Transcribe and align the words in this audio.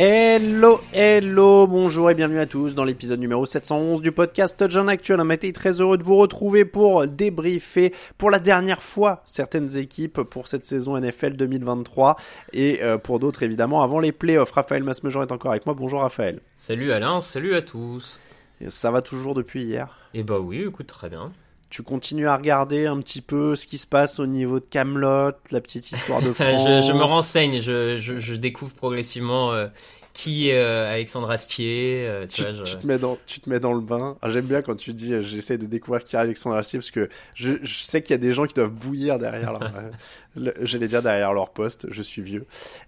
Hello, 0.00 0.80
hello, 0.92 1.66
bonjour 1.66 2.08
et 2.08 2.14
bienvenue 2.14 2.38
à 2.38 2.46
tous 2.46 2.76
dans 2.76 2.84
l'épisode 2.84 3.18
numéro 3.18 3.44
711 3.44 4.00
du 4.00 4.12
podcast 4.12 4.56
Touchdown 4.56 4.88
Actuel. 4.88 5.18
Un 5.18 5.28
été 5.30 5.52
très 5.52 5.80
heureux 5.80 5.98
de 5.98 6.04
vous 6.04 6.14
retrouver 6.14 6.64
pour 6.64 7.08
débriefer 7.08 7.92
pour 8.16 8.30
la 8.30 8.38
dernière 8.38 8.80
fois 8.80 9.24
certaines 9.26 9.76
équipes 9.76 10.22
pour 10.22 10.46
cette 10.46 10.66
saison 10.66 10.96
NFL 10.96 11.32
2023 11.32 12.14
et 12.52 12.80
euh, 12.80 12.96
pour 12.96 13.18
d'autres 13.18 13.42
évidemment 13.42 13.82
avant 13.82 13.98
les 13.98 14.12
playoffs. 14.12 14.52
Raphaël 14.52 14.84
Masmejean 14.84 15.22
est 15.22 15.32
encore 15.32 15.50
avec 15.50 15.66
moi. 15.66 15.74
Bonjour 15.74 16.02
Raphaël. 16.02 16.42
Salut 16.54 16.92
Alain, 16.92 17.20
salut 17.20 17.56
à 17.56 17.62
tous. 17.62 18.20
Ça 18.68 18.92
va 18.92 19.02
toujours 19.02 19.34
depuis 19.34 19.64
hier? 19.64 20.08
Eh 20.14 20.22
bah 20.22 20.38
oui, 20.38 20.60
écoute, 20.60 20.86
très 20.86 21.08
bien. 21.08 21.32
Tu 21.70 21.82
continues 21.82 22.28
à 22.28 22.36
regarder 22.36 22.86
un 22.86 22.98
petit 23.00 23.20
peu 23.20 23.54
ce 23.54 23.66
qui 23.66 23.76
se 23.76 23.86
passe 23.86 24.18
au 24.20 24.26
niveau 24.26 24.58
de 24.58 24.64
Camelot, 24.64 25.32
la 25.50 25.60
petite 25.60 25.92
histoire 25.92 26.22
de 26.22 26.32
France. 26.32 26.46
je, 26.66 26.86
je 26.86 26.92
me 26.92 27.02
renseigne, 27.02 27.60
je, 27.60 27.98
je, 27.98 28.18
je 28.18 28.34
découvre 28.34 28.74
progressivement 28.74 29.52
euh, 29.52 29.66
qui 30.18 30.48
est 30.50 30.58
euh, 30.58 30.92
Alexandre 30.92 31.30
Astier. 31.30 32.04
euh, 32.08 32.26
tu, 32.26 32.34
Tu, 32.34 32.42
vois, 32.42 32.52
je- 32.52 32.64
tu 32.64 32.76
te 32.76 32.86
mets 32.88 32.98
dans, 32.98 33.16
tu 33.24 33.38
te 33.38 33.48
mets 33.48 33.60
dans 33.60 33.72
le 33.72 33.80
bain. 33.80 34.18
Ah, 34.20 34.28
J'aime 34.30 34.46
bien 34.48 34.62
quand 34.62 34.74
tu 34.74 34.92
dis 34.92 35.14
euh, 35.14 35.20
j'essaie 35.22 35.58
de 35.58 35.66
découvrir 35.66 36.02
qui 36.02 36.16
est 36.16 36.18
Alexandre 36.18 36.56
Astier 36.56 36.80
parce 36.80 36.90
que 36.90 37.08
je, 37.34 37.52
je 37.62 37.78
sais 37.84 38.02
qu'il 38.02 38.10
y 38.10 38.14
a 38.14 38.18
des 38.18 38.32
gens 38.32 38.44
qui 38.46 38.54
doivent 38.54 38.72
bouillir 38.72 39.20
derrière 39.20 39.52
leur, 39.52 39.60
le- 40.36 40.54
j'allais 40.62 40.88
dire 40.88 41.02
derrière 41.04 41.32
leur 41.32 41.50
poste. 41.50 41.86
Je 41.90 42.02
suis 42.02 42.20
vieux, 42.22 42.46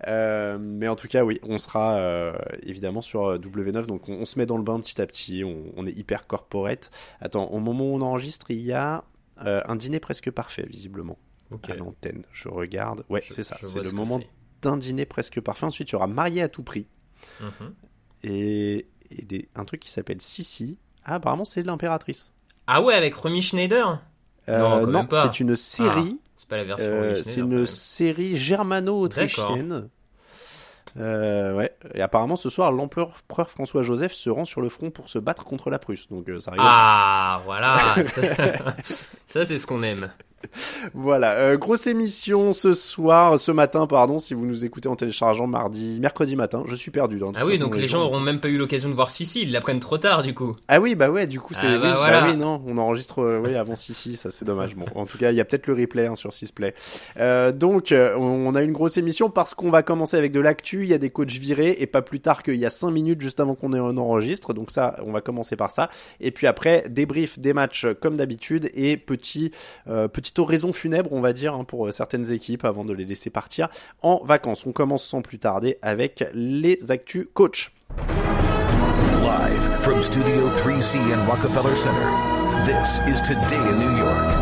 Euh, 0.08 0.58
mais 0.60 0.88
en 0.88 0.96
tout 0.96 1.06
cas 1.06 1.22
oui, 1.22 1.38
on 1.44 1.58
sera 1.58 1.94
euh, 1.98 2.32
évidemment 2.64 3.00
sur 3.00 3.26
euh, 3.26 3.38
W9 3.38 3.86
donc 3.86 4.08
on, 4.08 4.14
on 4.14 4.24
se 4.24 4.36
met 4.36 4.47
dans 4.47 4.56
le 4.56 4.64
bain 4.64 4.80
petit 4.80 5.00
à 5.00 5.06
petit. 5.06 5.44
On, 5.44 5.56
on 5.76 5.86
est 5.86 5.92
hyper 5.97 6.26
corporate. 6.26 6.91
Attends, 7.20 7.47
au 7.47 7.60
moment 7.60 7.84
où 7.84 7.94
on 7.94 8.00
enregistre, 8.00 8.50
il 8.50 8.58
y 8.60 8.72
a 8.72 9.04
euh, 9.47 9.62
un 9.66 9.76
dîner 9.76 10.00
presque 10.00 10.32
parfait 10.32 10.66
visiblement 10.68 11.16
Ok. 11.52 11.70
à 11.70 11.74
l'antenne. 11.76 12.24
Je 12.32 12.48
regarde. 12.48 13.04
Ouais, 13.08 13.22
c'est 13.30 13.44
ça. 13.44 13.56
C'est 13.62 13.84
le 13.84 13.92
moment 13.92 14.20
d'un 14.62 14.76
dîner 14.76 15.06
presque 15.06 15.41
parfait. 15.41 15.64
Ensuite, 15.66 15.91
il 15.91 15.92
y 15.92 15.94
aura 15.94 16.08
marié 16.08 16.42
à 16.42 16.48
tout 16.48 16.64
prix 16.64 16.88
Mhm. 17.40 17.72
et, 18.24 18.86
et 19.10 19.22
des, 19.24 19.48
un 19.54 19.64
truc 19.64 19.80
qui 19.80 19.90
s'appelle 19.90 20.20
Sissi. 20.20 20.78
Ah, 21.04 21.14
apparemment, 21.14 21.44
c'est 21.44 21.62
de 21.62 21.66
l'impératrice. 21.66 22.32
Ah 22.66 22.82
ouais, 22.82 22.94
avec 22.94 23.14
Romy 23.14 23.42
Schneider 23.42 24.00
Euh, 24.48 24.86
Non, 24.86 25.06
c'est 25.10 25.40
une 25.40 25.56
série. 25.56 26.18
C'est 26.36 26.48
pas 26.48 26.56
la 26.56 26.64
version 26.64 26.86
euh, 26.86 27.22
c'est 27.22 27.40
une 27.40 27.66
série 27.66 28.36
germano-autrichienne. 28.36 29.88
Euh, 30.96 31.54
ouais. 31.54 31.74
Et 31.94 32.02
apparemment, 32.02 32.36
ce 32.36 32.48
soir, 32.48 32.72
l'empereur 32.72 33.18
François 33.48 33.82
Joseph 33.82 34.12
se 34.12 34.30
rend 34.30 34.44
sur 34.44 34.60
le 34.60 34.68
front 34.68 34.90
pour 34.90 35.08
se 35.08 35.18
battre 35.18 35.44
contre 35.44 35.70
la 35.70 35.78
Prusse. 35.78 36.08
Donc, 36.08 36.26
ça 36.40 36.50
rigole. 36.50 36.66
Ah, 36.68 37.42
voilà. 37.44 37.94
ça, 39.26 39.44
c'est 39.44 39.58
ce 39.58 39.66
qu'on 39.66 39.82
aime. 39.82 40.08
Voilà, 40.94 41.32
euh, 41.34 41.56
grosse 41.56 41.86
émission 41.86 42.52
ce 42.52 42.72
soir, 42.74 43.38
ce 43.38 43.52
matin, 43.52 43.86
pardon, 43.86 44.18
si 44.18 44.34
vous 44.34 44.46
nous 44.46 44.64
écoutez 44.64 44.88
en 44.88 44.96
téléchargeant 44.96 45.46
mardi, 45.46 45.98
mercredi 46.00 46.36
matin. 46.36 46.64
Je 46.66 46.74
suis 46.74 46.90
perdu. 46.90 47.16
hein, 47.16 47.26
toute 47.28 47.36
Ah 47.38 47.44
oui, 47.46 47.52
façon, 47.52 47.64
donc 47.64 47.76
les 47.76 47.86
gens 47.86 48.02
auront 48.02 48.20
même 48.20 48.40
pas 48.40 48.48
eu 48.48 48.56
l'occasion 48.56 48.88
de 48.88 48.94
voir 48.94 49.10
Sissi, 49.10 49.42
ils 49.42 49.52
l'apprennent 49.52 49.80
trop 49.80 49.98
tard 49.98 50.22
du 50.22 50.34
coup. 50.34 50.56
Ah 50.68 50.80
oui, 50.80 50.94
bah 50.94 51.10
ouais, 51.10 51.26
du 51.26 51.40
coup, 51.40 51.54
c'est. 51.54 51.66
Ah 51.66 51.72
oui, 51.74 51.78
bah 51.82 52.06
bah 52.10 52.26
oui, 52.30 52.36
non, 52.36 52.62
on 52.66 52.78
enregistre 52.78 53.20
euh, 53.22 53.40
oui, 53.44 53.54
avant 53.54 53.76
Sissi, 53.76 54.16
ça 54.16 54.30
c'est 54.30 54.44
dommage. 54.44 54.74
Bon, 54.76 54.86
en 54.94 55.06
tout 55.06 55.18
cas, 55.18 55.30
il 55.30 55.36
y 55.36 55.40
a 55.40 55.44
peut-être 55.44 55.66
le 55.66 55.74
replay 55.74 56.06
hein, 56.06 56.14
sur 56.16 56.32
Sisplay. 56.32 56.74
Euh, 57.18 57.52
donc, 57.52 57.92
euh, 57.92 58.16
on 58.16 58.54
a 58.54 58.62
une 58.62 58.72
grosse 58.72 58.96
émission 58.96 59.30
parce 59.30 59.54
qu'on 59.54 59.70
va 59.70 59.82
commencer 59.82 60.16
avec 60.16 60.32
de 60.32 60.40
l'actu. 60.40 60.82
Il 60.84 60.88
y 60.88 60.94
a 60.94 60.98
des 60.98 61.10
coachs 61.10 61.28
virés 61.30 61.76
et 61.80 61.86
pas 61.86 62.02
plus 62.02 62.20
tard 62.20 62.42
qu'il 62.42 62.56
y 62.56 62.66
a 62.66 62.70
5 62.70 62.90
minutes 62.90 63.20
juste 63.20 63.40
avant 63.40 63.54
qu'on 63.54 63.72
ait- 63.74 63.80
on 63.80 63.96
enregistre. 63.98 64.52
Donc 64.54 64.70
ça, 64.70 64.96
on 65.06 65.12
va 65.12 65.20
commencer 65.20 65.56
par 65.56 65.70
ça. 65.70 65.90
Et 66.20 66.30
puis 66.30 66.46
après, 66.46 66.84
débrief 66.88 67.38
des 67.38 67.52
matchs 67.52 67.86
comme 68.00 68.16
d'habitude 68.16 68.70
et 68.74 68.96
petit, 68.96 69.52
euh, 69.88 70.08
petite 70.30 70.38
oraison 70.38 70.72
funèbre, 70.72 71.12
on 71.12 71.20
va 71.20 71.32
dire, 71.32 71.54
hein, 71.54 71.64
pour 71.64 71.86
euh, 71.88 71.91
certaines 71.91 72.30
équipes 72.30 72.64
avant 72.64 72.84
de 72.84 72.92
les 72.92 73.04
laisser 73.04 73.30
partir 73.30 73.68
en 74.00 74.22
vacances. 74.24 74.64
On 74.64 74.70
commence 74.72 75.04
sans 75.04 75.22
plus 75.22 75.38
tarder 75.41 75.76
avec 75.82 76.24
les 76.34 76.78
actus 76.92 77.27
coach. 77.34 77.72
Live 79.22 79.82
from 79.82 80.00
Studio 80.03 80.48
3C 80.65 80.98
in 81.12 81.27
Rockefeller 81.27 81.74
Center, 81.74 82.06
this 82.65 83.00
is 83.09 83.21
Today 83.27 83.56
in 83.56 83.78
New 83.78 83.98
York. 83.98 84.36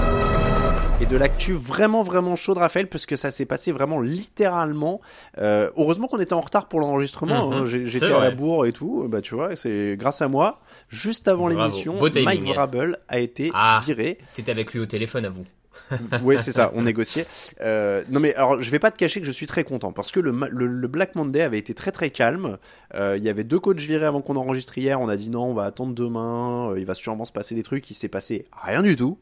et 1.01 1.07
de 1.07 1.17
l'actu 1.17 1.53
vraiment 1.53 2.03
vraiment 2.03 2.35
chaude 2.37 2.59
Raphaël 2.59 2.89
parce 2.89 3.07
que 3.07 3.15
ça 3.17 3.31
s'est 3.31 3.47
passé 3.47 3.71
vraiment 3.73 4.01
littéralement 4.01 5.01
euh, 5.39 5.71
heureusement 5.77 6.09
qu'on 6.09 6.19
était 6.19 6.33
en 6.33 6.41
retard 6.41 6.67
pour 6.67 6.81
l'enregistrement 6.81 7.49
Mhm. 7.51 7.53
hein. 7.57 7.65
J'étais 7.67 8.07
à 8.13 8.19
la 8.19 8.31
bourre 8.33 8.67
et 8.67 8.73
tout 8.73 9.07
bah 9.09 9.21
tu 9.23 9.35
vois 9.37 9.55
c'est 9.55 9.95
grâce 9.97 10.21
à 10.23 10.29
moi 10.29 10.59
juste 10.89 11.29
avant 11.29 11.47
l'émission. 11.49 11.95
Mike 12.25 12.43
Vrabel 12.45 12.99
a 13.09 13.21
été 13.21 13.51
Ah. 13.55 13.81
viré 13.85 14.19
T'étais 14.35 14.51
avec 14.51 14.73
lui 14.73 14.81
au 14.81 14.87
téléphone 14.87 15.25
à 15.25 15.31
vous. 15.31 15.45
oui 16.23 16.37
c'est 16.39 16.53
ça 16.53 16.71
on 16.75 16.83
négociait. 16.83 17.27
Euh, 17.61 18.03
non 18.11 18.21
mais 18.21 18.35
alors 18.35 18.61
je 18.61 18.71
vais 18.71 18.79
pas 18.79 18.91
te 18.91 18.99
cacher 18.99 19.21
que 19.21 19.27
je 19.27 19.33
suis 19.33 19.47
très 19.47 19.65
content 19.65 19.93
parce 19.93 20.13
que 20.13 20.21
le, 20.21 20.33
le, 20.51 20.67
le 20.67 20.89
Black 20.89 21.15
Monday 21.15 21.43
avait 21.43 21.59
été 21.59 21.75
très 21.75 21.93
très 21.93 22.11
calme. 22.11 22.59
Euh, 22.95 23.17
il 23.17 23.23
y 23.23 23.29
avait 23.29 23.45
deux 23.45 23.59
coachs 23.59 23.79
virés 23.79 24.07
avant 24.07 24.21
qu'on 24.21 24.37
enregistre 24.37 24.77
hier. 24.79 25.01
On 25.01 25.09
a 25.09 25.17
dit 25.17 25.31
non 25.31 25.45
on 25.45 25.55
va 25.55 25.65
attendre 25.65 25.95
demain 25.95 26.71
euh, 26.71 26.79
il 26.79 26.87
va 26.87 26.95
sûrement 26.95 27.25
se 27.25 27.33
passer 27.33 27.55
des 27.55 27.63
trucs. 27.63 27.91
Il 27.91 27.95
s'est 27.95 28.09
passé 28.09 28.47
rien 28.63 28.83
du 28.83 28.97
tout 28.97 29.19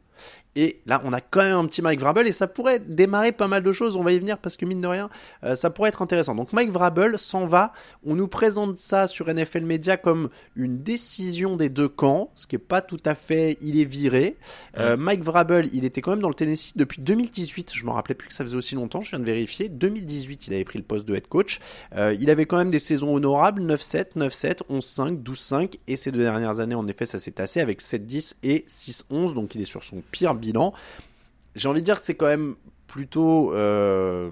Et 0.57 0.81
là, 0.87 1.03
on 1.05 1.13
a 1.13 1.21
quand 1.21 1.43
même 1.43 1.57
un 1.57 1.67
petit 1.67 1.83
Mike 1.83 2.01
Vrabel 2.01 2.27
et 2.27 2.33
ça 2.33 2.47
pourrait 2.47 2.81
démarrer 2.81 3.33
pas 3.33 3.47
mal 3.47 3.63
de 3.63 3.73
choses. 3.73 3.97
On 3.97 4.03
va 4.03 4.13
y 4.13 4.19
venir 4.19 4.39
parce 4.39 4.57
que 4.57 4.65
mine 4.65 4.81
de 4.81 4.87
rien, 4.87 5.11
euh, 5.45 5.55
ça 5.55 5.69
pourrait 5.69 5.91
être 5.91 6.01
intéressant. 6.01 6.35
Donc 6.35 6.55
Mike 6.55 6.71
Vrabel 6.71 7.19
s'en 7.19 7.47
va. 7.47 7.73
On 8.07 8.15
nous 8.15 8.27
présente 8.27 8.79
ça 8.79 9.07
sur 9.07 9.29
NFL 9.29 9.65
Media 9.65 9.99
comme 9.99 10.31
une 10.57 10.83
décision 10.83 11.57
des 11.57 11.69
deux 11.69 11.89
camps, 11.89 12.31
ce 12.35 12.47
qui 12.47 12.57
est 12.57 12.59
pas 12.59 12.81
tout 12.81 13.01
à 13.05 13.15
fait. 13.15 13.59
Il 13.61 13.79
est 13.79 13.85
viré. 13.85 14.39
Euh, 14.79 14.97
Mike 14.97 15.23
Vrabel, 15.23 15.69
il 15.75 15.85
était 15.85 16.01
quand 16.01 16.13
même 16.13 16.23
dans 16.23 16.31
le 16.31 16.35
Tennessee 16.35 16.73
depuis 16.75 17.03
2018. 17.03 17.73
Je 17.75 17.85
me 17.85 17.91
rappelais 17.91 18.15
plus 18.15 18.29
que 18.29 18.35
ça 18.35 18.43
faisait 18.43 18.57
aussi 18.57 18.77
longtemps. 18.77 19.03
Je 19.03 19.11
viens 19.11 19.19
de 19.19 19.25
vérifier. 19.25 19.69
2018, 19.69 20.47
il 20.47 20.55
avait 20.55 20.65
pris 20.65 20.79
le 20.79 20.85
poste 20.85 21.05
de 21.05 21.15
head 21.15 21.29
coach. 21.29 21.61
Euh, 21.95 22.17
il 22.19 22.31
avait 22.31 22.47
quand 22.47 22.57
même 22.57 22.71
des 22.71 22.79
saisons 22.79 23.15
honorables 23.15 23.61
9-7, 23.63 24.17
9-7, 24.17 24.61
11-5, 24.71 25.23
12-5 25.23 25.75
et 25.87 25.97
ces 25.97 26.13
deux 26.13 26.23
dernières 26.23 26.61
années, 26.61 26.75
en 26.75 26.89
effet, 26.89 27.05
ça 27.05 27.19
s'est 27.19 27.33
tassé 27.33 27.61
avec 27.61 27.83
7-10 27.83 28.37
et 28.43 28.65
6-11. 28.67 29.35
Donc 29.35 29.55
il 29.55 29.61
est 29.61 29.65
sur 29.65 29.83
son 29.83 30.03
pire 30.11 30.35
bilan. 30.35 30.73
J'ai 31.55 31.69
envie 31.69 31.81
de 31.81 31.85
dire 31.85 32.01
que 32.01 32.07
c'est 32.07 32.15
quand 32.15 32.27
même 32.27 32.57
plutôt 32.87 33.53
euh, 33.55 34.31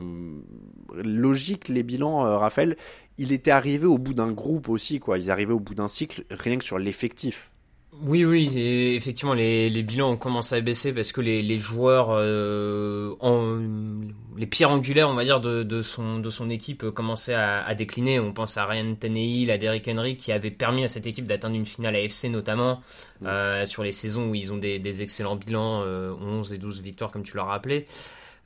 logique 0.95 1.69
les 1.69 1.83
bilans, 1.83 2.25
euh, 2.25 2.37
Raphaël. 2.37 2.77
Il 3.19 3.33
était 3.33 3.51
arrivé 3.51 3.87
au 3.87 3.99
bout 3.99 4.15
d'un 4.15 4.33
groupe 4.33 4.69
aussi, 4.69 4.99
quoi. 4.99 5.19
Ils 5.19 5.31
arrivaient 5.31 5.53
au 5.53 5.61
bout 5.61 5.75
d'un 5.75 5.89
cycle, 5.89 6.25
rien 6.31 6.59
que 6.59 6.65
sur 6.65 6.79
l'effectif. 6.79 7.51
Oui, 8.03 8.25
oui, 8.25 8.51
et 8.59 8.97
effectivement, 8.97 9.35
les, 9.35 9.71
les, 9.71 9.83
bilans 9.83 10.11
ont 10.11 10.17
commencé 10.17 10.57
à 10.57 10.61
baisser 10.61 10.93
parce 10.93 11.13
que 11.13 11.21
les, 11.21 11.43
les 11.43 11.59
joueurs, 11.59 12.09
euh, 12.11 13.15
en, 13.21 13.61
les 14.37 14.47
pierres 14.47 14.71
angulaires, 14.71 15.09
on 15.09 15.15
va 15.15 15.25
dire, 15.25 15.41
de, 15.41 15.63
de, 15.63 15.81
son, 15.81 16.19
de 16.19 16.29
son 16.29 16.51
équipe 16.51 16.91
commençaient 16.91 17.35
à, 17.35 17.63
à, 17.63 17.75
décliner. 17.75 18.19
On 18.19 18.33
pense 18.33 18.57
à 18.57 18.67
Ryan 18.67 18.95
Tannehill, 18.97 19.51
à 19.51 19.59
Derrick 19.59 19.87
Henry, 19.89 20.17
qui 20.17 20.33
avait 20.33 20.51
permis 20.51 20.85
à 20.85 20.89
cette 20.89 21.07
équipe 21.07 21.27
d'atteindre 21.27 21.55
une 21.55 21.67
finale 21.67 21.95
AFC 21.95 22.25
notamment, 22.25 22.83
euh, 23.25 23.65
sur 23.65 23.85
les 23.85 23.93
saisons 23.93 24.31
où 24.31 24.35
ils 24.35 24.53
ont 24.53 24.59
des, 24.59 24.79
des 24.81 25.03
excellents 25.03 25.37
bilans, 25.37 25.83
euh, 25.85 26.13
11 26.21 26.53
et 26.53 26.59
12 26.59 26.83
victoires 26.83 27.13
comme 27.13 27.23
tu 27.23 27.37
l'as 27.37 27.45
rappelé. 27.45 27.87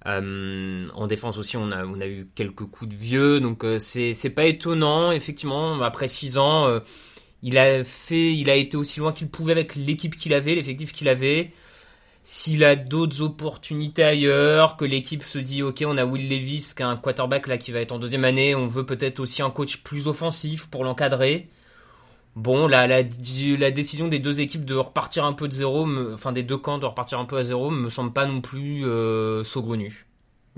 Euh, 0.06 0.86
en 0.94 1.06
défense 1.06 1.38
aussi, 1.38 1.56
on 1.56 1.72
a, 1.72 1.84
on 1.84 2.00
a 2.00 2.06
eu 2.06 2.28
quelques 2.34 2.64
coups 2.64 2.90
de 2.90 2.94
vieux, 2.94 3.40
donc 3.40 3.64
euh, 3.64 3.78
c'est 3.80 4.30
pas 4.30 4.46
étonnant, 4.46 5.10
effectivement, 5.10 5.80
après 5.82 6.06
6 6.06 6.38
ans 6.38 6.66
euh, 6.68 6.80
il 7.42 7.58
a 7.58 7.84
fait, 7.84 8.34
il 8.34 8.50
a 8.50 8.56
été 8.56 8.76
aussi 8.76 9.00
loin 9.00 9.12
qu'il 9.12 9.28
pouvait 9.28 9.52
avec 9.52 9.76
l'équipe 9.76 10.16
qu'il 10.16 10.34
avait, 10.34 10.54
l'effectif 10.54 10.92
qu'il 10.92 11.08
avait. 11.08 11.52
S'il 12.24 12.64
a 12.64 12.76
d'autres 12.76 13.22
opportunités 13.22 14.02
ailleurs, 14.04 14.76
que 14.76 14.84
l'équipe 14.84 15.22
se 15.22 15.38
dit 15.38 15.62
ok, 15.62 15.84
on 15.86 15.96
a 15.96 16.04
Will 16.04 16.28
Levis, 16.28 16.74
qui 16.76 16.82
un 16.82 16.96
quarterback 16.96 17.46
là 17.46 17.58
qui 17.58 17.72
va 17.72 17.80
être 17.80 17.92
en 17.92 17.98
deuxième 17.98 18.24
année, 18.24 18.54
on 18.54 18.66
veut 18.66 18.84
peut-être 18.84 19.20
aussi 19.20 19.42
un 19.42 19.50
coach 19.50 19.78
plus 19.78 20.08
offensif 20.08 20.68
pour 20.68 20.84
l'encadrer. 20.84 21.48
Bon, 22.36 22.68
la, 22.68 23.02
décision 23.02 24.08
des 24.08 24.18
deux 24.20 24.40
équipes 24.40 24.64
de 24.64 24.74
repartir 24.74 25.24
un 25.24 25.32
peu 25.32 25.48
de 25.48 25.52
zéro, 25.52 25.88
enfin 26.12 26.32
des 26.32 26.42
deux 26.42 26.58
camps 26.58 26.78
de 26.78 26.86
repartir 26.86 27.18
un 27.18 27.24
peu 27.24 27.36
à 27.36 27.44
zéro, 27.44 27.70
me 27.70 27.88
semble 27.88 28.12
pas 28.12 28.26
non 28.26 28.40
plus 28.40 28.86
euh, 28.86 29.42
saugrenue. 29.44 30.07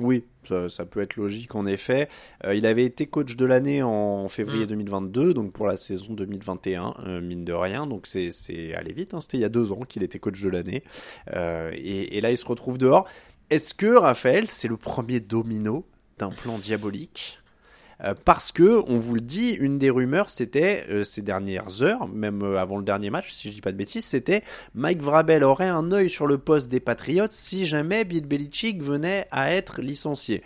Oui, 0.00 0.25
ça, 0.44 0.69
ça, 0.69 0.87
peut 0.87 1.00
être 1.00 1.17
logique 1.17 1.55
en 1.55 1.67
effet. 1.67 2.08
Euh, 2.44 2.55
il 2.55 2.64
avait 2.64 2.85
été 2.85 3.06
coach 3.06 3.37
de 3.37 3.44
l'année 3.44 3.82
en 3.82 4.29
février 4.29 4.64
mmh. 4.64 4.69
2022, 4.69 5.35
donc 5.35 5.52
pour 5.52 5.67
la 5.67 5.76
saison 5.76 6.14
2021, 6.14 6.94
euh, 7.06 7.20
mine 7.20 7.44
de 7.44 7.52
rien. 7.52 7.87
Donc 7.87 8.06
c'est, 8.06 8.31
allé 8.75 8.93
vite, 8.93 9.12
hein. 9.14 9.20
c'était 9.20 9.37
il 9.37 9.43
y 9.43 9.44
a 9.44 9.50
deux 9.50 9.73
ans 9.73 9.81
qu'il 9.81 10.02
était 10.02 10.19
coach 10.19 10.41
de 10.41 10.49
l'année. 10.49 10.82
Euh, 11.35 11.70
et, 11.75 12.17
et, 12.17 12.20
là, 12.20 12.31
il 12.31 12.38
se 12.38 12.47
retrouve 12.47 12.79
dehors. 12.79 13.06
Est-ce 13.50 13.75
que 13.75 13.94
Raphaël, 13.94 14.49
c'est 14.49 14.69
le 14.69 14.76
premier 14.76 15.20
domino 15.20 15.85
d'un 16.19 16.31
plan 16.31 16.58
diabolique? 16.58 17.41
Euh, 18.05 18.14
parce 18.25 18.50
que 18.50 18.82
on 18.88 18.99
vous 18.99 19.14
le 19.14 19.20
dit, 19.20 19.50
une 19.50 19.79
des 19.79 19.91
rumeurs 19.91 20.31
c'était 20.31 20.87
euh, 20.88 21.05
ces 21.05 21.23
dernières 21.23 21.82
heures, 21.82 22.08
même 22.08 22.43
euh, 22.43 22.58
avant 22.58 22.79
le 22.79 22.85
dernier 22.85 23.11
match, 23.11 23.32
si 23.32 23.49
je 23.49 23.55
dis 23.55 23.61
pas 23.61 23.73
de 23.73 23.76
bêtises, 23.76 24.05
c'était 24.05 24.43
Mike 24.75 25.02
Vrabel 25.02 25.44
aurait 25.44 25.69
un 25.69 25.93
œil 25.93 26.08
sur 26.08 26.26
le 26.26 26.38
poste 26.38 26.69
des 26.69 26.81
Patriots 26.81 27.26
si 27.31 27.67
jamais 27.67 28.05
Bill 28.05 28.26
Belichick 28.26 28.82
venait 28.82 29.26
à 29.31 29.52
être 29.52 29.82
licencié. 29.82 30.43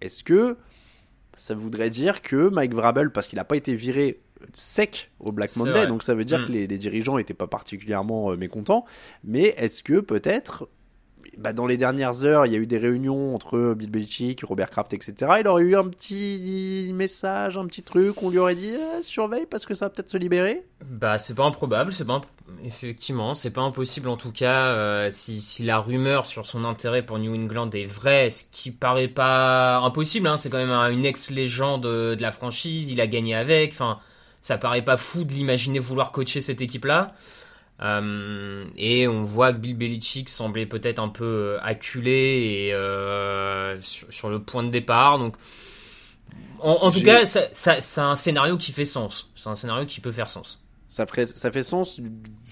Est-ce 0.00 0.24
que 0.24 0.56
ça 1.36 1.54
voudrait 1.54 1.90
dire 1.90 2.20
que 2.22 2.48
Mike 2.48 2.74
Vrabel, 2.74 3.10
parce 3.10 3.28
qu'il 3.28 3.36
n'a 3.36 3.44
pas 3.44 3.56
été 3.56 3.74
viré 3.74 4.20
sec 4.54 5.10
au 5.20 5.30
Black 5.30 5.56
Monday, 5.56 5.86
donc 5.86 6.02
ça 6.02 6.14
veut 6.14 6.24
dire 6.24 6.40
mm. 6.40 6.44
que 6.46 6.52
les, 6.52 6.66
les 6.66 6.78
dirigeants 6.78 7.16
n'étaient 7.16 7.34
pas 7.34 7.46
particulièrement 7.46 8.36
mécontents, 8.36 8.84
mais 9.22 9.54
est-ce 9.56 9.84
que 9.84 10.00
peut-être 10.00 10.68
bah, 11.38 11.52
dans 11.52 11.66
les 11.66 11.76
dernières 11.76 12.24
heures, 12.24 12.46
il 12.46 12.52
y 12.52 12.56
a 12.56 12.58
eu 12.58 12.66
des 12.66 12.78
réunions 12.78 13.32
entre 13.32 13.72
Bill 13.74 13.90
Belichick, 13.90 14.42
Robert 14.42 14.70
Kraft, 14.70 14.92
etc. 14.92 15.14
Il 15.38 15.46
aurait 15.46 15.62
eu 15.62 15.76
un 15.76 15.86
petit 15.86 16.90
message, 16.92 17.56
un 17.56 17.66
petit 17.66 17.82
truc, 17.82 18.20
on 18.24 18.30
lui 18.30 18.38
aurait 18.38 18.56
dit 18.56 18.72
eh, 18.74 19.02
surveille 19.02 19.46
parce 19.46 19.64
que 19.64 19.72
ça 19.74 19.86
va 19.86 19.90
peut-être 19.90 20.10
se 20.10 20.18
libérer. 20.18 20.64
Bah, 20.84 21.16
c'est 21.18 21.36
pas 21.36 21.44
improbable, 21.44 21.92
c'est 21.92 22.04
pas 22.04 22.20
effectivement, 22.64 23.34
c'est 23.34 23.50
pas 23.50 23.60
impossible 23.60 24.08
en 24.08 24.16
tout 24.16 24.32
cas 24.32 24.68
euh, 24.68 25.10
si, 25.12 25.40
si, 25.40 25.62
la 25.62 25.78
rumeur 25.78 26.26
sur 26.26 26.44
son 26.44 26.64
intérêt 26.64 27.02
pour 27.02 27.20
New 27.20 27.34
England 27.34 27.70
est 27.70 27.86
vraie, 27.86 28.30
ce 28.30 28.44
qui 28.50 28.72
paraît 28.72 29.06
pas 29.06 29.78
impossible. 29.78 30.26
Hein, 30.26 30.38
c'est 30.38 30.50
quand 30.50 30.58
même 30.58 30.70
une 30.92 31.04
ex-légende 31.04 31.82
de 31.82 32.20
la 32.20 32.32
franchise, 32.32 32.90
il 32.90 33.00
a 33.00 33.06
gagné 33.06 33.36
avec. 33.36 33.72
Enfin, 33.72 34.00
ça 34.42 34.58
paraît 34.58 34.82
pas 34.82 34.96
fou 34.96 35.22
de 35.22 35.32
l'imaginer 35.32 35.78
vouloir 35.78 36.10
coacher 36.10 36.40
cette 36.40 36.60
équipe-là. 36.60 37.12
Euh, 37.80 38.64
et 38.76 39.06
on 39.06 39.22
voit 39.22 39.52
que 39.52 39.58
Bill 39.58 39.76
Belichick 39.76 40.28
semblait 40.28 40.66
peut-être 40.66 40.98
un 40.98 41.08
peu 41.08 41.24
euh, 41.24 41.58
acculé 41.62 42.10
et 42.66 42.74
euh, 42.74 43.80
sur, 43.80 44.12
sur, 44.12 44.28
le 44.30 44.42
point 44.42 44.64
de 44.64 44.70
départ. 44.70 45.18
Donc, 45.18 45.36
en, 46.60 46.72
en 46.72 46.90
tout 46.90 47.02
cas, 47.02 47.24
ça, 47.24 47.42
ça, 47.52 47.80
c'est 47.80 48.00
un 48.00 48.16
scénario 48.16 48.56
qui 48.56 48.72
fait 48.72 48.84
sens. 48.84 49.30
C'est 49.36 49.48
un 49.48 49.54
scénario 49.54 49.86
qui 49.86 50.00
peut 50.00 50.12
faire 50.12 50.28
sens. 50.28 50.60
Ça, 50.88 51.06
ferait, 51.06 51.26
ça 51.26 51.50
fait 51.50 51.62
sens 51.62 52.00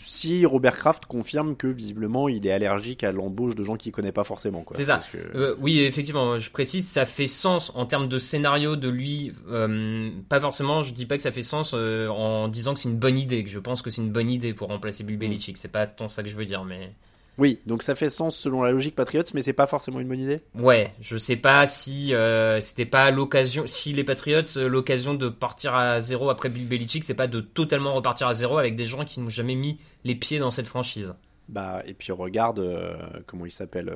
si 0.06 0.46
Robert 0.46 0.76
Kraft 0.76 1.06
confirme 1.06 1.56
que 1.56 1.66
visiblement 1.66 2.28
il 2.28 2.46
est 2.46 2.52
allergique 2.52 3.02
à 3.02 3.10
l'embauche 3.10 3.54
de 3.54 3.64
gens 3.64 3.76
qu'il 3.76 3.92
connaît 3.92 4.12
pas 4.12 4.24
forcément. 4.24 4.64
C'est 4.72 4.84
ça. 4.84 5.00
Que... 5.10 5.18
Euh, 5.18 5.54
oui, 5.60 5.80
effectivement, 5.80 6.38
je 6.38 6.50
précise, 6.50 6.86
ça 6.86 7.06
fait 7.06 7.26
sens 7.26 7.72
en 7.74 7.86
termes 7.86 8.08
de 8.08 8.18
scénario 8.18 8.76
de 8.76 8.88
lui. 8.88 9.32
Euh, 9.48 10.10
pas 10.28 10.40
forcément, 10.40 10.82
je 10.82 10.92
dis 10.92 11.06
pas 11.06 11.16
que 11.16 11.22
ça 11.22 11.32
fait 11.32 11.42
sens 11.42 11.72
euh, 11.74 12.08
en 12.08 12.48
disant 12.48 12.74
que 12.74 12.80
c'est 12.80 12.88
une 12.88 12.98
bonne 12.98 13.18
idée, 13.18 13.42
que 13.42 13.50
je 13.50 13.58
pense 13.58 13.82
que 13.82 13.90
c'est 13.90 14.02
une 14.02 14.12
bonne 14.12 14.30
idée 14.30 14.54
pour 14.54 14.68
remplacer 14.68 15.02
Bill 15.02 15.18
Belichick. 15.18 15.56
C'est 15.56 15.72
pas 15.72 15.86
tant 15.86 16.08
ça 16.08 16.22
que 16.22 16.28
je 16.28 16.36
veux 16.36 16.46
dire, 16.46 16.64
mais. 16.64 16.90
Oui, 17.38 17.60
donc 17.66 17.82
ça 17.82 17.94
fait 17.94 18.08
sens 18.08 18.36
selon 18.36 18.62
la 18.62 18.70
logique 18.70 18.94
Patriots, 18.94 19.22
mais 19.34 19.42
c'est 19.42 19.52
pas 19.52 19.66
forcément 19.66 20.00
une 20.00 20.08
bonne 20.08 20.20
idée. 20.20 20.40
Ouais, 20.54 20.92
je 21.00 21.16
sais 21.16 21.36
pas 21.36 21.66
si 21.66 22.14
euh, 22.14 22.60
c'était 22.60 22.86
pas 22.86 23.10
l'occasion, 23.10 23.64
si 23.66 23.92
les 23.92 24.04
Patriots 24.04 24.42
euh, 24.56 24.68
l'occasion 24.68 25.14
de 25.14 25.28
partir 25.28 25.74
à 25.74 26.00
zéro 26.00 26.30
après 26.30 26.48
Bill 26.48 26.66
Belichick, 26.66 27.04
c'est 27.04 27.14
pas 27.14 27.26
de 27.26 27.40
totalement 27.40 27.92
repartir 27.92 28.28
à 28.28 28.34
zéro 28.34 28.58
avec 28.58 28.74
des 28.74 28.86
gens 28.86 29.04
qui 29.04 29.20
n'ont 29.20 29.28
jamais 29.28 29.54
mis 29.54 29.78
les 30.04 30.14
pieds 30.14 30.38
dans 30.38 30.50
cette 30.50 30.68
franchise. 30.68 31.14
Bah 31.48 31.82
et 31.86 31.94
puis 31.94 32.10
regarde 32.10 32.58
euh, 32.58 32.96
comment 33.26 33.46
il 33.46 33.52
s'appelle 33.52 33.92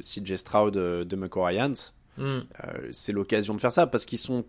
CJ 0.00 0.36
Stroud 0.36 0.74
de 0.74 1.16
McCoy 1.16 1.58
mm. 2.16 2.38
c'est 2.92 3.12
l'occasion 3.12 3.54
de 3.54 3.60
faire 3.60 3.72
ça 3.72 3.86
parce 3.86 4.06
qu'ils 4.06 4.18
sont 4.18 4.44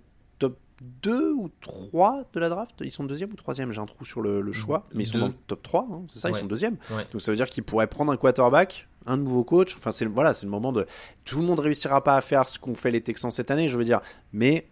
2 0.82 1.34
ou 1.34 1.50
3 1.62 2.24
de 2.34 2.40
la 2.40 2.50
draft. 2.50 2.76
Ils 2.82 2.92
sont 2.92 3.04
deuxième 3.04 3.32
ou 3.32 3.36
troisième, 3.36 3.72
j'ai 3.72 3.82
un 3.82 3.86
trou 3.86 4.06
sur 4.06 4.22
le, 4.22 4.42
le 4.42 4.52
choix. 4.52 4.88
Mais 4.94 5.04
ils 5.04 5.08
sont 5.08 5.20
dans 5.20 5.28
le 5.28 5.34
top 5.48 5.62
3, 5.64 5.88
hein, 5.92 6.02
c'est 6.10 6.20
ça, 6.20 6.30
ouais. 6.30 6.38
ils 6.38 6.42
sont 6.42 6.48
deuxième. 6.48 6.78
Ouais. 6.92 7.06
Donc 7.12 7.22
ça 7.22 7.32
veut 7.32 7.38
dire 7.38 7.50
qu'ils 7.50 7.64
pourraient 7.64 7.88
prendre 7.88 8.12
un 8.12 8.18
quarterback, 8.18 8.88
un 9.06 9.18
nouveau 9.18 9.44
coach. 9.44 9.76
Enfin, 9.78 9.92
c'est 9.92 10.06
voilà, 10.06 10.34
c'est 10.34 10.46
le 10.46 10.52
moment 10.52 10.72
de. 10.72 10.86
Tout 11.26 11.40
le 11.40 11.46
monde 11.46 11.60
réussira 11.60 12.04
pas 12.04 12.16
à 12.16 12.22
faire 12.22 12.48
ce 12.50 12.60
qu'ont 12.60 12.76
fait 12.76 12.92
les 12.92 13.02
Texans 13.02 13.32
cette 13.32 13.52
année, 13.52 13.68
je 13.68 13.78
veux 13.78 13.84
dire. 13.84 14.02
Mais 14.34 14.68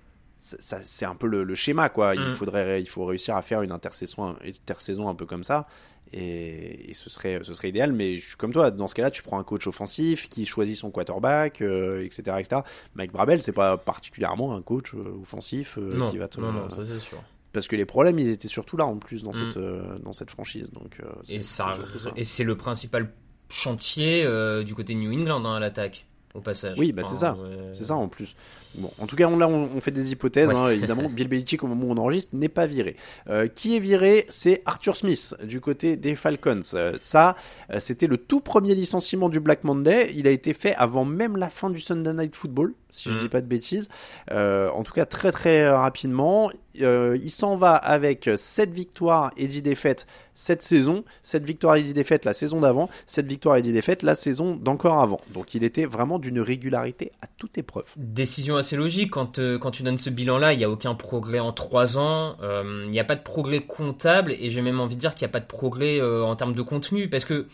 c'est 0.59 1.05
un 1.05 1.15
peu 1.15 1.27
le, 1.27 1.43
le, 1.43 1.55
schéma, 1.55 1.89
quoi. 1.89 2.15
Il, 2.15 2.21
Mm. 2.21 2.35
faudrait, 2.35 2.81
il 2.81 2.87
faut 2.87 3.05
réussir 3.05 3.35
à 3.35 3.41
faire 3.41 3.61
une 3.61 3.71
intersaison, 3.71 4.35
intersaison 4.43 5.09
un 5.09 5.15
peu 5.15 5.25
comme 5.25 5.43
ça. 5.43 5.67
Et, 6.13 6.89
et, 6.89 6.93
ce, 6.93 7.09
serait, 7.09 7.39
ce 7.43 7.53
serait 7.53 7.69
idéal, 7.69 7.91
mais 7.91 8.17
je 8.17 8.27
suis 8.27 8.37
comme 8.37 8.53
toi, 8.53 8.71
dans 8.71 8.87
ce 8.87 8.95
cas-là, 8.95 9.11
tu 9.11 9.23
prends 9.23 9.39
un 9.39 9.43
coach 9.43 9.67
offensif 9.67 10.29
qui 10.29 10.45
choisit 10.45 10.77
son 10.77 10.89
quarterback, 10.89 11.61
euh, 11.61 12.03
etc., 12.03 12.37
etc. 12.39 12.61
Mike 12.95 13.11
Brabel, 13.11 13.41
c'est 13.41 13.51
pas 13.51 13.77
particulièrement 13.77 14.55
un 14.55 14.61
coach 14.61 14.93
euh, 14.93 15.21
offensif 15.21 15.77
euh, 15.77 15.89
non, 15.93 16.09
qui 16.09 16.17
va 16.17 16.29
te. 16.29 16.39
Non, 16.39 16.53
non, 16.53 16.69
ça 16.69 16.85
c'est 16.85 16.99
sûr. 16.99 17.21
Parce 17.51 17.67
que 17.67 17.75
les 17.75 17.85
problèmes, 17.85 18.19
ils 18.19 18.29
étaient 18.29 18.47
surtout 18.47 18.77
là 18.77 18.85
en 18.85 18.97
plus 18.97 19.23
dans, 19.23 19.31
mm. 19.31 19.51
cette, 19.51 20.03
dans 20.03 20.13
cette 20.13 20.31
franchise. 20.31 20.69
Donc, 20.71 21.01
et, 21.27 21.41
ça, 21.41 21.77
ça. 21.97 22.11
et 22.15 22.23
c'est 22.23 22.43
le 22.43 22.55
principal 22.55 23.11
chantier 23.49 24.23
du 24.63 24.75
côté 24.75 24.93
de 24.93 24.99
New 24.99 25.11
England 25.11 25.43
hein, 25.45 25.55
à 25.55 25.59
l'attaque 25.59 26.05
au 26.37 26.41
passage. 26.41 26.77
Oui, 26.77 26.91
bah 26.91 27.01
enfin, 27.03 27.11
c'est 27.11 27.19
ça. 27.19 27.33
Ouais. 27.33 27.71
C'est 27.73 27.83
ça 27.85 27.95
en 27.95 28.07
plus. 28.07 28.35
Bon, 28.75 28.91
en 28.99 29.07
tout 29.07 29.15
cas, 29.15 29.27
on, 29.27 29.37
là, 29.37 29.47
on, 29.47 29.69
on 29.75 29.81
fait 29.81 29.91
des 29.91 30.11
hypothèses. 30.11 30.49
Ouais. 30.49 30.55
Hein, 30.55 30.69
évidemment, 30.69 31.09
Bill 31.09 31.27
Belichick, 31.27 31.63
au 31.63 31.67
moment 31.67 31.87
où 31.87 31.91
on 31.91 31.97
enregistre, 31.97 32.35
n'est 32.35 32.47
pas 32.47 32.67
viré. 32.67 32.95
Euh, 33.27 33.47
qui 33.47 33.75
est 33.75 33.79
viré 33.79 34.25
C'est 34.29 34.61
Arthur 34.65 34.95
Smith, 34.95 35.35
du 35.43 35.59
côté 35.59 35.97
des 35.97 36.15
Falcons. 36.15 36.59
Euh, 36.75 36.95
ça, 36.99 37.35
euh, 37.71 37.79
c'était 37.79 38.07
le 38.07 38.17
tout 38.17 38.39
premier 38.39 38.75
licenciement 38.75 39.29
du 39.29 39.39
Black 39.39 39.63
Monday. 39.63 40.11
Il 40.15 40.27
a 40.27 40.31
été 40.31 40.53
fait 40.53 40.75
avant 40.75 41.05
même 41.05 41.37
la 41.37 41.49
fin 41.49 41.69
du 41.69 41.79
Sunday 41.79 42.13
Night 42.13 42.35
Football, 42.35 42.73
si 42.91 43.09
je 43.11 43.19
dis 43.19 43.29
pas 43.29 43.41
de 43.41 43.47
bêtises. 43.47 43.89
Euh, 44.31 44.69
en 44.71 44.83
tout 44.83 44.93
cas, 44.93 45.05
très 45.05 45.31
très 45.31 45.67
rapidement. 45.69 46.51
Euh, 46.81 47.17
il 47.21 47.31
s'en 47.31 47.57
va 47.57 47.75
avec 47.75 48.29
7 48.35 48.71
victoires 48.71 49.31
et 49.35 49.47
10 49.47 49.63
défaites 49.63 50.05
cette 50.37 50.61
saison, 50.61 51.03
7 51.23 51.43
victoires 51.43 51.75
et 51.77 51.81
10 51.81 51.95
défaites 51.95 52.23
la 52.23 52.31
saison 52.31 52.61
d'avant, 52.61 52.89
7 53.07 53.25
victoires 53.25 53.57
et 53.57 53.63
10 53.63 53.73
défaites 53.73 54.03
la 54.03 54.13
saison 54.13 54.55
d'encore 54.55 55.01
avant. 55.01 55.19
Donc 55.33 55.55
il 55.55 55.63
était 55.63 55.85
vraiment 55.85 56.19
d'une 56.19 56.39
régularité 56.39 57.11
à 57.23 57.27
toute 57.37 57.57
épreuve. 57.57 57.85
Décision 57.97 58.55
assez 58.55 58.75
logique 58.75 59.09
quand, 59.09 59.39
euh, 59.39 59.57
quand 59.57 59.71
tu 59.71 59.81
donnes 59.81 59.97
ce 59.97 60.11
bilan-là, 60.11 60.53
il 60.53 60.59
n'y 60.59 60.63
a 60.63 60.69
aucun 60.69 60.93
progrès 60.93 61.39
en 61.39 61.53
3 61.53 61.97
ans, 61.97 62.37
euh, 62.43 62.83
il 62.85 62.91
n'y 62.91 62.99
a 62.99 63.03
pas 63.03 63.15
de 63.15 63.23
progrès 63.23 63.61
comptable 63.61 64.31
et 64.31 64.51
j'ai 64.51 64.61
même 64.61 64.79
envie 64.79 64.95
de 64.95 65.01
dire 65.01 65.15
qu'il 65.15 65.25
n'y 65.25 65.31
a 65.31 65.33
pas 65.33 65.39
de 65.39 65.47
progrès 65.47 65.99
euh, 65.99 66.23
en 66.23 66.35
termes 66.35 66.53
de 66.53 66.61
contenu 66.61 67.09
parce 67.09 67.25
que 67.25 67.47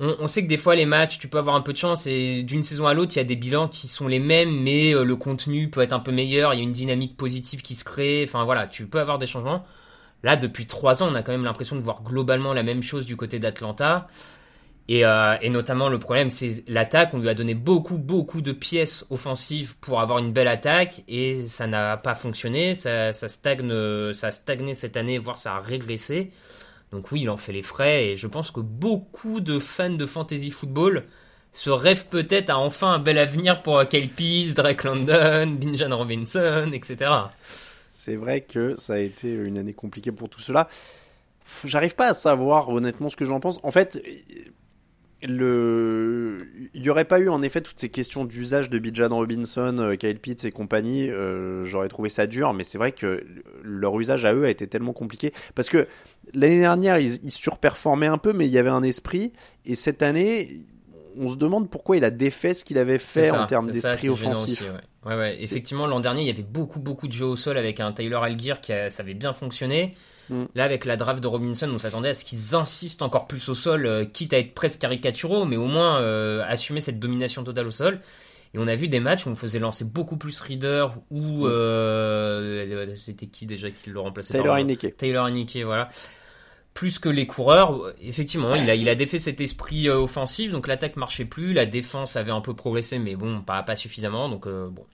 on, 0.00 0.28
sait 0.28 0.44
que 0.44 0.48
des 0.48 0.56
fois 0.56 0.76
les 0.76 0.86
matchs, 0.86 1.18
tu 1.18 1.28
peux 1.28 1.38
avoir 1.38 1.56
un 1.56 1.60
peu 1.60 1.72
de 1.72 1.78
chance 1.78 2.06
et 2.06 2.44
d'une 2.44 2.62
saison 2.62 2.86
à 2.86 2.94
l'autre, 2.94 3.12
il 3.16 3.18
y 3.18 3.20
a 3.20 3.24
des 3.24 3.36
bilans 3.36 3.66
qui 3.66 3.88
sont 3.88 4.06
les 4.06 4.20
mêmes, 4.20 4.62
mais 4.62 4.94
euh, 4.94 5.02
le 5.02 5.16
contenu 5.16 5.70
peut 5.70 5.80
être 5.80 5.92
un 5.92 5.98
peu 5.98 6.12
meilleur. 6.12 6.54
Il 6.54 6.58
y 6.58 6.60
a 6.60 6.62
une 6.62 6.72
dynamique 6.72 7.16
positive 7.16 7.62
qui 7.62 7.74
se 7.74 7.84
crée. 7.84 8.24
Enfin 8.24 8.44
voilà, 8.44 8.68
tu 8.68 8.86
peux 8.86 9.00
avoir 9.00 9.18
des 9.18 9.26
changements. 9.26 9.66
Là, 10.22 10.36
depuis 10.36 10.66
trois 10.66 11.02
ans, 11.02 11.08
on 11.10 11.14
a 11.14 11.22
quand 11.22 11.32
même 11.32 11.44
l'impression 11.44 11.76
de 11.76 11.80
voir 11.80 12.02
globalement 12.02 12.52
la 12.52 12.62
même 12.62 12.82
chose 12.82 13.06
du 13.06 13.16
côté 13.16 13.38
d'Atlanta. 13.40 14.08
Et, 14.88 15.04
euh, 15.04 15.36
notamment, 15.50 15.88
le 15.88 15.98
problème, 15.98 16.30
c'est 16.30 16.64
l'attaque. 16.68 17.12
On 17.12 17.18
lui 17.18 17.28
a 17.28 17.34
donné 17.34 17.54
beaucoup, 17.54 17.98
beaucoup 17.98 18.40
de 18.40 18.52
pièces 18.52 19.04
offensives 19.10 19.76
pour 19.80 20.00
avoir 20.00 20.18
une 20.18 20.32
belle 20.32 20.48
attaque 20.48 21.02
et 21.08 21.42
ça 21.42 21.66
n'a 21.66 21.96
pas 21.96 22.14
fonctionné. 22.14 22.74
Ça, 22.74 23.12
stagne, 23.12 24.12
ça 24.12 24.28
a 24.28 24.32
stagné 24.32 24.74
cette 24.74 24.96
année, 24.96 25.18
voire 25.18 25.38
ça 25.38 25.56
a 25.56 25.60
régressé. 25.60 26.30
Donc 26.92 27.12
oui, 27.12 27.22
il 27.22 27.30
en 27.30 27.36
fait 27.36 27.52
les 27.52 27.62
frais 27.62 28.06
et 28.06 28.16
je 28.16 28.26
pense 28.26 28.50
que 28.50 28.60
beaucoup 28.60 29.40
de 29.40 29.58
fans 29.58 29.90
de 29.90 30.06
fantasy 30.06 30.50
football 30.50 31.04
se 31.52 31.70
rêvent 31.70 32.06
peut-être 32.06 32.50
à 32.50 32.58
enfin 32.58 32.92
un 32.92 32.98
bel 32.98 33.18
avenir 33.18 33.62
pour 33.62 33.86
Kyle 33.88 34.08
Pease, 34.08 34.54
Drake 34.54 34.84
London, 34.84 35.46
Binjan 35.58 35.96
Robinson, 35.96 36.70
etc. 36.72 37.10
C'est 37.88 38.16
vrai 38.16 38.42
que 38.42 38.76
ça 38.76 38.94
a 38.94 38.98
été 38.98 39.30
une 39.30 39.58
année 39.58 39.74
compliquée 39.74 40.12
pour 40.12 40.28
tout 40.28 40.40
cela. 40.40 40.68
J'arrive 41.64 41.94
pas 41.94 42.08
à 42.08 42.14
savoir 42.14 42.68
honnêtement 42.68 43.08
ce 43.08 43.16
que 43.16 43.24
j'en 43.24 43.40
pense. 43.40 43.58
En 43.62 43.72
fait, 43.72 44.02
le, 45.22 46.46
il 46.74 46.82
y 46.82 46.90
aurait 46.90 47.04
pas 47.04 47.18
eu 47.18 47.28
en 47.28 47.42
effet 47.42 47.60
toutes 47.60 47.78
ces 47.78 47.88
questions 47.88 48.24
d'usage 48.24 48.70
de 48.70 48.78
Bijan 48.78 49.08
Robinson, 49.08 49.76
euh, 49.78 49.94
Kyle 49.96 50.18
Pitts 50.18 50.44
et 50.44 50.52
compagnie. 50.52 51.10
Euh, 51.10 51.64
J'aurais 51.64 51.88
trouvé 51.88 52.08
ça 52.08 52.26
dur, 52.26 52.54
mais 52.54 52.64
c'est 52.64 52.78
vrai 52.78 52.92
que 52.92 53.24
leur 53.62 53.98
usage 53.98 54.24
à 54.24 54.34
eux 54.34 54.44
a 54.44 54.50
été 54.50 54.66
tellement 54.68 54.92
compliqué 54.92 55.32
parce 55.54 55.68
que 55.70 55.88
l'année 56.34 56.60
dernière 56.60 56.98
ils, 56.98 57.24
ils 57.24 57.32
surperformaient 57.32 58.06
un 58.06 58.18
peu, 58.18 58.32
mais 58.32 58.46
il 58.46 58.52
y 58.52 58.58
avait 58.58 58.70
un 58.70 58.82
esprit. 58.82 59.32
Et 59.66 59.74
cette 59.74 60.02
année, 60.02 60.60
on 61.18 61.28
se 61.30 61.36
demande 61.36 61.68
pourquoi 61.70 61.96
il 61.96 62.04
a 62.04 62.10
défait 62.10 62.54
ce 62.54 62.64
qu'il 62.64 62.78
avait 62.78 62.98
fait 62.98 63.26
ça, 63.30 63.42
en 63.42 63.46
termes 63.46 63.70
d'esprit 63.70 64.08
offensif. 64.08 64.60
aussi, 64.62 64.70
ouais. 64.70 65.10
Ouais, 65.12 65.16
ouais. 65.18 65.36
Effectivement, 65.42 65.86
l'an 65.86 66.00
dernier, 66.00 66.22
il 66.22 66.26
y 66.26 66.30
avait 66.30 66.42
beaucoup, 66.42 66.80
beaucoup 66.80 67.06
de 67.08 67.12
jeux 67.12 67.26
au 67.26 67.36
sol 67.36 67.56
avec 67.56 67.80
un 67.80 67.92
Tyler 67.92 68.18
Algier 68.20 68.54
qui 68.60 68.72
a- 68.72 68.90
ça 68.90 69.02
avait 69.02 69.14
bien 69.14 69.32
fonctionné. 69.32 69.94
Mm. 70.28 70.44
Là, 70.54 70.64
avec 70.64 70.84
la 70.84 70.96
draft 70.98 71.22
de 71.22 71.26
Robinson, 71.26 71.70
on 71.72 71.78
s'attendait 71.78 72.10
à 72.10 72.14
ce 72.14 72.24
qu'ils 72.24 72.54
insistent 72.54 73.00
encore 73.02 73.26
plus 73.26 73.48
au 73.48 73.54
sol, 73.54 73.86
euh, 73.86 74.04
quitte 74.04 74.34
à 74.34 74.38
être 74.38 74.52
presque 74.54 74.80
caricaturaux, 74.80 75.46
mais 75.46 75.56
au 75.56 75.64
moins 75.66 76.00
euh, 76.00 76.44
assumer 76.46 76.80
cette 76.82 76.98
domination 76.98 77.44
totale 77.44 77.66
au 77.66 77.70
sol. 77.70 78.00
Et 78.54 78.58
on 78.58 78.66
a 78.66 78.74
vu 78.76 78.88
des 78.88 79.00
matchs 79.00 79.26
où 79.26 79.30
on 79.30 79.34
faisait 79.36 79.58
lancer 79.58 79.84
beaucoup 79.84 80.16
plus 80.16 80.38
Reader, 80.40 80.86
ou 81.10 81.46
euh, 81.46 82.94
c'était 82.96 83.26
qui 83.26 83.46
déjà 83.46 83.70
qui 83.70 83.90
le 83.90 84.00
remplaçait 84.00 84.32
Taylor 84.32 84.56
Heineke. 84.56 84.96
Taylor 84.96 85.26
Heineke, 85.26 85.58
voilà. 85.64 85.88
Plus 86.74 86.98
que 87.00 87.08
les 87.08 87.26
coureurs, 87.26 87.92
effectivement, 88.00 88.54
il 88.54 88.70
a, 88.70 88.74
il 88.76 88.88
a 88.88 88.94
défait 88.94 89.18
cet 89.18 89.40
esprit 89.40 89.88
euh, 89.88 89.96
offensif, 89.98 90.52
donc 90.52 90.68
l'attaque 90.68 90.96
marchait 90.96 91.24
plus, 91.24 91.52
la 91.52 91.66
défense 91.66 92.14
avait 92.14 92.30
un 92.30 92.40
peu 92.40 92.54
progressé, 92.54 93.00
mais 93.00 93.16
bon, 93.16 93.40
pas, 93.40 93.62
pas 93.64 93.74
suffisamment, 93.74 94.28
donc 94.28 94.46
euh, 94.46 94.68
bon. 94.68 94.84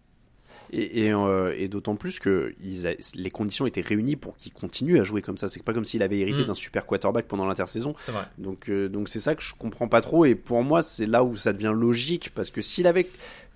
Et, 0.73 1.04
et, 1.04 1.12
euh, 1.12 1.54
et 1.59 1.69
d'autant 1.69 1.95
plus 1.95 2.19
que 2.19 2.54
ils 2.64 2.87
a- 2.87 2.95
les 3.14 3.31
conditions 3.31 3.66
étaient 3.66 3.83
réunies 3.83 4.16
pour 4.16 4.35
qu'il 4.38 4.52
continue 4.52 4.99
à 4.99 5.04
jouer 5.04 5.21
comme 5.21 5.37
ça. 5.37 5.47
C'est 5.49 5.62
pas 5.62 5.75
comme 5.75 5.85
s'il 5.85 6.02
avait 6.02 6.19
hérité 6.19 6.40
Mm. 6.43 6.47
d'un 6.47 6.54
super 6.54 6.87
quarterback 6.87 7.26
pendant 7.28 7.45
l'intersaison. 7.47 7.95
C'est 7.99 8.12
vrai. 8.12 8.25
Donc 8.38 8.71
euh, 8.71 8.88
donc 8.88 9.11
c'est 9.11 9.21
ça 9.21 9.35
que 9.35 9.43
je 9.43 9.52
comprends 9.57 9.87
pas 9.88 10.00
trop. 10.00 10.25
Et 10.25 10.35
pour 10.35 10.62
moi, 10.64 10.83
c'est 10.83 11.07
là 11.07 11.23
où 11.23 11.37
ça 11.37 11.52
devient 11.52 11.73
logique 11.76 12.31
parce 12.35 12.50
que 12.50 12.62
s'il 12.62 12.87
avait 12.87 13.07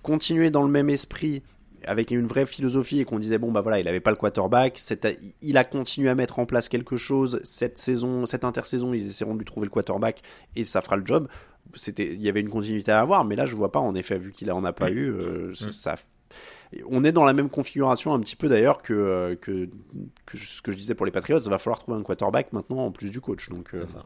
continué 0.03 0.51
dans 0.51 0.63
le 0.63 0.69
même 0.71 0.91
esprit 0.91 1.43
avec 1.89 2.11
une 2.11 2.27
vraie 2.27 2.47
philosophie 2.47 3.01
et 3.01 3.05
qu'on 3.05 3.19
disait 3.19 3.39
bon 3.39 3.51
bah 3.51 3.61
voilà 3.61 3.81
il 3.81 3.89
avait 3.89 4.01
pas 4.01 4.11
le 4.11 4.17
quarterback 4.17 4.81
il 5.43 5.57
a 5.57 5.65
continué 5.65 6.09
à 6.09 6.15
mettre 6.15 6.39
en 6.39 6.47
place 6.47 6.69
quelque 6.69 6.97
chose 6.97 7.41
cette 7.43 7.79
saison 7.79 8.27
cette 8.27 8.45
intersaison 8.45 8.93
ils 8.95 9.07
essaieront 9.07 9.35
de 9.35 9.39
lui 9.39 9.45
trouver 9.45 9.67
le 9.67 9.71
quarterback 9.71 10.23
et 10.55 10.65
ça 10.65 10.83
fera 10.83 10.97
le 10.97 11.07
job 11.07 11.29
c'était 11.75 12.13
il 12.13 12.23
y 12.23 12.29
avait 12.29 12.41
une 12.41 12.51
continuité 12.51 12.93
à 12.93 13.01
avoir 13.01 13.25
mais 13.25 13.37
là 13.37 13.47
je 13.47 13.57
vois 13.57 13.73
pas 13.73 13.81
en 13.81 13.95
effet 13.95 14.19
vu 14.19 14.33
qu'il 14.33 14.53
en 14.53 14.65
a 14.65 14.73
pas 14.73 14.91
eu 14.91 15.11
euh, 15.11 15.55
ça 15.55 15.97
on 16.89 17.05
est 17.05 17.13
dans 17.13 17.25
la 17.25 17.33
même 17.33 17.49
configuration 17.49 18.13
un 18.13 18.21
petit 18.21 18.37
peu 18.37 18.49
d'ailleurs 18.49 18.83
que, 18.83 18.93
euh, 18.93 19.37
que, 19.37 19.69
que 20.27 20.37
ce 20.37 20.61
que 20.61 20.73
je 20.73 20.77
disais 20.77 20.95
pour 20.95 21.07
les 21.07 21.13
Patriots. 21.13 21.41
Il 21.41 21.51
va 21.51 21.59
falloir 21.59 21.79
trouver 21.79 21.99
un 21.99 22.03
quarterback 22.03 22.53
maintenant 22.53 22.85
en 22.85 22.91
plus 22.91 23.11
du 23.11 23.21
coach. 23.21 23.49
Donc, 23.49 23.71
euh, 23.75 23.87
ça. 23.87 24.05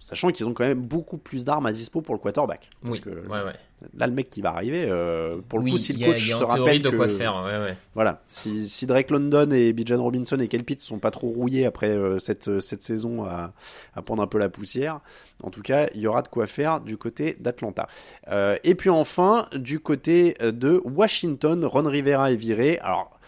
Sachant 0.00 0.30
qu'ils 0.32 0.46
ont 0.46 0.52
quand 0.54 0.64
même 0.64 0.80
beaucoup 0.80 1.18
plus 1.18 1.44
d'armes 1.44 1.66
à 1.66 1.72
dispo 1.72 2.00
pour 2.00 2.14
le 2.14 2.20
quarterback. 2.20 2.68
Parce 2.82 2.96
Oui, 2.96 3.00
que 3.00 3.10
ouais, 3.10 3.42
ouais. 3.44 3.52
là, 3.94 4.06
le 4.06 4.12
mec 4.12 4.30
qui 4.30 4.40
va 4.40 4.50
arriver, 4.50 4.86
euh, 4.88 5.36
pour 5.48 5.58
le 5.58 5.66
oui, 5.66 5.70
coup, 5.72 5.78
si 5.78 5.92
le 5.92 6.04
coach 6.06 6.22
il 6.24 6.30
y 6.30 6.32
a 6.32 6.38
se 6.38 6.42
rappelle 6.42 6.82
de 6.82 6.90
que, 6.90 6.96
quoi 6.96 7.06
faire, 7.06 7.34
ouais, 7.44 7.58
ouais. 7.62 7.76
voilà, 7.94 8.22
si, 8.26 8.68
si 8.68 8.86
Drake 8.86 9.10
London 9.10 9.50
et 9.52 9.72
Bijan 9.72 10.02
Robinson 10.02 10.38
et 10.38 10.48
Kel 10.48 10.64
Pitts 10.64 10.80
sont 10.80 10.98
pas 10.98 11.10
trop 11.10 11.28
rouillés 11.28 11.66
après 11.66 11.90
euh, 11.90 12.18
cette, 12.18 12.60
cette 12.60 12.82
saison 12.82 13.24
à, 13.24 13.52
à 13.94 14.02
prendre 14.02 14.22
un 14.22 14.26
peu 14.26 14.38
la 14.38 14.48
poussière, 14.48 15.00
en 15.42 15.50
tout 15.50 15.62
cas, 15.62 15.88
il 15.94 16.00
y 16.00 16.06
aura 16.06 16.22
de 16.22 16.28
quoi 16.28 16.46
faire 16.46 16.80
du 16.80 16.96
côté 16.96 17.36
d'Atlanta. 17.38 17.86
Euh, 18.28 18.56
et 18.64 18.74
puis 18.74 18.90
enfin, 18.90 19.46
du 19.54 19.80
côté 19.80 20.34
de 20.40 20.80
Washington, 20.84 21.64
Ron 21.64 21.84
Rivera 21.88 22.32
est 22.32 22.36
viré. 22.36 22.78
Alors, 22.78 23.19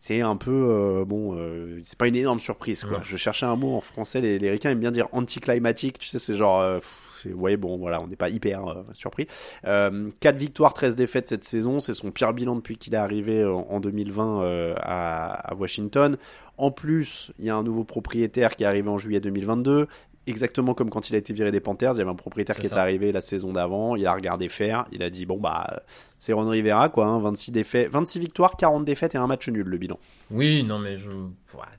c'est 0.00 0.22
un 0.22 0.36
peu 0.36 0.50
euh, 0.50 1.04
bon, 1.04 1.36
euh, 1.36 1.78
c'est 1.84 1.98
pas 1.98 2.08
une 2.08 2.16
énorme 2.16 2.40
surprise 2.40 2.84
quoi. 2.84 3.02
Je 3.04 3.18
cherchais 3.18 3.44
un 3.44 3.54
mot 3.54 3.76
en 3.76 3.82
français, 3.82 4.22
les, 4.22 4.38
les 4.38 4.50
ricains 4.50 4.70
aiment 4.70 4.80
bien 4.80 4.90
dire 4.90 5.08
anticlimatique, 5.12 5.98
tu 5.98 6.08
sais, 6.08 6.18
c'est 6.18 6.34
genre, 6.36 6.60
euh, 6.62 6.78
pff, 6.78 7.34
ouais 7.34 7.58
bon 7.58 7.76
voilà, 7.76 8.00
on 8.00 8.06
n'est 8.06 8.16
pas 8.16 8.30
hyper 8.30 8.66
euh, 8.66 8.82
surpris. 8.94 9.26
Euh, 9.66 10.08
4 10.20 10.36
victoires, 10.36 10.72
13 10.72 10.96
défaites 10.96 11.28
cette 11.28 11.44
saison, 11.44 11.80
c'est 11.80 11.92
son 11.92 12.10
pire 12.12 12.32
bilan 12.32 12.56
depuis 12.56 12.78
qu'il 12.78 12.94
est 12.94 12.96
arrivé 12.96 13.44
en, 13.44 13.66
en 13.68 13.78
2020 13.78 14.42
euh, 14.42 14.74
à, 14.78 15.50
à 15.50 15.54
Washington. 15.54 16.16
En 16.56 16.70
plus, 16.70 17.32
il 17.38 17.44
y 17.44 17.50
a 17.50 17.56
un 17.56 17.62
nouveau 17.62 17.84
propriétaire 17.84 18.56
qui 18.56 18.64
est 18.64 18.66
arrivé 18.66 18.88
en 18.88 18.96
juillet 18.98 19.20
2022. 19.20 19.86
Exactement 20.26 20.74
comme 20.74 20.90
quand 20.90 21.08
il 21.08 21.14
a 21.14 21.18
été 21.18 21.32
viré 21.32 21.50
des 21.50 21.60
Panthers, 21.60 21.94
il 21.94 21.98
y 21.98 22.00
avait 22.02 22.10
un 22.10 22.14
propriétaire 22.14 22.56
qui 22.56 22.66
est 22.66 22.72
arrivé 22.74 23.10
la 23.10 23.20
saison 23.22 23.52
d'avant, 23.52 23.96
il 23.96 24.06
a 24.06 24.12
regardé 24.12 24.48
faire, 24.48 24.84
il 24.92 25.02
a 25.02 25.08
dit 25.10 25.24
bon 25.26 25.38
bah 25.38 25.82
c'est 26.18 26.32
Ron 26.34 26.48
Rivera 26.48 26.88
quoi, 26.90 27.06
hein, 27.06 27.20
26 27.20 27.52
défaites, 27.52 27.90
26 27.90 28.18
victoires, 28.20 28.56
40 28.56 28.84
défaites 28.84 29.14
et 29.14 29.18
un 29.18 29.26
match 29.26 29.48
nul 29.48 29.64
le 29.66 29.78
bilan. 29.78 29.98
Oui, 30.30 30.62
non, 30.62 30.78
mais 30.78 30.98
je. 30.98 31.10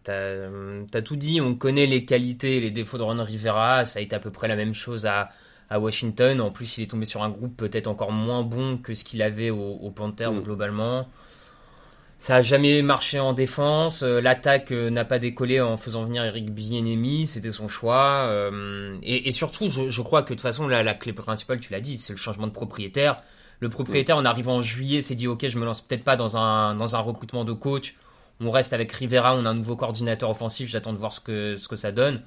T'as 0.04 0.14
euh, 0.14 0.84
t'as 0.92 1.02
tout 1.02 1.16
dit, 1.16 1.40
on 1.40 1.56
connaît 1.56 1.86
les 1.86 2.04
qualités 2.04 2.58
et 2.58 2.60
les 2.62 2.72
défauts 2.72 2.98
de 2.98 3.04
Ron 3.04 3.24
Rivera, 3.24 3.86
ça 3.86 4.00
a 4.00 4.02
été 4.02 4.16
à 4.16 4.20
peu 4.20 4.32
près 4.32 4.48
la 4.48 4.56
même 4.56 4.74
chose 4.74 5.06
à, 5.06 5.30
à 5.70 5.80
Washington. 5.80 6.42
En 6.42 6.50
plus, 6.52 6.78
il 6.80 6.84
est 6.84 6.88
tombé 6.88 7.06
sur 7.06 7.22
un 7.24 7.30
groupe 7.30 7.56
peut-être 7.56 7.88
encore 7.88 8.12
moins 8.12 8.42
bon 8.44 8.78
que 8.78 8.96
ce 8.96 9.04
qu'il 9.04 9.22
avait 9.22 9.52
aux, 9.52 9.76
aux 9.82 9.92
Panthers 9.92 10.34
Mm. 10.34 10.40
globalement. 10.44 11.08
Ça 12.22 12.36
a 12.36 12.42
jamais 12.44 12.84
marché 12.84 13.20
en 13.20 13.34
défense. 13.34 14.04
euh, 14.04 14.22
L'attaque 14.22 14.72
euh, 14.72 14.92
n'a 14.92 15.06
pas 15.06 15.18
décollé 15.18 15.60
en 15.60 15.76
faisant 15.76 16.04
venir 16.04 16.24
Eric 16.24 16.54
Bieniemy, 16.54 17.26
c'était 17.26 17.50
son 17.50 17.68
choix. 17.68 18.28
euh, 18.30 18.96
et, 19.02 19.32
surtout, 19.32 19.72
je, 19.72 20.02
crois 20.04 20.22
que 20.22 20.28
de 20.30 20.36
toute 20.36 20.42
façon, 20.42 20.68
la, 20.68 20.84
la 20.84 20.94
clé 20.94 21.14
principale, 21.14 21.60
tu 21.60 21.72
l'as 21.74 21.80
dit, 21.80 21.98
c'est 21.98 22.14
le 22.14 22.20
changement 22.20 22.46
de 22.46 22.52
propriétaire. 22.52 23.24
Le 23.60 23.70
propriétaire, 23.70 24.18
en 24.18 24.26
arrivant 24.26 24.58
en 24.58 24.62
juillet, 24.62 25.02
s'est 25.02 25.16
dit 25.16 25.28
ok, 25.28 25.48
je 25.48 25.58
me 25.58 25.66
lance 25.66 25.82
peut-être 25.82 26.04
pas 26.04 26.16
dans 26.16 26.38
un 26.38 26.76
dans 26.76 26.96
un 26.96 27.00
recrutement 27.00 27.44
de 27.44 27.54
coach. 27.54 27.96
On 28.40 28.52
reste 28.52 28.74
avec 28.74 28.92
Rivera, 28.92 29.36
on 29.36 29.44
a 29.46 29.50
un 29.50 29.56
nouveau 29.56 29.76
coordinateur 29.76 30.30
offensif. 30.30 30.70
J'attends 30.70 30.94
de 30.94 31.00
voir 31.00 31.14
ce 31.14 31.22
que 31.22 31.56
ce 31.56 31.68
que 31.68 31.76
ça 31.76 31.92
donne. 31.92 32.22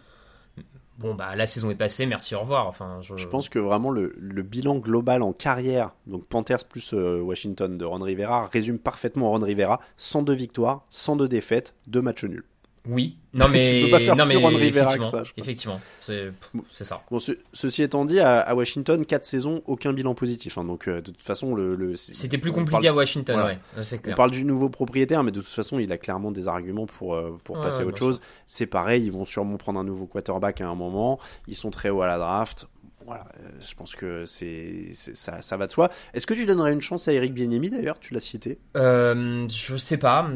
Bon 0.99 1.15
bah 1.15 1.35
la 1.35 1.47
saison 1.47 1.71
est 1.71 1.75
passée, 1.75 2.07
merci 2.07 2.35
au 2.35 2.41
revoir. 2.41 2.69
Enfin, 2.69 3.01
je, 3.01 3.27
pense 3.27 3.49
que 3.49 3.59
vraiment 3.59 3.91
le, 3.91 4.15
le 4.17 4.43
bilan 4.43 4.77
global 4.77 5.23
en 5.23 5.33
carrière, 5.33 5.95
donc 6.07 6.25
Panthers 6.27 6.65
plus 6.69 6.95
euh, 6.95 7.21
Washington 7.21 7.77
de 7.77 7.85
Ron 7.85 7.99
Rivera, 7.99 8.47
résume 8.47 8.79
parfaitement 8.79 9.31
Ron 9.31 9.41
Rivera. 9.41 9.81
102 9.97 10.33
victoires, 10.33 10.85
102 10.91 11.27
défaites, 11.27 11.75
2 11.89 12.01
matchs 12.01 12.25
nuls. 12.25 12.45
Oui. 12.88 13.17
Non 13.33 13.49
mais 13.53 13.83
peux 13.85 13.91
pas 13.91 13.99
faire 13.99 14.14
non 14.14 14.26
mais 14.26 14.37
Ron 14.37 14.49
Rivera 14.49 14.97
que 14.97 15.05
ça, 15.05 15.25
je 15.25 15.33
crois. 15.33 15.43
effectivement, 15.43 15.81
c'est 16.00 16.31
c'est 16.71 16.85
ça. 16.85 17.03
Bon, 17.11 17.19
ce- 17.19 17.33
ceci 17.53 17.83
étant 17.83 18.05
dit, 18.05 18.21
à, 18.21 18.41
à 18.41 18.55
Washington, 18.55 19.05
4 19.05 19.25
saisons, 19.25 19.62
aucun 19.67 19.93
bilan 19.93 20.14
positif. 20.14 20.57
hein, 20.59 20.64
donc 20.64 20.87
euh, 20.87 20.97
de 21.00 21.11
toute 21.11 21.23
façon, 21.23 21.55
le, 21.55 21.97
C'était 21.97 22.38
plus 22.38 22.53
compliqué 22.53 22.83
parle- 22.83 22.87
à 22.87 22.95
Washington, 22.95 23.37
voilà. 23.37 23.59
ouais, 23.76 24.00
On 24.07 24.14
parle 24.14 24.31
du 24.31 24.45
nouveau 24.45 24.69
propriétaire, 24.69 25.25
mais 25.25 25.33
de 25.33 25.41
toute 25.41 25.49
façon, 25.50 25.79
il 25.81 25.91
a 25.91 25.99
clairement 25.99 26.31
des 26.31 26.47
arguments 26.47 26.87
pour, 26.87 27.14
euh, 27.14 27.37
pour 27.43 27.57
Ouais, 27.57 27.62
passer 27.62 27.79
à 27.79 27.81
ouais, 27.83 27.88
autre 27.88 27.99
chose. 27.99 28.21
C'est 28.47 28.67
pareil, 28.67 29.05
ils 29.05 29.12
vont 29.12 29.25
sûrement 29.25 29.57
prendre 29.57 29.81
un 29.81 29.85
nouveau 29.85 30.07
quarterback 30.07 30.61
à 30.61 30.69
un 30.69 30.75
moment. 30.76 31.19
Ils 31.49 31.57
sont 31.57 31.71
très 31.71 31.91
hauts 31.91 32.03
à 32.03 32.07
la 32.07 32.19
draft. 32.19 32.67
Voilà, 33.07 33.27
euh, 33.39 33.49
je 33.61 33.75
pense 33.75 33.95
que 33.97 34.25
c'est 34.25 34.89
ça, 34.95 35.43
ça 35.43 35.57
va 35.59 35.67
de 35.67 35.73
soi. 35.73 35.91
Est-ce 36.15 36.27
que 36.27 36.33
tu 36.33 36.47
donnerais 36.47 36.73
une 36.73 36.81
chance 36.81 37.07
à 37.07 37.13
Eric 37.13 37.35
Bieniemy 37.35 37.69
d'ailleurs 37.69 38.01
Tu 38.01 38.15
l'as 38.15 38.21
cité? 38.21 38.59
Euh, 38.79 39.47
je 39.51 39.77
sais 39.77 39.99
pas. 39.99 40.27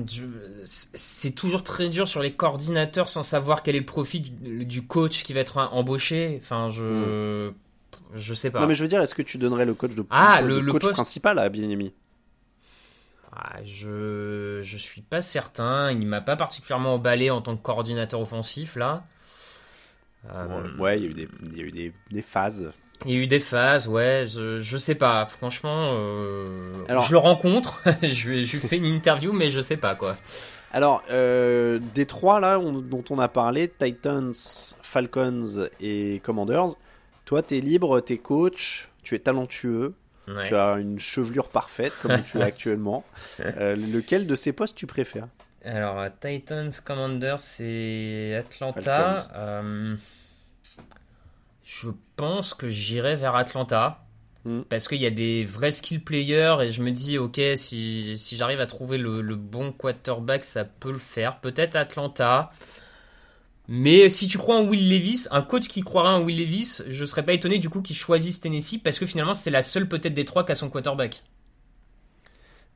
C'est 0.66 1.30
toujours 1.30 1.62
très 1.62 1.88
dur 1.88 2.06
sur 2.06 2.20
les 2.20 2.34
coordinateurs 2.34 3.08
sans 3.08 3.22
savoir 3.22 3.62
quel 3.62 3.74
est 3.74 3.80
le 3.80 3.86
profit 3.86 4.20
du, 4.20 4.66
du 4.66 4.86
coach 4.86 5.22
qui 5.22 5.32
va 5.32 5.40
être 5.40 5.56
embauché. 5.56 6.38
Enfin, 6.42 6.68
je 6.68 7.50
je 8.14 8.34
sais 8.34 8.50
pas. 8.50 8.60
Non, 8.60 8.66
mais 8.66 8.74
je 8.74 8.82
veux 8.82 8.88
dire, 8.88 9.00
est-ce 9.00 9.14
que 9.14 9.22
tu 9.22 9.38
donnerais 9.38 9.64
le 9.64 9.74
coach 9.74 9.94
de 9.94 10.04
Ah, 10.10 10.42
le, 10.42 10.48
le- 10.48 10.60
le 10.60 10.72
coach 10.72 10.82
poste. 10.82 10.92
principal 10.94 11.38
à 11.38 11.48
Bieniemy? 11.48 11.94
Ah, 13.32 13.62
je 13.64 14.60
je 14.62 14.76
suis 14.76 15.02
pas 15.02 15.22
certain. 15.22 15.90
Il 15.92 16.06
m'a 16.06 16.20
pas 16.20 16.36
particulièrement 16.36 16.94
emballé 16.94 17.30
en 17.30 17.40
tant 17.40 17.56
que 17.56 17.62
coordinateur 17.62 18.20
offensif 18.20 18.76
là. 18.76 19.04
Euh, 20.32 20.76
Ouais, 20.78 20.98
il 20.98 21.04
y 21.04 21.06
a 21.06 21.10
eu 21.10 21.14
des, 21.14 21.28
il 21.44 21.58
y 21.58 21.60
a 21.60 21.64
eu 21.64 21.70
des, 21.72 21.92
des 22.10 22.22
phases. 22.22 22.70
Il 23.04 23.12
y 23.12 23.14
a 23.16 23.18
eu 23.22 23.26
des 23.28 23.38
phases, 23.38 23.86
ouais, 23.86 24.24
je, 24.26 24.60
je 24.60 24.76
sais 24.76 24.96
pas, 24.96 25.24
franchement, 25.26 25.92
euh, 25.94 26.72
Alors- 26.88 27.04
je 27.04 27.12
le 27.12 27.18
rencontre, 27.18 27.80
je, 28.02 28.28
lui- 28.28 28.46
je 28.46 28.56
fais 28.58 28.76
une 28.76 28.86
interview, 28.86 29.32
mais 29.32 29.50
je 29.50 29.60
sais 29.60 29.76
pas 29.76 29.94
quoi. 29.94 30.16
Alors, 30.72 31.02
euh, 31.10 31.78
des 31.94 32.06
trois 32.06 32.40
là 32.40 32.58
on- 32.58 32.72
dont 32.80 33.04
on 33.10 33.18
a 33.20 33.28
parlé, 33.28 33.68
Titans, 33.68 34.32
Falcons 34.82 35.68
et 35.80 36.20
Commanders, 36.24 36.74
Toi, 37.24 37.42
t'es 37.42 37.60
libre, 37.60 38.00
t'es 38.00 38.16
coach, 38.18 38.88
tu 39.02 39.14
es 39.14 39.18
talentueux, 39.18 39.94
Ouais. 40.26 40.48
tu 40.48 40.54
as 40.56 40.74
une 40.78 40.98
chevelure 40.98 41.48
parfaite 41.48 41.92
comme 42.02 42.20
tu 42.24 42.40
as 42.40 42.44
actuellement. 42.52 43.04
Euh, 43.40 43.76
lequel 43.76 44.26
de 44.26 44.34
ces 44.34 44.52
postes 44.52 44.76
tu 44.76 44.86
préfères? 44.86 45.28
Alors, 45.64 45.98
euh, 45.98 46.08
Titans, 46.20 46.70
Commanders, 46.84 47.40
c'est 47.40 48.34
Atlanta. 48.36 49.16
Euh, 49.34 49.96
je 51.64 51.90
pense 52.16 52.54
que 52.54 52.68
j'irai 52.68 53.16
vers 53.16 53.36
Atlanta. 53.36 54.04
Hmm. 54.44 54.62
Parce 54.62 54.86
qu'il 54.86 54.98
y 54.98 55.06
a 55.06 55.10
des 55.10 55.44
vrais 55.44 55.72
skill 55.72 56.02
players 56.02 56.56
et 56.62 56.70
je 56.70 56.80
me 56.80 56.92
dis, 56.92 57.18
ok, 57.18 57.40
si, 57.56 58.16
si 58.16 58.36
j'arrive 58.36 58.60
à 58.60 58.66
trouver 58.66 58.96
le, 58.96 59.20
le 59.20 59.34
bon 59.34 59.72
quarterback, 59.72 60.44
ça 60.44 60.64
peut 60.64 60.92
le 60.92 60.98
faire. 60.98 61.40
Peut-être 61.40 61.74
Atlanta. 61.74 62.50
Mais 63.68 64.08
si 64.08 64.28
tu 64.28 64.38
crois 64.38 64.56
en 64.56 64.64
Will 64.64 64.88
Levis, 64.88 65.26
un 65.30 65.42
coach 65.42 65.68
qui 65.68 65.82
croirait 65.82 66.14
en 66.14 66.22
Will 66.22 66.38
Levis, 66.38 66.80
je 66.88 67.04
serais 67.04 67.22
pas 67.22 67.34
étonné 67.34 67.58
du 67.58 67.68
coup 67.68 67.82
qu'il 67.82 67.96
choisisse 67.96 68.40
Tennessee 68.40 68.78
parce 68.82 68.98
que 68.98 69.04
finalement 69.04 69.34
c'est 69.34 69.50
la 69.50 69.62
seule 69.62 69.86
peut-être 69.86 70.14
des 70.14 70.24
trois 70.24 70.46
qui 70.46 70.52
a 70.52 70.54
son 70.54 70.70
quarterback. 70.70 71.22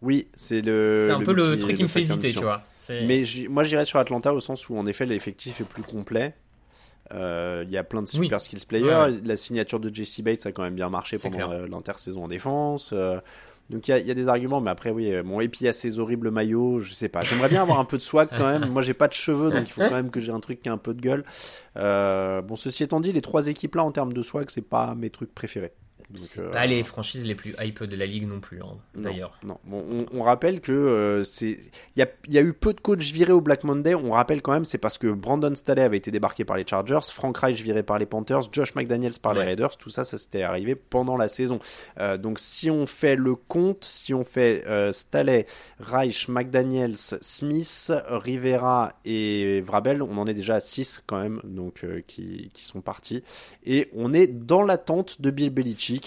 Oui, 0.02 0.28
c'est 0.34 0.60
le. 0.62 1.04
c'est 1.06 1.12
un 1.12 1.20
peu 1.20 1.32
le 1.32 1.58
truc 1.58 1.76
qui 1.76 1.82
me 1.84 1.88
fait 1.88 2.00
hésiter, 2.00 2.32
tu 2.32 2.40
vois. 2.40 2.62
Mais 2.90 3.22
moi, 3.48 3.62
j'irais 3.62 3.84
sur 3.84 3.98
Atlanta 4.00 4.34
au 4.34 4.40
sens 4.40 4.68
où, 4.68 4.76
en 4.76 4.84
effet, 4.86 5.06
l'effectif 5.06 5.60
est 5.60 5.64
plus 5.64 5.82
complet. 5.84 6.34
Euh, 7.14 7.62
Il 7.66 7.72
y 7.72 7.76
a 7.76 7.84
plein 7.84 8.02
de 8.02 8.08
Oui. 8.14 8.24
super 8.24 8.40
skills 8.40 8.66
players. 8.66 8.84
Ouais. 8.86 9.20
La 9.24 9.36
signature 9.36 9.78
de 9.80 9.94
Jesse 9.94 10.20
Bates 10.22 10.46
a 10.46 10.52
quand 10.52 10.62
même 10.62 10.74
bien 10.74 10.88
marché 10.88 11.18
pendant 11.18 11.50
euh, 11.52 11.66
l'intersaison 11.68 12.24
en 12.24 12.28
défense. 12.28 12.90
Euh, 12.92 13.20
donc 13.70 13.86
il 13.86 13.90
y, 13.92 13.94
a- 13.94 13.98
il 13.98 14.06
y 14.06 14.10
a 14.10 14.14
des 14.14 14.28
arguments, 14.28 14.60
mais 14.60 14.70
après 14.70 14.90
oui, 14.90 15.10
bon 15.22 15.40
et 15.40 15.48
puis 15.48 15.60
il 15.62 15.64
y 15.64 15.68
a 15.68 15.72
ces 15.72 15.98
horribles 15.98 16.30
maillots, 16.30 16.80
je 16.80 16.92
sais 16.92 17.08
pas. 17.08 17.22
J'aimerais 17.22 17.48
bien 17.48 17.62
avoir 17.62 17.78
un 17.80 17.84
peu 17.84 17.96
de 17.96 18.02
swag 18.02 18.28
quand 18.36 18.50
même. 18.50 18.68
Moi 18.70 18.82
j'ai 18.82 18.92
pas 18.94 19.08
de 19.08 19.12
cheveux, 19.14 19.50
donc 19.50 19.62
il 19.66 19.70
faut 19.72 19.80
quand 19.82 19.90
même 19.92 20.10
que 20.10 20.20
j'ai 20.20 20.32
un 20.32 20.40
truc 20.40 20.60
qui 20.62 20.68
a 20.68 20.72
un 20.72 20.78
peu 20.78 20.92
de 20.94 21.00
gueule. 21.00 21.24
Euh, 21.76 22.42
bon 22.42 22.56
ceci 22.56 22.82
étant 22.82 23.00
dit, 23.00 23.12
les 23.12 23.22
trois 23.22 23.46
équipes 23.46 23.76
là 23.76 23.84
en 23.84 23.92
termes 23.92 24.12
de 24.12 24.22
swag, 24.22 24.46
c'est 24.50 24.60
pas 24.68 24.94
mes 24.94 25.10
trucs 25.10 25.32
préférés. 25.34 25.72
C'est 26.14 26.40
euh, 26.40 26.50
pas 26.50 26.66
les 26.66 26.82
franchises 26.82 27.24
les 27.24 27.34
plus 27.34 27.54
hype 27.60 27.84
de 27.84 27.96
la 27.96 28.06
ligue 28.06 28.26
non 28.26 28.40
plus, 28.40 28.62
hein, 28.62 28.76
non, 28.94 29.02
d'ailleurs. 29.02 29.38
Non, 29.44 29.58
Bon, 29.64 29.84
on, 29.90 30.06
on 30.18 30.22
rappelle 30.22 30.60
que 30.60 30.72
euh, 30.72 31.24
c'est, 31.24 31.58
il 31.96 32.00
y 32.00 32.02
a, 32.02 32.08
il 32.26 32.32
y 32.32 32.38
a 32.38 32.42
eu 32.42 32.52
peu 32.52 32.72
de 32.72 32.80
coachs 32.80 33.02
virés 33.02 33.32
au 33.32 33.40
Black 33.40 33.64
Monday. 33.64 33.94
On 33.94 34.12
rappelle 34.12 34.42
quand 34.42 34.52
même, 34.52 34.64
c'est 34.64 34.78
parce 34.78 34.98
que 34.98 35.08
Brandon 35.08 35.54
Staley 35.54 35.82
avait 35.82 35.98
été 35.98 36.10
débarqué 36.10 36.44
par 36.44 36.56
les 36.56 36.66
Chargers, 36.66 37.00
Frank 37.10 37.36
Reich 37.36 37.62
viré 37.62 37.82
par 37.82 37.98
les 37.98 38.06
Panthers, 38.06 38.52
Josh 38.52 38.74
McDaniels 38.74 39.18
par 39.20 39.34
les. 39.34 39.42
Raiders. 39.42 39.76
Tout 39.76 39.90
ça, 39.90 40.04
ça 40.04 40.18
s'était 40.18 40.42
arrivé 40.42 40.74
pendant 40.74 41.16
la 41.16 41.28
saison. 41.28 41.58
Euh, 41.98 42.16
donc, 42.16 42.38
si 42.38 42.70
on 42.70 42.86
fait 42.86 43.16
le 43.16 43.34
compte, 43.34 43.84
si 43.84 44.14
on 44.14 44.24
fait 44.24 44.64
euh, 44.66 44.92
Staley, 44.92 45.46
Reich, 45.78 46.28
McDaniels, 46.28 46.96
Smith, 46.96 47.92
Rivera 48.08 48.94
et 49.04 49.60
Vrabel, 49.62 50.02
on 50.02 50.16
en 50.18 50.26
est 50.26 50.34
déjà 50.34 50.56
à 50.56 50.60
6 50.60 51.02
quand 51.06 51.20
même, 51.20 51.40
donc 51.44 51.84
euh, 51.84 52.02
qui, 52.06 52.50
qui 52.52 52.64
sont 52.64 52.80
partis. 52.80 53.22
Et 53.64 53.88
on 53.94 54.12
est 54.14 54.26
dans 54.26 54.62
l'attente 54.62 55.20
de 55.20 55.30
Bill 55.30 55.50
Belichick 55.50 56.01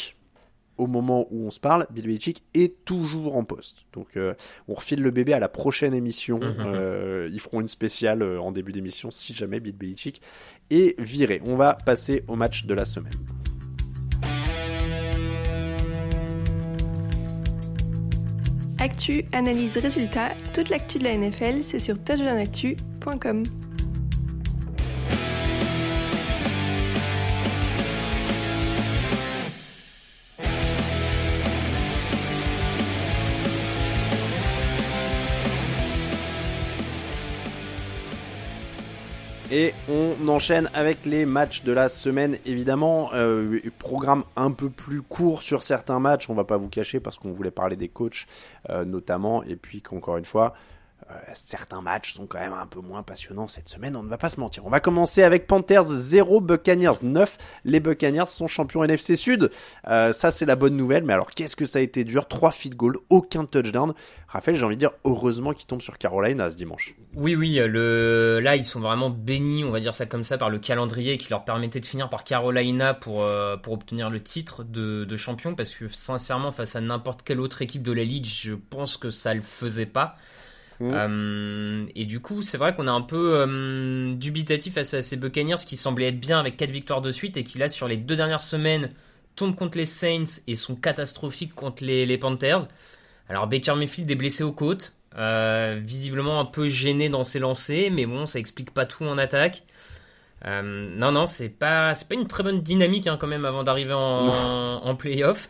au 0.78 0.88
moment 0.88 1.28
où 1.32 1.46
on 1.46 1.52
se 1.52 1.60
parle, 1.60 1.88
Bill 1.90 2.06
Belichick 2.06 2.44
est 2.54 2.86
toujours 2.86 3.36
en 3.36 3.44
poste. 3.44 3.86
Donc 3.94 4.18
euh, 4.18 4.34
on 4.68 4.74
refile 4.74 5.02
le 5.02 5.12
bébé 5.12 5.34
à 5.34 5.40
la 5.40 5.50
prochaine 5.50 5.94
émission. 5.94 6.40
Mhm. 6.40 6.56
Euh, 6.60 7.30
ils 7.32 7.40
feront 7.40 7.62
une 7.62 7.68
spéciale 7.68 8.22
euh, 8.22 8.40
en 8.40 8.52
début 8.52 8.72
d'émission 8.72 9.12
si 9.12 9.34
jamais 9.34 9.60
Bill 9.60 9.76
Belichick 9.76 10.22
est 10.70 11.00
viré. 11.00 11.42
On 11.46 11.56
va 11.56 11.76
passer 11.86 12.24
au 12.28 12.36
match 12.36 12.66
de 12.66 12.74
la 12.74 12.86
semaine. 12.86 13.14
Actu, 18.80 19.26
analyse, 19.32 19.78
résultat, 19.78 20.30
toute 20.54 20.70
l'actu 20.70 21.00
de 21.00 21.06
la 21.06 21.18
NFL, 21.18 21.64
c'est 21.64 21.80
sur 21.80 21.98
touchdownactu.com. 22.04 23.44
Et 39.58 39.74
on 39.88 40.28
enchaîne 40.28 40.70
avec 40.74 41.06
les 41.06 41.26
matchs 41.26 41.64
de 41.64 41.72
la 41.72 41.88
semaine, 41.88 42.38
évidemment. 42.46 43.12
Euh, 43.14 43.62
programme 43.80 44.26
un 44.36 44.52
peu 44.52 44.70
plus 44.70 45.02
court 45.02 45.44
sur 45.44 45.64
certains 45.64 46.02
matchs, 46.02 46.30
on 46.30 46.34
va 46.34 46.44
pas 46.44 46.58
vous 46.58 46.68
cacher 46.68 47.00
parce 47.00 47.18
qu'on 47.18 47.32
voulait 47.32 47.52
parler 47.52 47.78
des 47.78 47.88
coachs 47.88 48.26
euh, 48.70 48.84
notamment. 48.84 49.44
Et 49.44 49.56
puis 49.56 49.82
qu'encore 49.82 50.18
une 50.18 50.26
fois, 50.26 50.56
certains 51.34 51.82
matchs 51.82 52.14
sont 52.14 52.26
quand 52.26 52.40
même 52.40 52.54
un 52.54 52.66
peu 52.66 52.80
moins 52.80 53.04
passionnants 53.04 53.48
cette 53.48 53.70
semaine, 53.70 53.96
on 53.96 54.04
ne 54.04 54.10
va 54.10 54.18
pas 54.18 54.30
se 54.30 54.40
mentir. 54.40 54.66
On 54.66 54.70
va 54.70 54.80
commencer 54.80 55.24
avec 55.24 55.46
Panthers 55.48 55.84
0, 55.84 56.42
Buccaneers 56.42 57.04
9. 57.04 57.38
Les 57.66 57.80
Buccaneers 57.80 58.28
sont 58.28 58.48
champions 58.48 58.84
NFC 58.84 59.16
Sud. 59.16 59.52
Euh, 59.88 60.12
ça, 60.14 60.32
c'est 60.32 60.46
la 60.46 60.56
bonne 60.56 60.76
nouvelle. 60.76 61.04
Mais 61.04 61.14
alors, 61.14 61.32
qu'est-ce 61.32 61.56
que 61.56 61.66
ça 61.66 61.80
a 61.80 61.82
été 61.82 62.04
dur? 62.04 62.28
3 62.28 62.52
field 62.52 62.76
goals, 62.76 62.98
aucun 63.10 63.46
touchdown. 63.46 63.94
Raphaël, 64.28 64.58
j'ai 64.58 64.66
envie 64.66 64.76
de 64.76 64.80
dire, 64.80 64.92
heureusement 65.06 65.54
qu'ils 65.54 65.68
tombent 65.68 65.82
sur 65.82 65.98
Carolina 65.98 66.50
ce 66.50 66.58
dimanche. 66.58 66.96
Oui, 67.14 67.36
oui, 67.36 67.56
là, 67.56 68.56
ils 68.56 68.66
sont 68.66 68.80
vraiment 68.80 69.10
bénis, 69.10 69.64
on 69.64 69.72
va 69.72 69.80
dire 69.80 69.94
ça 69.94 70.06
comme 70.06 70.24
ça, 70.24 70.38
par 70.38 70.50
le 70.50 70.60
calendrier 70.60 71.18
qui 71.18 71.30
leur 71.30 71.46
permettait 71.46 71.80
de 71.80 71.86
finir 71.86 72.10
par 72.10 72.24
Carolina 72.24 72.94
pour, 72.94 73.24
euh, 73.24 73.56
pour 73.58 73.74
obtenir 73.74 74.10
le 74.10 74.20
titre 74.22 74.64
de, 74.64 75.06
de 75.06 75.18
champion, 75.18 75.56
parce 75.56 75.72
que 75.72 75.88
sincèrement, 75.88 76.52
face 76.52 76.76
à 76.76 76.82
n'importe 76.82 77.22
quelle 77.22 77.40
autre 77.40 77.62
équipe 77.62 77.84
de 77.84 77.92
la 77.92 78.04
Ligue, 78.04 78.26
je 78.26 78.54
pense 78.54 78.98
que 78.98 79.10
ça 79.10 79.34
le 79.34 79.42
faisait 79.42 79.86
pas. 79.86 80.16
Mhm. 80.80 80.92
Euh, 80.94 81.86
et 81.96 82.06
du 82.06 82.20
coup, 82.20 82.42
c'est 82.42 82.58
vrai 82.58 82.76
qu'on 82.76 82.88
est 82.88 82.92
un 82.92 83.02
peu 83.02 83.34
euh, 83.36 84.14
dubitatif 84.16 84.76
face 84.76 84.94
à 84.94 85.02
ces 85.02 85.16
Buccaneers 85.18 85.64
qui 85.66 85.78
semblaient 85.78 86.08
être 86.08 86.20
bien 86.20 86.40
avec 86.40 86.58
4 86.58 86.70
victoires 86.70 87.02
de 87.02 87.12
suite 87.12 87.38
et 87.38 87.44
qui, 87.44 87.58
là, 87.58 87.70
sur 87.70 87.88
les 87.88 87.98
deux 87.98 88.16
dernières 88.16 88.42
semaines, 88.42 88.92
tombent 89.36 89.56
contre 89.56 89.78
les 89.78 89.86
Saints 89.86 90.42
et 90.48 90.56
sont 90.56 90.76
catastrophiques 90.76 91.56
contre 91.56 91.84
les, 91.84 92.06
les 92.06 92.18
Panthers. 92.18 92.68
Alors, 93.30 93.48
Baker 93.48 93.76
Mayfield 93.76 94.10
est 94.10 94.16
blessé 94.16 94.44
aux 94.44 94.54
côtes. 94.54 94.94
Euh, 95.18 95.80
visiblement 95.82 96.42
un 96.42 96.46
peu 96.46 96.68
gêné 96.68 97.08
dans 97.08 97.24
ses 97.24 97.40
lancers, 97.40 97.90
mais 97.90 98.06
bon, 98.06 98.26
ça 98.26 98.38
explique 98.38 98.72
pas 98.72 98.86
tout 98.86 99.06
en 99.06 99.18
attaque. 99.18 99.64
Non, 100.46 101.12
non, 101.12 101.26
c'est 101.26 101.50
pas, 101.50 101.96
c'est 101.96 102.08
pas 102.08 102.14
une 102.14 102.28
très 102.28 102.44
bonne 102.44 102.62
dynamique 102.62 103.08
hein, 103.08 103.18
quand 103.20 103.26
même 103.26 103.46
avant 103.46 103.64
d'arriver 103.64 103.94
en, 103.94 104.28
en 104.28 104.96
playoff. 104.96 105.50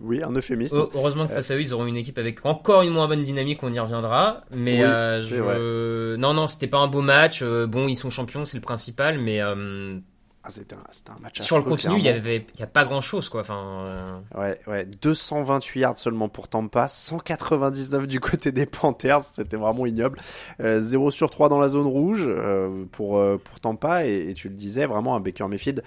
Oui, 0.00 0.22
un 0.22 0.32
euphémisme. 0.32 0.76
Heu- 0.78 0.88
Heureusement 0.94 1.26
que 1.26 1.32
face 1.32 1.50
à 1.50 1.56
eux, 1.56 1.60
ils 1.60 1.72
auront 1.74 1.86
une 1.86 1.96
équipe 1.96 2.18
avec 2.18 2.44
encore 2.46 2.82
une 2.82 2.90
moins 2.90 3.08
bonne 3.08 3.22
dynamique, 3.22 3.62
on 3.62 3.72
y 3.72 3.78
reviendra. 3.78 4.42
Mais 4.54 4.78
Oui, 4.78 4.84
euh, 4.86 6.16
non, 6.16 6.34
non, 6.34 6.48
c'était 6.48 6.66
pas 6.68 6.78
un 6.78 6.88
beau 6.88 7.02
match. 7.02 7.40
Euh, 7.42 7.66
bon, 7.66 7.88
ils 7.88 7.96
sont 7.96 8.10
champions, 8.10 8.44
c'est 8.44 8.56
le 8.58 8.62
principal, 8.62 9.18
mais 9.18 9.40
euh, 9.40 9.98
Ah, 10.42 10.50
c'était 10.50 10.74
un, 10.74 11.18
match 11.20 11.40
sur 11.40 11.58
le 11.58 11.64
contenu, 11.64 11.94
il 11.94 11.98
y 11.98 12.02
clairement. 12.02 12.18
avait, 12.20 12.46
il 12.54 12.60
y 12.60 12.62
a 12.62 12.66
pas 12.66 12.84
grand 12.84 13.00
chose, 13.02 13.28
quoi. 13.28 13.42
Enfin, 13.42 13.84
euh, 13.86 14.18
Ouais, 14.38 14.58
ouais, 14.66 14.86
228 15.02 15.80
yards 15.80 15.98
seulement 15.98 16.28
pour 16.28 16.48
Tampa, 16.48 16.88
199 16.88 18.06
du 18.06 18.20
côté 18.20 18.50
des 18.52 18.66
Panthers, 18.66 19.20
c'était 19.22 19.56
vraiment 19.58 19.84
ignoble. 19.86 20.18
Euh, 20.60 20.80
0 20.80 21.10
sur 21.10 21.28
3 21.30 21.48
dans 21.48 21.58
la 21.58 21.68
zone 21.68 21.86
rouge 21.86 22.24
euh, 22.26 22.84
pour, 22.92 23.22
pour 23.44 23.60
Tampa, 23.60 24.06
et, 24.06 24.30
et 24.30 24.34
tu 24.34 24.48
le 24.48 24.54
disais, 24.54 24.86
vraiment 24.86 25.14
un 25.16 25.20
Baker 25.20 25.46
Mayfield. 25.48 25.82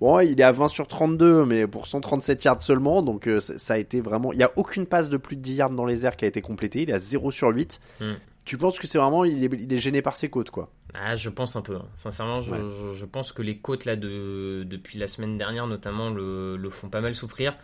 Bon, 0.00 0.20
il 0.20 0.38
est 0.38 0.44
à 0.44 0.52
20 0.52 0.68
sur 0.68 0.86
32, 0.86 1.46
mais 1.46 1.66
pour 1.66 1.86
137 1.86 2.44
yards 2.44 2.62
seulement, 2.62 3.00
donc 3.02 3.26
euh, 3.26 3.40
ça 3.40 3.74
a 3.74 3.78
été 3.78 4.00
vraiment... 4.02 4.32
Il 4.32 4.36
n'y 4.36 4.44
a 4.44 4.52
aucune 4.56 4.84
passe 4.86 5.08
de 5.08 5.16
plus 5.16 5.36
de 5.36 5.40
10 5.42 5.54
yards 5.54 5.70
dans 5.70 5.86
les 5.86 6.04
airs 6.04 6.16
qui 6.16 6.26
a 6.26 6.28
été 6.28 6.42
complétée, 6.42 6.82
il 6.82 6.90
est 6.90 6.94
à 6.94 6.98
0 6.98 7.30
sur 7.30 7.48
8. 7.48 7.80
Hmm. 8.00 8.12
Tu 8.44 8.58
penses 8.58 8.78
que 8.78 8.86
c'est 8.86 8.98
vraiment... 8.98 9.24
Il 9.24 9.42
est, 9.42 9.50
il 9.58 9.72
est 9.72 9.78
gêné 9.78 10.02
par 10.02 10.16
ses 10.16 10.28
côtes, 10.28 10.50
quoi? 10.50 10.70
ah, 10.94 11.14
je 11.16 11.28
pense 11.28 11.56
un 11.56 11.62
peu. 11.62 11.76
hein. 11.76 11.84
Sincèrement, 11.94 12.40
je, 12.40 12.50
Ouais. 12.52 12.58
je, 12.60 12.94
je 12.96 13.04
pense 13.04 13.32
que 13.32 13.42
les 13.42 13.58
côtes 13.58 13.84
là 13.84 13.96
de 13.96 14.64
depuis 14.66 14.98
la 14.98 15.08
semaine 15.08 15.36
dernière, 15.36 15.66
notamment, 15.66 16.08
le, 16.10 16.56
le 16.56 16.70
font 16.70 16.88
pas 16.88 17.00
mal 17.02 17.14
souffrir. 17.14 17.54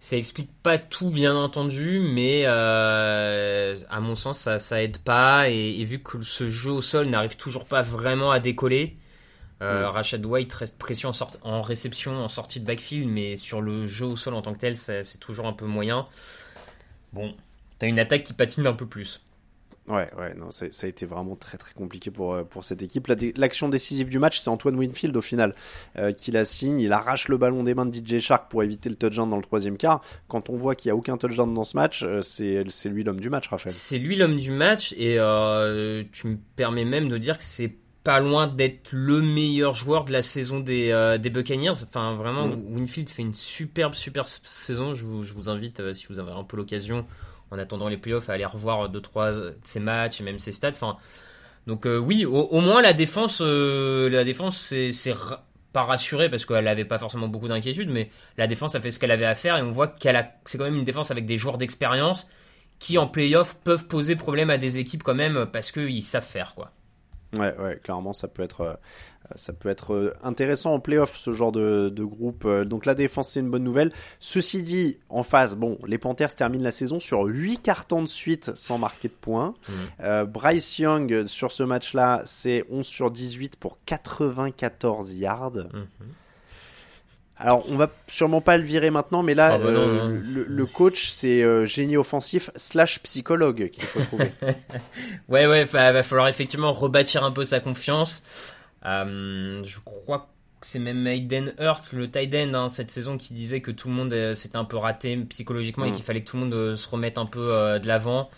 Ça 0.00 0.16
explique 0.16 0.50
pas 0.62 0.76
tout, 0.78 1.10
bien 1.10 1.34
entendu, 1.36 2.00
mais 2.00 2.42
euh, 2.46 3.76
à 3.88 4.00
mon 4.00 4.14
sens, 4.14 4.38
ça, 4.38 4.58
ça 4.58 4.82
aide 4.82 4.98
pas. 4.98 5.48
Et, 5.50 5.80
et 5.80 5.84
vu 5.84 6.00
que 6.00 6.20
ce 6.22 6.48
jeu 6.50 6.70
au 6.72 6.82
sol 6.82 7.06
n'arrive 7.08 7.36
toujours 7.36 7.64
pas 7.66 7.82
vraiment 7.82 8.30
à 8.30 8.40
décoller, 8.40 8.96
euh, 9.62 9.88
Mm. 9.88 9.90
Rashad 9.90 10.26
White 10.26 10.52
reste 10.52 10.78
précieux 10.78 11.08
en, 11.42 11.62
réception, 11.62 12.12
en 12.12 12.28
sortie 12.28 12.60
de 12.60 12.66
backfield, 12.66 13.08
mais 13.08 13.36
sur 13.36 13.60
le 13.60 13.86
jeu 13.86 14.06
au 14.06 14.16
sol 14.16 14.34
en 14.34 14.42
tant 14.42 14.52
que 14.52 14.58
tel, 14.58 14.76
c'est 14.76 15.18
toujours 15.20 15.46
un 15.46 15.52
peu 15.52 15.66
moyen. 15.66 16.06
Bon, 17.12 17.34
t'as 17.78 17.86
une 17.86 17.98
attaque 17.98 18.24
qui 18.24 18.32
patine 18.32 18.66
un 18.66 18.72
peu 18.72 18.86
plus. 18.86 19.20
Ouais, 19.88 20.08
ouais, 20.18 20.34
non, 20.34 20.50
ça 20.50 20.66
a 20.66 20.86
été 20.88 21.06
vraiment 21.06 21.36
très 21.36 21.58
très 21.58 21.72
compliqué 21.72 22.10
pour, 22.10 22.34
euh, 22.34 22.42
pour 22.42 22.64
cette 22.64 22.82
équipe. 22.82 23.06
La 23.06 23.14
L'action 23.36 23.68
décisive 23.68 24.08
du 24.08 24.18
match, 24.18 24.40
c'est 24.40 24.50
Antoine 24.50 24.74
Winfield 24.74 25.16
au 25.16 25.20
final 25.20 25.54
euh, 25.96 26.12
qui 26.12 26.32
la 26.32 26.44
signe. 26.44 26.80
Il 26.80 26.92
arrache 26.92 27.28
le 27.28 27.36
ballon 27.36 27.62
des 27.62 27.74
mains 27.74 27.86
de 27.86 27.94
DJ 27.94 28.18
Shark 28.18 28.50
pour 28.50 28.64
éviter 28.64 28.88
le 28.88 28.96
touchdown 28.96 29.30
dans 29.30 29.36
le 29.36 29.42
troisième 29.42 29.76
quart. 29.76 30.02
Quand 30.26 30.50
on 30.50 30.56
voit 30.56 30.74
qu'il 30.74 30.88
n'y 30.88 30.92
a 30.92 30.96
aucun 30.96 31.16
touchdown 31.16 31.54
dans 31.54 31.62
ce 31.62 31.76
match, 31.76 32.02
euh, 32.02 32.20
c'est 32.20 32.64
c'est 32.68 32.88
lui 32.88 33.04
l'homme 33.04 33.20
du 33.20 33.30
match, 33.30 33.46
Raphaël. 33.48 33.72
C'est 33.72 33.98
lui 33.98 34.16
l'homme 34.16 34.36
du 34.36 34.50
match 34.50 34.92
et 34.96 35.20
euh, 35.20 36.02
tu 36.10 36.26
me 36.26 36.36
permets 36.56 36.84
même 36.84 37.08
de 37.08 37.16
dire 37.16 37.38
que 37.38 37.44
c'est 37.44 37.72
pas 38.06 38.20
loin 38.20 38.46
d'être 38.46 38.90
le 38.92 39.20
meilleur 39.20 39.74
joueur 39.74 40.04
de 40.04 40.12
la 40.12 40.22
saison 40.22 40.60
des, 40.60 40.92
euh, 40.92 41.18
des 41.18 41.28
Buccaneers. 41.28 41.82
Enfin, 41.82 42.14
vraiment, 42.14 42.46
Mm. 42.46 42.74
Winfield 42.76 43.08
fait 43.08 43.22
une 43.22 43.34
superbe, 43.34 43.94
superbe 43.94 44.26
saison. 44.28 44.94
Je 44.94 45.04
vous, 45.04 45.24
je 45.24 45.32
vous 45.32 45.48
invite, 45.48 45.80
euh, 45.80 45.92
si 45.92 46.06
vous 46.08 46.20
avez 46.20 46.30
un 46.30 46.44
peu 46.44 46.56
l'occasion, 46.56 47.04
en 47.50 47.58
attendant 47.58 47.88
les 47.88 47.96
playoffs, 47.96 48.30
à 48.30 48.34
aller 48.34 48.44
revoir 48.44 48.88
deux, 48.88 49.00
trois 49.00 49.32
de 49.32 49.58
ses 49.64 49.80
matchs 49.80 50.20
et 50.20 50.24
même 50.24 50.38
ses 50.38 50.52
stats. 50.52 50.70
Enfin, 50.70 50.96
donc 51.66 51.84
euh, 51.84 51.98
oui, 51.98 52.24
au, 52.24 52.32
au 52.42 52.60
moins 52.60 52.80
la 52.80 52.92
défense, 52.92 53.40
la 53.40 54.22
défense, 54.24 54.72
c'est 54.92 55.12
ra- 55.12 55.44
pas 55.72 55.82
rassurée 55.82 56.30
parce 56.30 56.46
qu'elle 56.46 56.68
avait 56.68 56.84
pas 56.84 56.98
forcément 57.00 57.26
beaucoup 57.28 57.48
d'inquiétude, 57.48 57.90
mais 57.90 58.08
la 58.38 58.46
défense 58.46 58.76
a 58.76 58.80
fait 58.80 58.90
ce 58.92 58.98
qu'elle 59.00 59.10
avait 59.10 59.26
à 59.26 59.34
faire 59.34 59.56
et 59.58 59.62
on 59.62 59.70
voit 59.70 59.88
qu'elle 59.88 60.16
a, 60.16 60.30
c'est 60.44 60.58
quand 60.58 60.64
même 60.64 60.76
une 60.76 60.84
défense 60.84 61.10
avec 61.10 61.26
des 61.26 61.36
joueurs 61.38 61.58
d'expérience 61.58 62.28
qui 62.78 62.98
en 62.98 63.08
playoff 63.08 63.58
peuvent 63.64 63.86
poser 63.88 64.14
problème 64.16 64.48
à 64.50 64.58
des 64.58 64.78
équipes 64.78 65.02
quand 65.02 65.14
même 65.16 65.46
parce 65.52 65.72
qu'ils 65.72 66.02
savent 66.04 66.24
faire 66.24 66.54
quoi. 66.54 66.70
Ouais, 67.34 67.54
ouais, 67.58 67.80
clairement, 67.82 68.12
ça 68.12 68.28
peut 68.28 68.42
être, 68.42 68.60
euh, 68.60 68.74
ça 69.34 69.52
peut 69.52 69.68
être 69.68 69.92
euh, 69.94 70.12
intéressant 70.22 70.72
en 70.74 70.80
playoff, 70.80 71.16
ce 71.16 71.32
genre 71.32 71.50
de, 71.52 71.88
de 71.88 72.04
groupe. 72.04 72.44
Euh, 72.44 72.64
Donc 72.64 72.86
la 72.86 72.94
défense, 72.94 73.30
c'est 73.30 73.40
une 73.40 73.50
bonne 73.50 73.64
nouvelle. 73.64 73.92
Ceci 74.20 74.62
dit, 74.62 74.98
en 75.08 75.22
face, 75.24 75.56
bon, 75.56 75.78
les 75.86 75.98
Panthers 75.98 76.34
terminent 76.34 76.62
la 76.64 76.70
saison 76.70 77.00
sur 77.00 77.22
8 77.24 77.58
cartons 77.58 78.02
de 78.02 78.06
suite 78.08 78.54
sans 78.54 78.78
marquer 78.78 79.08
de 79.08 79.14
points. 79.14 79.54
Euh, 80.00 80.24
Bryce 80.24 80.78
Young, 80.78 81.26
sur 81.26 81.50
ce 81.52 81.62
match-là, 81.64 82.22
c'est 82.24 82.64
11 82.70 82.86
sur 82.86 83.10
18 83.10 83.56
pour 83.56 83.78
94 83.86 85.14
yards. 85.14 85.52
Alors, 87.38 87.64
on 87.70 87.76
va 87.76 87.90
sûrement 88.08 88.40
pas 88.40 88.56
le 88.56 88.64
virer 88.64 88.90
maintenant, 88.90 89.22
mais 89.22 89.34
là, 89.34 89.50
Ah 89.54 89.58
bah 89.58 89.70
non, 89.70 89.80
euh, 89.80 90.08
non. 90.08 90.20
Le, 90.24 90.44
le 90.44 90.66
coach, 90.66 91.10
c'est 91.10 91.42
euh, 91.42 91.66
génie 91.66 91.96
offensif 91.98 92.50
slash 92.56 93.00
psychologue 93.02 93.68
qu'il 93.70 93.82
faut 93.84 94.00
trouver. 94.00 94.30
Ouais, 95.28 95.46
ouais, 95.46 95.64
va, 95.64 95.92
va 95.92 96.02
falloir 96.02 96.28
effectivement 96.28 96.72
rebâtir 96.72 97.24
un 97.24 97.32
peu 97.32 97.44
sa 97.44 97.60
confiance. 97.60 98.22
Euh, 98.86 99.62
je 99.64 99.78
crois 99.84 100.30
que 100.60 100.66
c'est 100.66 100.78
même 100.78 101.06
Aiden 101.06 101.52
Hurt, 101.58 101.92
le 101.92 102.10
tight 102.10 102.34
end, 102.34 102.54
hein, 102.54 102.68
cette 102.70 102.90
saison, 102.90 103.18
qui 103.18 103.34
disait 103.34 103.60
que 103.60 103.70
tout 103.70 103.88
le 103.88 103.94
monde 103.94 104.12
euh, 104.14 104.34
s'était 104.34 104.56
un 104.56 104.64
peu 104.64 104.78
raté 104.78 105.16
psychologiquement 105.28 105.84
et 105.84 105.90
Mm. 105.90 105.92
qu'il 105.92 106.04
fallait 106.04 106.22
que 106.22 106.30
tout 106.30 106.36
le 106.38 106.44
monde 106.46 106.76
se 106.76 106.88
remette 106.88 107.18
un 107.18 107.26
peu 107.26 107.78
de 107.78 107.86
l'avant 107.86 108.30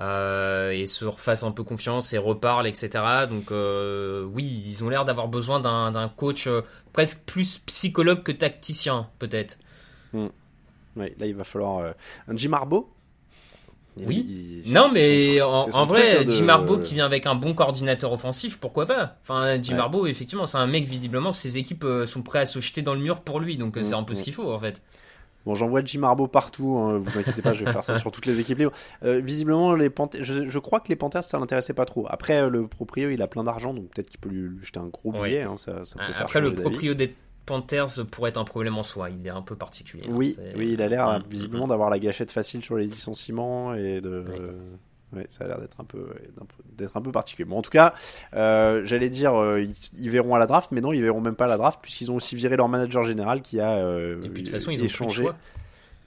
euh, 0.00 0.70
et 0.70 0.86
se 0.86 1.04
refasse 1.04 1.42
un 1.42 1.50
peu 1.50 1.64
confiance 1.64 2.12
et 2.12 2.18
reparle, 2.18 2.66
etc. 2.66 2.90
Donc 3.28 3.50
euh, 3.50 4.24
oui, 4.24 4.62
ils 4.66 4.84
ont 4.84 4.88
l'air 4.88 5.04
d'avoir 5.04 5.28
besoin 5.28 5.60
d'un 5.60 6.08
coach 6.16 6.46
euh, 6.46 6.62
presque 6.92 7.20
plus 7.26 7.58
psychologue 7.66 8.22
que 8.22 8.32
tacticien, 8.32 9.08
peut-être. 9.18 9.58
Ouais, 10.12 11.14
là, 11.18 11.26
il 11.26 11.34
va 11.34 11.44
falloir 11.44 11.94
un 12.28 12.36
Jim 12.36 12.52
Harbaugh. 12.52 12.88
Oui. 13.96 14.62
il- 14.64 14.72
Non, 14.72 14.88
mais 14.92 15.38
son- 15.38 15.44
en, 15.74 15.84
vrai, 15.84 16.24
de- 16.24 16.30
Jim 16.30 16.48
Harbaugh 16.48 16.80
qui 16.80 16.94
vient 16.94 17.04
avec 17.06 17.26
un 17.26 17.34
bon 17.34 17.52
coordinateur 17.52 18.12
offensif, 18.12 18.58
pourquoi 18.58 18.86
pas? 18.86 19.16
Enfin, 19.22 19.60
Jim 19.60 19.74
Ouais. 19.74 19.80
Harbaugh, 19.80 20.06
effectivement, 20.06 20.46
c'est 20.46 20.58
un 20.58 20.68
mec, 20.68 20.84
visiblement, 20.84 21.32
ses 21.32 21.58
équipes 21.58 21.84
sont 22.04 22.22
prêtes 22.22 22.42
à 22.42 22.46
se 22.46 22.60
jeter 22.60 22.82
dans 22.82 22.94
le 22.94 23.00
mur 23.00 23.20
pour 23.20 23.40
lui, 23.40 23.56
donc 23.56 23.76
euh, 23.76 23.82
c'est 23.82 23.94
un 23.94 24.04
peu 24.04 24.14
ce 24.14 24.20
mm. 24.20 24.24
qu'il 24.24 24.34
faut, 24.34 24.52
en 24.52 24.58
fait. 24.60 24.80
Bon, 25.46 25.54
j'envoie 25.54 25.82
Jim 25.84 26.02
Harbaugh 26.02 26.28
partout, 26.28 26.76
hein, 26.76 26.98
vous 26.98 27.18
inquiétez 27.18 27.40
pas, 27.42 27.54
je 27.54 27.64
vais 27.64 27.72
faire 27.72 27.84
ça 27.84 27.94
sur 27.98 28.10
toutes 28.10 28.26
les 28.26 28.38
équipes 28.40 28.58
libres. 28.58 28.72
Euh, 29.02 29.20
visiblement, 29.20 29.74
les 29.74 29.88
Panthers, 29.88 30.22
je, 30.24 30.48
je 30.48 30.58
crois 30.58 30.80
que 30.80 30.88
les 30.88 30.96
Panthers, 30.96 31.24
ça 31.24 31.38
l'intéressait 31.38 31.74
pas 31.74 31.86
trop. 31.86 32.06
Après, 32.10 32.42
euh, 32.42 32.48
le 32.50 32.66
proprio, 32.66 33.08
il 33.10 33.22
a 33.22 33.28
plein 33.28 33.44
d'argent, 33.44 33.72
donc 33.72 33.88
peut-être 33.90 34.10
qu'il 34.10 34.20
peut 34.20 34.28
lui, 34.28 34.48
lui 34.48 34.62
jeter 34.64 34.78
un 34.80 34.88
gros 34.88 35.12
Ouais. 35.12 35.28
billet, 35.30 35.42
hein, 35.42 35.56
ça, 35.56 35.84
ça 35.84 35.98
peut 35.98 36.12
faire 36.12 36.22
Après, 36.22 36.40
le 36.40 36.52
proprio 36.52 36.94
des 36.94 37.14
Panthers 37.46 38.04
pourrait 38.10 38.28
être 38.28 38.36
un 38.36 38.44
problème 38.44 38.76
en 38.76 38.82
soi, 38.82 39.08
il 39.08 39.26
est 39.26 39.30
un 39.30 39.40
peu 39.40 39.56
particulier. 39.56 40.04
Oui, 40.08 40.36
oui, 40.54 40.72
il 40.74 40.82
a 40.82 40.88
l'air 40.88 41.18
Mm, 41.18 41.22
visiblement 41.30 41.66
mm, 41.66 41.70
d'avoir 41.70 41.88
la 41.88 41.98
gâchette 41.98 42.30
facile 42.30 42.62
sur 42.62 42.76
les 42.76 42.84
licenciements 42.86 43.72
et 43.74 44.02
de. 44.02 44.24
Oui. 44.28 44.38
Ouais, 45.14 45.24
ça 45.28 45.44
a 45.44 45.48
l'air 45.48 45.58
d'être 45.60 45.80
un 45.80 45.84
peu, 45.84 46.06
d'être 46.76 46.96
un 46.96 47.00
peu 47.00 47.12
particulier. 47.12 47.48
Bon, 47.48 47.56
en 47.58 47.62
tout 47.62 47.70
cas, 47.70 47.94
euh, 48.34 48.82
j'allais 48.84 49.08
dire, 49.08 49.34
euh, 49.34 49.62
ils, 49.62 49.74
ils 49.96 50.10
verront 50.10 50.34
à 50.34 50.38
la 50.38 50.46
draft, 50.46 50.70
mais 50.70 50.82
non, 50.82 50.92
ils 50.92 51.00
verront 51.02 51.22
même 51.22 51.34
pas 51.34 51.46
à 51.46 51.48
la 51.48 51.56
draft 51.56 51.78
puisqu'ils 51.80 52.10
ont 52.10 52.16
aussi 52.16 52.36
viré 52.36 52.56
leur 52.56 52.68
manager 52.68 53.02
général 53.04 53.40
qui 53.40 53.58
a 53.58 53.76
euh, 53.76 54.22
Et 54.22 54.28
puis, 54.28 54.42
de 54.42 54.48
toute 54.48 54.54
façon, 54.54 54.70
ils 54.70 54.74
ont 54.74 54.80
plus 54.80 54.88
de 54.88 54.92
échangé. 54.92 55.22
choix. 55.22 55.36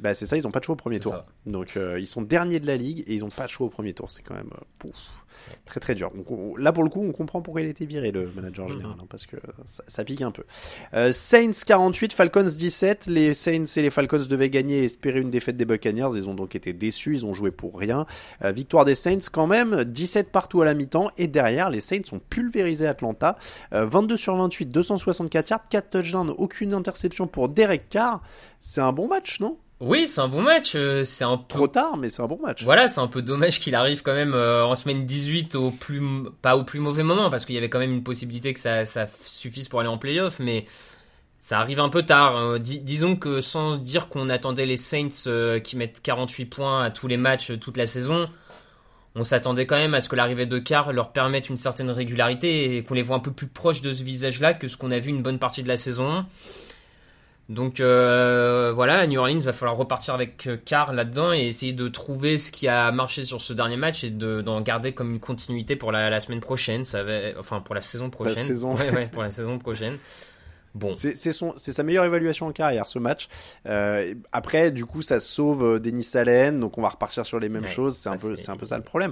Bah 0.01 0.13
c'est 0.15 0.25
ça, 0.25 0.35
ils 0.35 0.47
ont 0.47 0.51
pas 0.51 0.59
de 0.59 0.65
choix 0.65 0.73
au 0.73 0.77
premier 0.77 0.99
tour. 0.99 1.13
ça. 1.13 1.25
Donc 1.45 1.77
euh, 1.77 1.99
ils 1.99 2.07
sont 2.07 2.21
derniers 2.23 2.59
de 2.59 2.65
la 2.67 2.75
ligue 2.75 3.03
et 3.07 3.13
ils 3.13 3.23
ont 3.23 3.29
pas 3.29 3.45
de 3.45 3.49
choix 3.49 3.67
au 3.67 3.69
premier 3.69 3.93
tour. 3.93 4.11
C'est 4.11 4.23
quand 4.23 4.33
même 4.33 4.49
euh, 4.53 4.63
pouf, 4.79 4.95
très 5.65 5.79
très 5.79 5.93
dur. 5.93 6.09
Donc 6.15 6.29
on- 6.31 6.55
là 6.55 6.71
pour 6.73 6.83
le 6.83 6.89
coup, 6.89 7.03
on 7.03 7.11
comprend 7.11 7.41
pourquoi 7.43 7.61
il 7.61 7.67
a 7.67 7.69
été 7.69 7.85
viré 7.85 8.11
le 8.11 8.27
manager 8.35 8.65
Mhm. 8.67 8.73
général 8.73 8.95
hein, 8.99 9.05
parce 9.09 9.27
que 9.27 9.37
ça, 9.65 9.83
ça 9.87 10.03
pique 10.03 10.23
un 10.23 10.31
peu. 10.31 10.43
Euh, 10.95 11.11
Saints 11.11 11.51
48, 11.67 12.13
Falcons 12.13 12.41
17. 12.43 13.05
Les 13.05 13.35
Saints 13.35 13.65
et 13.77 13.81
les 13.83 13.91
Falcons 13.91 14.25
devaient 14.27 14.49
gagner 14.49 14.79
et 14.79 14.85
espérer 14.85 15.19
une 15.21 15.29
défaite 15.29 15.55
des 15.55 15.65
Buccaneers. 15.65 16.09
Ils 16.15 16.27
ont 16.27 16.33
donc 16.33 16.55
été 16.55 16.73
déçus. 16.73 17.13
Ils 17.13 17.25
ont 17.27 17.33
joué 17.33 17.51
pour 17.51 17.77
rien. 17.77 18.07
Euh, 18.43 18.51
victoire 18.51 18.85
des 18.85 18.95
Saints 18.95 19.19
quand 19.31 19.45
même, 19.45 19.83
17 19.83 20.31
partout 20.31 20.61
à 20.63 20.65
la 20.65 20.73
mi-temps 20.73 21.11
et 21.19 21.27
derrière 21.27 21.69
les 21.69 21.79
Saints 21.79 22.01
ont 22.11 22.19
pulvérisé 22.27 22.87
Atlanta. 22.87 23.37
Euh, 23.73 23.85
22 23.85 24.17
sur 24.17 24.35
28, 24.35 24.65
264 24.65 25.49
yards, 25.51 25.69
4 25.69 25.89
touchdowns, 25.91 26.33
aucune 26.37 26.73
interception 26.73 27.27
pour 27.27 27.49
Derek 27.49 27.87
Carr. 27.89 28.23
C'est 28.59 28.81
un 28.81 28.93
bon 28.93 29.07
match, 29.07 29.39
non? 29.39 29.57
Oui, 29.81 30.07
c'est 30.07 30.21
un 30.21 30.27
bon 30.27 30.43
match, 30.43 30.73
euh, 30.75 31.03
c'est 31.03 31.23
un 31.23 31.37
peu 31.37 31.43
Trop 31.47 31.67
tard, 31.67 31.97
mais 31.97 32.07
c'est 32.09 32.21
un 32.21 32.27
bon 32.27 32.39
match. 32.39 32.63
Voilà, 32.63 32.87
c'est 32.87 32.99
un 32.99 33.07
peu 33.07 33.23
dommage 33.23 33.59
qu'il 33.59 33.73
arrive 33.73 34.03
quand 34.03 34.13
même 34.13 34.33
euh, 34.35 34.63
en 34.63 34.75
semaine 34.75 35.05
18 35.07 35.55
au 35.55 35.71
plus 35.71 36.01
pas 36.43 36.55
au 36.55 36.63
plus 36.63 36.79
mauvais 36.79 37.01
moment 37.01 37.31
parce 37.31 37.45
qu'il 37.45 37.55
y 37.55 37.57
avait 37.57 37.69
quand 37.69 37.79
même 37.79 37.91
une 37.91 38.03
possibilité 38.03 38.53
que 38.53 38.59
ça, 38.59 38.85
ça 38.85 39.07
suffise 39.25 39.67
pour 39.69 39.79
aller 39.79 39.89
en 39.89 39.97
playoff, 39.97 40.37
mais 40.39 40.65
ça 41.41 41.57
arrive 41.59 41.79
un 41.79 41.89
peu 41.89 42.03
tard. 42.03 42.37
hein. 42.37 42.59
Dis- 42.59 42.79
disons 42.81 43.15
que 43.15 43.41
sans 43.41 43.75
dire 43.77 44.07
qu'on 44.07 44.29
attendait 44.29 44.67
les 44.67 44.77
Saints 44.77 45.07
euh, 45.25 45.59
qui 45.59 45.75
mettent 45.77 45.99
48 46.03 46.45
points 46.45 46.83
à 46.83 46.91
tous 46.91 47.07
les 47.07 47.17
matchs 47.17 47.57
toute 47.59 47.75
la 47.77 47.87
saison, 47.87 48.29
on 49.15 49.23
s'attendait 49.23 49.65
quand 49.65 49.77
même 49.77 49.95
à 49.95 50.01
ce 50.01 50.09
que 50.09 50.15
l'arrivée 50.15 50.45
de 50.45 50.59
Carr 50.59 50.93
leur 50.93 51.11
permette 51.11 51.49
une 51.49 51.57
certaine 51.57 51.89
régularité 51.89 52.77
et 52.77 52.83
qu'on 52.83 52.93
les 52.93 53.01
voit 53.01 53.15
un 53.15 53.19
peu 53.19 53.31
plus 53.31 53.47
proches 53.47 53.81
de 53.81 53.93
ce 53.93 54.03
visage-là 54.03 54.53
que 54.53 54.67
ce 54.67 54.77
qu'on 54.77 54.91
a 54.91 54.99
vu 54.99 55.09
une 55.09 55.23
bonne 55.23 55.39
partie 55.39 55.63
de 55.63 55.67
la 55.67 55.75
saison. 55.77 56.23
Donc 57.49 57.79
euh, 57.81 58.71
voilà, 58.73 58.99
à 58.99 59.07
New 59.07 59.19
Orleans, 59.19 59.39
va 59.39 59.51
falloir 59.51 59.75
repartir 59.77 60.13
avec 60.13 60.47
euh, 60.47 60.57
Carr 60.63 60.93
là-dedans 60.93 61.33
et 61.33 61.47
essayer 61.47 61.73
de 61.73 61.89
trouver 61.89 62.37
ce 62.37 62.49
qui 62.51 62.67
a 62.69 62.91
marché 62.93 63.23
sur 63.25 63.41
ce 63.41 63.51
dernier 63.51 63.75
match 63.75 64.03
et 64.05 64.09
de- 64.09 64.41
d'en 64.41 64.61
garder 64.61 64.93
comme 64.93 65.11
une 65.11 65.19
continuité 65.19 65.75
pour 65.75 65.91
la, 65.91 66.09
la 66.09 66.19
semaine 66.21 66.39
prochaine. 66.39 66.85
Ça 66.85 67.03
va, 67.03 67.11
enfin 67.37 67.59
pour 67.59 67.75
la 67.75 67.81
saison 67.81 68.09
prochaine. 68.09 68.35
saison. 68.35 68.75
Ouais, 68.75 68.89
ouais, 68.91 69.07
pour 69.11 69.21
la 69.23 69.31
saison 69.31 69.57
prochaine. 69.59 69.97
Bon. 70.73 70.93
C'est 70.95 71.13
sa 71.33 71.83
meilleure 71.83 72.05
évaluation 72.05 72.45
en 72.47 72.51
carrière 72.53 72.87
ce 72.87 72.97
match. 72.99 73.27
Euh, 73.67 74.13
après, 74.31 74.71
du 74.71 74.85
coup, 74.85 75.01
ça 75.01 75.19
sauve 75.19 75.63
euh, 75.65 75.79
Denis 75.79 76.07
Allen, 76.13 76.57
donc 76.61 76.77
on 76.77 76.81
va 76.81 76.87
repartir 76.89 77.25
sur 77.25 77.39
les 77.41 77.49
mêmes 77.49 77.63
Ouais, 77.63 77.67
choses. 77.69 77.97
C'est 77.97 78.07
un 78.07 78.15
peu, 78.15 78.37
c'est- 78.37 78.43
c'est 78.45 78.51
un 78.51 78.55
peu 78.57 78.65
ça 78.65 78.77
le 78.77 78.83
problème. 78.83 79.11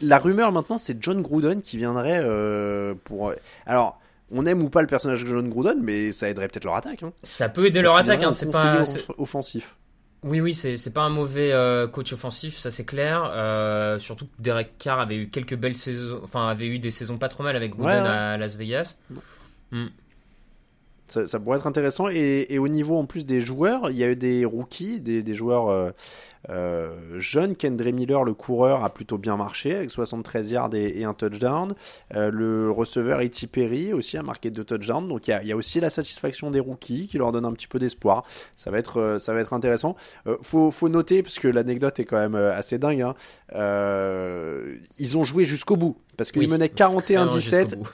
La 0.00 0.18
rumeur 0.18 0.50
maintenant, 0.50 0.78
c'est 0.78 0.96
John 1.00 1.22
Gruden 1.22 1.62
qui 1.62 1.76
viendrait 1.76 2.20
euh, 2.24 2.94
pour. 3.04 3.32
Alors, 3.66 4.00
on 4.30 4.44
aime 4.46 4.62
ou 4.62 4.68
pas 4.68 4.80
le 4.80 4.86
personnage 4.86 5.22
de 5.22 5.28
John 5.28 5.48
Gruden, 5.48 5.80
mais 5.82 6.12
ça 6.12 6.28
aiderait 6.28 6.48
peut-être 6.48 6.64
leur 6.64 6.76
attaque. 6.76 7.02
Hein. 7.02 7.12
Ça 7.22 7.48
peut 7.48 7.66
aider 7.66 7.80
leur 7.82 7.94
Parce 7.94 8.08
attaque. 8.08 8.22
Hein, 8.24 8.32
c'est 8.32 8.50
pas. 8.50 8.82
offensif. 9.18 9.76
Oui, 10.24 10.40
oui, 10.40 10.52
c'est 10.52 10.76
c'est 10.76 10.92
pas 10.92 11.02
un 11.02 11.10
mauvais 11.10 11.52
euh, 11.52 11.86
coach 11.86 12.12
offensif, 12.12 12.58
ça 12.58 12.72
c'est 12.72 12.84
clair. 12.84 13.30
Euh, 13.32 13.98
surtout 14.00 14.26
que 14.26 14.32
Derek 14.40 14.76
Carr 14.78 14.98
avait 14.98 15.16
eu 15.16 15.28
quelques 15.28 15.54
belles 15.54 15.76
saisons, 15.76 16.18
enfin 16.24 16.48
avait 16.48 16.66
eu 16.66 16.80
des 16.80 16.90
saisons 16.90 17.18
pas 17.18 17.28
trop 17.28 17.44
mal 17.44 17.54
avec 17.54 17.70
Gruden 17.70 17.86
Ouais, 17.88 18.00
ouais. 18.02 18.08
à 18.08 18.36
Las 18.36 18.56
Vegas. 18.56 18.96
Ça, 21.06 21.26
ça 21.26 21.40
pourrait 21.40 21.58
être 21.58 21.66
intéressant. 21.66 22.08
Et, 22.10 22.46
et 22.50 22.58
au 22.58 22.68
niveau 22.68 22.98
en 22.98 23.06
plus 23.06 23.24
des 23.24 23.40
joueurs, 23.40 23.90
il 23.90 23.96
y 23.96 24.04
a 24.04 24.10
eu 24.10 24.16
des 24.16 24.44
rookies, 24.44 25.00
des, 25.00 25.22
des 25.22 25.34
joueurs 25.34 25.68
euh, 25.68 25.90
euh, 26.50 27.18
jeunes. 27.18 27.56
Kendra 27.56 27.92
Miller, 27.92 28.24
le 28.24 28.34
coureur, 28.34 28.84
a 28.84 28.90
plutôt 28.90 29.18
bien 29.18 29.36
marché 29.36 29.74
avec 29.74 29.90
73 29.90 30.50
yards 30.50 30.74
et, 30.74 31.04
un 31.04 31.14
touchdown. 31.14 31.74
Euh, 32.14 32.30
le 32.30 32.70
receveur 32.70 33.20
E.T. 33.20 33.46
Perry 33.46 33.92
aussi 33.92 34.16
a 34.16 34.22
marqué 34.22 34.50
deux 34.50 34.64
touchdowns. 34.64 35.08
Donc 35.08 35.28
il 35.28 35.40
y 35.44 35.52
a, 35.52 35.56
aussi 35.56 35.80
la 35.80 35.90
satisfaction 35.90 36.50
des 36.50 36.60
rookies 36.60 37.08
qui 37.08 37.18
leur 37.18 37.32
donne 37.32 37.44
un 37.44 37.52
petit 37.52 37.68
peu 37.68 37.78
d'espoir. 37.78 38.24
Ça 38.56 38.70
va 38.70 38.78
être, 38.78 39.00
euh, 39.00 39.18
ça 39.18 39.32
va 39.32 39.40
être 39.40 39.52
intéressant. 39.52 39.96
Euh, 40.26 40.36
faut, 40.42 40.88
noter 40.88 41.22
parce 41.22 41.38
que 41.38 41.48
l'anecdote 41.48 42.00
est 42.00 42.04
quand 42.04 42.16
même 42.16 42.34
assez 42.34 42.78
dingue. 42.78 43.02
Hein. 43.02 43.14
Ils 44.98 45.18
ont 45.18 45.24
joué 45.24 45.44
jusqu'au 45.44 45.76
bout 45.76 45.96
parce 46.18 46.30
qu'ils 46.30 46.42
Oui. 46.42 46.48
menaient 46.48 46.70
Vraiment 46.78 47.00
41-17 47.00 47.30
jusqu'au 47.70 47.76
bout. 47.76 47.88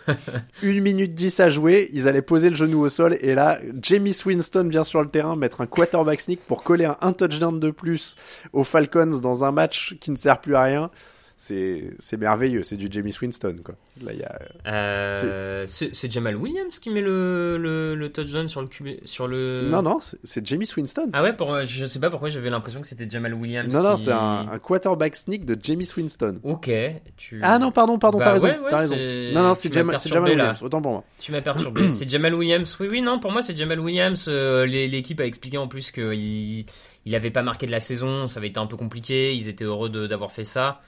1 0.64 0.80
minute 0.80 1.14
10 1.14 1.38
à 1.40 1.48
jouer, 1.48 1.88
ils 1.92 2.08
allaient 2.08 2.22
poser 2.22 2.50
le 2.50 2.56
genou 2.56 2.80
au 2.80 2.88
sol 2.88 3.16
et 3.20 3.34
là, 3.34 3.60
Jamie 3.80 4.16
Winston 4.26 4.66
vient 4.68 4.82
sur 4.82 5.00
le 5.00 5.08
terrain 5.08 5.36
mettre 5.36 5.60
un 5.60 5.66
quarterback 5.66 6.20
sneak 6.20 6.40
pour 6.40 6.64
coller 6.64 6.90
un 7.00 7.12
touchdown 7.12 7.60
de 7.60 7.70
plus 7.70 8.16
aux 8.52 8.64
Falcons 8.64 9.20
dans 9.22 9.44
un 9.44 9.52
match 9.52 9.94
qui 10.00 10.10
ne 10.10 10.16
sert 10.16 10.40
plus 10.40 10.56
à 10.56 10.62
rien. 10.62 10.90
C'est 11.36 12.16
merveilleux, 12.16 12.62
c'est 12.62 12.76
du 12.76 12.86
Jamie 12.90 13.14
Winston 13.20 13.56
quoi. 13.64 13.74
Là, 14.04 14.12
il 14.12 14.20
y 14.20 14.22
a 14.22 14.38
Euh, 14.66 15.66
c'est 15.68 16.10
Jamal 16.10 16.36
Williams 16.36 16.78
qui 16.78 16.90
met 16.90 17.00
le, 17.00 17.56
le, 17.58 17.94
le 17.94 18.12
touchdown 18.12 18.48
sur 18.48 18.62
le 18.62 18.68
sur 19.04 19.26
le. 19.26 19.66
Non 19.70 19.82
non, 19.82 19.98
c'est- 20.00 20.46
Jamie 20.46 20.68
Winston. 20.76 21.10
Ah 21.12 21.22
ouais, 21.22 21.32
pour, 21.32 21.64
je 21.64 21.84
sais 21.86 21.98
pas 21.98 22.10
pourquoi 22.10 22.28
j'avais 22.28 22.50
l'impression 22.50 22.80
que 22.80 22.86
c'était 22.86 23.08
Jamal 23.08 23.34
Williams. 23.34 23.72
non 23.72 23.82
non, 23.82 23.94
qui- 23.96 24.02
c'est 24.04 24.12
un, 24.12 24.46
un 24.50 24.58
quarterback 24.58 25.16
sneak 25.16 25.44
de 25.44 25.56
Jamie 25.60 25.88
Winston. 25.96 26.38
Ok. 26.42 26.70
Tu... 27.16 27.40
Ah 27.42 27.58
non, 27.58 27.70
pardon, 27.72 27.98
pardon, 27.98 28.18
Bah 28.18 28.24
t'as 28.24 28.32
raison, 28.34 28.46
ouais, 28.48 28.74
raison. 28.74 28.96
Non 29.34 29.42
non, 29.48 29.54
c'est 29.54 29.72
Jamal. 29.72 29.96
Williams, 30.24 30.62
autant 30.62 30.80
pour 30.80 30.92
moi. 30.92 31.04
Tu 31.18 31.32
m'as 31.32 31.40
perturbé. 31.42 31.90
c'est 31.90 32.08
Jamal 32.08 32.34
Williams. 32.34 32.76
Oui, 32.80 32.88
oui, 32.90 33.02
non, 33.02 33.18
pour 33.18 33.32
moi 33.32 33.42
c'est 33.42 33.56
Jamal 33.56 33.80
Williams. 33.80 34.26
Euh, 34.28 34.66
L'équipe 34.66 35.20
a 35.20 35.26
expliqué 35.26 35.58
en 35.58 35.66
plus 35.68 35.90
qu'il 35.90 36.64
il 37.06 37.14
avait 37.14 37.30
pas 37.30 37.42
marqué 37.42 37.66
de 37.66 37.70
la 37.72 37.80
saison, 37.80 38.28
ça 38.28 38.38
avait 38.38 38.48
été 38.48 38.58
un 38.60 38.66
peu 38.66 38.76
compliqué. 38.76 39.34
Ils 39.34 39.48
étaient 39.48 39.64
heureux 39.64 39.90
d'avoir 40.08 40.30
fait 40.32 40.44
ça. 40.44 40.80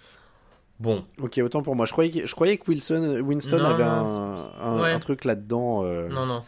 Bon, 0.79 1.05
Ok, 1.19 1.41
autant 1.43 1.63
pour 1.63 1.75
moi. 1.75 1.87
Je 1.87 1.93
croyais 1.93 2.11
que, 2.11 2.27
je 2.27 2.35
croyais 2.35 2.59
que 2.59 2.65
Wilson, 2.71 3.21
Winston 3.25 3.59
Non, 3.59 3.65
avait 3.65 3.83
un, 3.85 4.09
c'est- 4.09 4.21
un, 4.61 4.83
ouais. 4.83 4.93
un 4.93 4.99
truc 4.99 5.25
là-dedans. 5.25 5.85
euh, 5.85 6.09
non, 6.09 6.27
non. 6.27 6.43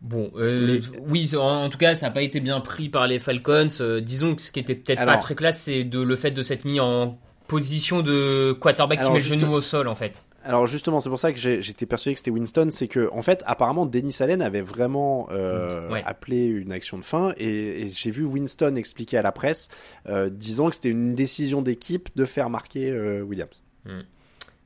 Bon, 0.00 0.30
euh, 0.36 0.66
Mais- 0.80 0.98
oui, 1.08 1.30
en, 1.36 1.64
en 1.64 1.68
tout 1.68 1.78
cas, 1.78 1.94
ça 1.94 2.06
n'a 2.06 2.10
pas 2.12 2.22
été 2.22 2.40
bien 2.40 2.60
pris 2.60 2.88
par 2.88 3.06
les 3.06 3.18
Falcons. 3.18 3.68
Euh, 3.80 4.00
disons 4.00 4.34
que 4.34 4.40
ce 4.40 4.50
qui 4.50 4.58
était 4.60 4.74
peut-être 4.74 5.04
pas 5.04 5.16
très 5.18 5.34
classe, 5.34 5.60
c'est 5.60 5.84
de 5.84 6.00
le 6.00 6.16
fait 6.16 6.30
de 6.32 6.42
s'être 6.42 6.64
mis 6.64 6.80
en 6.80 7.18
position 7.46 8.00
de 8.00 8.52
quarterback 8.58 9.00
qui 9.02 9.08
met 9.08 9.12
le 9.14 9.18
juste- 9.20 9.38
genou 9.40 9.52
au 9.52 9.60
sol, 9.60 9.86
en 9.88 9.94
fait. 9.94 10.24
Alors 10.44 10.66
justement, 10.66 11.00
c'est 11.00 11.08
pour 11.08 11.18
ça 11.18 11.32
que 11.32 11.38
j'étais 11.38 11.86
persuadé 11.86 12.14
que 12.14 12.18
c'était 12.18 12.30
Winston, 12.30 12.68
c'est 12.70 12.88
que 12.88 13.08
en 13.12 13.22
fait, 13.22 13.42
apparemment, 13.46 13.86
Denis 13.86 14.16
Allen 14.20 14.42
avait 14.42 14.60
vraiment 14.62 15.28
euh, 15.30 15.88
Ouais. 15.90 16.02
appelé 16.04 16.46
une 16.46 16.72
action 16.72 16.98
de 16.98 17.04
fin, 17.04 17.32
et, 17.36 17.82
et 17.82 17.86
j'ai 17.88 18.10
vu 18.10 18.24
Winston 18.24 18.74
expliquer 18.76 19.18
à 19.18 19.22
la 19.22 19.32
presse, 19.32 19.68
euh, 20.08 20.30
disant 20.30 20.68
que 20.68 20.74
c'était 20.74 20.88
une 20.90 21.14
décision 21.14 21.62
d'équipe 21.62 22.08
de 22.16 22.24
faire 22.24 22.50
marquer 22.50 22.90
euh, 22.90 23.22
Williams. 23.22 23.62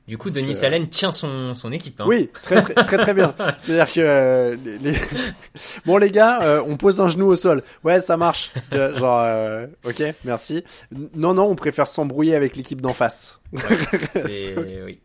Du 0.07 0.17
coup, 0.17 0.29
Denis 0.29 0.55
euh, 0.63 0.67
Allen 0.67 0.87
tient 0.87 1.11
son, 1.11 1.53
son 1.53 1.69
équipe. 1.73 1.99
Hein. 1.99 2.05
Oui, 2.07 2.29
très 2.41 2.61
très 2.61 2.73
très 2.75 2.97
très 2.97 3.13
bien. 3.13 3.35
C'est-à-dire 3.57 3.93
que 3.93 3.99
euh, 3.99 4.55
les, 4.81 4.93
bon 5.85 5.97
les 5.97 6.11
gars, 6.11 6.41
euh, 6.43 6.63
on 6.65 6.77
pose 6.77 7.01
un 7.01 7.09
genou 7.09 7.25
au 7.27 7.35
sol. 7.35 7.61
Ouais, 7.83 7.99
ça 7.99 8.15
marche. 8.15 8.51
Genre, 8.71 9.67
ok, 9.83 10.01
merci. 10.23 10.63
Non 11.13 11.33
non, 11.33 11.43
on 11.49 11.55
préfère 11.55 11.87
s'embrouiller 11.87 12.35
avec 12.35 12.55
l'équipe 12.55 12.79
d'en 12.79 12.93
face. 12.93 13.41
C'est- 14.13 14.55
oui. 14.85 14.99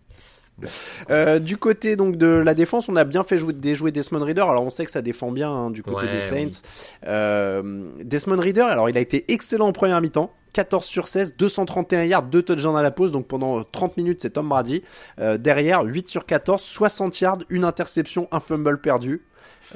Euh, 1.10 1.38
du 1.38 1.56
côté 1.56 1.96
donc 1.96 2.16
de 2.16 2.26
la 2.26 2.54
défense, 2.54 2.88
on 2.88 2.96
a 2.96 3.04
bien 3.04 3.24
fait 3.24 3.38
jouer, 3.38 3.52
déjouer 3.52 3.90
Desmond 3.90 4.24
Reader. 4.24 4.42
Alors 4.42 4.64
on 4.64 4.70
sait 4.70 4.84
que 4.84 4.90
ça 4.90 5.02
défend 5.02 5.32
bien 5.32 5.50
hein, 5.50 5.70
du 5.70 5.82
côté 5.82 6.06
Ouais, 6.06 6.12
des 6.12 6.20
Saints. 6.20 6.62
Euh, 7.06 7.88
Desmond 8.02 8.38
Reader, 8.40 8.62
alors 8.62 8.88
il 8.88 8.96
a 8.96 9.00
été 9.00 9.32
excellent 9.32 9.68
en 9.68 9.72
première 9.72 10.00
mi-temps. 10.00 10.32
14 10.52 10.84
sur 10.84 11.08
16, 11.08 11.36
231 11.38 12.04
yards, 12.04 12.24
2 12.24 12.42
touchdowns 12.42 12.76
à 12.76 12.82
la 12.82 12.90
pause, 12.90 13.10
donc 13.10 13.26
pendant 13.26 13.64
30 13.64 13.96
minutes 13.96 14.20
c'est 14.20 14.30
Tom 14.30 14.48
Brady. 14.50 14.82
Euh, 15.18 15.38
derrière, 15.38 15.82
8 15.82 16.08
sur 16.08 16.26
14, 16.26 16.60
60 16.60 17.20
yards, 17.20 17.38
une 17.48 17.64
interception, 17.64 18.28
un 18.30 18.40
fumble 18.40 18.78
perdu. 18.80 19.22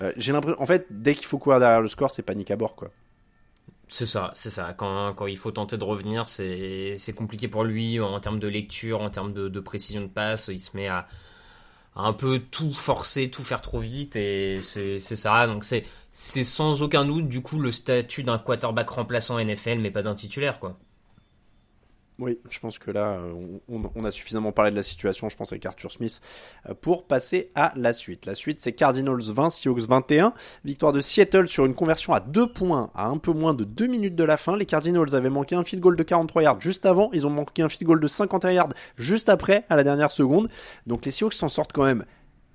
Euh, 0.02 0.12
J'ai 0.18 0.32
l'impression, 0.32 0.60
en 0.60 0.66
fait, 0.66 0.86
dès 0.90 1.14
qu'il 1.14 1.26
faut 1.26 1.38
courir 1.38 1.60
derrière 1.60 1.80
le 1.80 1.88
score, 1.88 2.10
c'est 2.10 2.22
panique 2.22 2.50
à 2.50 2.56
bord 2.56 2.74
quoi. 2.74 2.90
C'est 3.88 4.07
ça, 4.07 4.33
c'est 4.35 4.51
ça. 4.51 4.72
Quand, 4.72 5.27
il 5.27 5.38
faut 5.38 5.53
tenter 5.53 5.79
de 5.79 5.85
revenir, 5.85 6.27
c'est 6.27 7.14
compliqué 7.16 7.49
pour 7.49 7.64
lui 7.64 8.01
en 8.01 8.18
termes 8.20 8.40
de 8.40 8.49
lecture, 8.49 9.01
en 9.01 9.11
termes 9.11 9.33
de, 9.33 9.61
précision 9.61 10.03
de 10.03 10.09
passe. 10.09 10.49
Il 10.49 10.59
se 10.59 10.77
met 10.77 10.88
à, 10.88 11.07
à 11.94 12.03
un 12.03 12.12
peu 12.12 12.40
tout 12.40 12.72
forcer, 12.72 13.31
tout 13.31 13.44
faire 13.44 13.62
trop 13.62 13.79
vite 13.79 14.16
et 14.16 14.61
c'est 14.62 15.01
ça. 15.01 15.46
Donc 15.46 15.64
c'est 15.64 16.44
sans 16.44 16.83
aucun 16.83 17.05
doute 17.05 17.29
du 17.29 17.42
coup 17.42 17.61
le 17.61 17.72
statut 17.72 18.25
d'un 18.25 18.38
quarterback 18.38 18.88
remplaçant 18.90 19.38
NFL, 19.38 19.79
mais 19.79 19.90
pas 19.90 20.03
d'un 20.03 20.14
titulaire 20.14 20.59
quoi. 20.59 20.77
Oui, 22.18 22.38
je 22.48 22.59
pense 22.61 22.79
que 22.79 22.90
là, 22.90 23.18
euh, 23.18 23.33
on, 23.68 23.76
on- 23.76 23.90
on 23.94 24.05
a 24.07 24.11
suffisamment 24.11 24.50
parlé 24.50 24.70
de 24.70 24.76
la 24.76 24.83
situation, 24.83 25.29
je 25.29 25.37
pense, 25.37 25.52
avec 25.52 25.66
Arthur 25.66 25.92
Smith, 25.92 26.20
euh, 26.66 26.72
pour 26.72 27.07
passer 27.07 27.50
à 27.55 27.74
la 27.76 27.92
suite. 27.92 28.24
La 28.24 28.35
suite, 28.35 28.62
c'est 28.62 28.72
Cardinals 28.72 29.20
20, 29.20 29.50
Seahawks 29.50 29.81
21. 29.87 30.33
Victoire 30.64 30.92
de 30.92 31.02
Seattle 31.02 31.46
sur 31.46 31.66
une 31.66 31.74
conversion 31.74 32.14
à 32.14 32.20
2 32.20 32.46
points 32.46 32.90
à 32.94 33.09
un 33.09 33.18
peu 33.18 33.33
moins 33.33 33.52
de 33.52 33.64
2 33.64 33.87
minutes 33.87 34.14
de 34.16 34.24
la 34.24 34.38
fin. 34.38 34.57
Les 34.57 34.64
Cardinals 34.64 35.14
avaient 35.14 35.29
manqué 35.29 35.57
un 35.57 35.62
field 35.64 35.83
goal 35.83 35.94
de 35.96 36.02
43 36.02 36.42
yards 36.42 36.61
juste 36.62 36.87
avant. 36.87 37.11
Ils 37.12 37.26
ont 37.26 37.31
manqué 37.31 37.61
un 37.62 37.68
field 37.68 37.85
goal 37.87 38.00
de 38.00 38.09
51 38.09 38.52
yards 38.52 38.72
juste 38.96 39.29
après, 39.29 39.66
à 39.68 39.76
la 39.76 39.85
dernière 39.85 40.11
seconde. 40.11 40.48
Donc 40.87 41.05
les 41.05 41.11
Seahawks 41.11 41.35
s'en 41.35 41.50
sortent 41.50 41.72
quand 41.74 41.85
même 41.85 42.07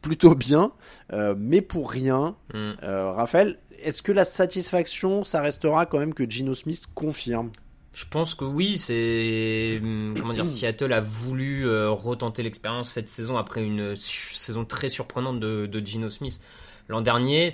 plutôt 0.02 0.34
bien, 0.34 0.72
euh, 1.14 1.36
mais 1.38 1.62
pour 1.62 1.92
rien. 1.92 2.36
Mm. 2.56 2.58
Euh, 2.82 3.12
Raphaël, 3.12 3.60
est-ce 3.84 4.02
que 4.02 4.12
la 4.12 4.26
satisfaction, 4.26 5.24
ça 5.24 5.40
restera 5.42 5.86
quand 5.86 6.00
même 6.00 6.16
que 6.16 6.28
Gino 6.28 6.56
Smith 6.56 6.88
confirme? 6.96 7.52
Je 7.94 8.06
pense 8.10 8.36
que 8.36 8.46
oui, 8.46 8.78
c'est 8.78 9.80
hum, 9.82 10.14
comment 10.18 10.34
dire, 10.34 10.48
Seattle 10.48 10.94
a 10.94 11.02
voulu 11.02 11.68
euh, 11.68 11.90
retenter 11.90 12.42
l'expérience 12.42 12.90
cette 12.90 13.10
saison 13.10 13.38
après 13.38 13.64
une 13.64 13.96
saison 13.96 14.64
très 14.64 14.88
surprenante 14.88 15.40
de, 15.40 15.86
Gino 15.86 16.10
Smith. 16.10 16.42
L'an 16.88 17.02
dernier, 17.02 17.50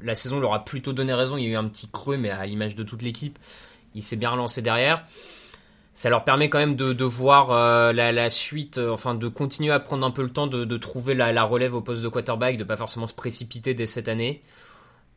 la 0.00 0.14
saison 0.14 0.40
leur 0.40 0.54
a 0.54 0.64
plutôt 0.64 0.92
donné 0.92 1.14
raison. 1.14 1.36
Il 1.36 1.44
y 1.44 1.46
a 1.46 1.50
eu 1.50 1.56
un 1.56 1.68
petit 1.68 1.88
creux, 1.88 2.16
mais 2.16 2.30
à 2.30 2.44
l'image 2.46 2.74
de 2.74 2.82
toute 2.82 3.02
l'équipe, 3.02 3.38
il 3.94 4.02
s'est 4.02 4.16
bien 4.16 4.30
relancé 4.30 4.60
derrière. 4.62 5.06
Ça 5.94 6.10
leur 6.10 6.24
permet 6.24 6.48
quand 6.48 6.58
même 6.58 6.74
de, 6.74 6.92
de 6.92 7.04
voir 7.04 7.52
euh, 7.52 7.92
la, 7.92 8.30
suite, 8.30 8.78
euh, 8.78 8.90
enfin 8.90 9.14
de 9.14 9.28
continuer 9.28 9.72
à 9.72 9.78
prendre 9.78 10.04
un 10.04 10.10
peu 10.10 10.22
le 10.22 10.30
temps 10.30 10.48
de, 10.48 10.76
trouver 10.76 11.14
la, 11.14 11.32
la 11.32 11.44
relève 11.44 11.74
au 11.74 11.80
poste 11.82 12.02
de 12.02 12.08
quarterback, 12.08 12.56
de 12.56 12.64
pas 12.64 12.76
forcément 12.76 13.06
se 13.06 13.14
précipiter 13.14 13.74
dès 13.74 13.86
cette 13.86 14.08
année. 14.08 14.42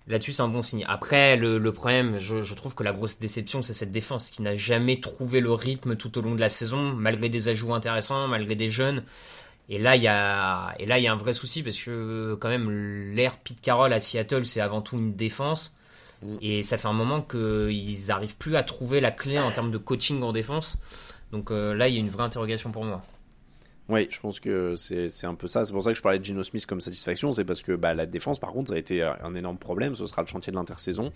Là-dessus, 0.07 0.31
c'est 0.31 0.41
un 0.41 0.47
bon 0.47 0.63
signe. 0.63 0.85
Après, 0.87 1.35
le, 1.35 1.57
le 1.57 1.73
problème, 1.73 2.17
je, 2.17 2.41
je 2.41 2.53
trouve 2.53 2.75
que 2.75 2.83
la 2.83 2.93
grosse 2.93 3.19
déception, 3.19 3.61
c'est 3.61 3.73
cette 3.73 3.91
défense 3.91 4.29
qui 4.29 4.41
n'a 4.41 4.55
jamais 4.55 5.01
trouvé 5.01 5.41
le 5.41 5.51
rythme 5.51 5.97
tout 5.97 6.17
au 6.17 6.21
long 6.21 6.33
de 6.33 6.39
la 6.39 6.49
saison, 6.49 6.93
malgré 6.93 7.27
des 7.27 7.49
ajouts 7.49 7.73
intéressants, 7.73 8.27
malgré 8.27 8.55
des 8.55 8.69
jeunes. 8.69 9.03
Et 9.69 9.79
là, 9.79 9.97
il 9.97 10.01
y 10.01 10.07
a, 10.07 10.73
et 10.79 10.85
là, 10.85 10.97
il 10.97 11.03
y 11.03 11.07
a 11.07 11.13
un 11.13 11.17
vrai 11.17 11.33
souci 11.33 11.61
parce 11.61 11.77
que 11.77 12.37
quand 12.39 12.47
même, 12.47 12.69
l'ère 13.13 13.37
Pete 13.37 13.59
Carroll 13.59 13.91
à 13.91 13.99
Seattle, 13.99 14.45
c'est 14.45 14.61
avant 14.61 14.81
tout 14.81 14.97
une 14.97 15.13
défense. 15.13 15.73
Et 16.41 16.63
ça 16.63 16.77
fait 16.77 16.87
un 16.87 16.93
moment 16.93 17.21
qu'ils 17.21 18.07
n'arrivent 18.07 18.37
plus 18.37 18.55
à 18.55 18.63
trouver 18.63 19.01
la 19.01 19.11
clé 19.11 19.37
en 19.39 19.51
termes 19.51 19.71
de 19.71 19.77
coaching 19.77 20.23
en 20.23 20.31
défense. 20.31 20.79
Donc 21.31 21.51
euh, 21.51 21.73
là, 21.75 21.89
il 21.89 21.95
y 21.95 21.97
a 21.97 21.99
une 21.99 22.09
vraie 22.09 22.23
interrogation 22.23 22.71
pour 22.71 22.85
moi. 22.85 23.03
Oui, 23.89 24.07
je 24.11 24.19
pense 24.19 24.39
que 24.41 24.75
c'est 24.75 25.25
un 25.25 25.35
peu 25.35 25.47
ça. 25.47 25.63
C'est 25.63 25.71
pour 25.71 25.81
ça 25.83 25.91
que 25.91 25.97
je 25.97 26.01
parlais 26.01 26.19
de 26.19 26.25
Gino 26.25 26.43
Smith 26.43 26.65
comme 26.65 26.81
satisfaction. 26.81 27.31
C'est 27.31 27.45
parce 27.45 27.61
que 27.61 27.71
bah, 27.71 27.93
la 27.93 28.05
défense, 28.05 28.37
par 28.37 28.51
contre, 28.51 28.69
ça 28.69 28.75
a 28.75 28.77
été 28.77 29.01
un 29.01 29.33
énorme 29.33 29.57
problème. 29.57 29.95
Ce 29.95 30.05
sera 30.07 30.21
le 30.21 30.27
chantier 30.27 30.51
de 30.51 30.57
l'intersaison. 30.57 31.13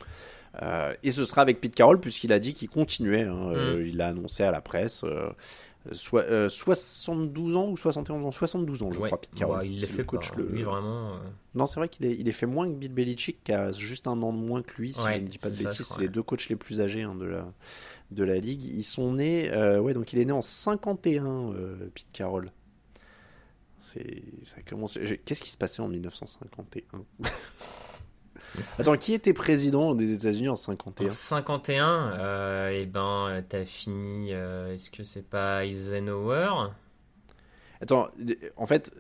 Euh, 0.62 0.94
et 1.04 1.12
ce 1.12 1.26
sera 1.26 1.42
avec 1.42 1.60
Pete 1.60 1.76
Carroll, 1.76 2.00
puisqu'il 2.00 2.32
a 2.32 2.40
dit 2.40 2.54
qu'il 2.54 2.70
continuait. 2.70 3.24
hein. 3.24 3.52
Euh, 3.54 3.86
il 3.88 3.98
l'a 3.98 4.08
annoncé 4.08 4.44
à 4.44 4.52
la 4.52 4.62
presse. 4.62 5.04
Euh, 5.04 5.30
soit, 5.92 6.24
euh, 6.24 6.48
72 6.48 7.56
ans 7.58 7.68
ou 7.70 7.76
71 7.76 8.24
ans? 8.26 8.32
72 8.32 8.84
ans, 8.84 8.92
je 8.94 9.00
Ouais. 9.00 9.08
crois, 9.10 9.20
Pete 9.20 9.36
Carroll. 9.36 9.66
Il 9.66 9.78
C'est 9.80 9.88
l'a 9.88 9.92
le 9.92 9.98
fait 9.98 10.06
coach. 10.06 10.32
le- 10.38 10.46
Lui, 10.46 10.64
vraiment. 10.64 11.16
euh, 11.16 11.18
Non, 11.56 11.66
c'est 11.66 11.80
vrai 11.80 11.90
qu'il 11.90 12.06
est, 12.06 12.16
il 12.18 12.30
est 12.30 12.34
fait 12.34 12.46
moins 12.46 12.68
que 12.70 12.74
Bill 12.76 12.94
Belichick, 12.94 13.44
qui 13.44 13.52
a 13.52 13.72
juste 13.74 14.08
un 14.08 14.22
an 14.22 14.32
de 14.32 14.38
moins 14.38 14.62
que 14.62 14.74
lui, 14.78 14.94
si 14.94 15.02
Ouais, 15.02 15.16
je 15.16 15.20
ne 15.22 15.28
dis 15.28 15.38
pas 15.40 15.50
de 15.50 15.58
bêtises. 15.58 15.86
C'est 15.88 16.00
les 16.00 16.08
deux 16.08 16.24
coachs 16.24 16.48
les 16.48 16.56
plus 16.56 16.80
âgés 16.80 17.02
hein, 17.02 17.16
de, 17.16 17.26
la, 17.26 17.46
de 18.12 18.24
la 18.24 18.38
ligue. 18.38 18.64
Ils 18.64 18.84
sont 18.86 19.14
nés, 19.16 19.52
euh, 19.52 19.80
ouais, 19.80 19.94
donc 19.94 20.14
il 20.14 20.20
est 20.20 20.26
né 20.26 20.32
en 20.32 20.42
51, 20.42 21.26
euh, 21.54 21.76
Pete 21.94 22.08
Carroll. 22.14 22.50
C'est, 23.82 24.24
ça 24.44 24.62
commence. 24.62 24.98
Qu'est-ce 25.26 25.42
qui 25.42 25.50
se 25.50 25.58
passait 25.58 25.82
en 25.82 25.88
1951 25.90 27.04
Attends, 28.80 28.98
qui 28.98 29.14
était 29.14 29.34
président 29.34 29.96
des 29.96 30.14
États-Unis 30.14 30.50
en 30.50 30.54
En 30.54 30.56
51 30.58 31.12
51, 31.12 32.20
euh, 32.20 32.70
et 32.70 32.86
ben, 32.86 33.44
t'as 33.48 33.66
fini. 33.66 34.34
euh, 34.34 34.74
Est-ce 34.74 34.92
que 34.92 35.04
c'est 35.04 35.30
pas 35.30 35.66
Eisenhower? 35.66 36.70
Attends, 37.82 38.10
en 38.58 38.68
fait, 38.68 38.94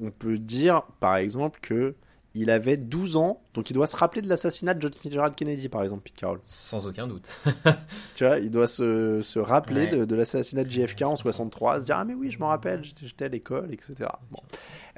on 0.00 0.10
peut 0.10 0.38
dire, 0.38 0.82
par 1.00 1.16
exemple, 1.16 1.60
que 1.60 1.94
il 2.34 2.50
avait 2.50 2.76
12 2.76 3.16
ans, 3.16 3.42
donc 3.54 3.70
il 3.70 3.74
doit 3.74 3.86
se 3.88 3.96
rappeler 3.96 4.22
de 4.22 4.28
l'assassinat 4.28 4.74
de 4.74 4.80
John 4.82 4.92
Fitzgerald 4.92 5.34
Kennedy, 5.34 5.68
par 5.68 5.82
exemple, 5.82 6.02
Pete 6.04 6.14
Carroll. 6.16 6.40
Sans 6.44 6.86
aucun 6.86 7.06
doute. 7.08 7.26
Tu 8.14 8.24
vois, 8.24 8.38
il 8.38 8.50
doit 8.50 8.66
se, 8.66 9.20
se 9.22 9.38
rappeler 9.38 9.82
Ouais. 9.86 9.98
de, 9.98 10.04
de 10.04 10.14
l'assassinat 10.14 10.64
de 10.64 10.70
JFK 10.70 11.02
en 11.02 11.16
63, 11.16 11.80
se 11.80 11.86
dire 11.86 11.96
ah 11.98 12.04
mais 12.04 12.14
oui 12.14 12.30
je 12.30 12.38
m'en 12.38 12.48
rappelle, 12.48 12.82
j'étais 12.84 13.24
à 13.24 13.28
l'école, 13.28 13.72
etc. 13.72 13.94
Bon. 14.30 14.38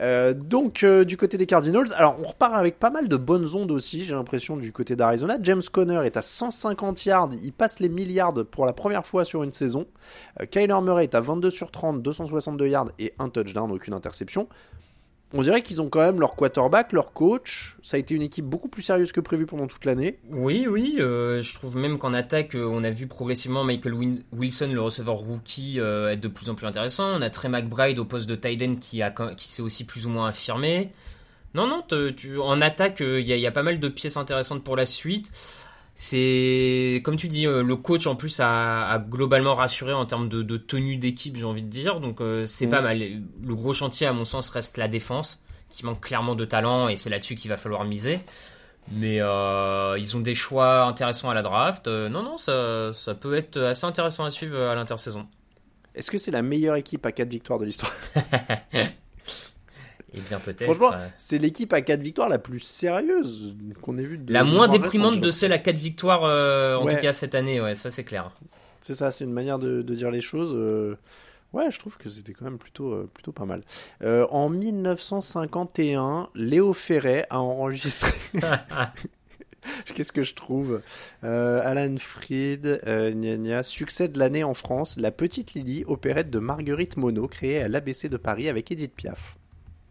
Euh, 0.00 0.34
donc 0.34 0.82
euh, 0.82 1.04
du 1.04 1.16
côté 1.16 1.36
des 1.38 1.46
Cardinals, 1.46 1.92
alors 1.94 2.16
on 2.18 2.24
repart 2.24 2.54
avec 2.54 2.78
pas 2.78 2.90
mal 2.90 3.08
de 3.08 3.16
bonnes 3.16 3.46
ondes 3.54 3.70
aussi, 3.70 4.04
j'ai 4.04 4.14
l'impression 4.14 4.56
du 4.56 4.72
côté 4.72 4.96
d'Arizona. 4.96 5.38
James 5.42 5.62
Conner 5.70 6.02
est 6.04 6.16
à 6.16 6.22
150 6.22 7.04
yards, 7.06 7.30
il 7.42 7.52
passe 7.52 7.78
les 7.78 7.88
milliards 7.88 8.34
pour 8.50 8.66
la 8.66 8.72
première 8.72 9.06
fois 9.06 9.24
sur 9.24 9.42
une 9.42 9.52
saison. 9.52 9.86
Euh, 10.40 10.46
Kyler 10.46 10.80
Murray 10.82 11.04
est 11.04 11.14
à 11.14 11.20
22 11.20 11.50
sur 11.50 11.70
30, 11.70 12.02
262 12.02 12.66
yards 12.68 12.90
et 12.98 13.14
un 13.18 13.28
touchdown, 13.28 13.70
aucune 13.70 13.94
interception. 13.94 14.48
On 15.34 15.42
dirait 15.42 15.62
qu'ils 15.62 15.80
ont 15.80 15.88
quand 15.88 16.00
même 16.00 16.20
leur 16.20 16.34
quarterback, 16.34 16.92
leur 16.92 17.12
coach. 17.12 17.76
Ça 17.82 17.96
a 17.96 18.00
été 18.00 18.14
une 18.14 18.22
équipe 18.22 18.44
beaucoup 18.44 18.68
plus 18.68 18.82
sérieuse 18.82 19.12
que 19.12 19.20
prévu 19.20 19.46
pendant 19.46 19.66
toute 19.66 19.84
l'année. 19.84 20.18
Oui, 20.30 20.66
oui, 20.68 20.96
euh, 21.00 21.42
je 21.42 21.54
trouve 21.54 21.76
même 21.76 21.98
qu'en 21.98 22.12
attaque, 22.12 22.54
euh, 22.54 22.70
on 22.70 22.84
a 22.84 22.90
vu 22.90 23.06
progressivement 23.06 23.64
Michael 23.64 23.94
Wilson, 24.32 24.70
le 24.72 24.80
receveur 24.80 25.16
rookie, 25.16 25.80
euh, 25.80 26.10
être 26.10 26.20
de 26.20 26.28
plus 26.28 26.50
en 26.50 26.54
plus 26.54 26.66
intéressant. 26.66 27.08
On 27.14 27.22
a 27.22 27.30
Trey 27.30 27.48
McBride 27.48 27.98
au 27.98 28.04
poste 28.04 28.28
de 28.28 28.34
end 28.34 28.76
qui, 28.76 29.00
qui 29.36 29.48
s'est 29.48 29.62
aussi 29.62 29.84
plus 29.84 30.06
ou 30.06 30.10
moins 30.10 30.28
affirmé. 30.28 30.90
Non, 31.54 31.66
non, 31.66 31.82
tu, 32.16 32.38
en 32.38 32.60
attaque, 32.60 33.00
il 33.00 33.26
y 33.26 33.46
a 33.46 33.50
pas 33.50 33.62
mal 33.62 33.78
de 33.78 33.88
pièces 33.88 34.16
intéressantes 34.16 34.64
pour 34.64 34.76
la 34.76 34.86
suite. 34.86 35.30
C'est, 35.94 37.00
comme 37.04 37.16
tu 37.16 37.28
dis, 37.28 37.46
euh, 37.46 37.62
le 37.62 37.76
coach 37.76 38.06
en 38.06 38.16
plus 38.16 38.40
a, 38.40 38.88
a 38.88 38.98
globalement 38.98 39.54
rassuré 39.54 39.92
en 39.92 40.04
termes 40.06 40.28
de, 40.28 40.42
de 40.42 40.56
tenue 40.56 40.96
d'équipe, 40.96 41.36
j'ai 41.36 41.44
envie 41.44 41.62
de 41.62 41.68
dire. 41.68 42.00
Donc 42.00 42.20
euh, 42.20 42.44
c'est 42.46 42.66
Mm. 42.66 42.70
pas 42.70 42.80
mal. 42.80 42.98
Le 42.98 43.54
gros 43.54 43.72
chantier, 43.72 44.06
à 44.06 44.12
mon 44.12 44.24
sens, 44.24 44.48
reste 44.48 44.78
la 44.78 44.88
défense, 44.88 45.44
qui 45.70 45.84
manque 45.84 46.00
clairement 46.00 46.34
de 46.34 46.44
talent 46.44 46.88
et 46.88 46.96
c'est 46.96 47.10
là-dessus 47.10 47.34
qu'il 47.34 47.50
va 47.50 47.56
falloir 47.56 47.84
miser. 47.84 48.18
Mais 48.90 49.20
euh, 49.20 49.96
ils 49.98 50.16
ont 50.16 50.20
des 50.20 50.34
choix 50.34 50.84
intéressants 50.86 51.30
à 51.30 51.34
la 51.34 51.42
draft. 51.42 51.86
Euh, 51.86 52.08
non, 52.08 52.22
non, 52.24 52.36
ça, 52.36 52.90
ça 52.92 53.14
peut 53.14 53.34
être 53.34 53.56
assez 53.60 53.84
intéressant 53.84 54.24
à 54.24 54.30
suivre 54.30 54.58
à 54.58 54.74
l'intersaison. 54.74 55.28
Est-ce 55.94 56.10
que 56.10 56.18
c'est 56.18 56.30
la 56.32 56.42
meilleure 56.42 56.74
équipe 56.76 57.04
à 57.06 57.12
4 57.12 57.28
victoires 57.28 57.58
de 57.60 57.66
l'histoire? 57.66 57.92
Bien 60.14 60.38
peut-être. 60.40 60.64
Franchement, 60.64 60.92
euh, 60.92 61.06
c'est 61.16 61.38
l'équipe 61.38 61.72
à 61.72 61.80
4 61.80 62.00
victoires 62.00 62.28
la 62.28 62.38
plus 62.38 62.60
sérieuse 62.60 63.56
qu'on 63.80 63.96
ait 63.98 64.02
vue. 64.04 64.18
De 64.18 64.32
la 64.32 64.44
moins 64.44 64.68
déprimante 64.68 65.20
de 65.20 65.30
celle 65.30 65.52
à 65.52 65.58
4 65.58 65.76
victoires, 65.76 66.24
euh, 66.24 66.76
en 66.76 66.84
Ouais. 66.84 66.94
tout 66.96 67.02
cas 67.02 67.12
cette 67.12 67.34
année, 67.34 67.60
ouais, 67.60 67.74
ça 67.74 67.88
c'est 67.90 68.04
clair. 68.04 68.30
C'est 68.80 68.94
ça, 68.94 69.10
c'est 69.12 69.24
une 69.24 69.32
manière 69.32 69.58
de, 69.58 69.80
de 69.82 69.94
dire 69.94 70.10
les 70.10 70.20
choses. 70.20 70.52
euh, 70.54 70.96
Ouais, 71.52 71.70
je 71.70 71.78
trouve 71.78 71.98
que 71.98 72.08
c'était 72.08 72.32
quand 72.32 72.46
même 72.46 72.56
plutôt, 72.58 73.04
plutôt 73.12 73.32
pas 73.32 73.44
mal. 73.44 73.60
En 74.02 74.48
1951, 74.48 76.28
Léo 76.34 76.72
Ferret 76.72 77.26
a 77.28 77.40
enregistré. 77.40 78.12
Qu'est-ce 79.94 80.12
que 80.12 80.22
je 80.22 80.34
trouve 80.34 80.80
Alan 81.22 81.94
Fried, 81.98 82.80
gna 82.86 83.36
gna. 83.36 83.62
succès 83.62 84.08
de 84.08 84.18
l'année 84.18 84.44
en 84.44 84.54
France, 84.54 84.96
La 84.98 85.10
Petite 85.10 85.54
Lily, 85.54 85.84
opérette 85.86 86.30
de 86.30 86.38
Marguerite 86.38 86.96
Monod, 86.96 87.28
créée 87.30 87.60
à 87.62 87.68
l'ABC 87.68 88.08
de 88.08 88.16
Paris 88.16 88.48
avec 88.48 88.72
Edith 88.72 88.94
Piaf. 88.96 89.36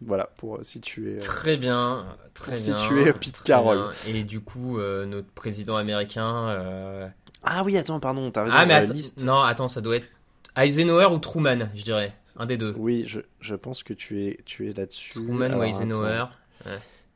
Voilà, 0.06 0.30
pour 0.36 0.56
euh, 0.56 0.64
situer. 0.64 1.16
euh, 1.16 1.20
Très 1.20 1.56
bien, 1.56 2.06
très 2.34 2.56
Pour 2.56 2.64
bien. 2.64 2.76
situer, 2.76 3.12
Pete 3.12 3.32
très 3.34 3.44
Carroll. 3.44 3.82
bien. 4.04 4.14
Et 4.14 4.24
du 4.24 4.40
coup, 4.40 4.78
euh, 4.78 5.06
notre 5.06 5.28
président 5.28 5.76
américain. 5.76 7.10
Ah 7.44 7.62
oui, 7.64 7.76
attends, 7.76 7.98
pardon, 8.00 8.30
t'as 8.30 8.44
raison. 8.44 8.56
Ah, 8.58 8.66
mais 8.66 8.84
liste. 8.86 9.22
non, 9.24 9.40
attends, 9.42 9.68
ça 9.68 9.80
doit 9.80 9.96
être 9.96 10.08
Eisenhower 10.56 11.06
ou 11.12 11.18
Truman, 11.18 11.68
je 11.74 11.82
dirais. 11.82 12.12
Un 12.38 12.46
des 12.46 12.56
deux. 12.56 12.74
Oui, 12.78 13.04
je, 13.06 13.20
je 13.40 13.54
pense 13.54 13.82
que 13.82 13.92
tu 13.92 14.22
es, 14.24 14.38
tu 14.44 14.68
es 14.68 14.72
là-dessus. 14.72 15.14
Truman 15.14 15.46
Alors, 15.46 15.60
ou 15.60 15.64
Eisenhower. 15.64 16.26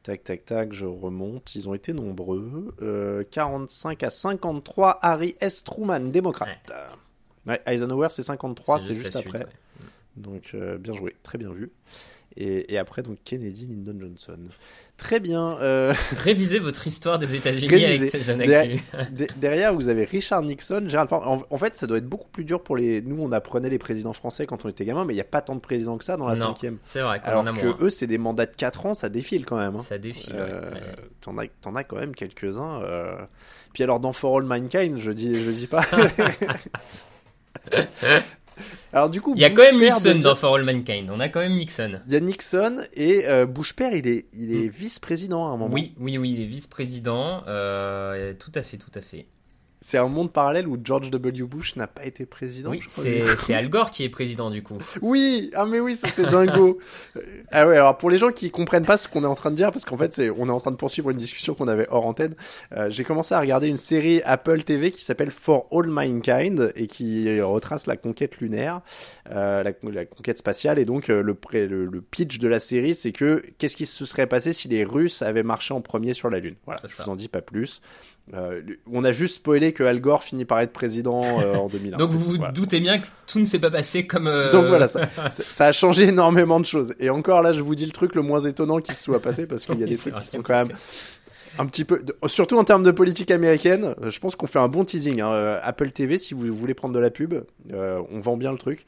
Tac, 0.03 0.22
tac, 0.25 0.44
tac, 0.44 0.72
je 0.72 0.87
remonte. 0.87 1.55
Ils 1.57 1.68
ont 1.68 1.75
été 1.75 1.92
nombreux. 1.92 2.75
Euh, 2.83 3.25
45 3.31 4.03
à 4.05 4.11
53, 4.11 4.99
Harry 5.03 5.37
S. 5.40 5.64
Truman, 5.64 6.01
démocrate. 6.01 6.72
Ouais, 7.46 7.61
Eisenhower, 7.66 8.09
c'est 8.11 8.22
53, 8.25 8.79
c'est 8.79 8.92
juste, 8.92 9.16
après. 9.16 9.46
Donc, 10.16 10.51
euh, 10.55 10.79
bien 10.79 10.94
joué, 10.94 11.14
très 11.22 11.38
bien 11.38 11.51
vu. 11.53 11.70
Et, 12.38 12.75
et 12.75 12.79
après, 12.79 13.03
donc, 13.03 13.16
Kennedy, 13.25 13.66
Lyndon 13.66 13.96
Johnson. 13.99 14.38
Très 14.99 15.20
bien. 15.20 15.59
euh, 15.61 15.94
Révisez 16.18 16.59
votre 16.59 16.87
histoire 16.87 17.18
des 17.18 17.35
États-Unis 17.35 17.85
avec 17.85 18.22
Jeanne 18.22 18.38
Derrière- 18.38 18.81
derrière, 19.37 19.75
vous 19.75 19.88
avez 19.88 20.05
Richard 20.05 20.42
Nixon, 20.42 20.85
Gerald 20.87 21.09
Ford. 21.09 21.27
En, 21.27 21.42
en 21.49 21.59
fait, 21.59 21.77
ça 21.77 21.87
doit 21.87 21.99
être 21.99 22.07
beaucoup 22.09 22.29
plus 22.29 22.44
dur 22.44 22.62
pour 22.62 22.77
les. 22.77 23.01
Nous, 23.03 23.20
on 23.22 23.33
apprenait 23.33 23.70
les 23.70 23.79
présidents 23.79 24.12
français 24.12 24.44
quand 24.46 24.64
on 24.64 24.68
était 24.68 24.85
gamin, 24.85 25.05
mais 25.05 25.12
il 25.12 25.16
n'y 25.16 25.20
a 25.22 25.25
pas 25.25 25.40
tant 25.42 25.55
de 25.55 25.61
présidents 25.61 25.96
que 25.99 26.05
ça 26.05 26.16
dans 26.16 26.27
la 26.29 26.35
Non, 26.35 26.49
cinquième. 26.55 26.79
c'est 26.83 27.01
vrai, 27.01 27.20
Alors 27.25 27.42
en 27.42 27.46
a 27.46 27.53
que 27.53 27.64
moins. 27.66 27.77
eux, 27.81 27.90
c'est 27.90 28.07
des 28.07 28.18
mandats 28.18 28.46
de 28.46 28.55
4 28.57 28.87
ans, 28.87 28.94
ça 28.94 29.09
défile 29.09 29.44
quand 29.46 29.57
même. 29.59 29.77
hein. 29.77 29.83
Ça 29.87 29.99
défile, 29.99 30.35
ouais, 30.35 30.40
Euh, 30.40 30.70
ouais. 30.72 30.81
T'en 31.22 31.37
as, 31.38 31.46
t'en 31.62 31.75
as 31.75 31.85
quand 31.85 31.96
même 31.96 32.14
quelques-uns. 32.14 32.81
euh. 32.83 33.16
Puis 33.75 33.83
alors, 33.83 34.01
dans 34.01 34.12
For 34.14 34.37
All 34.38 34.44
Mankind, 34.44 34.96
je 34.99 35.12
dis, 35.12 35.35
je 35.42 35.51
dis 35.51 35.66
pas. 35.66 35.85
alors 38.92 39.11
du 39.11 39.21
coup, 39.21 39.35
Il 39.37 39.40
y 39.40 39.45
a 39.45 39.51
quand 39.51 39.62
même 39.62 39.79
Nixon 39.81 40.05
devient- 40.11 40.23
dans 40.23 40.35
For 40.35 40.55
All 40.57 40.64
Mankind. 40.64 41.11
On 41.11 41.21
a 41.21 41.29
quand 41.29 41.40
même 41.40 41.55
Nixon. 41.55 41.97
Il 42.07 42.12
y 42.12 42.16
a 42.16 42.21
Nixon 42.21 42.79
et 42.95 43.27
euh, 43.27 43.47
Bush 43.47 43.75
père, 43.75 43.92
il 43.95 44.07
est, 44.07 44.27
il 44.33 44.55
est 44.55 44.69
vice-président 44.69 45.47
à 45.47 45.51
un 45.51 45.57
moment. 45.57 45.69
Mm. 45.69 45.73
Oui, 45.75 45.95
oui, 45.99 46.19
oui, 46.19 46.33
il 46.33 46.42
est 46.42 46.47
vice-président. 46.47 47.42
euh, 47.49 48.33
tout 48.38 48.53
à 48.55 48.62
fait, 48.62 48.77
tout 48.77 48.90
à 48.95 49.01
fait. 49.03 49.27
C'est 49.81 49.99
un 49.99 50.09
monde 50.09 50.33
parallèle 50.33 50.67
où 50.67 50.79
George 50.83 51.11
W. 51.11 51.45
Bush 51.45 51.77
n'a 51.77 51.87
pas 51.87 52.05
été 52.07 52.25
président. 52.27 52.71
Oui, 52.71 52.81
c'est 52.89 53.55
Al 53.55 53.69
Gore 53.69 53.91
qui 53.91 54.05
est 54.05 54.09
président 54.09 54.51
du 54.51 54.62
coup. 54.62 54.79
Oui, 55.03 55.51
ah 55.55 55.67
mais 55.67 55.81
oui, 55.81 55.95
ça 55.97 56.09
c'est 56.09 56.27
dingo. 56.27 56.79
Ah 57.53 57.67
ouais, 57.67 57.77
alors 57.77 57.97
pour 57.97 58.11
les 58.11 58.19
gens 58.19 58.33
qui 58.33 58.51
comprennent 58.51 58.85
pas 58.85 58.97
ce 58.97 59.07
qu'on 59.07 59.23
est 59.23 59.27
en 59.27 59.35
train 59.37 59.51
de 59.51 59.57
dire, 59.57 59.71
parce 59.71 59.85
qu'en 59.85 59.97
fait 59.97 60.12
c'est, 60.12 60.31
on 60.31 60.49
est 60.49 60.51
en 60.51 60.59
train 60.61 60.73
de 60.73 60.77
poursuivre 60.77 61.11
une 61.11 61.17
discussion 61.17 61.55
qu'on 61.55 61.69
avait 61.69 61.87
hors 61.91 62.05
antenne. 62.05 62.35
euh, 62.73 62.91
j'ai 62.91 63.05
commencé 63.05 63.35
à 63.35 63.41
regarder 63.41 63.69
une 63.69 63.77
série 63.77 64.21
Apple 64.25 64.62
TV 64.65 64.91
qui 64.91 65.03
s'appelle 65.05 65.31
For 65.31 65.69
All 65.71 65.87
Mankind 65.87 66.73
et 66.75 66.87
qui 66.89 67.41
retrace 67.41 67.87
la 67.87 67.97
conquête 67.97 68.39
lunaire, 68.39 68.81
euh, 69.31 69.62
la, 69.62 69.73
la 69.91 70.05
conquête 70.07 70.39
spatiale. 70.39 70.79
Et 70.79 70.85
donc 70.85 71.09
euh, 71.09 71.23
le, 71.23 71.37
le 71.85 72.01
pitch 72.03 72.39
de 72.39 72.49
la 72.49 72.59
série, 72.59 72.95
c'est 72.95 73.12
que 73.12 73.43
qu'est-ce 73.59 73.77
qui 73.77 73.87
se 73.87 74.05
serait 74.05 74.27
passé 74.27 74.53
si 74.53 74.69
les 74.69 74.85
Russes 74.85 75.23
avaient 75.23 75.43
marché 75.45 75.73
en 75.73 75.81
premier 75.81 76.12
sur 76.15 76.29
la 76.31 76.41
Lune? 76.41 76.57
Voilà, 76.67 76.81
je 76.85 77.03
vous 77.03 77.09
en 77.09 77.17
dis 77.17 77.29
pas 77.29 77.43
plus. 77.43 77.81
Euh, 78.35 78.61
on 78.91 79.05
a 79.05 79.12
juste 79.12 79.37
spoilé 79.37 79.73
que 79.73 79.85
Al 79.85 80.01
Gore 80.01 80.25
finit 80.25 80.45
par 80.45 80.59
être 80.61 80.73
président 80.73 81.23
euh, 81.41 81.55
en 81.59 81.69
2001. 81.69 81.97
Donc 81.97 82.09
vous 82.09 82.19
tout, 82.19 82.31
vous 82.31 82.37
voilà. 82.37 82.53
doutez 82.53 82.81
bien 82.81 82.99
que 82.99 83.07
tout 83.29 83.39
ne 83.39 83.45
s'est 83.45 83.61
pas 83.61 83.71
passé 83.71 84.07
comme. 84.07 84.27
euh, 84.27 84.51
Donc 84.51 84.67
voilà, 84.67 84.89
ça, 85.31 85.67
a 85.67 85.73
changé 85.73 86.05
énormément 86.09 86.59
de 86.59 86.65
choses. 86.67 86.95
Et 86.99 87.09
encore 87.09 87.41
là, 87.43 87.53
je 87.53 87.61
vous 87.61 87.75
dis 87.77 87.87
le 87.87 87.93
truc 87.93 88.15
le 88.17 88.23
moins 88.23 88.41
étonnant 88.41 88.79
qui 88.81 88.93
se 88.95 89.03
soit 89.05 89.21
passé 89.21 89.47
parce 89.47 89.65
qu'il 89.65 89.79
y 89.79 89.83
a 89.83 89.87
Oui, 89.87 89.93
des 89.93 89.97
trucs 89.97 90.12
vrai, 90.15 90.23
qui 90.23 90.29
sont 90.29 90.43
quand 90.43 90.55
même 90.67 90.77
un 91.59 91.67
petit 91.67 91.85
peu, 91.85 92.03
surtout 92.27 92.59
en 92.59 92.65
termes 92.65 92.83
de 92.83 92.91
politique 92.91 93.31
américaine. 93.31 93.95
Je 94.03 94.19
pense 94.19 94.35
qu'on 94.37 94.47
fait 94.49 94.59
un 94.59 94.69
bon 94.69 94.85
teasing. 94.85 95.21
hein. 95.21 95.59
Apple 95.62 95.91
TV, 95.91 96.19
si 96.19 96.35
vous 96.35 96.53
voulez 96.55 96.75
prendre 96.75 96.95
de 96.95 96.99
la 97.01 97.11
pub, 97.11 97.35
euh, 97.73 98.03
on 98.11 98.19
vend 98.21 98.37
bien 98.37 98.51
le 98.53 98.59
truc. 98.59 98.85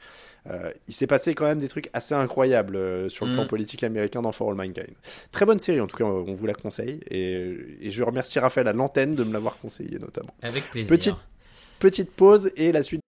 Euh, 0.47 0.71
il 0.87 0.93
s'est 0.93 1.07
passé 1.07 1.35
quand 1.35 1.45
même 1.45 1.59
des 1.59 1.67
trucs 1.67 1.89
assez 1.93 2.15
incroyables 2.15 2.75
euh, 2.75 3.09
sur 3.09 3.25
le 3.25 3.31
Mm. 3.31 3.35
plan 3.35 3.47
politique 3.47 3.83
américain 3.83 4.21
dans 4.21 4.31
For 4.31 4.49
All 4.49 4.55
Mankind. 4.55 4.93
Très 5.31 5.45
bonne 5.45 5.59
série, 5.59 5.81
en 5.81 5.87
tout 5.87 5.97
cas, 5.97 6.05
on 6.05 6.33
vous 6.33 6.45
la 6.45 6.53
conseille. 6.53 6.99
Et, 7.09 7.55
et 7.81 7.91
je 7.91 8.03
remercie 8.03 8.39
Raphaël 8.39 8.67
à 8.67 8.73
l'antenne 8.73 9.15
de 9.15 9.23
me 9.23 9.33
l'avoir 9.33 9.57
conseillé 9.57 9.99
notamment. 9.99 10.33
Avec 10.41 10.69
plaisir. 10.69 10.89
Petite, 10.89 11.15
petite 11.79 12.11
pause 12.11 12.51
et 12.55 12.71
la 12.71 12.83
suite. 12.83 13.01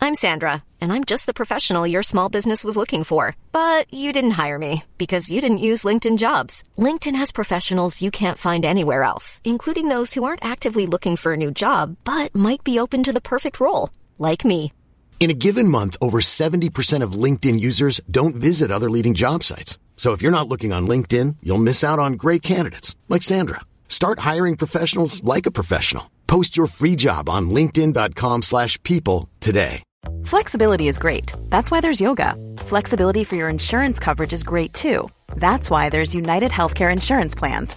I'm 0.00 0.14
Sandra, 0.14 0.62
and 0.80 0.92
I'm 0.92 1.04
just 1.04 1.26
the 1.26 1.34
professional 1.34 1.84
your 1.86 2.04
small 2.04 2.28
business 2.28 2.64
was 2.64 2.76
looking 2.76 3.02
for. 3.04 3.34
But 3.52 3.92
you 3.92 4.12
didn't 4.12 4.38
hire 4.38 4.58
me 4.58 4.84
because 4.96 5.30
you 5.30 5.40
didn't 5.40 5.58
use 5.58 5.84
LinkedIn 5.84 6.18
jobs. 6.18 6.62
LinkedIn 6.78 7.16
has 7.16 7.32
professionals 7.32 8.00
you 8.00 8.10
can't 8.10 8.38
find 8.38 8.64
anywhere 8.64 9.02
else, 9.02 9.40
including 9.44 9.88
those 9.88 10.14
who 10.14 10.24
aren't 10.24 10.44
actively 10.44 10.86
looking 10.86 11.16
for 11.16 11.32
a 11.32 11.36
new 11.36 11.50
job 11.50 11.96
but 12.04 12.34
might 12.34 12.62
be 12.64 12.78
open 12.78 13.02
to 13.02 13.12
the 13.12 13.20
perfect 13.20 13.58
role, 13.60 13.90
like 14.18 14.44
me. 14.44 14.72
In 15.20 15.30
a 15.30 15.34
given 15.34 15.68
month, 15.68 15.96
over 16.00 16.20
70% 16.20 17.02
of 17.02 17.12
LinkedIn 17.24 17.58
users 17.58 18.00
don't 18.08 18.36
visit 18.36 18.70
other 18.70 18.88
leading 18.88 19.14
job 19.14 19.42
sites. 19.42 19.78
So 19.96 20.12
if 20.12 20.22
you're 20.22 20.38
not 20.38 20.48
looking 20.48 20.72
on 20.72 20.86
LinkedIn, 20.86 21.36
you'll 21.42 21.58
miss 21.58 21.82
out 21.82 21.98
on 21.98 22.12
great 22.12 22.40
candidates 22.40 22.94
like 23.08 23.24
Sandra. 23.24 23.60
Start 23.88 24.20
hiring 24.20 24.56
professionals 24.56 25.22
like 25.24 25.44
a 25.44 25.50
professional. 25.50 26.08
Post 26.28 26.56
your 26.56 26.68
free 26.68 26.94
job 26.94 27.28
on 27.28 27.50
linkedin.com/people 27.50 29.28
today. 29.40 29.82
Flexibility 30.24 30.86
is 30.86 30.98
great. 30.98 31.32
That's 31.48 31.70
why 31.70 31.80
there's 31.80 32.00
yoga. 32.00 32.34
Flexibility 32.58 33.24
for 33.24 33.36
your 33.36 33.48
insurance 33.48 33.98
coverage 33.98 34.32
is 34.32 34.44
great 34.44 34.72
too. 34.72 35.08
That's 35.36 35.68
why 35.70 35.88
there's 35.88 36.14
United 36.14 36.52
Healthcare 36.52 36.92
Insurance 36.92 37.34
Plans. 37.34 37.76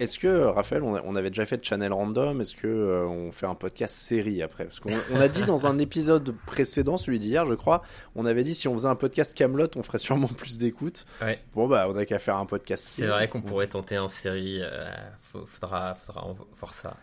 Est-ce 0.00 0.18
que, 0.18 0.44
Raphaël, 0.46 0.82
on, 0.82 0.94
a- 0.96 1.02
on 1.04 1.14
avait 1.14 1.28
déjà 1.30 1.46
fait 1.46 1.58
de 1.58 1.64
Channel 1.64 1.92
Random 1.92 2.40
Est-ce 2.40 2.54
que 2.56 2.66
euh, 2.66 3.04
on 3.06 3.30
fait 3.30 3.46
un 3.46 3.54
podcast 3.54 3.94
série 3.94 4.42
après? 4.42 4.64
Parce 4.64 4.80
qu'on 4.80 4.90
on 5.12 5.20
a 5.20 5.28
dit 5.28 5.44
dans 5.44 5.66
un 5.66 5.78
épisode 5.78 6.34
précédent, 6.46 6.96
celui 6.98 7.18
d'hier, 7.20 7.44
je 7.44 7.54
crois, 7.54 7.82
on 8.16 8.24
avait 8.24 8.42
dit 8.42 8.54
si 8.54 8.66
on 8.66 8.72
faisait 8.72 8.88
un 8.88 8.94
podcast 8.96 9.34
Camelot, 9.34 9.68
on 9.76 9.82
ferait 9.82 9.98
sûrement 9.98 10.26
plus 10.28 10.58
d'écoute. 10.58 11.04
Ouais. 11.20 11.38
Bon 11.54 11.68
bah, 11.68 11.86
on 11.88 11.96
a 11.96 12.04
qu'à 12.06 12.18
faire 12.18 12.36
un 12.36 12.46
podcast. 12.46 12.82
C'est 12.84 13.06
vrai 13.06 13.28
qu'on 13.28 13.42
pourrait 13.42 13.66
tenter 13.68 13.98
en 13.98 14.08
série. 14.08 14.60
euh, 14.62 14.90
faudra, 15.20 15.94
faudra 15.94 16.26
voir 16.58 16.74
ça. 16.74 16.96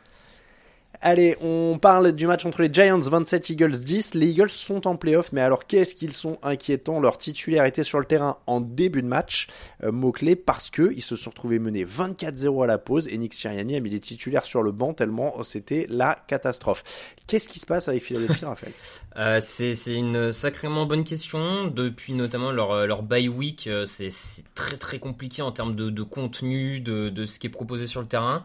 Allez, 1.02 1.38
on 1.42 1.78
parle 1.80 2.12
du 2.12 2.28
match 2.28 2.46
entre 2.46 2.62
les 2.62 2.74
Giants 2.74 3.00
27 3.00 3.52
Eagles 3.52 3.80
10. 3.80 4.16
Les 4.16 4.30
Eagles 4.30 4.50
sont 4.50 4.88
en 4.88 4.96
playoff, 4.96 5.32
mais 5.32 5.42
alors 5.42 5.68
qu'est-ce 5.68 5.96
qu'ils 5.96 6.14
sont 6.14 6.40
inquiétants? 6.44 7.00
Leur 7.00 7.18
titulaire 7.18 7.68
sur 7.84 8.00
le 8.00 8.06
terrain 8.06 8.38
en 8.48 8.62
début 8.62 9.02
de 9.02 9.08
match, 9.08 9.48
euh, 9.84 9.92
mot-clé, 9.92 10.36
parce 10.36 10.70
que 10.70 10.92
ils 10.96 11.02
se 11.02 11.16
sont 11.16 11.30
retrouvés 11.30 11.60
menés 11.60 11.86
24-0 11.86 12.64
à 12.64 12.68
la 12.68 12.78
pause 12.78 13.08
et 13.08 13.18
Nick 13.18 13.34
Sirianni 13.34 13.76
a 13.76 13.80
mis 13.80 13.90
les 13.90 14.00
titulaires 14.00 14.46
sur 14.46 14.64
le 14.64 14.72
banc 14.72 14.94
tellement 14.94 15.44
c'était 15.44 15.86
la 15.90 16.18
catastrophe. 16.28 16.84
Qu'est-ce 17.28 17.48
qui 17.48 17.60
se 17.60 17.66
passe 17.66 17.88
avec 17.90 18.04
Philadelphie, 18.04 18.46
Raphaël? 18.46 18.74
Euh, 19.18 19.40
c'est 19.44 19.76
c'est 19.76 19.96
une 19.96 20.32
sacrément 20.32 20.86
bonne 20.86 21.04
question. 21.04 21.68
Depuis 21.68 22.14
notamment 22.14 22.52
leur, 22.52 22.72
euh, 22.72 22.86
leur 22.86 23.04
bye 23.04 23.28
week, 23.28 23.68
euh, 23.68 23.86
c'est 23.86 24.10
c'est 24.10 24.44
très 24.56 24.78
très 24.78 25.00
compliqué 25.00 25.42
en 25.42 25.52
termes 25.52 25.76
de, 25.76 25.90
de 25.90 26.04
contenu, 26.04 26.80
de, 26.80 27.10
de 27.10 27.26
ce 27.26 27.40
qui 27.40 27.48
est 27.48 27.52
proposé 27.52 27.88
sur 27.88 28.02
le 28.02 28.08
terrain. 28.08 28.44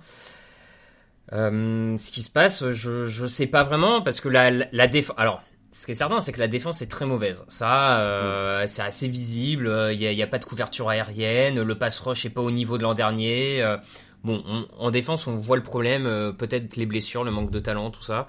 Euh, 1.32 1.96
ce 1.96 2.10
qui 2.10 2.22
se 2.22 2.30
passe, 2.30 2.70
je, 2.72 3.06
je 3.06 3.26
sais 3.26 3.46
pas 3.46 3.62
vraiment 3.62 4.02
parce 4.02 4.20
que 4.20 4.28
la, 4.28 4.50
la, 4.50 4.86
défense. 4.86 5.16
Alors, 5.18 5.42
ce 5.70 5.86
qui 5.86 5.92
est 5.92 5.94
certain, 5.96 6.20
c'est 6.20 6.33
que 6.33 6.40
la 6.40 6.48
défense 6.48 6.83
est 6.83 6.90
très 6.90 7.06
mauvaise. 7.06 7.42
Ça, 7.48 8.00
euh, 8.00 8.64
c'est 8.66 8.83
assez 8.83 9.08
visible. 9.08 9.70
Il 9.92 9.98
n'y 9.98 10.20
a, 10.22 10.24
a 10.24 10.28
pas 10.28 10.38
de 10.38 10.44
couverture 10.44 10.88
aérienne. 10.90 11.62
Le 11.62 11.78
pass 11.78 11.98
rush 12.00 12.26
est 12.26 12.30
pas 12.30 12.42
au 12.42 12.50
niveau 12.50 12.76
de 12.76 12.83
l'an 12.83 12.92
dernier. 12.94 13.62
Euh, 13.62 13.78
bon, 14.24 14.42
on- 14.46 14.66
en 14.78 14.90
défense, 14.90 15.26
on 15.26 15.37
voit 15.37 15.56
le 15.56 15.62
problème. 15.62 16.06
euh, 16.06 16.33
Peut-être 16.33 16.76
les 16.76 16.85
blessures, 16.87 17.24
le 17.24 17.30
manque 17.30 17.50
de 17.50 17.60
talent, 17.60 17.90
tout 17.90 18.02
ça. 18.02 18.28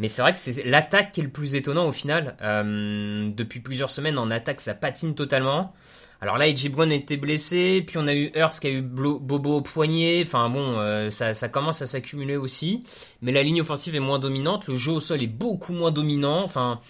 Mais 0.00 0.08
c'est 0.08 0.22
vrai 0.22 0.32
que 0.32 0.38
c'est 0.40 0.64
l'attaque 0.64 1.12
qui 1.12 1.20
est 1.20 1.24
le 1.24 1.30
plus 1.30 1.54
étonnant 1.54 1.86
au 1.86 1.92
final. 1.92 2.34
Depuis 3.36 3.60
plusieurs 3.60 3.90
semaines, 3.90 4.18
en 4.18 4.28
attaque, 4.30 4.60
ça 4.60 4.74
patine 4.74 5.14
totalement. 5.14 5.72
Alors 6.20 6.38
là, 6.38 6.46
AJ 6.46 6.70
Brown 6.70 6.90
était 6.92 7.16
blessé, 7.16 7.84
puis 7.86 7.98
on 7.98 8.06
a 8.06 8.14
eu 8.14 8.30
Hurts 8.34 8.60
qui 8.60 8.66
a 8.68 8.70
eu 8.70 8.82
Bobo 8.82 9.56
au 9.56 9.60
poignet. 9.60 10.22
Enfin 10.24 10.48
bon, 10.48 10.78
euh, 10.78 11.10
ça, 11.10 11.48
commence 11.48 11.82
à 11.82 11.86
s'accumuler 11.86 12.36
aussi. 12.36 12.84
Mais 13.20 13.32
la 13.32 13.42
ligne 13.42 13.60
offensive 13.60 13.94
est 13.94 14.00
moins 14.00 14.18
dominante, 14.18 14.66
le 14.66 14.76
jeu 14.76 14.92
au 14.92 15.00
sol 15.00 15.22
est 15.22 15.26
beaucoup 15.26 15.72
moins 15.72 15.90
dominant. 15.90 16.42
Enfin, 16.42 16.80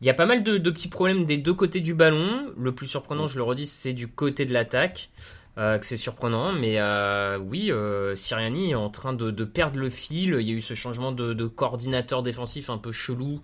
il 0.00 0.06
y 0.06 0.10
a 0.10 0.14
pas 0.14 0.26
mal 0.26 0.42
de, 0.42 0.58
petits 0.70 0.88
problèmes 0.88 1.24
des 1.24 1.38
deux 1.38 1.54
côtés 1.54 1.80
du 1.80 1.94
ballon. 1.94 2.52
Le 2.56 2.74
plus 2.74 2.86
surprenant, 2.86 3.26
je 3.26 3.36
le 3.36 3.42
redis, 3.42 3.66
c'est 3.66 3.92
du 3.92 4.08
côté 4.08 4.44
de 4.44 4.52
l'attaque. 4.52 5.10
Euh, 5.58 5.76
que 5.76 5.84
c'est 5.84 5.96
surprenant, 5.96 6.52
mais 6.52 6.76
euh, 6.78 7.36
oui, 7.36 7.72
Siriani 8.14 8.70
est 8.70 8.74
en 8.76 8.90
train 8.90 9.12
de, 9.12 9.44
perdre 9.44 9.78
le 9.78 9.90
fil. 9.90 10.36
Il 10.40 10.48
y 10.48 10.52
a 10.52 10.54
eu 10.54 10.60
ce 10.60 10.74
changement 10.74 11.10
de, 11.10 11.46
coordinateur 11.46 12.22
défensif 12.22 12.70
un 12.70 12.78
peu 12.78 12.92
chelou 12.92 13.42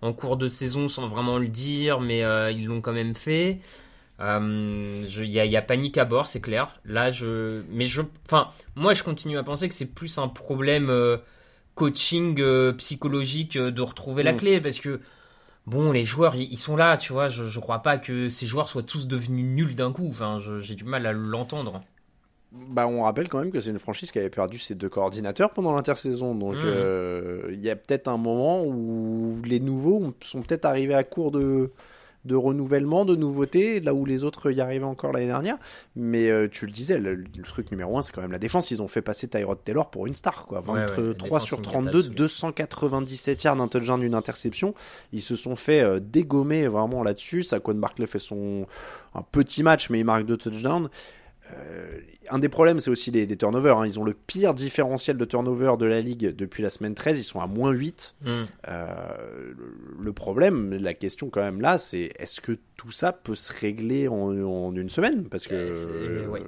en 0.00 0.12
cours 0.12 0.36
de 0.36 0.46
saison 0.46 0.88
sans 0.88 1.08
vraiment 1.08 1.38
le 1.38 1.48
dire, 1.48 2.00
mais 2.00 2.20
ils 2.54 2.66
l'ont 2.66 2.80
quand 2.80 2.92
même 2.92 3.14
fait. 3.14 3.58
Il 4.18 5.06
y, 5.26 5.40
a, 5.40 5.44
y, 5.44 5.56
a 5.56 5.62
panique 5.62 5.98
à 5.98 6.04
bord, 6.04 6.26
c'est 6.26 6.40
clair. 6.40 6.80
Là, 6.84 7.10
je, 7.10 7.62
mais 7.70 7.84
je, 7.84 8.02
enfin, 8.26 8.50
moi, 8.74 8.94
je 8.94 9.02
continue 9.02 9.38
à 9.38 9.42
penser 9.42 9.68
que 9.68 9.74
c'est 9.74 9.94
plus 9.94 10.18
un 10.18 10.28
problème 10.28 10.90
coaching 11.74 12.42
psychologique 12.76 13.58
de 13.58 13.82
retrouver 13.82 14.22
la 14.22 14.32
mm. 14.32 14.36
clé, 14.38 14.60
parce 14.60 14.78
que 14.78 15.00
bon, 15.66 15.92
les 15.92 16.04
joueurs, 16.04 16.34
ils 16.34 16.58
sont 16.58 16.76
là, 16.76 16.96
tu 16.96 17.12
vois. 17.12 17.28
Je, 17.28 17.44
je 17.44 17.60
crois 17.60 17.80
pas 17.80 17.98
que 17.98 18.28
ces 18.28 18.46
joueurs 18.46 18.68
soient 18.68 18.82
tous 18.82 19.06
devenus 19.06 19.44
nuls 19.44 19.74
d'un 19.74 19.92
coup. 19.92 20.08
Enfin, 20.08 20.38
j'ai 20.60 20.74
du 20.74 20.84
mal 20.84 21.06
à 21.06 21.12
l'entendre. 21.12 21.82
Bah, 22.52 22.86
on 22.86 23.02
rappelle 23.02 23.28
quand 23.28 23.38
même 23.38 23.50
que 23.50 23.60
c'est 23.60 23.70
une 23.70 23.78
franchise 23.78 24.12
qui 24.12 24.18
avait 24.18 24.30
perdu 24.30 24.58
ses 24.58 24.74
deux 24.74 24.88
coordinateurs 24.88 25.50
pendant 25.50 25.74
l'intersaison. 25.74 26.34
Donc, 26.34 26.54
mmh. 26.54 26.62
euh, 26.64 27.48
il 27.52 27.60
y 27.60 27.68
a 27.68 27.76
peut-être 27.76 28.08
un 28.08 28.16
moment 28.16 28.64
où 28.64 29.40
les 29.44 29.60
nouveaux 29.60 30.14
sont 30.22 30.42
peut-être 30.42 30.64
arrivés 30.64 30.94
à 30.94 31.04
court 31.04 31.32
de, 31.32 31.72
de 32.26 32.34
renouvellement, 32.34 33.04
de 33.04 33.14
nouveautés, 33.14 33.80
là 33.80 33.94
où 33.94 34.04
les 34.04 34.24
autres 34.24 34.50
y 34.50 34.60
arrivaient 34.60 34.84
encore 34.84 35.12
l'année 35.12 35.26
dernière. 35.26 35.56
Mais 35.94 36.28
euh, 36.28 36.48
tu 36.50 36.66
le 36.66 36.72
disais, 36.72 36.98
le, 36.98 37.24
truc 37.44 37.70
numéro 37.70 37.96
un, 37.96 38.02
c'est 38.02 38.12
quand 38.12 38.20
même 38.20 38.32
la 38.32 38.38
défense. 38.38 38.70
Ils 38.70 38.82
ont 38.82 38.88
fait 38.88 39.02
passer 39.02 39.28
Tyrod 39.28 39.62
Taylor 39.64 39.90
pour 39.90 40.06
une 40.06 40.14
star, 40.14 40.46
quoi. 40.46 40.60
23 40.60 41.40
sur 41.40 41.62
32, 41.62 42.04
297 42.04 43.44
yards 43.44 43.56
d'un 43.56 43.68
touchdown 43.68 44.00
d'une 44.00 44.14
interception. 44.14 44.74
Ils 45.12 45.22
se 45.22 45.36
sont 45.36 45.56
fait 45.56 45.82
euh, 45.82 46.00
dégommer 46.00 46.68
vraiment 46.68 47.02
là-dessus. 47.02 47.42
Saquon 47.42 47.74
Barkley 47.74 48.06
fait 48.06 48.18
son 48.18 48.66
un 49.14 49.22
petit 49.22 49.62
match, 49.62 49.88
mais 49.90 50.00
il 50.00 50.04
marque 50.04 50.26
deux 50.26 50.36
touchdowns. 50.36 50.90
Euh, 51.52 52.00
un 52.28 52.38
des 52.38 52.48
problèmes, 52.48 52.80
c'est 52.80 52.90
aussi 52.90 53.10
les, 53.10 53.26
turnovers. 53.36 53.78
Hein. 53.78 53.86
Ils 53.86 54.00
ont 54.00 54.04
le 54.04 54.14
pire 54.14 54.54
différentiel 54.54 55.16
de 55.16 55.24
turnover 55.24 55.74
de 55.78 55.86
la 55.86 56.00
ligue 56.00 56.34
depuis 56.34 56.62
la 56.62 56.70
semaine 56.70 56.94
13. 56.94 57.18
Ils 57.18 57.24
sont 57.24 57.40
à 57.40 57.46
moins 57.46 57.70
8. 57.70 58.14
Mm. 58.20 58.30
Euh, 58.68 59.54
le 60.00 60.12
problème, 60.12 60.74
la 60.74 60.94
question 60.94 61.30
quand 61.30 61.42
même 61.42 61.60
là, 61.60 61.78
c'est 61.78 62.12
est-ce 62.18 62.40
que 62.40 62.58
tout 62.76 62.90
ça 62.90 63.12
peut 63.12 63.34
se 63.34 63.52
régler 63.52 64.08
en, 64.08 64.74
une 64.74 64.90
semaine? 64.90 65.28
Parce 65.28 65.46
que. 65.46 65.54
Euh, 65.54 66.38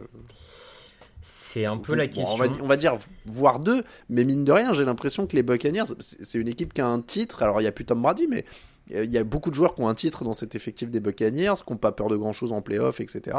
c'est 1.21 1.65
un 1.65 1.77
peu 1.77 1.95
la 1.95 2.07
question. 2.07 2.45
on, 2.61 2.67
va, 2.67 2.77
dire 2.77 2.97
voire 3.27 3.59
deux, 3.59 3.83
mais 4.09 4.25
mine 4.25 4.45
de 4.45 4.53
rien, 4.53 4.73
j'ai 4.73 4.85
l'impression 4.85 5.27
que 5.27 5.37
les 5.37 5.43
Buccaneers, 5.43 5.95
c'est 5.99 6.39
une 6.39 6.49
équipe 6.49 6.73
qui 6.73 6.81
a 6.81 6.87
un 6.87 7.01
titre. 7.01 7.43
Alors 7.43 7.61
il 7.61 7.65
n'y 7.65 7.69
a 7.69 7.73
plus 7.73 7.85
Tom 7.85 8.01
Brady, 8.01 8.29
mais 8.29 8.45
il 8.91 9.11
y 9.11 9.19
a 9.19 9.25
beaucoup 9.25 9.51
de 9.51 9.55
joueurs 9.55 9.75
qui 9.75 9.83
ont 9.83 9.89
un 9.89 9.95
titre 9.95 10.25
dans 10.25 10.33
cet 10.33 10.55
effectif 10.55 10.91
des 10.91 11.01
Buccaneers, 11.01 11.55
qui 11.67 11.73
n'ont 11.73 11.79
pas 11.79 11.93
peur 11.93 12.09
de 12.09 12.17
grand 12.17 12.33
chose 12.33 12.53
en 12.53 12.63
playoff, 12.63 13.01
etc 13.01 13.37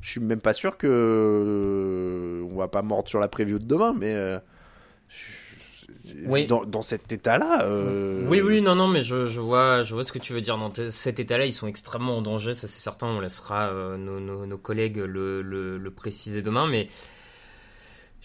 je 0.00 0.10
suis 0.10 0.20
même 0.20 0.40
pas 0.40 0.52
sûr 0.52 0.76
que 0.76 0.86
euh, 0.86 2.48
on 2.50 2.56
va 2.56 2.68
pas 2.68 2.82
mordre 2.82 3.08
sur 3.08 3.18
la 3.18 3.28
preview 3.28 3.58
de 3.58 3.64
demain, 3.64 3.94
mais 3.96 4.14
euh, 4.14 4.38
oui. 6.26 6.46
dans, 6.46 6.64
dans, 6.64 6.82
cet 6.82 7.10
état-là. 7.10 7.64
Euh, 7.64 8.24
oui, 8.28 8.40
oui, 8.40 8.62
non, 8.62 8.74
non, 8.74 8.88
mais 8.88 9.02
je, 9.02 9.26
je, 9.26 9.40
vois, 9.40 9.82
je 9.82 9.94
vois 9.94 10.04
ce 10.04 10.12
que 10.12 10.18
tu 10.18 10.32
veux 10.32 10.40
dire. 10.40 10.58
Dans 10.58 10.72
cet 10.90 11.20
état-là, 11.20 11.46
ils 11.46 11.52
sont 11.52 11.66
extrêmement 11.66 12.18
en 12.18 12.22
danger, 12.22 12.54
ça 12.54 12.66
c'est 12.66 12.80
certain. 12.80 13.08
On 13.08 13.20
laissera 13.20 13.72
nos, 13.96 14.20
nos, 14.20 14.46
nos, 14.46 14.58
collègues 14.58 14.98
le, 14.98 15.42
le, 15.42 15.78
le, 15.78 15.90
préciser 15.90 16.42
demain, 16.42 16.66
mais 16.66 16.86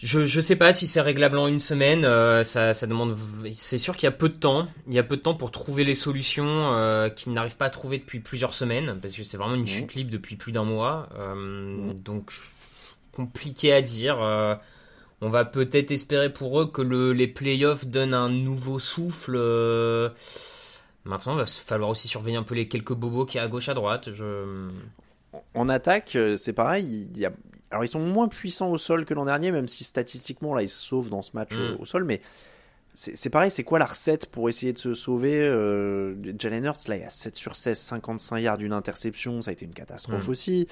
je 0.02 0.26
je 0.26 0.40
sais 0.40 0.56
pas 0.56 0.72
si 0.72 0.88
c'est 0.88 1.00
réglable 1.00 1.38
en 1.38 1.46
une 1.46 1.60
semaine. 1.60 2.04
Euh, 2.04 2.42
ça, 2.42 2.74
ça 2.74 2.86
demande. 2.86 3.16
C'est 3.54 3.78
sûr 3.78 3.96
qu'il 3.96 4.06
y 4.06 4.08
a 4.08 4.12
peu 4.12 4.28
de 4.28 4.34
temps. 4.34 4.66
Il 4.88 4.94
y 4.94 4.98
a 4.98 5.04
peu 5.04 5.16
de 5.16 5.22
temps 5.22 5.34
pour 5.34 5.52
trouver 5.52 5.84
les 5.84 5.94
solutions 5.94 6.44
euh, 6.74 7.08
qu'ils 7.08 7.32
n'arrivent 7.32 7.56
pas 7.56 7.66
à 7.66 7.70
trouver 7.70 7.98
depuis 7.98 8.18
plusieurs 8.18 8.52
semaines 8.52 8.98
parce 9.00 9.14
que 9.14 9.22
c'est 9.22 9.36
vraiment 9.36 9.54
une 9.54 9.66
chute 9.66 9.94
libre 9.94 10.10
depuis 10.10 10.34
plus 10.34 10.50
d'un 10.50 10.64
mois. 10.64 11.08
Euh, 11.16 11.92
donc 11.94 12.32
compliqué 13.12 13.72
à 13.72 13.80
dire. 13.80 14.18
On 15.24 15.30
va 15.30 15.44
peut-être 15.44 15.92
espérer 15.92 16.32
pour 16.32 16.60
eux 16.60 16.66
que 16.66 16.82
le, 16.82 17.12
les 17.12 17.28
playoffs 17.28 17.86
donnent 17.86 18.14
un 18.14 18.28
nouveau 18.28 18.80
souffle. 18.80 19.36
Maintenant, 21.04 21.34
il 21.34 21.38
va 21.38 21.46
falloir 21.46 21.90
aussi 21.90 22.08
surveiller 22.08 22.36
un 22.36 22.42
peu 22.42 22.56
les 22.56 22.66
quelques 22.66 22.92
bobos 22.92 23.26
qui 23.26 23.36
y 23.36 23.40
a 23.40 23.44
à 23.44 23.48
gauche 23.48 23.68
à 23.68 23.74
droite. 23.74 24.10
Je... 24.12 24.68
En 25.54 25.68
attaque, 25.68 26.18
c'est 26.36 26.52
pareil. 26.52 27.08
Il 27.14 27.20
y 27.20 27.26
a, 27.26 27.32
alors 27.72 27.84
ils 27.84 27.88
sont 27.88 28.00
moins 28.00 28.28
puissants 28.28 28.70
au 28.70 28.78
sol 28.78 29.04
que 29.04 29.14
l'an 29.14 29.24
dernier, 29.24 29.50
même 29.50 29.66
si 29.66 29.82
statistiquement 29.82 30.54
là 30.54 30.62
ils 30.62 30.68
se 30.68 30.80
sauvent 30.80 31.10
dans 31.10 31.22
ce 31.22 31.30
match 31.34 31.56
mm. 31.56 31.80
au, 31.80 31.84
sol, 31.84 32.04
mais 32.04 32.20
c'est 32.94 33.30
pareil, 33.30 33.50
c'est 33.50 33.64
quoi 33.64 33.78
la 33.78 33.86
recette 33.86 34.26
pour 34.26 34.50
essayer 34.50 34.74
de 34.74 34.78
se 34.78 34.92
sauver 34.92 35.40
euh, 35.40 36.14
Jalen 36.38 36.66
Hurts, 36.66 36.88
là, 36.88 36.96
il 36.96 37.00
y 37.00 37.06
a 37.06 37.10
7 37.10 37.34
sur 37.34 37.56
16, 37.56 37.78
55 37.78 38.38
yards 38.38 38.58
d'une 38.58 38.74
interception, 38.74 39.40
ça 39.40 39.48
a 39.48 39.52
été 39.52 39.64
une 39.64 39.72
catastrophe 39.72 40.28
mm. 40.28 40.30
aussi. 40.30 40.68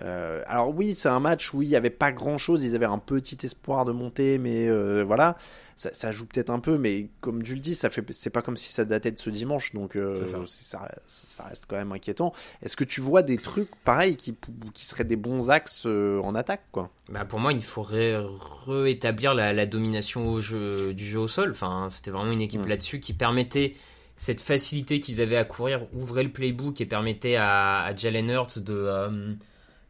Euh, 0.00 0.42
alors 0.46 0.72
oui, 0.72 0.94
c'est 0.94 1.08
un 1.08 1.18
match 1.18 1.52
où 1.52 1.62
il 1.62 1.68
n'y 1.68 1.74
avait 1.74 1.90
pas 1.90 2.12
grand-chose, 2.12 2.62
ils 2.62 2.76
avaient 2.76 2.86
un 2.86 2.98
petit 2.98 3.38
espoir 3.44 3.84
de 3.84 3.90
monter, 3.90 4.38
mais 4.38 4.68
euh, 4.68 5.02
voilà 5.04 5.36
ça, 5.76 5.92
ça 5.92 6.12
joue 6.12 6.26
peut-être 6.26 6.50
un 6.50 6.60
peu, 6.60 6.78
mais 6.78 7.08
comme 7.20 7.42
tu 7.42 7.54
le 7.54 7.60
dis, 7.60 7.74
ça 7.74 7.90
fait, 7.90 8.04
c'est 8.12 8.30
pas 8.30 8.42
comme 8.42 8.56
si 8.56 8.72
ça 8.72 8.84
datait 8.84 9.10
de 9.10 9.18
ce 9.18 9.30
dimanche, 9.30 9.72
donc 9.72 9.96
euh, 9.96 10.44
ça. 10.44 10.88
Ça, 11.06 11.44
reste 11.44 11.66
quand 11.68 11.76
même 11.76 11.92
inquiétant. 11.92 12.32
Est-ce 12.62 12.76
que 12.76 12.84
tu 12.84 13.00
vois 13.00 13.22
des 13.22 13.38
trucs 13.38 13.70
pareils 13.84 14.16
qui, 14.16 14.34
qui 14.72 14.86
seraient 14.86 15.04
des 15.04 15.16
bons 15.16 15.50
axes 15.50 15.84
euh, 15.86 16.20
en 16.20 16.34
attaque, 16.34 16.62
quoi? 16.72 16.90
Bah 17.08 17.24
Pour 17.24 17.40
moi, 17.40 17.52
il 17.52 17.62
faudrait 17.62 18.16
rétablir 18.66 19.34
la, 19.34 19.52
la, 19.52 19.66
domination 19.66 20.28
au 20.28 20.40
jeu, 20.40 20.94
du 20.94 21.04
jeu 21.04 21.18
au 21.18 21.28
sol. 21.28 21.50
Enfin, 21.50 21.88
c'était 21.90 22.10
vraiment 22.10 22.32
une 22.32 22.40
équipe 22.40 22.64
mm. 22.64 22.68
là-dessus 22.68 23.00
qui 23.00 23.12
permettait 23.12 23.74
cette 24.16 24.40
facilité 24.40 25.00
qu'ils 25.00 25.20
avaient 25.20 25.36
à 25.36 25.44
courir, 25.44 25.86
ouvrait 25.92 26.22
le 26.22 26.32
playbook 26.32 26.80
et 26.80 26.86
permettait 26.86 27.36
à, 27.36 27.82
à 27.82 27.96
Jalen 27.96 28.30
Hurts 28.30 28.60
de 28.60 28.74
euh, 28.74 29.32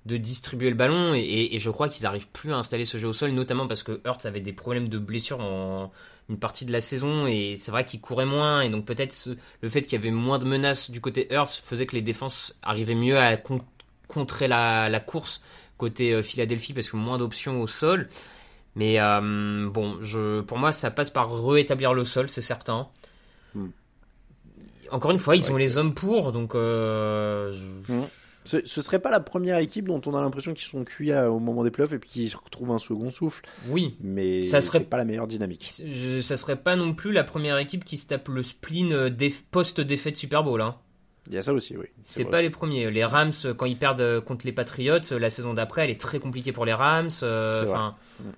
de 0.06 0.16
distribuer 0.18 0.68
le 0.68 0.76
ballon 0.76 1.14
et, 1.14 1.58
je 1.58 1.70
crois 1.70 1.88
qu'ils 1.88 2.02
n'arrivent 2.02 2.28
plus 2.28 2.52
à 2.52 2.56
installer 2.56 2.84
ce 2.84 2.98
jeu 2.98 3.08
au 3.08 3.12
sol, 3.12 3.30
notamment 3.30 3.66
parce 3.66 3.82
que 3.82 4.00
Hurts 4.04 4.26
avait 4.26 4.40
des 4.40 4.52
problèmes 4.52 4.88
de 4.88 4.98
blessure 4.98 5.40
en 5.40 5.90
une 6.28 6.38
partie 6.38 6.64
de 6.64 6.72
la 6.72 6.80
saison 6.80 7.26
et 7.26 7.54
c'est 7.56 7.70
vrai 7.70 7.84
qu'il 7.84 8.00
courait 8.00 8.26
moins 8.26 8.62
et 8.62 8.70
donc 8.70 8.84
peut-être 8.84 9.30
le 9.60 9.68
fait 9.68 9.82
qu'il 9.82 9.92
y 9.92 9.96
avait 9.96 10.10
moins 10.10 10.38
de 10.38 10.44
menaces 10.44 10.90
du 10.90 11.00
côté 11.00 11.26
Hurts 11.30 11.50
faisait 11.62 11.86
que 11.86 11.96
les 11.96 12.02
défenses 12.02 12.54
arrivaient 12.62 12.94
mieux 12.94 13.18
à 13.18 13.36
contrer 14.08 14.48
la, 14.48 15.00
course 15.00 15.42
côté 15.76 16.12
euh, 16.12 16.22
Philadelphie 16.22 16.72
parce 16.72 16.88
que 16.88 16.96
moins 16.96 17.18
d'options 17.18 17.60
au 17.60 17.66
sol. 17.66 18.08
Mais 18.76 19.00
euh, 19.00 19.68
bon, 19.70 19.98
je, 20.00 20.40
pour 20.40 20.58
moi, 20.58 20.72
ça 20.72 20.90
passe 20.90 21.10
par 21.10 21.44
rétablir 21.44 21.94
le 21.94 22.04
sol, 22.04 22.28
c'est 22.28 22.40
certain. 22.40 22.88
Hmm. 23.54 23.68
Encore 24.90 25.12
une 25.12 25.18
fois, 25.18 25.36
ils 25.36 25.50
ont 25.52 25.56
les 25.56 25.78
hommes 25.78 25.94
pour, 25.94 26.32
donc 26.32 26.54
euh, 26.54 27.52
hmm. 27.88 28.02
Ce, 28.44 28.58
ce 28.64 28.82
serait 28.82 28.98
pas 28.98 29.10
la 29.10 29.20
première 29.20 29.58
équipe 29.58 29.86
dont 29.86 30.00
on 30.06 30.14
a 30.14 30.20
l'impression 30.20 30.52
qu'ils 30.52 30.68
sont 30.68 30.84
cuits 30.84 31.14
au 31.14 31.38
moment 31.38 31.64
des 31.64 31.70
playoffs 31.70 31.92
et 31.92 31.98
puis 31.98 32.10
qu'ils 32.10 32.36
retrouvent 32.36 32.72
un 32.72 32.78
second 32.78 33.10
souffle. 33.10 33.44
Oui. 33.68 33.96
Mais 34.00 34.44
ça 34.44 34.60
serait 34.60 34.80
pas 34.80 34.96
la 34.96 35.04
meilleure 35.04 35.26
dynamique. 35.26 35.72
Ça 36.20 36.36
serait 36.36 36.56
pas 36.56 36.76
non 36.76 36.92
plus 36.94 37.12
la 37.12 37.24
première 37.24 37.58
équipe 37.58 37.84
qui 37.84 37.96
se 37.96 38.06
tape 38.06 38.28
le 38.28 38.42
spleen 38.42 38.92
euh, 38.92 39.10
post-défaite 39.50 40.16
Super 40.16 40.44
Bowl. 40.44 40.60
Hein. 40.60 40.74
Il 41.26 41.34
y 41.34 41.38
a 41.38 41.42
ça 41.42 41.54
aussi, 41.54 41.74
oui. 41.76 41.86
C'est 42.02 42.26
pas 42.26 42.42
les 42.42 42.50
premiers. 42.50 42.90
Les 42.90 43.04
Rams, 43.04 43.32
quand 43.56 43.64
ils 43.64 43.78
perdent 43.78 44.02
euh, 44.02 44.20
contre 44.20 44.44
les 44.44 44.52
Patriots, 44.52 44.98
la 45.18 45.30
saison 45.30 45.54
d'après, 45.54 45.84
elle 45.84 45.90
est 45.90 46.00
très 46.00 46.18
compliquée 46.18 46.52
pour 46.52 46.66
les 46.66 46.74
Rams. 46.74 47.08
Euh, 47.22 47.64
enfin, 47.64 47.96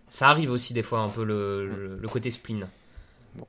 ça 0.09 0.29
arrive 0.29 0.53
aussi 0.53 0.73
des 0.73 0.83
fois 0.83 1.01
un 1.01 1.09
peu 1.09 1.25
le, 1.25 1.99
le 2.01 2.09
côté 2.09 2.31
spleen 2.31 2.69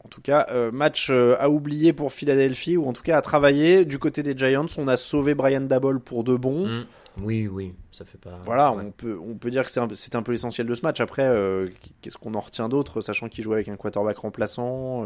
en 0.04 0.08
tout 0.10 0.22
cas, 0.22 0.48
euh, 0.52 0.72
match 0.72 1.10
euh, 1.10 1.36
à 1.40 1.50
oublier 1.50 1.94
pour 1.94 2.14
Philadelphie, 2.14 2.78
ou 2.78 2.88
en 2.88 2.94
tout 2.94 3.04
cas 3.04 3.18
à 3.18 3.22
travailler. 3.22 3.86
Du 3.86 4.00
côté 4.00 4.24
des 4.24 4.38
Giants, 4.38 4.66
on 4.78 4.88
a 4.88 4.98
sauvé 4.98 5.36
Brian 5.36 5.62
Dabble 5.62 6.00
pour 6.00 6.24
de 6.24 6.36
bon. 6.36 6.68
Mm. 6.68 6.86
Oui, 7.20 7.48
oui, 7.48 7.74
ça 7.92 8.06
fait 8.06 8.20
pas. 8.20 8.40
Voilà, 8.46 8.72
on, 8.72 8.92
peut, 8.92 9.18
on 9.20 9.36
peut 9.38 9.50
dire 9.50 9.64
que 9.64 9.72
c'est 9.72 9.80
un, 9.80 9.88
un, 9.88 10.24
peu 10.24 10.32
l'essentiel 10.32 10.68
de 10.68 10.76
ce 10.76 10.84
match. 10.84 11.02
Après, 11.02 11.26
euh, 11.26 11.68
qu'est-ce 12.02 12.18
qu'on 12.18 12.36
en 12.36 12.40
retient 12.40 12.70
d'autre, 12.70 13.02
sachant 13.02 13.28
qu'il 13.28 13.44
jouait 13.44 13.56
avec 13.56 13.70
un 13.70 13.76
quarterback 13.76 14.18
remplaçant 14.18 15.04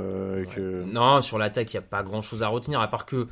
que... 0.53 0.84
Non, 0.84 1.21
sur 1.21 1.38
l'attaque, 1.38 1.73
il 1.73 1.77
n'y 1.77 1.86
a 1.86 1.88
pas 1.88 2.03
grand-chose 2.03 2.43
à 2.43 2.49
retenir, 2.49 2.82
à 2.82 2.89
part 2.89 3.05
que 3.05 3.27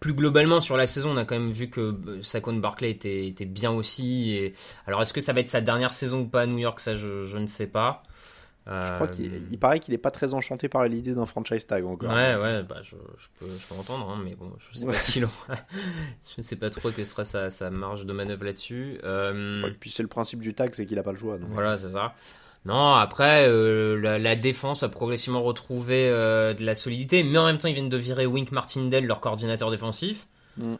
plus 0.00 0.14
globalement 0.14 0.60
sur 0.60 0.76
la 0.76 0.86
saison, 0.88 1.10
on 1.12 1.16
a 1.16 1.24
quand 1.24 1.38
même 1.38 1.52
vu 1.52 1.70
que 1.70 1.94
Saquon 2.22 2.54
Barkley 2.54 2.90
était, 2.90 3.26
était 3.26 3.46
bien 3.46 3.70
aussi. 3.70 4.32
Et... 4.32 4.52
Alors, 4.86 5.00
est-ce 5.00 5.12
que 5.12 5.20
ça 5.20 5.32
va 5.32 5.40
être 5.40 5.48
sa 5.48 5.60
dernière 5.60 5.92
saison 5.92 6.22
ou 6.22 6.26
pas 6.26 6.42
à 6.42 6.46
New 6.46 6.58
York? 6.58 6.80
Ça, 6.80 6.96
je, 6.96 7.22
je 7.22 7.38
ne 7.38 7.46
sais 7.46 7.68
pas. 7.68 8.02
Je 8.66 8.94
crois 8.94 9.08
qu'il 9.08 9.42
il 9.50 9.58
paraît 9.58 9.78
qu'il 9.78 9.92
n'est 9.92 9.98
pas 9.98 10.10
très 10.10 10.32
enchanté 10.32 10.68
par 10.68 10.84
l'idée 10.84 11.14
d'un 11.14 11.26
franchise 11.26 11.66
tag 11.66 11.84
encore. 11.84 12.10
Ouais, 12.10 12.34
ouais, 12.36 12.62
bah 12.62 12.78
je, 12.82 12.96
je 13.18 13.28
peux, 13.38 13.46
je 13.58 13.66
peux 13.66 13.74
entendre, 13.74 14.08
hein, 14.08 14.20
mais 14.24 14.34
bon, 14.34 14.50
je 14.58 14.78
sais 14.78 14.86
pas 14.86 14.94
si 14.94 15.20
je 16.36 16.42
sais 16.42 16.56
pas 16.56 16.70
trop 16.70 16.90
quelle 16.90 17.04
sera 17.04 17.24
sa, 17.24 17.50
sa 17.50 17.70
marge 17.70 18.06
de 18.06 18.12
manœuvre 18.12 18.44
là-dessus. 18.44 18.98
Euh... 19.04 19.66
et 19.66 19.72
puis 19.72 19.90
c'est 19.90 20.02
le 20.02 20.08
principe 20.08 20.40
du 20.40 20.54
tag, 20.54 20.74
c'est 20.74 20.86
qu'il 20.86 20.98
a 20.98 21.02
pas 21.02 21.12
le 21.12 21.18
choix. 21.18 21.38
Voilà, 21.50 21.76
c'est 21.76 21.90
ça. 21.90 22.14
Non, 22.64 22.94
après, 22.94 23.46
euh, 23.46 24.00
la, 24.00 24.18
la, 24.18 24.36
défense 24.36 24.82
a 24.82 24.88
progressivement 24.88 25.42
retrouvé 25.42 26.08
euh, 26.08 26.54
de 26.54 26.64
la 26.64 26.74
solidité, 26.74 27.22
mais 27.22 27.36
en 27.36 27.44
même 27.44 27.58
temps, 27.58 27.68
ils 27.68 27.74
viennent 27.74 27.90
de 27.90 27.96
virer 27.98 28.24
Wink 28.24 28.52
Martindale, 28.52 29.04
leur 29.04 29.20
coordinateur 29.20 29.70
défensif. 29.70 30.26
Mm. 30.56 30.76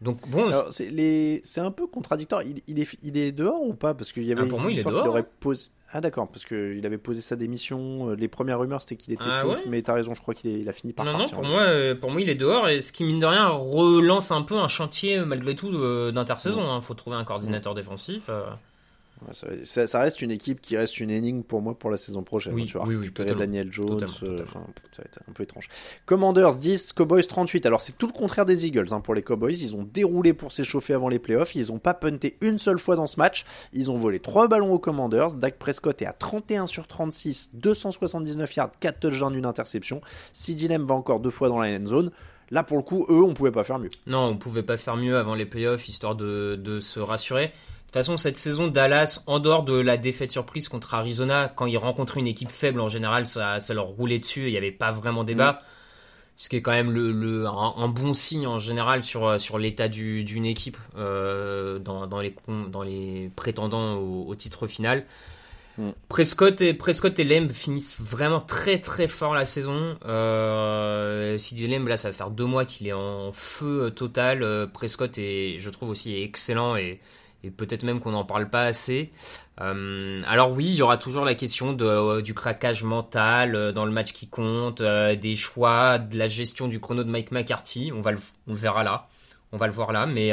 Donc 0.00 0.18
bon, 0.28 0.50
c'est 0.70 1.60
un 1.60 1.70
peu 1.70 1.86
contradictoire. 1.86 2.42
Il, 2.42 2.62
il, 2.66 2.80
est, 2.80 2.96
il 3.02 3.16
est 3.16 3.32
dehors 3.32 3.62
ou 3.62 3.74
pas? 3.74 3.94
Parce 3.94 4.12
qu'il 4.12 4.24
y 4.24 4.32
avait 4.32 4.42
ah, 4.42 4.46
pour 4.46 4.60
moi, 4.60 4.70
il 4.70 4.78
est 4.78 4.84
dehors. 4.84 5.06
aurait 5.06 5.26
posé... 5.40 5.68
Ah 5.90 6.02
d'accord, 6.02 6.28
parce 6.28 6.44
qu'il 6.44 6.84
avait 6.84 6.98
posé 6.98 7.22
sa 7.22 7.34
démission. 7.34 8.10
Les 8.10 8.28
premières 8.28 8.58
rumeurs 8.58 8.82
c'était 8.82 8.96
qu'il 8.96 9.14
était 9.14 9.24
ah, 9.26 9.40
safe, 9.40 9.64
mais 9.66 9.80
t'as 9.80 9.94
raison, 9.94 10.12
je 10.14 10.20
crois 10.20 10.34
qu'il 10.34 10.50
il 10.50 10.68
a 10.68 10.72
fini 10.74 10.92
par 10.92 11.06
non, 11.06 11.16
partir. 11.16 11.36
Non, 11.36 11.42
pour 11.42 11.50
moi, 11.50 11.62
euh, 11.62 11.94
pour 11.94 12.10
moi, 12.10 12.20
il 12.20 12.28
est 12.28 12.34
dehors 12.34 12.68
et 12.68 12.82
ce 12.82 12.92
qui 12.92 13.04
mine 13.04 13.20
de 13.20 13.26
rien 13.26 13.48
relance 13.48 14.30
un 14.30 14.42
peu 14.42 14.58
un 14.58 14.68
chantier 14.68 15.20
malgré 15.20 15.54
tout 15.54 15.70
d'intersaison. 16.12 16.60
Il 16.60 16.66
hein. 16.66 16.80
faut 16.82 16.94
trouver 16.94 17.16
un 17.16 17.24
coordinateur 17.24 17.74
défensif. 17.74 18.26
Euh 18.28 18.44
ça, 19.32 20.00
reste 20.00 20.22
une 20.22 20.30
équipe 20.30 20.60
qui 20.60 20.76
reste 20.76 21.00
une 21.00 21.10
énigme 21.10 21.42
pour 21.42 21.60
moi 21.60 21.78
pour 21.78 21.90
la 21.90 21.98
saison 21.98 22.22
prochaine. 22.22 22.54
Oui, 22.54 22.66
tu 22.66 22.78
vois, 22.78 22.86
oui, 22.86 22.96
Daniel 23.36 23.72
Jones, 23.72 24.02
euh, 24.02 24.06
ça 24.06 24.58
va 24.58 25.04
être 25.04 25.20
un 25.28 25.32
peu 25.32 25.42
étrange. 25.42 25.68
Commanders 26.06 26.54
10, 26.54 26.92
Cowboys 26.92 27.26
38. 27.26 27.66
Alors 27.66 27.80
c'est 27.80 27.96
tout 27.96 28.06
le 28.06 28.12
contraire 28.12 28.46
des 28.46 28.66
Eagles 28.66 28.88
hein, 28.92 29.00
pour 29.00 29.14
les 29.14 29.22
Cowboys. 29.22 29.58
Ils 29.60 29.76
ont 29.76 29.82
déroulé 29.82 30.32
pour 30.32 30.52
s'échauffer 30.52 30.94
avant 30.94 31.08
les 31.08 31.18
playoffs. 31.18 31.54
Ils 31.54 31.68
n'ont 31.68 31.78
pas 31.78 31.94
punté 31.94 32.36
une 32.40 32.58
seule 32.58 32.78
fois 32.78 32.96
dans 32.96 33.06
ce 33.06 33.18
match. 33.18 33.44
Ils 33.72 33.90
ont 33.90 33.98
volé 33.98 34.20
3 34.20 34.48
ballons 34.48 34.72
aux 34.72 34.78
Commanders. 34.78 35.34
Dak 35.34 35.58
Prescott 35.58 36.00
est 36.02 36.06
à 36.06 36.12
31 36.12 36.66
sur 36.66 36.86
36, 36.86 37.50
279 37.54 38.56
yards, 38.56 38.70
4 38.80 39.00
touchdowns, 39.00 39.34
une 39.34 39.46
interception. 39.46 40.00
Lamb 40.68 40.86
va 40.86 40.94
encore 40.94 41.20
deux 41.20 41.30
fois 41.30 41.48
dans 41.48 41.58
la 41.58 41.68
end 41.68 41.86
zone. 41.86 42.10
Là, 42.50 42.62
pour 42.62 42.78
le 42.78 42.82
coup, 42.82 43.04
eux, 43.10 43.22
on 43.22 43.34
pouvait 43.34 43.52
pas 43.52 43.64
faire 43.64 43.78
mieux. 43.78 43.90
Non, 44.06 44.24
on 44.24 44.36
pouvait 44.36 44.62
pas 44.62 44.76
faire 44.76 44.96
mieux 44.96 45.16
avant 45.16 45.34
les 45.34 45.44
playoffs, 45.44 45.88
histoire 45.88 46.14
de, 46.14 46.58
de 46.62 46.80
se 46.80 46.98
rassurer. 46.98 47.52
De 47.88 47.92
toute 47.92 48.00
façon, 48.00 48.18
cette 48.18 48.36
saison, 48.36 48.66
Dallas, 48.66 49.22
en 49.26 49.38
dehors 49.38 49.62
de 49.62 49.72
la 49.72 49.96
défaite 49.96 50.30
surprise 50.30 50.68
contre 50.68 50.92
Arizona, 50.92 51.48
quand 51.48 51.64
ils 51.64 51.78
rencontraient 51.78 52.20
une 52.20 52.26
équipe 52.26 52.50
faible, 52.50 52.80
en 52.80 52.90
général, 52.90 53.24
ça, 53.24 53.58
leur 53.70 53.86
roulait 53.86 54.18
dessus, 54.18 54.44
il 54.44 54.50
n'y 54.50 54.58
avait 54.58 54.70
pas 54.70 54.92
vraiment 54.92 55.24
débat. 55.24 55.52
Mm. 55.52 55.58
Ce 56.36 56.48
qui 56.50 56.56
est 56.56 56.62
quand 56.62 56.72
même 56.72 56.90
le, 56.90 57.46
un, 57.46 57.88
bon 57.88 58.12
signe 58.12 58.46
en 58.46 58.58
général 58.58 59.02
sur, 59.02 59.40
sur 59.40 59.58
l'état 59.58 59.88
d'une 59.88 60.44
équipe 60.44 60.76
euh, 60.98 61.78
dans, 61.78 62.06
dans, 62.06 62.20
les, 62.20 62.34
dans 62.46 62.82
les 62.82 63.30
prétendants 63.34 63.96
au, 63.96 64.34
titre 64.34 64.66
final. 64.66 65.06
Mm. 65.78 65.88
Prescott, 66.10 66.60
et, 66.60 66.74
Prescott 66.74 67.18
et 67.18 67.24
Lemb 67.24 67.50
finissent 67.52 67.98
vraiment 67.98 68.42
très 68.42 68.80
très 68.80 69.08
fort 69.08 69.32
la 69.32 69.46
saison. 69.46 69.96
Euh, 70.04 71.38
CJ 71.38 71.62
Lemb, 71.62 71.88
là, 71.88 71.96
ça 71.96 72.10
va 72.10 72.12
faire 72.12 72.30
deux 72.30 72.44
mois 72.44 72.66
qu'il 72.66 72.86
est 72.86 72.92
en 72.92 73.32
feu 73.32 73.90
total. 73.96 74.42
Euh, 74.42 74.66
Prescott, 74.66 75.16
est, 75.16 75.56
je 75.58 75.70
trouve 75.70 75.88
aussi, 75.88 76.22
excellent 76.22 76.76
et 76.76 77.00
et 77.44 77.50
peut-être 77.50 77.84
même 77.84 78.00
qu'on 78.00 78.10
n'en 78.10 78.24
parle 78.24 78.50
pas 78.50 78.64
assez. 78.64 79.10
Euh, 79.60 80.22
alors 80.26 80.52
oui, 80.52 80.66
il 80.66 80.74
y 80.74 80.82
aura 80.82 80.96
toujours 80.98 81.24
la 81.24 81.34
question 81.34 81.72
de, 81.72 81.84
euh, 81.84 82.22
du 82.22 82.34
craquage 82.34 82.82
mental 82.82 83.54
euh, 83.54 83.72
dans 83.72 83.84
le 83.84 83.92
match 83.92 84.12
qui 84.12 84.28
compte, 84.28 84.82
des 84.82 85.36
choix, 85.36 85.98
de 85.98 86.16
la 86.18 86.28
gestion 86.28 86.68
du 86.68 86.80
chrono 86.80 87.04
de 87.04 87.10
Mike 87.10 87.30
McCarthy. 87.30 87.92
On 87.94 88.00
va 88.00 88.12
le, 88.12 88.18
on 88.46 88.52
le 88.52 88.58
verra 88.58 88.82
là, 88.82 89.08
on 89.52 89.56
va 89.56 89.66
le 89.66 89.72
voir 89.72 89.92
là. 89.92 90.06
Mais 90.06 90.32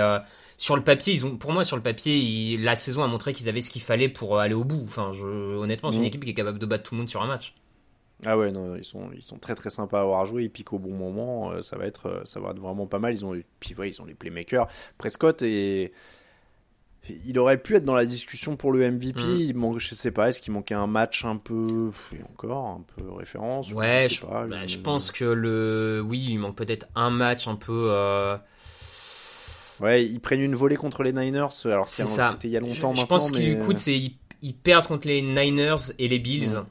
sur 0.58 0.76
le 0.76 0.84
papier, 0.84 1.14
ils 1.14 1.26
ont, 1.26 1.38
pour 1.38 1.52
moi, 1.52 1.64
sur 1.64 1.76
le 1.76 1.84
papier, 1.84 2.58
la 2.58 2.76
saison 2.76 3.04
a 3.04 3.08
montré 3.08 3.34
qu'ils 3.34 3.50
avaient 3.50 3.62
ce 3.62 3.70
qu'il 3.70 3.82
fallait 3.82 4.10
pour 4.10 4.40
aller 4.40 4.56
au 4.56 4.64
bout. 4.64 4.84
Enfin, 4.86 5.12
je, 5.14 5.26
honnêtement, 5.26 5.92
c'est 5.92 5.98
une 5.98 6.04
mm. 6.04 6.08
équipe 6.08 6.24
qui 6.24 6.32
est 6.32 6.36
capable 6.36 6.60
de 6.60 6.66
battre 6.66 6.84
tout 6.84 6.96
le 6.96 7.00
monde 7.00 7.10
sur 7.10 7.22
un 7.22 7.28
match. 7.28 7.54
Ah 8.26 8.38
ouais, 8.38 8.50
non, 8.50 8.78
ils 8.78 8.84
sont, 8.86 9.10
ils 9.14 9.22
sont 9.22 9.38
très 9.38 9.56
très 9.56 9.70
sympas 9.70 10.00
à 10.00 10.04
avoir 10.04 10.26
joué. 10.26 10.44
Ils 10.44 10.50
piquent 10.50 10.74
au 10.74 10.80
bon 10.80 10.94
moment. 10.94 11.62
ça 11.62 11.78
va 11.78 11.86
être, 11.86 12.22
ça 12.24 12.40
va 12.40 12.52
être 12.52 12.60
vraiment 12.60 12.88
pas 12.88 12.98
mal. 12.98 13.14
Ils 13.14 13.26
ont, 13.26 13.34
puis 13.60 13.76
ouais, 13.76 13.90
ils 13.90 14.02
ont 14.02 14.06
les 14.06 14.14
playmakers. 14.14 14.68
Prescott 14.98 15.42
et 15.42 15.92
il 17.26 17.38
aurait 17.40 17.58
pu 17.58 17.76
être 17.76 17.86
dans 17.86 17.96
la 17.96 18.06
discussion 18.06 18.56
pour 18.56 18.72
le 18.72 18.92
MVP. 18.92 19.22
Mm. 19.22 19.36
Il 19.36 19.56
manque, 19.56 19.80
je 19.80 19.96
sais 19.96 20.12
pas, 20.12 20.30
est-ce 20.30 20.42
qu'il 20.42 20.54
manquait 20.54 20.76
un 20.76 20.88
match 20.88 21.26
un 21.26 21.38
peu, 21.38 21.92
et 22.14 22.22
encore 22.34 22.68
un 22.68 22.86
peu 22.96 23.12
référence. 23.12 23.72
Ouais, 23.72 24.08
je, 24.10 24.26
bah, 24.26 24.66
je, 24.66 24.78
pense 24.78 25.12
que 25.12 25.26
le, 25.26 26.04
oui, 26.06 26.26
il 26.30 26.38
manque 26.38 26.56
peut-être 26.56 26.88
un 26.96 27.10
match 27.10 27.48
un 27.48 27.56
peu. 27.56 27.88
Euh... 27.92 28.38
Ouais, 29.82 30.06
ils 30.06 30.20
prennent 30.20 30.42
une 30.42 30.56
volée 30.56 30.78
contre 30.78 31.04
les 31.04 31.12
Niners. 31.12 31.48
Alors 31.66 31.90
c'était 31.90 32.48
il 32.48 32.52
y 32.52 32.58
a 32.58 32.62
longtemps 32.62 32.94
je, 32.94 33.02
maintenant. 33.02 33.02
Je 33.02 33.06
pense 33.06 33.32
qu'il 33.32 33.60
coûte, 33.60 33.78
c'est 33.78 34.00
ils, 34.42 34.54
perdent 34.54 34.88
contre 34.88 35.08
les 35.08 35.22
Niners 35.22 35.92
et 36.00 36.08
les 36.08 36.20
Bills. 36.20 36.56
Mm. 36.56 36.66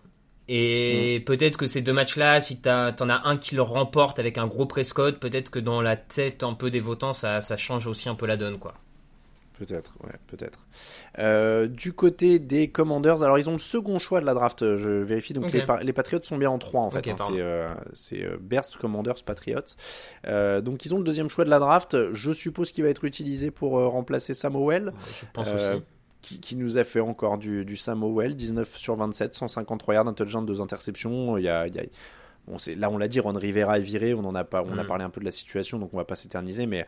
Et 0.46 1.18
mm. 1.20 1.24
peut-être 1.24 1.56
que 1.56 1.66
ces 1.66 1.82
deux 1.82 1.92
matchs-là, 1.92 2.40
si 2.40 2.60
t'en 2.60 3.08
as 3.08 3.22
un 3.24 3.36
qui 3.36 3.54
le 3.54 3.62
remporte 3.62 4.18
avec 4.18 4.38
un 4.38 4.46
gros 4.46 4.66
Prescott, 4.66 5.18
peut-être 5.18 5.50
que 5.50 5.58
dans 5.58 5.80
la 5.80 5.96
tête 5.96 6.42
un 6.42 6.54
peu 6.54 6.70
des 6.70 6.80
votants, 6.80 7.12
ça, 7.12 7.40
ça 7.40 7.56
change 7.56 7.86
aussi 7.86 8.08
un 8.08 8.14
peu 8.14 8.26
la 8.26 8.36
donne, 8.36 8.58
quoi. 8.58 8.74
Peut-être, 9.58 9.94
ouais, 10.02 10.14
peut-être. 10.26 10.58
Euh, 11.20 11.68
du 11.68 11.92
côté 11.92 12.40
des 12.40 12.68
Commanders, 12.68 13.22
alors 13.22 13.38
ils 13.38 13.48
ont 13.48 13.52
le 13.52 13.58
second 13.58 14.00
choix 14.00 14.20
de 14.20 14.26
la 14.26 14.34
draft, 14.34 14.76
je 14.76 14.90
vérifie. 14.90 15.32
Donc 15.32 15.52
les, 15.52 15.64
les, 15.82 15.92
Patriots 15.92 16.24
sont 16.24 16.38
bien 16.38 16.50
en 16.50 16.58
3 16.58 16.80
en 16.80 16.90
fait. 16.90 17.08
Hein, 17.08 17.16
c'est 17.92 18.24
euh, 18.24 18.36
euh 18.36 18.60
Commanders, 18.80 19.22
Patriots. 19.24 19.60
Euh, 20.26 20.60
donc 20.60 20.84
ils 20.84 20.92
ont 20.92 20.98
le 20.98 21.04
deuxième 21.04 21.28
choix 21.28 21.44
de 21.44 21.50
la 21.50 21.60
draft. 21.60 21.96
Je 22.12 22.32
suppose 22.32 22.72
qu'il 22.72 22.82
va 22.82 22.90
être 22.90 23.04
utilisé 23.04 23.52
pour 23.52 23.78
euh, 23.78 23.86
remplacer 23.86 24.34
Samuel. 24.34 24.92
Je 25.20 25.26
pense 25.32 25.48
aussi. 25.48 25.82
Qui, 26.20 26.40
qui, 26.40 26.56
nous 26.56 26.78
a 26.78 26.84
fait 26.84 27.00
encore 27.00 27.36
du, 27.36 27.66
du 27.66 27.76
Samuel, 27.76 28.34
19 28.34 28.78
sur 28.78 28.96
27, 28.96 29.34
153 29.34 29.94
yards, 29.94 30.08
un 30.08 30.14
touchdown, 30.14 30.46
deux 30.46 30.62
interceptions. 30.62 31.36
Il 31.36 31.44
y 31.44 31.50
a, 31.50 31.66
il 31.66 31.74
y 31.74 31.78
a 31.78 31.82
Bon, 32.46 32.56
là, 32.76 32.90
on 32.90 32.98
l'a 32.98 33.08
dit, 33.08 33.20
Ron 33.20 33.32
Rivera 33.32 33.78
est 33.78 33.82
viré. 33.82 34.14
On 34.14 34.24
en 34.24 34.34
a 34.34 34.44
pas, 34.44 34.62
on 34.62 34.78
a 34.78 34.84
mm. 34.84 34.86
parlé 34.86 35.04
un 35.04 35.10
peu 35.10 35.20
de 35.20 35.24
la 35.24 35.32
situation, 35.32 35.78
donc 35.78 35.90
on 35.92 35.96
va 35.96 36.04
pas 36.04 36.16
s'éterniser, 36.16 36.66
mais 36.66 36.86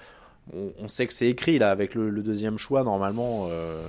on, 0.53 0.87
sait 0.87 1.09
que 1.09 1.13
c'est 1.13 1.27
écrit 1.27 1.59
là 1.59 1.71
avec 1.71 1.95
le, 1.95 2.11
deuxième 2.23 2.57
choix 2.57 2.85
normalement. 2.85 3.49
Euh, 3.51 3.85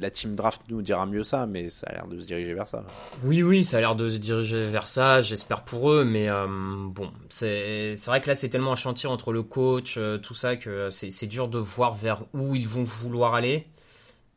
la 0.00 0.10
team 0.10 0.34
draft 0.34 0.62
nous 0.68 0.82
dira 0.82 1.06
mieux 1.06 1.22
ça, 1.22 1.46
mais 1.46 1.70
ça 1.70 1.86
a 1.86 1.92
l'air 1.92 2.06
de 2.08 2.18
se 2.18 2.26
diriger 2.26 2.54
vers 2.54 2.66
ça. 2.66 2.84
Oui, 3.22 3.42
oui, 3.42 3.64
ça 3.64 3.76
a 3.76 3.80
l'air 3.80 3.94
de 3.94 4.08
se 4.08 4.18
diriger 4.18 4.66
vers 4.66 4.88
ça. 4.88 5.20
J'espère 5.20 5.62
pour 5.62 5.92
eux, 5.92 6.04
mais 6.04 6.28
euh, 6.28 6.46
bon, 6.48 7.10
c'est 7.28 7.94
vrai 8.06 8.20
que 8.20 8.28
là 8.28 8.34
c'est 8.34 8.48
tellement 8.48 8.72
un 8.72 8.76
chantier 8.76 9.08
entre 9.08 9.32
le 9.32 9.44
coach, 9.44 9.94
euh, 9.96 10.18
tout 10.18 10.34
ça 10.34 10.56
que 10.56 10.90
c'est 10.90 11.26
dur 11.26 11.46
de 11.46 11.58
voir 11.58 11.94
vers 11.94 12.22
où 12.34 12.56
ils 12.56 12.68
vont 12.68 12.84
vouloir 12.84 13.34
aller. 13.34 13.66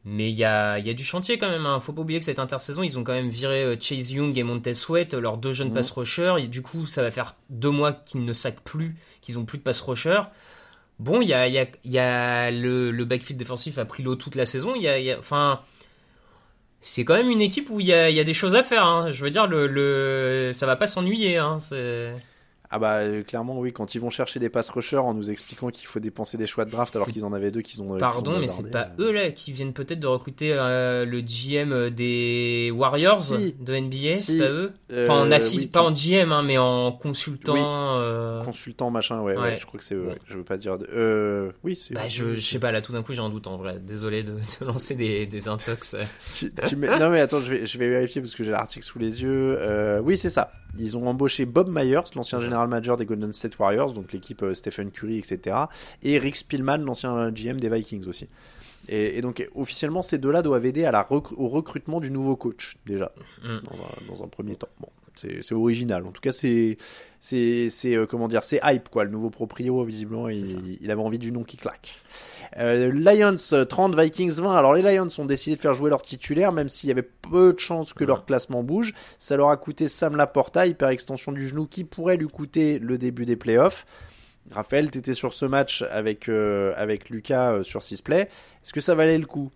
Mais 0.06 0.30
il 0.30 0.38
y 0.38 0.45
a, 0.45 0.80
y 0.80 0.89
a, 0.89 0.93
du 0.93 1.04
chantier 1.04 1.38
quand 1.38 1.50
même. 1.50 1.66
Hein. 1.66 1.80
Faut 1.80 1.93
pas 1.93 2.02
oublier 2.02 2.20
que 2.20 2.26
cette 2.26 2.39
intersaison, 2.39 2.84
ils 2.84 2.97
ont 2.97 3.04
quand 3.04 3.14
même 3.14 3.28
viré 3.28 3.78
Chase 3.80 4.12
Young 4.12 4.38
et 4.38 4.43
Montez 4.43 4.74
Sweat, 4.74 5.14
leurs 5.14 5.38
deux 5.38 5.52
jeunes 5.52 5.72
mmh. 5.72 5.74
pass 5.74 5.91
rushers. 5.91 6.36
Et 6.39 6.47
du 6.47 6.62
coup, 6.62 6.86
ça 6.86 7.02
va 7.02 7.12
faire 7.12 7.36
deux 7.50 7.70
mois 7.70 7.91
qu'ils 7.91 8.24
ne 8.24 8.34
saquent 8.34 8.64
plus, 8.64 8.95
qu'ils 9.22 9.38
ont 9.38 9.45
plus 9.45 9.58
de 9.58 9.64
pass 9.64 9.82
rushers. 9.82 10.22
Bon, 11.00 11.22
il 11.22 11.30
y 11.30 11.34
a, 11.34 11.47
y 11.47 11.58
a, 11.58 11.66
y 11.86 11.97
a 11.97 12.52
le, 12.52 12.91
le, 12.91 13.06
backfield 13.06 13.39
défensif 13.39 13.78
a 13.78 13.86
pris 13.86 14.04
l'eau 14.04 14.16
toute 14.16 14.36
la 14.36 14.45
saison. 14.45 14.76
Il 14.76 14.82
y 14.82 15.12
a, 15.12 15.18
enfin, 15.18 15.62
c'est 16.82 17.06
quand 17.06 17.16
même 17.16 17.30
une 17.30 17.41
équipe 17.41 17.70
où 17.70 17.80
il 17.80 17.86
y 17.86 17.93
a, 17.93 18.10
y 18.10 18.20
a, 18.20 18.24
des 18.26 18.34
choses 18.34 18.56
à 18.56 18.64
faire. 18.64 18.86
Hein. 18.86 19.12
Je 19.12 19.24
veux 19.24 19.32
dire, 19.32 19.47
le, 19.47 19.68
le, 19.68 20.52
ça 20.54 20.66
va 20.66 20.76
pas 20.76 20.88
s'ennuyer. 20.88 21.38
Hein. 21.38 21.60
Ah 22.72 22.78
bah 22.78 22.97
euh, 22.97 23.24
clairement 23.24 23.57
oui, 23.57 23.74
quand 23.74 23.95
ils 23.95 23.99
vont 23.99 24.11
chercher 24.11 24.39
des 24.39 24.49
pass 24.49 24.70
rushers 24.70 24.97
en 24.97 25.15
nous 25.15 25.32
expliquant 25.32 25.70
qu'il 25.70 25.88
faut 25.88 25.99
dépenser 25.99 26.38
des 26.38 26.45
choix 26.45 26.65
de 26.65 26.70
draft 26.70 26.95
alors 26.95 27.07
qu'ils 27.07 27.26
en 27.26 27.34
avaient 27.34 27.49
deux 27.49 27.61
qu'ils 27.61 27.82
ont. 27.82 27.97
Pardon, 27.97 28.38
mais 28.39 28.47
c'est 28.47 28.70
pas 28.70 28.89
eux 28.99 29.11
là 29.11 29.32
qui 29.32 29.51
viennent 29.51 29.74
peut-être 29.74 29.99
de 29.99 30.05
recruter 30.05 30.53
euh, 30.53 31.03
le 31.03 31.22
GM 31.22 31.89
des 31.89 32.72
Warriors 32.72 33.24
de 33.59 33.76
NBA, 33.76 34.13
c'est 34.13 34.38
pas 34.38 34.51
eux. 34.51 34.72
Euh, 34.91 35.05
enfin 35.05 35.22
en 35.22 35.32
assis, 35.32 35.65
pas 35.65 35.82
en 35.82 35.91
GM 35.91 36.32
hein, 36.32 36.43
mais 36.43 36.59
en 36.59 36.91
consultant. 36.91 37.55
Consultant 38.43 38.91
machin, 38.91 39.22
ouais, 39.22 39.36
ouais, 39.36 39.57
je 39.59 39.65
crois 39.65 39.80
que 39.80 39.86
c'est 39.86 39.95
eux. 39.95 40.11
Je 40.28 40.38
veux 40.38 40.43
pas 40.43 40.57
dire. 40.57 40.78
De... 40.78 41.51
oui, 41.63 41.76
c'est. 41.76 41.95
Bah 41.95 42.07
je, 42.07 42.36
je, 42.36 42.39
sais 42.39 42.59
pas 42.59 42.72
là, 42.72 42.84
tout 42.84 42.91
d'un 42.91 43.01
coup 43.01 43.13
j'ai 43.13 43.22
un 43.22 43.30
doute 43.30 43.47
en 43.47 43.57
vrai. 43.57 43.80
Désolé 43.80 44.22
de, 44.22 44.34
de 44.61 44.65
lancer 44.65 44.93
des, 44.93 45.26
des 45.26 45.47
intox. 45.47 45.95
tu, 46.36 46.51
Non 46.76 47.09
mais 47.09 47.22
attends, 47.22 47.39
je 47.39 47.49
vais, 47.49 47.65
je 47.65 47.78
vais 47.80 47.89
vérifier 47.89 48.22
parce 48.22 48.36
que 48.36 48.43
j'ai 48.43 48.51
l'article 48.51 48.86
sous 48.86 48.99
les 48.99 49.24
yeux. 49.24 49.57
oui, 50.03 50.17
c'est 50.17 50.30
ça. 50.30 50.51
Ils 50.78 50.97
ont 50.97 51.07
embauché 51.07 51.45
Bob 51.45 51.67
Myers, 51.67 52.01
l'ancien 52.15 52.39
général 52.39 52.59
manager 52.68 52.97
des 52.97 53.05
Golden 53.05 53.34
State 53.34 53.57
Warriors, 53.60 53.93
donc 53.93 54.12
l'équipe 54.12 54.43
euh, 54.43 54.53
Stephen 54.53 54.91
Curry, 54.91 55.18
etc. 55.18 55.55
Et 56.03 56.18
Rick 56.20 56.36
Spielman, 56.36 56.84
l'ancien 56.84 57.32
GM 57.32 57.60
des 57.60 57.70
Vikings 57.70 58.07
aussi. 58.07 58.28
Et, 58.88 59.22
donc 59.22 59.47
officiellement, 59.53 60.01
ces 60.01 60.18
deux-là 60.18 60.41
doivent 60.41 60.66
aider 60.66 60.86
à 60.86 60.91
la 60.91 61.07
au 61.12 61.47
recrutement 61.47 61.99
du 61.99 62.10
nouveau 62.10 62.36
coach 62.36 62.78
déjà, 62.86 63.12
mm. 63.43 63.60
dans, 64.07 64.24
un, 64.24 64.28
premier 64.28 64.55
temps. 64.55 64.70
Bon, 64.80 64.89
c'est 65.16 65.53
original. 65.53 66.05
En 66.05 66.12
tout 66.12 66.22
cas, 66.22 66.32
c'est 66.32 66.78
c'est 67.20 67.70
euh, 67.86 68.05
comment 68.05 68.28
dire, 68.28 68.43
c'est 68.43 68.59
hype 68.63 68.89
quoi. 68.89 69.03
Le 69.03 69.09
nouveau 69.09 69.30
proprio, 69.30 69.84
visiblement, 69.84 70.30
il, 70.30 70.78
il, 70.82 70.91
avait 70.91 71.01
envie 71.01 71.20
du 71.20 71.32
nom 71.32 71.43
qui 71.43 71.57
claque. 71.57 71.95
Euh, 72.57 72.91
Lions 72.91 73.65
30, 73.67 73.99
Vikings 73.99 74.39
20. 74.39 74.55
Alors 74.55 74.74
les 74.74 74.82
Lions 74.82 75.09
ont 75.17 75.26
décidé 75.26 75.55
de 75.55 75.61
faire 75.61 75.74
jouer 75.74 75.89
leur 75.89 76.01
titulaire, 76.01 76.51
même 76.51 76.70
s'il 76.70 76.89
y 76.89 76.91
avait 76.91 77.01
peu 77.01 77.53
de 77.53 77.59
chances 77.59 77.93
que 77.93 78.03
leur 78.03 78.26
classement 78.26 78.63
bouge. 78.63 78.93
Ça 79.20 79.38
leur 79.38 79.49
a 79.49 79.57
coûté 79.57 79.88
Sam 79.88 80.15
Laporta, 80.15 80.65
hyper 80.65 80.89
extension 80.89 81.32
du 81.32 81.47
genou, 81.47 81.65
qui 81.67 81.84
pourrait 81.84 82.17
lui 82.17 82.28
coûter 82.28 82.80
le 82.80 82.97
début 82.97 83.26
des 83.26 83.36
playoffs. 83.36 83.86
Raphaël, 84.51 84.89
t'étais 84.89 85.13
sur 85.13 85.34
ce 85.34 85.45
match 85.45 85.84
avec, 85.91 86.28
euh, 86.28 86.74
avec 86.76 87.09
Lucas 87.09 87.53
euh, 87.53 87.63
sur 87.63 87.84
Sisplay. 87.84 88.22
Est-ce 88.22 88.74
que 88.74 88.82
ça 88.82 88.95
valait 88.95 89.17
le 89.17 89.26
coup? 89.26 89.51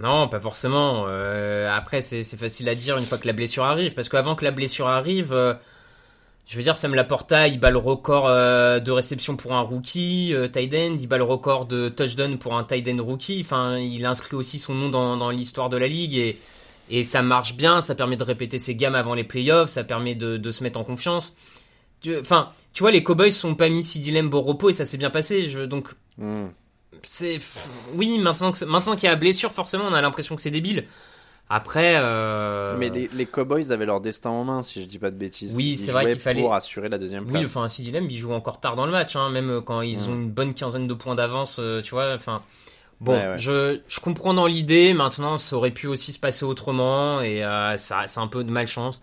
Non, 0.00 0.28
pas 0.28 0.40
forcément. 0.40 1.06
après, 1.06 2.00
c'est 2.00 2.24
facile 2.36 2.68
à 2.68 2.74
dire 2.74 2.98
une 2.98 3.06
fois 3.06 3.18
que 3.18 3.26
la 3.26 3.32
blessure 3.32 3.64
arrive, 3.64 3.94
parce 3.94 4.08
qu'avant 4.08 4.34
que 4.34 4.44
la 4.44 4.50
blessure 4.50 4.88
arrive, 4.88 5.34
je 6.46 6.56
veux 6.56 6.62
dire, 6.62 6.76
Sam 6.76 6.94
Laporta, 6.94 7.48
il 7.48 7.58
bat 7.58 7.70
le 7.70 7.78
record 7.78 8.26
euh, 8.28 8.78
de 8.78 8.90
réception 8.90 9.36
pour 9.36 9.54
un 9.54 9.60
rookie, 9.60 10.34
euh, 10.34 10.46
tight 10.46 10.74
end, 10.74 10.96
il 10.98 11.06
bat 11.06 11.16
le 11.16 11.24
record 11.24 11.64
de 11.64 11.88
touchdown 11.88 12.36
pour 12.38 12.56
un 12.56 12.64
tight 12.64 12.86
end 12.88 13.02
rookie. 13.02 13.40
Enfin, 13.40 13.78
il 13.78 14.04
inscrit 14.04 14.36
aussi 14.36 14.58
son 14.58 14.74
nom 14.74 14.90
dans, 14.90 15.30
l'histoire 15.30 15.70
de 15.70 15.78
la 15.78 15.88
ligue 15.88 16.36
et, 16.90 17.04
ça 17.04 17.22
marche 17.22 17.56
bien. 17.56 17.80
Ça 17.80 17.94
permet 17.94 18.16
de 18.16 18.24
répéter 18.24 18.58
ses 18.58 18.74
gammes 18.74 18.94
avant 18.94 19.14
les 19.14 19.24
playoffs, 19.24 19.70
ça 19.70 19.84
permet 19.84 20.14
de, 20.14 20.50
se 20.50 20.62
mettre 20.62 20.78
en 20.78 20.84
confiance. 20.84 21.34
enfin, 22.20 22.50
tu 22.74 22.82
vois, 22.82 22.90
les 22.90 23.02
Cowboys 23.02 23.32
sont 23.32 23.54
pas 23.54 23.70
mis 23.70 23.82
Lamb 24.12 24.32
au 24.34 24.42
repos 24.42 24.68
et 24.68 24.74
ça 24.74 24.84
s'est 24.84 24.98
bien 24.98 25.10
passé. 25.10 25.48
Je, 25.48 25.60
donc, 25.60 25.88
Hmm. 26.16 26.48
C'est, 27.06 27.38
oui, 27.94 28.18
maintenant 28.18 28.52
que 28.52 28.58
c'est- 28.58 28.66
maintenant 28.66 28.94
qu'il 28.96 29.04
y 29.08 29.12
a 29.12 29.16
blessure, 29.16 29.52
forcément, 29.52 29.84
on 29.88 29.92
a 29.94 30.00
l'impression 30.00 30.34
que 30.36 30.42
c'est 30.42 30.50
débile. 30.50 30.84
Après, 31.50 31.96
euh... 31.98 32.74
Mais 32.78 32.88
les, 32.88 33.08
les 33.14 33.26
Cowboys 33.26 33.70
avaient 33.70 33.84
leur 33.84 34.00
destin 34.00 34.30
en 34.30 34.44
main, 34.44 34.62
si 34.62 34.80
je 34.80 34.86
dis 34.86 34.98
pas 34.98 35.10
de 35.10 35.16
bêtises. 35.16 35.54
Oui, 35.56 35.72
Ils 35.72 35.76
c'est 35.76 35.92
vrai 35.92 36.06
qu'il 36.10 36.18
fallait- 36.18 36.40
Pour 36.40 36.54
assurer 36.54 36.88
la 36.88 36.96
deuxième 36.98 37.26
place. 37.26 37.38
Oui, 37.38 37.46
enfin, 37.46 37.68
CD 37.68 37.90
Lamb, 37.90 38.06
il 38.10 38.16
joue 38.16 38.32
encore 38.32 38.60
tard 38.60 38.76
dans 38.76 38.86
le 38.86 38.92
match, 38.92 39.14
hein, 39.14 39.28
même 39.28 39.60
quand 39.64 39.82
ils 39.82 39.98
Mm. 39.98 40.08
ont 40.10 40.14
une 40.14 40.30
bonne 40.30 40.54
quinzaine 40.54 40.88
de 40.88 40.94
points 40.94 41.14
d'avance, 41.14 41.58
euh, 41.60 41.82
tu 41.82 41.90
vois. 41.90 42.14
Enfin, 42.14 42.40
bon, 43.00 43.12
Ouais, 43.12 43.28
ouais. 43.28 43.38
Je, 43.38 43.78
je 43.86 44.00
comprends 44.00 44.32
dans 44.32 44.46
l'idée. 44.46 44.94
Maintenant, 44.94 45.36
ça 45.36 45.54
aurait 45.56 45.70
pu 45.70 45.86
aussi 45.86 46.12
se 46.12 46.18
passer 46.18 46.46
autrement 46.46 47.20
et 47.20 47.44
euh, 47.44 47.76
ça, 47.76 48.04
c'est 48.06 48.20
un 48.20 48.26
peu 48.26 48.42
de 48.42 48.50
malchance. 48.50 49.02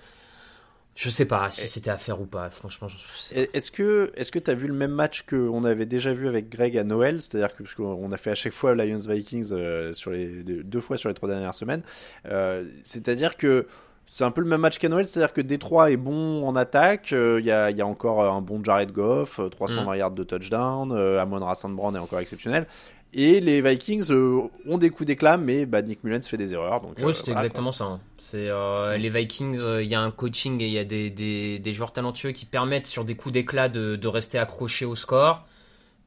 Je 0.94 1.10
sais 1.10 1.26
pas 1.26 1.50
si 1.50 1.68
c'était 1.70 1.90
à 1.90 1.98
faire 1.98 2.20
ou 2.22 2.26
pas. 2.26 2.50
Franchement, 2.50 2.88
Est-ce 3.34 3.72
que 3.72 4.12
est-ce 4.16 4.32
que 4.32 4.40
t'as 4.40 4.54
vu 4.54 4.68
le 4.68 4.74
même 4.74 4.92
match 4.92 5.24
que 5.26 5.36
on 5.36 5.64
avait 5.64 5.86
déjà 5.86 6.12
vu 6.14 6.28
avec 6.28 6.50
Greg 6.50 6.78
à 6.78 6.84
Noël, 6.84 7.22
c'est-à-dire 7.22 7.56
que 7.56 7.64
parce 7.64 7.76
qu'on 7.76 8.12
a 8.12 8.18
fait 8.18 8.32
à 8.32 8.36
chaque 8.36 8.52
fois 8.54 8.76
Lions 8.76 8.98
Vikings 9.00 9.50
euh, 9.54 9.94
sur 9.94 10.12
les 10.12 10.28
deux 10.44 10.82
fois 10.82 10.98
sur 10.98 11.08
les 11.10 11.16
trois 11.16 11.30
dernières 11.30 11.56
semaines, 11.56 11.82
Euh, 12.26 12.66
c'est-à-dire 12.84 13.38
que 13.38 13.68
c'est 14.14 14.26
un 14.26 14.32
peu 14.32 14.42
le 14.42 14.48
même 14.48 14.60
match 14.60 14.78
qu'à 14.80 14.90
Noël, 14.90 15.08
c'est-à-dire 15.08 15.32
que 15.34 15.40
Détroit 15.40 15.90
est 15.92 15.98
bon 15.98 16.46
en 16.46 16.56
attaque, 16.58 17.14
euh, 17.14 17.38
il 17.40 17.46
y, 17.46 17.52
a, 17.52 17.72
il 17.72 17.78
y 17.78 17.82
a 17.82 17.88
encore 17.88 18.22
un 18.24 18.42
bon 18.42 18.62
Jared 18.62 18.92
Goff, 18.92 19.40
euh, 19.40 19.48
320 19.48 19.94
Mm. 19.96 19.98
yards 19.98 20.12
de 20.12 20.24
touchdown, 20.26 20.92
Amon 21.18 21.40
Ra 21.40 21.54
Brand 21.70 21.96
est 21.96 22.00
encore 22.00 22.20
exceptionnel. 22.20 22.68
Et 23.14 23.42
les 23.42 23.62
Vikings 23.62 24.10
euh, 24.10 24.48
ont 24.66 24.78
des 24.78 24.90
coups 24.90 25.08
d'éclat, 25.08 25.38
mais 25.38 25.66
bah, 25.66 25.82
Nick 25.82 26.04
Mullens 26.04 26.22
fait 26.28 26.38
des 26.38 26.54
erreurs. 26.54 26.80
Donc, 26.82 26.94
Oui, 26.98 27.04
euh, 27.04 27.12
voilà, 27.26 27.42
exactement 27.42 27.72
ça. 27.74 27.86
hein. 27.86 28.00
C'est 28.18 28.48
euh, 28.50 28.96
les 28.98 29.10
Vikings. 29.10 29.60
Il 29.82 29.88
y 29.88 29.96
a 29.96 30.02
un 30.02 30.12
coaching 30.12 30.62
et 30.62 30.68
il 30.68 30.72
y 30.74 30.80
a 30.80 30.86
des, 30.86 31.10
des, 31.10 31.60
des 31.60 31.74
joueurs 31.74 31.92
talentueux 31.92 32.32
qui 32.32 32.46
permettent 32.46 32.88
sur 32.88 33.04
des 33.04 33.16
coups 33.16 33.34
d'éclat 33.34 33.68
de, 33.68 33.98
de 33.98 34.08
rester 34.08 34.40
accrochés 34.40 34.86
au 34.86 34.96
score. 34.96 35.46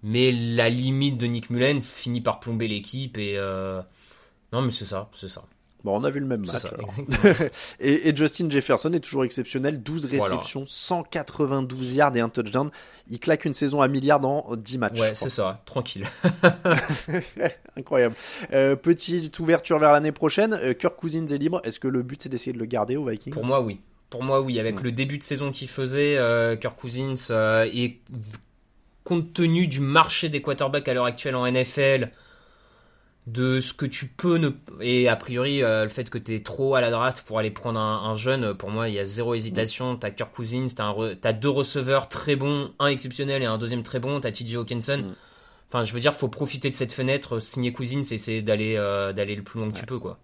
Mais 0.03 0.33
la 0.33 0.69
limite 0.71 1.19
de 1.19 1.27
Nick 1.27 1.51
Mullen 1.51 1.81
finit 1.81 2.21
par 2.21 2.41
plomber 2.41 2.69
l'équipe 2.69 3.17
et 3.19 3.39
non, 4.53 4.63
mais 4.63 4.71
c'est 4.71 4.85
ça, 4.85 5.09
c'est 5.13 5.29
ça. 5.31 5.43
Bon, 5.85 6.01
on 6.01 6.05
a 6.05 6.09
vu 6.11 6.19
le 6.19 6.27
même 6.27 6.47
match. 6.47 6.63
ça, 6.63 6.71
et, 7.81 8.09
et 8.09 8.17
Justin 8.17 8.49
Jefferson 8.49 8.91
est 8.95 9.01
toujours 9.01 9.25
exceptionnel. 9.25 9.83
12 9.83 10.07
Voilà. 10.09 10.25
réceptions, 10.37 10.65
192 10.67 11.93
yards 11.95 12.17
et 12.17 12.21
un 12.21 12.31
touchdown. 12.31 12.71
Il 13.11 13.21
claque 13.21 13.45
une 13.45 13.53
saison 13.53 13.83
à 13.83 13.89
milliard 13.89 14.19
dans 14.19 14.57
10 14.57 14.79
matchs. 14.79 14.99
Ouais, 14.99 15.15
c'est 15.15 15.29
ça, 15.29 15.61
tranquille. 15.67 16.07
Incroyable. 17.77 18.15
Euh, 18.53 18.77
petite 18.77 19.39
ouverture 19.39 19.79
vers 19.79 19.93
l'année 19.93 20.13
prochaine. 20.13 20.55
Euh, 20.55 20.75
Kirk 20.75 20.97
Cousins 20.97 21.27
est 21.27 21.39
libre. 21.39 21.61
Est-ce 21.65 21.79
que 21.79 21.89
le 21.89 22.03
but 22.03 22.23
c'est 22.23 22.29
d'essayer 22.29 22.53
de 22.53 22.59
le 22.59 22.65
garder 22.67 22.97
aux 22.97 23.05
Vikings? 23.07 23.33
Pour 23.33 23.45
moi, 23.45 23.61
oui. 23.61 23.81
Pour 24.11 24.23
moi, 24.23 24.41
oui. 24.41 24.59
Avec 24.61 24.81
le 24.83 24.93
début 24.93 25.19
de 25.19 25.23
saison 25.23 25.51
qu'il 25.51 25.69
faisait, 25.69 26.17
euh, 26.17 26.57
Kirk 26.57 26.79
Cousins, 26.79 27.15
euh, 27.31 27.69
et 27.73 27.99
compte 29.03 29.33
tenu 29.35 29.67
du 29.67 29.81
marché 29.81 30.29
des 30.29 30.41
quarterbacks 30.41 30.89
à 30.89 30.95
l'heure 30.95 31.05
actuelle 31.05 31.37
en 31.37 31.47
NFL, 31.51 32.11
de 33.27 33.61
ce 33.61 33.73
que 33.73 33.87
tu 33.87 34.07
peux 34.07 34.37
ne. 34.37 34.51
Et 34.81 35.09
a 35.09 35.17
priori, 35.17 35.63
euh, 35.63 35.85
le 35.85 35.89
fait 35.89 36.11
que 36.11 36.19
tu 36.19 36.35
es 36.35 36.43
trop 36.43 36.75
à 36.75 36.81
la 36.81 36.91
draft 36.91 37.23
pour 37.27 37.39
aller 37.39 37.51
prendre 37.51 37.81
un, 37.81 38.11
un 38.11 38.17
jeune, 38.17 38.55
pour 38.55 38.71
moi, 38.71 38.89
il 38.89 38.95
y 38.95 38.99
a 38.99 39.05
zéro 39.05 39.35
hésitation. 39.35 39.97
T'as 39.97 40.11
Kirk 40.11 40.35
Cousins, 40.35 40.67
t'as, 40.77 40.85
un 40.85 40.93
re- 40.93 41.17
t'as 41.19 41.33
deux 41.33 41.49
receveurs 41.49 42.09
très 42.09 42.37
bons, 42.37 42.73
un 42.79 42.89
exceptionnel 42.89 43.43
et 43.43 43.47
un 43.47 43.57
deuxième 43.59 43.83
très 43.83 43.99
bon. 44.01 44.21
T'as 44.21 44.31
TJ 44.31 44.57
Hawkinson. 44.57 44.99
Mm. 44.99 45.15
Enfin, 45.71 45.85
je 45.85 45.93
veux 45.95 46.01
dire, 46.01 46.15
faut 46.15 46.29
profiter 46.29 46.71
de 46.71 46.77
cette 46.77 46.93
fenêtre, 46.93 47.41
signer 47.41 47.73
Cousins 47.73 48.03
et 48.03 48.15
essayer 48.15 48.43
d'aller, 48.43 48.77
euh, 48.77 49.13
d'aller 49.13 49.35
le 49.35 49.43
plus 49.43 49.59
loin 49.59 49.69
que 49.71 49.75
tu 49.79 49.87
peux, 49.87 49.99
quoi. 49.99 50.19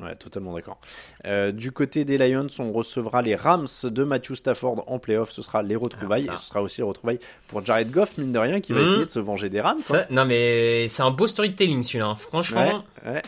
Ouais, 0.00 0.14
totalement 0.14 0.54
d'accord. 0.54 0.78
Euh, 1.26 1.50
du 1.50 1.72
côté 1.72 2.04
des 2.04 2.18
Lions, 2.18 2.46
on 2.60 2.70
recevra 2.72 3.20
les 3.22 3.34
Rams 3.34 3.66
de 3.82 4.04
Matthew 4.04 4.34
Stafford 4.34 4.84
en 4.86 4.98
playoff. 4.98 5.30
Ce 5.32 5.42
sera 5.42 5.62
les 5.62 5.74
retrouvailles. 5.76 6.26
Ça. 6.26 6.34
Et 6.34 6.36
ce 6.36 6.46
sera 6.46 6.62
aussi 6.62 6.80
les 6.80 6.86
retrouvailles 6.86 7.18
pour 7.48 7.64
Jared 7.64 7.90
Goff, 7.90 8.16
mine 8.18 8.30
de 8.32 8.38
rien, 8.38 8.60
qui 8.60 8.72
va 8.72 8.80
Mhm. 8.80 8.86
essayer 8.86 9.04
de 9.06 9.10
se 9.10 9.18
venger 9.18 9.48
des 9.50 9.60
Rams. 9.60 9.76
hein. 9.78 9.82
Ça- 9.82 10.06
non 10.10 10.24
mais 10.24 10.86
c'est 10.88 11.02
un 11.02 11.10
beau 11.10 11.26
storytelling 11.26 11.82
celui-là. 11.82 12.06
hein. 12.06 12.14
Franchement, 12.14 12.84
Ouais, 13.04 13.10
ouais. 13.12 13.22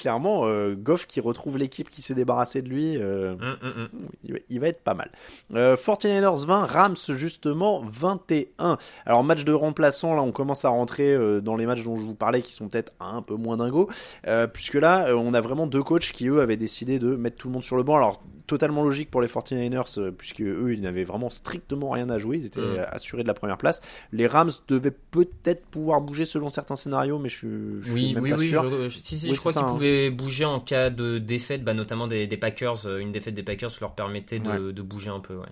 Clairement, 0.00 0.46
euh, 0.46 0.74
Goff 0.74 1.06
qui 1.06 1.20
retrouve 1.20 1.58
l'équipe 1.58 1.90
qui 1.90 2.00
s'est 2.00 2.14
débarrassée 2.14 2.62
de 2.62 2.70
lui, 2.70 2.96
euh, 2.96 3.34
hum, 3.34 3.56
hum, 3.62 3.88
hum. 3.92 4.08
il, 4.48 4.58
va, 4.58 4.68
être 4.68 4.82
pas 4.82 4.94
mal. 4.94 5.10
Euh, 5.54 5.76
49ers 5.76 6.46
20, 6.46 6.64
Rams 6.64 6.96
justement 7.10 7.82
21. 7.84 8.78
Alors 9.04 9.22
match 9.24 9.44
de 9.44 9.52
remplaçant, 9.52 10.14
là 10.14 10.22
on 10.22 10.32
commence 10.32 10.64
à 10.64 10.70
rentrer 10.70 11.12
euh, 11.12 11.42
dans 11.42 11.54
les 11.54 11.66
matchs 11.66 11.84
dont 11.84 11.96
je 11.96 12.06
vous 12.06 12.14
parlais 12.14 12.40
qui 12.40 12.54
sont 12.54 12.68
peut-être 12.68 12.94
un 12.98 13.20
peu 13.20 13.34
moins 13.34 13.58
dingos, 13.58 13.90
euh, 14.26 14.46
puisque 14.46 14.76
là 14.76 15.08
euh, 15.08 15.16
on 15.16 15.34
a 15.34 15.42
vraiment 15.42 15.66
deux 15.66 15.82
coachs 15.82 16.12
qui 16.12 16.28
eux 16.28 16.40
avaient 16.40 16.56
décidé 16.56 16.98
de 16.98 17.14
mettre 17.14 17.36
tout 17.36 17.48
le 17.48 17.52
monde 17.52 17.64
sur 17.64 17.76
le 17.76 17.82
banc. 17.82 17.96
Alors 17.96 18.22
totalement 18.50 18.82
logique 18.84 19.10
pour 19.10 19.22
les 19.22 19.28
49ers, 19.28 19.98
euh, 19.98 20.10
puisque 20.10 20.40
eux 20.42 20.72
ils 20.74 20.80
n'avaient 20.80 21.04
vraiment 21.04 21.30
strictement 21.30 21.90
rien 21.90 22.10
à 22.10 22.18
jouer, 22.18 22.36
ils 22.38 22.46
étaient 22.46 22.60
Mm. 22.60 22.84
assurés 22.90 23.22
de 23.22 23.28
la 23.28 23.34
première 23.34 23.56
place. 23.58 23.80
Les 24.12 24.26
Rams 24.26 24.50
devaient 24.68 24.90
peut-être 25.10 25.64
pouvoir 25.66 26.00
bouger 26.00 26.24
selon 26.26 26.48
certains 26.48 26.76
scénarios, 26.76 27.18
mais 27.18 27.28
je, 27.28 27.36
suis- 27.36 27.48
je 27.80 27.84
suis 27.84 27.92
Oui, 27.92 28.14
même 28.14 28.22
oui, 28.24 28.30
pas 28.30 28.36
oui. 28.36 28.48
sûr. 28.48 28.70
Je, 28.70 28.88
je- 28.88 28.98
si, 29.02 29.18
si, 29.18 29.28
Oui, 29.30 29.34
je 29.34 29.40
crois 29.40 29.52
qu'ils 29.52 29.62
hein. 29.62 29.68
pouvaient 29.68 30.10
bouger 30.10 30.44
en 30.44 30.60
cas 30.60 30.90
de 30.90 31.18
défaite, 31.18 31.64
bah, 31.64 31.74
notamment 31.74 32.06
des, 32.08 32.26
des 32.26 32.36
Packers. 32.36 32.86
Euh, 32.86 32.98
Une 32.98 33.12
défaite 33.12 33.34
des 33.34 33.42
Packers 33.42 33.70
leur 33.80 33.94
permettait 33.94 34.38
de, 34.40 34.70
de 34.72 34.82
bouger 34.82 35.10
un 35.10 35.20
peu. 35.20 35.36
Ouais. 35.36 35.46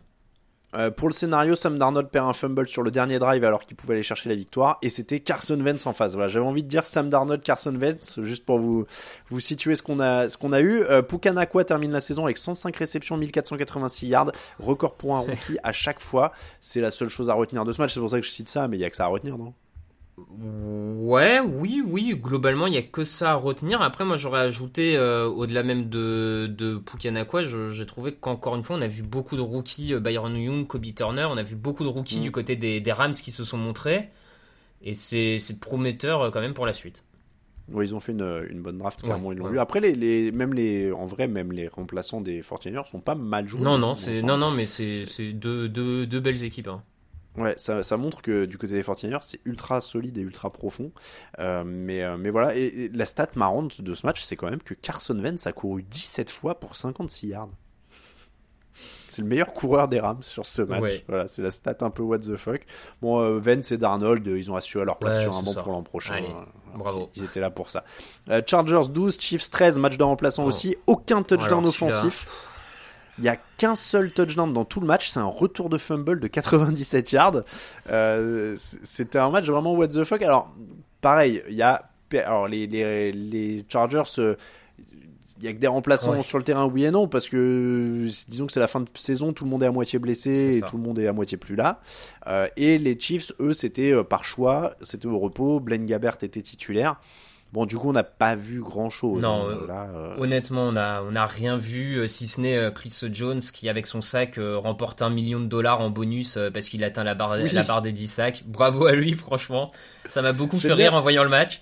Euh, 0.75 0.91
pour 0.91 1.09
le 1.09 1.15
scénario, 1.15 1.55
Sam 1.57 1.79
Darnold 1.79 2.09
perd 2.09 2.29
un 2.29 2.35
fumble 2.35 2.69
sur 2.69 2.83
le 2.83 2.91
dernier 2.91 3.19
drive 3.19 3.43
alors 3.43 3.63
qu'il 3.63 3.75
pouvait 3.75 3.95
aller 3.95 4.03
chercher 4.03 4.29
la 4.29 4.35
victoire 4.35 4.79
et 4.83 4.91
c'était 4.91 5.21
Carson 5.21 5.59
Wentz 5.59 5.87
en 5.87 5.95
face. 5.95 6.13
Voilà, 6.13 6.29
j'avais 6.29 6.45
envie 6.45 6.63
de 6.63 6.69
dire 6.69 6.85
Sam 6.85 7.09
Darnold, 7.09 7.43
Carson 7.43 7.75
Wentz 7.75 8.21
juste 8.23 8.45
pour 8.45 8.59
vous 8.59 8.85
vous 9.31 9.41
situer 9.41 9.77
ce 9.77 9.83
qu'on 9.83 9.99
a 9.99 10.29
ce 10.29 10.37
qu'on 10.37 10.53
a 10.53 10.61
eu. 10.61 10.83
Euh, 10.83 11.01
Pukanakwa 11.01 11.65
termine 11.65 11.93
la 11.93 12.03
saison 12.03 12.25
avec 12.25 12.37
105 12.37 12.77
réceptions, 12.77 13.17
1486 13.17 14.09
yards, 14.09 14.33
record 14.59 14.95
pour 14.95 15.17
un 15.17 15.21
rookie 15.21 15.57
à 15.63 15.73
chaque 15.73 16.01
fois. 16.01 16.33
C'est 16.61 16.81
la 16.83 16.91
seule 16.91 17.09
chose 17.09 17.31
à 17.31 17.35
retenir 17.35 17.65
de 17.65 17.73
ce 17.73 17.81
match. 17.81 17.95
C'est 17.95 18.01
pour 18.01 18.11
ça 18.11 18.21
que 18.21 18.27
je 18.27 18.31
cite 18.31 18.51
ça, 18.51 18.69
mais 18.69 18.77
il 18.77 18.81
y 18.81 18.85
a 18.85 18.91
que 18.91 18.97
ça 18.97 19.05
à 19.05 19.09
retenir, 19.09 19.39
non? 19.39 19.55
Ouais, 20.41 21.41
oui, 21.41 21.83
oui. 21.87 22.15
Globalement, 22.17 22.67
il 22.67 22.75
y 22.75 22.79
a 22.79 22.83
que 22.83 23.05
ça 23.05 23.33
à 23.33 23.35
retenir. 23.35 23.81
Après, 23.83 24.05
moi, 24.05 24.17
j'aurais 24.17 24.41
ajouté, 24.41 24.97
euh, 24.97 25.27
au-delà 25.27 25.63
même 25.63 25.89
de, 25.89 26.47
de 26.47 26.77
Pukanakwa, 26.77 27.43
j'ai 27.45 27.87
trouvé 27.87 28.13
qu'encore 28.13 28.57
une 28.57 28.63
fois, 28.63 28.77
on 28.77 28.83
a 28.83 28.89
vu 28.89 29.03
beaucoup 29.03 29.37
de 29.37 29.41
rookies, 29.41 29.95
euh, 29.95 30.01
Byron 30.01 30.37
Young, 30.37 30.67
Kobe 30.67 30.87
Turner, 30.95 31.27
on 31.31 31.37
a 31.37 31.43
vu 31.43 31.57
beaucoup 31.57 31.85
de 31.85 31.89
rookies 31.89 32.19
Mm. 32.21 32.23
du 32.23 32.31
côté 32.33 32.57
des, 32.57 32.81
des 32.81 32.93
Rams 32.93 33.13
qui 33.13 33.31
se 33.33 33.45
sont 33.45 33.59
montrés. 33.59 34.09
Et 34.83 34.95
c'est 34.95 35.39
prometteur 35.61 36.23
euh, 36.23 36.31
quand 36.31 36.41
même 36.41 36.55
pour 36.55 36.67
la 36.67 36.73
suite. 36.73 37.05
Ouais, 37.71 37.85
ils 37.85 37.95
ont 37.95 38.01
fait 38.01 38.13
une, 38.13 38.47
une 38.51 38.63
bonne 38.63 38.79
draft, 38.79 39.01
Ouais, 39.03 39.09
clairement 39.09 39.31
ils 39.33 39.39
l'ont 39.39 39.47
ouais. 39.49 39.55
eu. 39.57 39.59
Après 39.59 39.81
les, 39.81 39.95
les 39.95 40.33
même 40.33 40.55
les 40.55 40.91
en 40.91 41.05
vrai 41.05 41.29
même 41.29 41.53
les 41.53 41.69
remplaçants 41.69 42.23
des 42.23 42.41
49ers 42.41 42.89
sont 42.89 43.01
pas 43.01 43.15
mal 43.15 43.47
joués. 43.47 43.61
Non, 43.61 43.77
non, 43.77 43.93
non, 44.25 44.39
non, 44.39 44.51
mais 44.53 44.65
c'est 44.65 45.05
c'est 45.05 45.33
deux, 45.35 45.69
deux, 45.69 46.07
deux 46.07 46.21
belles 46.21 46.43
équipes. 46.45 46.69
hein. 46.69 46.83
Ouais, 47.41 47.55
ça, 47.57 47.83
ça 47.83 47.97
montre 47.97 48.23
que 48.23 48.45
du 48.45 48.59
côté 48.59 48.75
des 48.75 48.83
49ers, 48.83 49.21
c'est 49.23 49.41
ultra 49.45 49.81
solide 49.81 50.19
et 50.19 50.23
ultra 50.23 50.51
profond. 50.51 50.93
Euh, 51.39 51.63
mais, 51.65 52.03
euh, 52.03 52.17
mais 52.19 52.31
voilà, 52.31 52.57
et, 52.57 52.65
et 52.67 52.89
la 52.91 53.07
stat 53.07 53.29
marrante 53.37 53.81
de 53.81 53.95
ce 53.95 54.07
match, 54.07 54.23
c'est 54.23 54.37
quand 54.37 54.51
même 54.51 54.63
que 54.63 54.75
Carson 54.75 55.19
Wentz 55.19 55.47
a 55.47 55.53
couru 55.53 55.83
17 55.83 56.31
fois 56.31 56.59
pour 56.61 56.77
56 56.77 57.29
yards. 57.29 57.49
C'est 59.09 59.23
le 59.23 59.29
meilleur 59.29 59.53
coureur 59.53 59.89
des 59.89 60.01
Rams 60.01 60.23
sur 60.23 60.45
ce 60.45 60.63
match. 60.63 60.81
Ouais. 60.83 61.05
Voilà, 61.09 61.27
c'est 61.27 61.43
la 61.43 61.51
stat 61.51 61.77
un 61.81 61.91
peu 61.91 62.03
what 62.03 62.19
the 62.19 62.37
fuck. 62.37 62.61
Bon, 63.01 63.21
euh, 63.21 63.41
et 63.71 63.77
Darnold, 63.79 64.27
euh, 64.29 64.39
ils 64.39 64.51
ont 64.51 64.57
assuré 64.57 64.85
leur 64.85 64.99
place 64.99 65.17
Ouais, 65.17 65.23
sur 65.23 65.37
un 65.37 65.43
banc 65.43 65.53
ça. 65.53 65.63
pour 65.63 65.73
l'an 65.73 65.83
prochain. 65.83 66.15
Allez, 66.15 66.29
bravo. 66.77 67.09
Ils 67.17 67.25
étaient 67.25 67.41
là 67.41 67.51
pour 67.51 67.71
ça. 67.71 67.85
Euh, 68.29 68.43
Chargers 68.47 68.89
12, 68.91 69.19
Chiefs 69.19 69.51
13, 69.51 69.79
match 69.79 69.97
de 69.97 70.05
remplaçant 70.05 70.45
Oh. 70.45 70.49
aussi. 70.49 70.77
Aucun 70.87 71.23
touchdown 71.23 71.61
Alors, 71.61 71.71
offensif. 71.71 72.27
Il 73.19 73.25
y 73.25 73.29
a 73.29 73.37
qu'un 73.57 73.75
seul 73.75 74.13
touchdown 74.13 74.53
dans 74.53 74.65
tout 74.65 74.81
le 74.81 74.87
match, 74.87 75.09
c'est 75.11 75.19
un 75.21 75.25
retour 75.25 75.69
de 75.69 75.77
fumble 75.79 76.21
de 76.21 76.27
97 76.29 77.13
yards. 77.13 77.43
Euh, 77.91 78.55
C'était 78.57 79.19
un 79.19 79.31
match 79.31 79.47
vraiment 79.47 79.75
what 79.75 79.89
the 79.89 80.05
fuck. 80.05 80.23
Alors, 80.23 80.55
pareil, 81.01 81.43
il 81.49 81.55
y 81.57 81.63
a 81.63 81.89
alors 82.25 82.49
les 82.49 82.67
les, 82.67 83.13
les 83.13 83.65
Chargers. 83.69 84.03
euh, 84.19 84.35
il 85.41 85.45
y 85.45 85.49
a 85.49 85.53
que 85.53 85.59
des 85.59 85.67
remplaçants 85.69 86.13
Ouais. 86.17 86.23
sur 86.25 86.37
le 86.39 86.43
terrain, 86.43 86.67
oui 86.67 86.85
et 86.85 86.91
non, 86.91 87.07
parce 87.07 87.29
que 87.29 88.09
disons 88.29 88.47
que 88.47 88.53
c'est 88.53 88.59
la 88.59 88.67
fin 88.67 88.81
de 88.81 88.89
saison, 88.95 89.33
tout 89.33 89.45
le 89.45 89.51
monde 89.51 89.63
est 89.63 89.67
à 89.67 89.71
moitié 89.71 90.01
blessé 90.01 90.57
et 90.57 90.63
tout 90.63 90.77
le 90.77 90.83
monde 90.83 90.99
est 90.99 91.07
à 91.07 91.13
moitié 91.13 91.37
plus 91.39 91.55
là. 91.55 91.81
Euh, 92.27 92.49
et 92.57 92.77
les 92.79 92.99
Chiefs, 92.99 93.31
eux, 93.39 93.53
c'était 93.53 93.93
euh, 93.93 94.03
par 94.03 94.25
choix, 94.25 94.75
c'était 94.83 95.07
au 95.07 95.17
repos. 95.19 95.61
Blaine 95.61 95.87
Gabbert 95.87 96.17
était 96.23 96.43
titulaire. 96.43 97.01
Bon, 97.53 97.65
du 97.65 97.79
coup, 97.79 97.89
on 97.89 97.93
n'a 97.93 98.05
pas 98.05 98.37
vu 98.37 98.61
grand 98.61 98.91
chose. 98.91 99.23
Non, 99.23 99.49
euh, 99.49 99.67
là, 99.67 99.89
euh, 99.95 100.15
Honnêtement, 100.19 100.65
on 100.65 100.77
a, 100.77 101.03
on 101.03 101.15
a 101.15 101.25
rien 101.25 101.57
vu, 101.57 101.97
euh, 101.97 102.07
si 102.07 102.27
ce 102.27 102.41
n'est 102.43 102.71
Chris 102.75 102.95
Jones 103.13 103.41
qui, 103.41 103.69
avec 103.71 103.87
son 103.87 104.03
sac, 104.03 104.39
remporte 104.39 105.01
un 105.01 105.09
million 105.11 105.41
de 105.41 105.47
dollars 105.47 105.81
en 105.81 105.89
bonus 105.91 106.39
parce 106.53 106.69
qu'il 106.69 106.85
atteint 106.85 107.05
la 107.05 107.15
barre, 107.15 107.37
Oui. 107.43 107.51
la 107.53 107.63
barre 107.63 107.81
des 107.83 107.93
10 107.93 108.09
sacs. 108.09 108.43
Bravo 108.47 108.87
à 108.87 108.93
lui, 108.93 109.13
franchement. 109.17 109.73
Ça 110.11 110.21
m'a 110.23 110.33
beaucoup 110.33 110.59
fait 110.61 110.73
rire 110.73 110.93
en 110.95 111.01
voyant 111.01 111.23
le 111.25 111.31
match. 111.31 111.61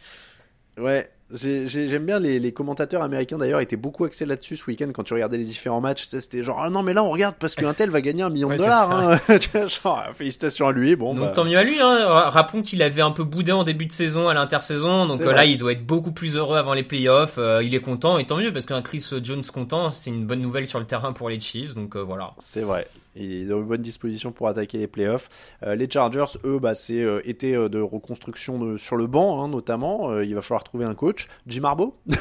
Ouais, 0.76 1.08
j'ai- 1.32 1.66
j'ai- 1.66 1.88
j'aime 1.88 2.06
bien 2.06 2.20
les, 2.20 2.38
les 2.38 2.52
commentateurs 2.52 3.02
américains 3.02 3.36
d'ailleurs 3.36 3.60
étaient 3.60 3.76
beaucoup 3.76 4.04
axés 4.04 4.26
là-dessus 4.26 4.56
ce 4.56 4.64
week-end 4.66 4.88
quand 4.94 5.02
tu 5.02 5.12
regardais 5.14 5.38
les 5.38 5.44
différents 5.44 5.80
matchs. 5.80 6.04
C'était 6.06 6.42
genre 6.42 6.60
ah 6.62 6.70
non 6.70 6.82
mais 6.82 6.92
là 6.94 7.02
on 7.02 7.10
regarde 7.10 7.34
parce 7.38 7.54
qu'un 7.56 7.74
tel 7.74 7.90
va 7.90 8.00
gagner 8.00 8.22
un 8.22 8.30
million 8.30 8.48
Ouais, 8.48 8.56
de 8.56 8.62
dollars. 8.62 8.90
Hein. 8.92 9.18
Genre 9.82 10.04
félicitations 10.14 10.68
à 10.68 10.72
lui. 10.72 10.94
Bon 10.96 11.14
Donc 11.14 11.24
bah, 11.24 11.32
tant 11.34 11.44
mieux 11.44 11.58
à 11.58 11.64
lui. 11.64 11.80
Hein. 11.80 12.06
Ra- 12.06 12.30
Rappelons 12.30 12.62
qu'il 12.62 12.80
avait 12.82 13.02
un 13.02 13.10
peu 13.10 13.24
boudé 13.24 13.50
en 13.52 13.64
début 13.64 13.86
de 13.86 13.92
saison 13.92 14.28
à 14.28 14.34
l'intersaison. 14.34 15.06
Donc 15.06 15.20
euh, 15.20 15.32
là, 15.32 15.44
il 15.46 15.56
doit 15.56 15.72
être 15.72 15.84
beaucoup 15.84 16.12
plus 16.12 16.36
heureux 16.36 16.56
avant 16.58 16.74
les 16.74 16.82
playoffs. 16.84 17.36
Euh, 17.38 17.62
il 17.64 17.74
est 17.74 17.80
content 17.80 18.18
et 18.18 18.24
tant 18.26 18.36
mieux 18.36 18.52
parce 18.52 18.66
qu'un 18.66 18.82
Chris 18.82 19.04
Jones 19.22 19.42
content, 19.52 19.90
c'est 19.90 20.10
une 20.10 20.26
bonne 20.26 20.40
nouvelle 20.40 20.66
sur 20.66 20.78
le 20.78 20.86
terrain 20.86 21.12
pour 21.12 21.28
les 21.28 21.40
Chiefs. 21.40 21.74
Donc 21.74 21.96
euh, 21.96 22.00
voilà. 22.02 22.32
c'est 22.38 22.62
vrai. 22.62 22.86
Il 23.24 23.42
est 23.42 23.46
dans 23.46 23.58
une 23.58 23.66
bonne 23.66 23.82
disposition 23.82 24.32
pour 24.32 24.48
attaquer 24.48 24.78
les 24.78 24.86
playoffs. 24.86 25.28
Euh, 25.64 25.74
les 25.74 25.88
Chargers, 25.90 26.38
eux, 26.44 26.58
bah, 26.58 26.74
c'est 26.74 27.02
euh, 27.02 27.20
été 27.24 27.54
euh, 27.54 27.68
de 27.68 27.80
reconstruction 27.80 28.58
de, 28.58 28.76
sur 28.76 28.96
le 28.96 29.06
banc, 29.06 29.42
hein, 29.42 29.48
notamment. 29.48 30.20
Il 30.20 30.34
va 30.34 30.42
falloir 30.42 30.64
trouver 30.64 30.84
un 30.84 30.94
coach. 30.94 31.28
Jim 31.46 31.64
Harbaugh 31.64 31.92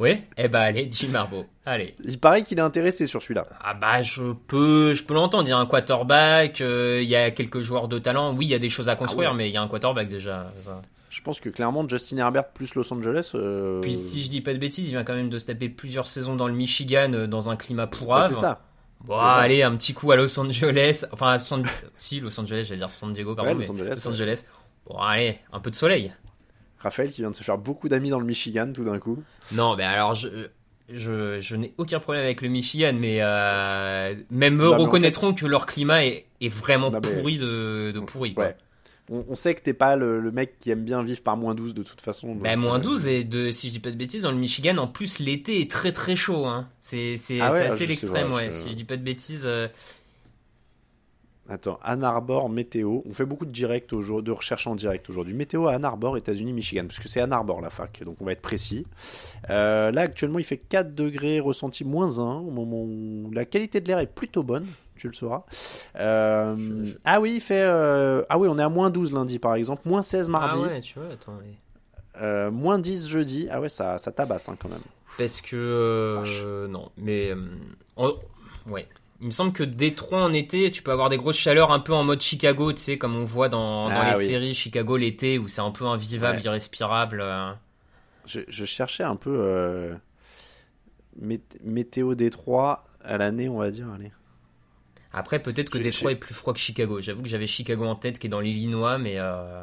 Oui, 0.00 0.22
eh 0.36 0.48
bah 0.48 0.60
allez, 0.62 0.88
Jim 0.90 1.14
Harbaugh. 1.14 1.44
Allez. 1.64 1.94
Il 2.04 2.18
paraît 2.18 2.42
qu'il 2.42 2.58
est 2.58 2.62
intéressé 2.62 3.06
sur 3.06 3.22
celui-là. 3.22 3.46
Ah 3.62 3.74
bah 3.74 4.02
je 4.02 4.32
peux, 4.32 4.92
je 4.92 5.04
peux 5.04 5.14
l'entendre. 5.14 5.44
Il 5.46 5.50
y 5.50 5.52
a 5.52 5.56
un 5.58 5.66
quarterback, 5.66 6.60
euh, 6.60 6.98
il 7.00 7.08
y 7.08 7.14
a 7.14 7.30
quelques 7.30 7.60
joueurs 7.60 7.86
de 7.86 8.00
talent. 8.00 8.34
Oui, 8.34 8.46
il 8.46 8.48
y 8.48 8.54
a 8.54 8.58
des 8.58 8.68
choses 8.70 8.88
à 8.88 8.96
construire, 8.96 9.28
Ah 9.28 9.32
ouais. 9.32 9.38
mais 9.38 9.48
il 9.50 9.52
y 9.52 9.56
a 9.56 9.62
un 9.62 9.68
quarterback 9.68 10.08
déjà. 10.08 10.52
Enfin, 10.60 10.82
Je 11.10 11.20
pense 11.22 11.38
que 11.38 11.48
clairement, 11.48 11.88
Justin 11.88 12.16
Herbert 12.16 12.48
plus 12.52 12.74
Los 12.74 12.92
Angeles. 12.92 13.30
euh, 13.36 13.80
Puis 13.82 13.94
si 13.94 14.20
je 14.20 14.30
dis 14.30 14.40
pas 14.40 14.52
de 14.52 14.58
bêtises, 14.58 14.88
il 14.88 14.90
vient 14.90 15.04
quand 15.04 15.14
même 15.14 15.30
de 15.30 15.38
se 15.38 15.46
taper 15.46 15.68
plusieurs 15.68 16.08
saisons 16.08 16.34
dans 16.34 16.48
le 16.48 16.54
Michigan 16.54 17.12
euh, 17.12 17.26
dans 17.28 17.48
un 17.48 17.54
climat 17.56 17.86
bah, 17.86 17.96
pourrave. 17.96 18.34
c'est 18.34 18.40
ça. 18.40 18.62
Bon, 19.00 19.16
allez, 19.16 19.62
un 19.62 19.76
petit 19.76 19.92
coup 19.94 20.10
à 20.12 20.16
Los 20.16 20.38
Angeles. 20.40 21.04
Enfin, 21.12 21.32
à 21.32 21.38
San... 21.38 21.62
si, 21.98 22.20
Los 22.20 22.38
Angeles, 22.40 22.64
j'allais 22.68 22.78
dire 22.80 22.90
San 22.92 23.12
Diego, 23.12 23.34
pardon. 23.34 23.50
Ouais, 23.50 23.54
mais 23.56 23.64
Los 23.66 23.72
Angeles, 23.72 23.88
Los 24.04 24.08
Angeles. 24.08 24.44
Bon, 24.86 24.96
allez, 24.98 25.38
un 25.52 25.60
peu 25.60 25.70
de 25.70 25.76
soleil. 25.76 26.12
Raphaël 26.78 27.10
qui 27.10 27.22
vient 27.22 27.30
de 27.30 27.36
se 27.36 27.42
faire 27.42 27.58
beaucoup 27.58 27.88
d'amis 27.88 28.10
dans 28.10 28.18
le 28.20 28.26
Michigan 28.26 28.70
tout 28.74 28.84
d'un 28.84 28.98
coup. 28.98 29.22
Non, 29.52 29.74
mais 29.76 29.84
alors, 29.84 30.14
je, 30.14 30.28
je, 30.92 31.38
je 31.40 31.56
n'ai 31.56 31.72
aucun 31.78 31.98
problème 32.00 32.24
avec 32.24 32.40
le 32.42 32.48
Michigan, 32.48 32.92
mais 32.94 33.18
euh, 33.20 34.14
même 34.30 34.60
eux 34.60 34.64
Non, 34.64 34.76
mais 34.76 34.82
on 34.82 34.84
reconnaîtront 34.84 35.32
que 35.34 35.46
leur 35.46 35.64
climat 35.66 36.04
est, 36.04 36.26
est 36.40 36.48
vraiment 36.50 36.90
Non, 36.90 37.00
mais- 37.02 37.14
pourri 37.16 37.38
de, 37.38 37.92
de 37.94 38.00
pourri. 38.00 38.34
Quoi. 38.34 38.44
Ouais. 38.44 38.56
On, 39.10 39.24
on 39.28 39.34
sait 39.34 39.54
que 39.54 39.60
t'es 39.60 39.74
pas 39.74 39.96
le, 39.96 40.18
le 40.20 40.30
mec 40.32 40.58
qui 40.60 40.70
aime 40.70 40.84
bien 40.84 41.02
vivre 41.02 41.20
par 41.22 41.36
moins 41.36 41.54
12 41.54 41.74
de 41.74 41.82
toute 41.82 42.00
façon. 42.00 42.34
Bah, 42.34 42.54
donc, 42.54 42.64
moins 42.64 42.78
euh, 42.78 42.82
12 42.82 43.06
et 43.08 43.24
de, 43.24 43.50
si 43.50 43.68
je 43.68 43.72
dis 43.74 43.80
pas 43.80 43.90
de 43.90 43.96
bêtises, 43.96 44.22
dans 44.22 44.30
le 44.32 44.38
Michigan, 44.38 44.76
en 44.78 44.86
plus, 44.88 45.18
l'été 45.18 45.60
est 45.60 45.70
très 45.70 45.92
très 45.92 46.16
chaud. 46.16 46.46
Hein. 46.46 46.68
C'est 46.80 47.16
Ah 47.40 47.52
ouais, 47.52 47.66
assez 47.66 47.86
l'extrême, 47.86 48.32
ouais. 48.32 48.46
je- 48.46 48.50
Si 48.56 48.70
je 48.70 48.74
dis 48.74 48.84
pas 48.84 48.96
de 48.96 49.02
bêtises. 49.02 49.46
Attends, 51.46 51.78
Ann 51.82 52.02
Arbor, 52.04 52.48
météo. 52.48 53.00
On 53.04 53.12
fait 53.12 53.26
beaucoup 53.26 53.44
de 53.44 53.50
direct 53.50 53.94
de 53.94 54.30
recherche 54.32 54.66
en 54.66 54.74
direct 54.74 55.10
aujourd'hui. 55.10 55.34
Météo 55.34 55.66
à 55.66 55.74
Ann 55.74 55.84
Arbor, 55.84 56.16
États-Unis, 56.16 56.54
Michigan, 56.54 56.84
parce 56.86 56.98
que 56.98 57.08
c'est 57.08 57.20
Ann 57.20 57.34
Arbor 57.34 57.60
la 57.60 57.68
fac, 57.68 58.02
donc 58.02 58.16
on 58.20 58.24
va 58.24 58.32
être 58.32 58.40
précis. 58.40 58.86
Euh, 59.50 59.90
là, 59.90 60.02
actuellement, 60.02 60.38
il 60.38 60.44
fait 60.46 60.56
4 60.56 60.94
degrés, 60.94 61.40
ressenti 61.40 61.84
moins 61.84 62.18
1. 62.18 62.22
Au 62.38 62.50
moment 62.50 62.80
où 62.80 63.30
la 63.32 63.44
qualité 63.44 63.82
de 63.82 63.88
l'air 63.88 63.98
est 63.98 64.06
plutôt 64.06 64.42
bonne, 64.42 64.64
tu 64.96 65.06
le 65.06 65.12
sauras. 65.12 65.44
Euh, 65.96 66.56
Ah 67.04 67.20
oui, 67.20 67.34
il 67.36 67.40
fait. 67.42 67.60
euh, 67.62 68.22
Ah 68.30 68.38
oui, 68.38 68.48
on 68.50 68.58
est 68.58 68.62
à 68.62 68.70
moins 68.70 68.88
12 68.88 69.12
lundi 69.12 69.38
par 69.38 69.54
exemple, 69.54 69.82
moins 69.86 70.00
16 70.02 70.30
mardi, 70.30 70.58
Ah 70.62 70.66
ouais, 70.68 70.80
tu 70.80 70.98
vois, 70.98 71.12
attends. 71.12 71.38
mais- 71.42 72.22
euh, 72.22 72.50
moins 72.50 72.78
10 72.78 73.06
jeudi. 73.08 73.48
Ah 73.50 73.60
ouais, 73.60 73.68
ça, 73.68 73.98
ça 73.98 74.12
tabasse 74.12 74.48
hein, 74.48 74.56
quand 74.58 74.70
même. 74.70 74.78
Parce 75.18 75.42
que. 75.42 76.66
non, 76.70 76.88
mais. 76.96 77.32
on- 77.98 78.16
ouais. 78.70 78.86
Il 79.20 79.26
me 79.28 79.30
semble 79.32 79.52
que 79.52 79.62
Détroit 79.62 80.22
en 80.22 80.32
été, 80.32 80.70
tu 80.70 80.82
peux 80.82 80.90
avoir 80.90 81.08
des 81.08 81.16
grosses 81.16 81.36
chaleurs 81.36 81.70
un 81.72 81.80
peu 81.80 81.94
en 81.94 82.04
mode 82.04 82.20
Chicago, 82.20 82.72
tu 82.72 82.80
sais, 82.82 82.98
comme 82.98 83.14
on 83.16 83.24
voit 83.24 83.48
dans, 83.48 83.88
dans 83.88 83.94
Ah 83.94 84.12
les 84.12 84.18
oui. 84.18 84.26
séries 84.26 84.54
Chicago 84.54 84.96
l'été, 84.96 85.38
où 85.38 85.48
c'est 85.48 85.60
un 85.60 85.70
peu 85.70 85.86
invivable, 85.86 86.38
Ouais. 86.38 86.44
irrespirable. 86.44 87.20
euh. 87.22 87.52
Je, 88.26 88.40
je 88.48 88.64
cherchais 88.64 89.04
un 89.04 89.16
peu 89.16 89.30
euh, 89.38 89.94
mét- 91.20 91.40
météo 91.62 92.14
Détroit 92.14 92.84
à 93.02 93.16
l'année, 93.18 93.48
on 93.48 93.58
va 93.58 93.70
dire. 93.70 93.86
Allez. 93.94 94.12
Après, 95.12 95.38
peut-être 95.38 95.70
que 95.70 95.78
Détroit 95.78 96.10
est 96.12 96.16
plus 96.16 96.34
froid 96.34 96.52
que 96.52 96.58
Chicago. 96.58 97.00
J'avoue 97.00 97.22
que 97.22 97.28
j'avais 97.28 97.46
Chicago 97.46 97.84
en 97.84 97.94
tête, 97.94 98.18
qui 98.18 98.26
est 98.26 98.30
dans 98.30 98.40
l'Illinois, 98.40 98.98
mais. 98.98 99.14
euh, 99.18 99.62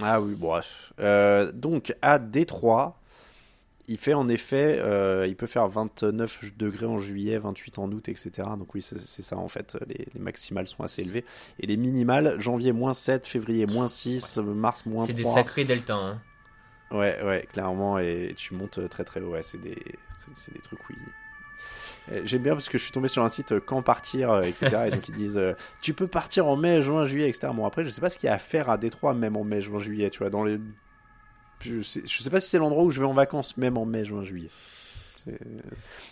Ah 0.00 0.20
oui, 0.20 0.34
bref. 0.38 0.92
Euh, 1.00 1.50
donc 1.52 1.94
à 2.02 2.18
Détroit, 2.20 3.00
il 3.88 3.98
fait 3.98 4.14
en 4.14 4.28
effet, 4.28 4.78
euh, 4.80 5.26
il 5.26 5.36
peut 5.36 5.46
faire 5.46 5.68
29 5.68 6.56
degrés 6.56 6.86
en 6.86 6.98
juillet, 6.98 7.38
28 7.38 7.78
en 7.78 7.90
août, 7.92 8.08
etc. 8.08 8.30
Donc 8.58 8.74
oui, 8.74 8.82
c'est 8.82 8.98
ça 8.98 9.36
en 9.36 9.48
fait. 9.48 9.76
Les, 9.86 10.06
les 10.14 10.20
maximales 10.20 10.68
sont 10.68 10.82
assez 10.82 11.02
élevées. 11.02 11.24
Et 11.60 11.66
les 11.66 11.76
minimales, 11.76 12.38
janvier 12.38 12.72
moins 12.72 12.94
7, 12.94 13.26
février 13.26 13.66
moins 13.66 13.88
6, 13.88 14.38
mars 14.38 14.86
moins 14.86 15.04
3. 15.04 15.06
C'est 15.06 15.12
des 15.12 15.24
sacrés 15.24 15.64
deltas. 15.64 15.94
Hein. 15.94 16.20
Ouais, 16.90 17.18
ouais, 17.24 17.46
clairement. 17.52 17.98
Et 17.98 18.34
tu 18.36 18.54
montes 18.54 18.88
très 18.88 19.04
très 19.04 19.20
haut. 19.20 19.32
Ouais, 19.32 19.42
c'est 19.42 19.60
des, 19.60 19.74
des 19.74 20.60
trucs, 20.60 20.80
oui. 20.88 20.96
Euh, 22.12 22.20
J'aime 22.24 22.42
bien 22.42 22.52
parce 22.52 22.68
que 22.68 22.78
je 22.78 22.82
suis 22.82 22.92
tombé 22.92 23.08
sur 23.08 23.22
un 23.22 23.28
site 23.28 23.52
euh, 23.52 23.60
quand 23.64 23.82
partir, 23.82 24.30
euh, 24.30 24.42
etc. 24.42 24.84
et 24.86 24.90
donc 24.90 25.08
ils 25.08 25.14
disent 25.14 25.38
euh, 25.38 25.54
tu 25.80 25.94
peux 25.94 26.06
partir 26.06 26.46
en 26.46 26.56
mai, 26.56 26.82
juin, 26.82 27.06
juillet, 27.06 27.28
etc. 27.28 27.52
Bon 27.54 27.64
après 27.64 27.84
je 27.84 27.90
sais 27.90 28.00
pas 28.00 28.10
ce 28.10 28.18
qu'il 28.18 28.26
y 28.26 28.30
a 28.30 28.34
à 28.34 28.38
faire 28.38 28.68
à 28.68 28.76
Détroit 28.76 29.14
même 29.14 29.36
en 29.36 29.44
mai, 29.44 29.62
juin, 29.62 29.78
juillet, 29.78 30.10
tu 30.10 30.18
vois 30.18 30.30
dans 30.30 30.44
les. 30.44 30.58
Je 31.64 31.82
sais, 31.82 32.02
sais 32.06 32.30
pas 32.30 32.40
si 32.40 32.48
c'est 32.50 32.58
l'endroit 32.58 32.84
où 32.84 32.90
je 32.90 33.00
vais 33.00 33.06
en 33.06 33.14
vacances 33.14 33.56
même 33.56 33.76
en 33.78 33.84
mai, 33.86 34.04
juin, 34.04 34.22
juillet. 34.24 34.50
C'est- 35.16 35.38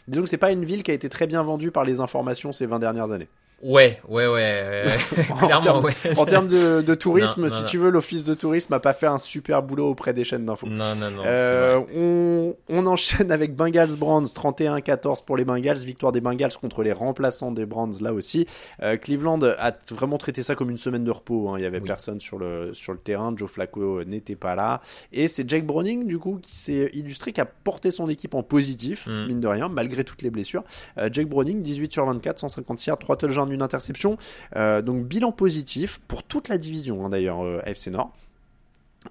Disons 0.09 0.23
que 0.23 0.29
c'est 0.29 0.39
pas 0.39 0.51
une 0.53 0.65
ville 0.65 0.83
qui 0.83 0.91
a 0.91 0.95
été 0.95 1.09
très 1.09 1.27
bien 1.27 1.43
vendue 1.43 1.71
par 1.71 1.85
les 1.85 2.01
informations 2.01 2.53
ces 2.53 2.67
20 2.67 2.79
dernières 2.79 3.13
années. 3.13 3.29
Ouais, 3.63 4.01
ouais, 4.09 4.27
ouais. 4.27 4.85
en 5.31 5.37
clairement, 5.37 5.61
termes, 5.61 5.85
ouais. 5.85 5.93
en 6.19 6.25
termes 6.27 6.49
de, 6.49 6.81
de 6.83 6.95
tourisme, 6.97 7.43
Non, 7.43 7.49
non, 7.49 7.55
si 7.55 7.63
non. 7.63 7.69
tu 7.69 7.79
veux, 7.79 7.91
l'office 7.91 8.25
de 8.25 8.35
tourisme 8.35 8.73
a 8.75 8.81
pas 8.81 8.93
fait 8.93 9.07
un 9.07 9.19
super 9.19 9.63
boulot 9.63 9.89
auprès 9.89 10.13
des 10.13 10.25
chaînes 10.25 10.45
d'infos. 10.45 10.67
Non, 10.67 10.95
non, 10.97 11.11
non. 11.13 11.23
Euh, 11.25 11.81
on, 11.95 12.55
on 12.69 12.87
enchaîne 12.87 13.31
avec 13.31 13.55
Bengals 13.55 13.97
Brands 13.97 14.23
31-14 14.25 15.25
pour 15.25 15.37
les 15.37 15.45
Bengals, 15.45 15.77
victoire 15.79 16.11
des 16.13 16.21
Bengals 16.21 16.53
contre 16.61 16.83
les 16.83 16.93
remplaçants 16.93 17.53
des 17.53 17.67
Brands 17.67 17.91
là 18.01 18.13
aussi. 18.13 18.47
Euh, 18.83 18.97
Cleveland 18.97 19.41
a 19.43 19.73
vraiment 19.91 20.19
traité 20.19 20.43
ça 20.43 20.55
comme 20.55 20.71
une 20.71 20.79
semaine 20.79 21.05
de 21.05 21.11
repos. 21.11 21.49
hein. 21.51 21.53
Il 21.57 21.63
y 21.63 21.67
avait 21.67 21.79
Oui. 21.81 21.87
personne 21.87 22.21
sur 22.21 22.39
le 22.39 22.75
sur 22.75 22.93
le 22.93 22.99
terrain. 22.99 23.33
Joe 23.37 23.51
Flacco 23.51 24.01
euh, 24.01 24.05
n'était 24.05 24.37
pas 24.37 24.55
là 24.55 24.81
et 25.13 25.29
c'est 25.29 25.49
Jake 25.49 25.65
Browning 25.67 26.07
du 26.07 26.19
coup 26.19 26.39
qui 26.43 26.57
s'est 26.57 26.91
illustré, 26.95 27.33
qui 27.33 27.41
a 27.41 27.45
porté 27.47 27.91
son 27.91 28.09
équipe 28.09 28.35
en 28.35 28.43
positif 28.43 29.07
Mm. 29.07 29.27
mine 29.27 29.41
de 29.41 29.47
rien 29.49 29.69
malgré 29.69 30.05
toutes 30.05 30.23
les 30.23 30.31
blessures. 30.31 30.65
Euh, 30.99 31.09
Jake 31.13 31.29
Browning 31.29 31.63
18 31.63 31.93
sur 31.93 32.05
24, 32.07 32.39
150 32.41 32.87
yards, 32.87 32.99
3 32.99 33.17
touchdowns, 33.17 33.52
une 33.53 33.63
interception. 33.63 34.17
Euh, 34.57 34.83
donc 34.83 35.07
bilan 35.07 35.33
positif 35.33 36.01
pour 36.09 36.23
toute 36.23 36.49
la 36.49 36.59
division 36.59 37.05
hein, 37.05 37.11
d'ailleurs 37.11 37.45
euh, 37.45 37.61
AFC 37.65 37.89
Nord. 37.89 38.13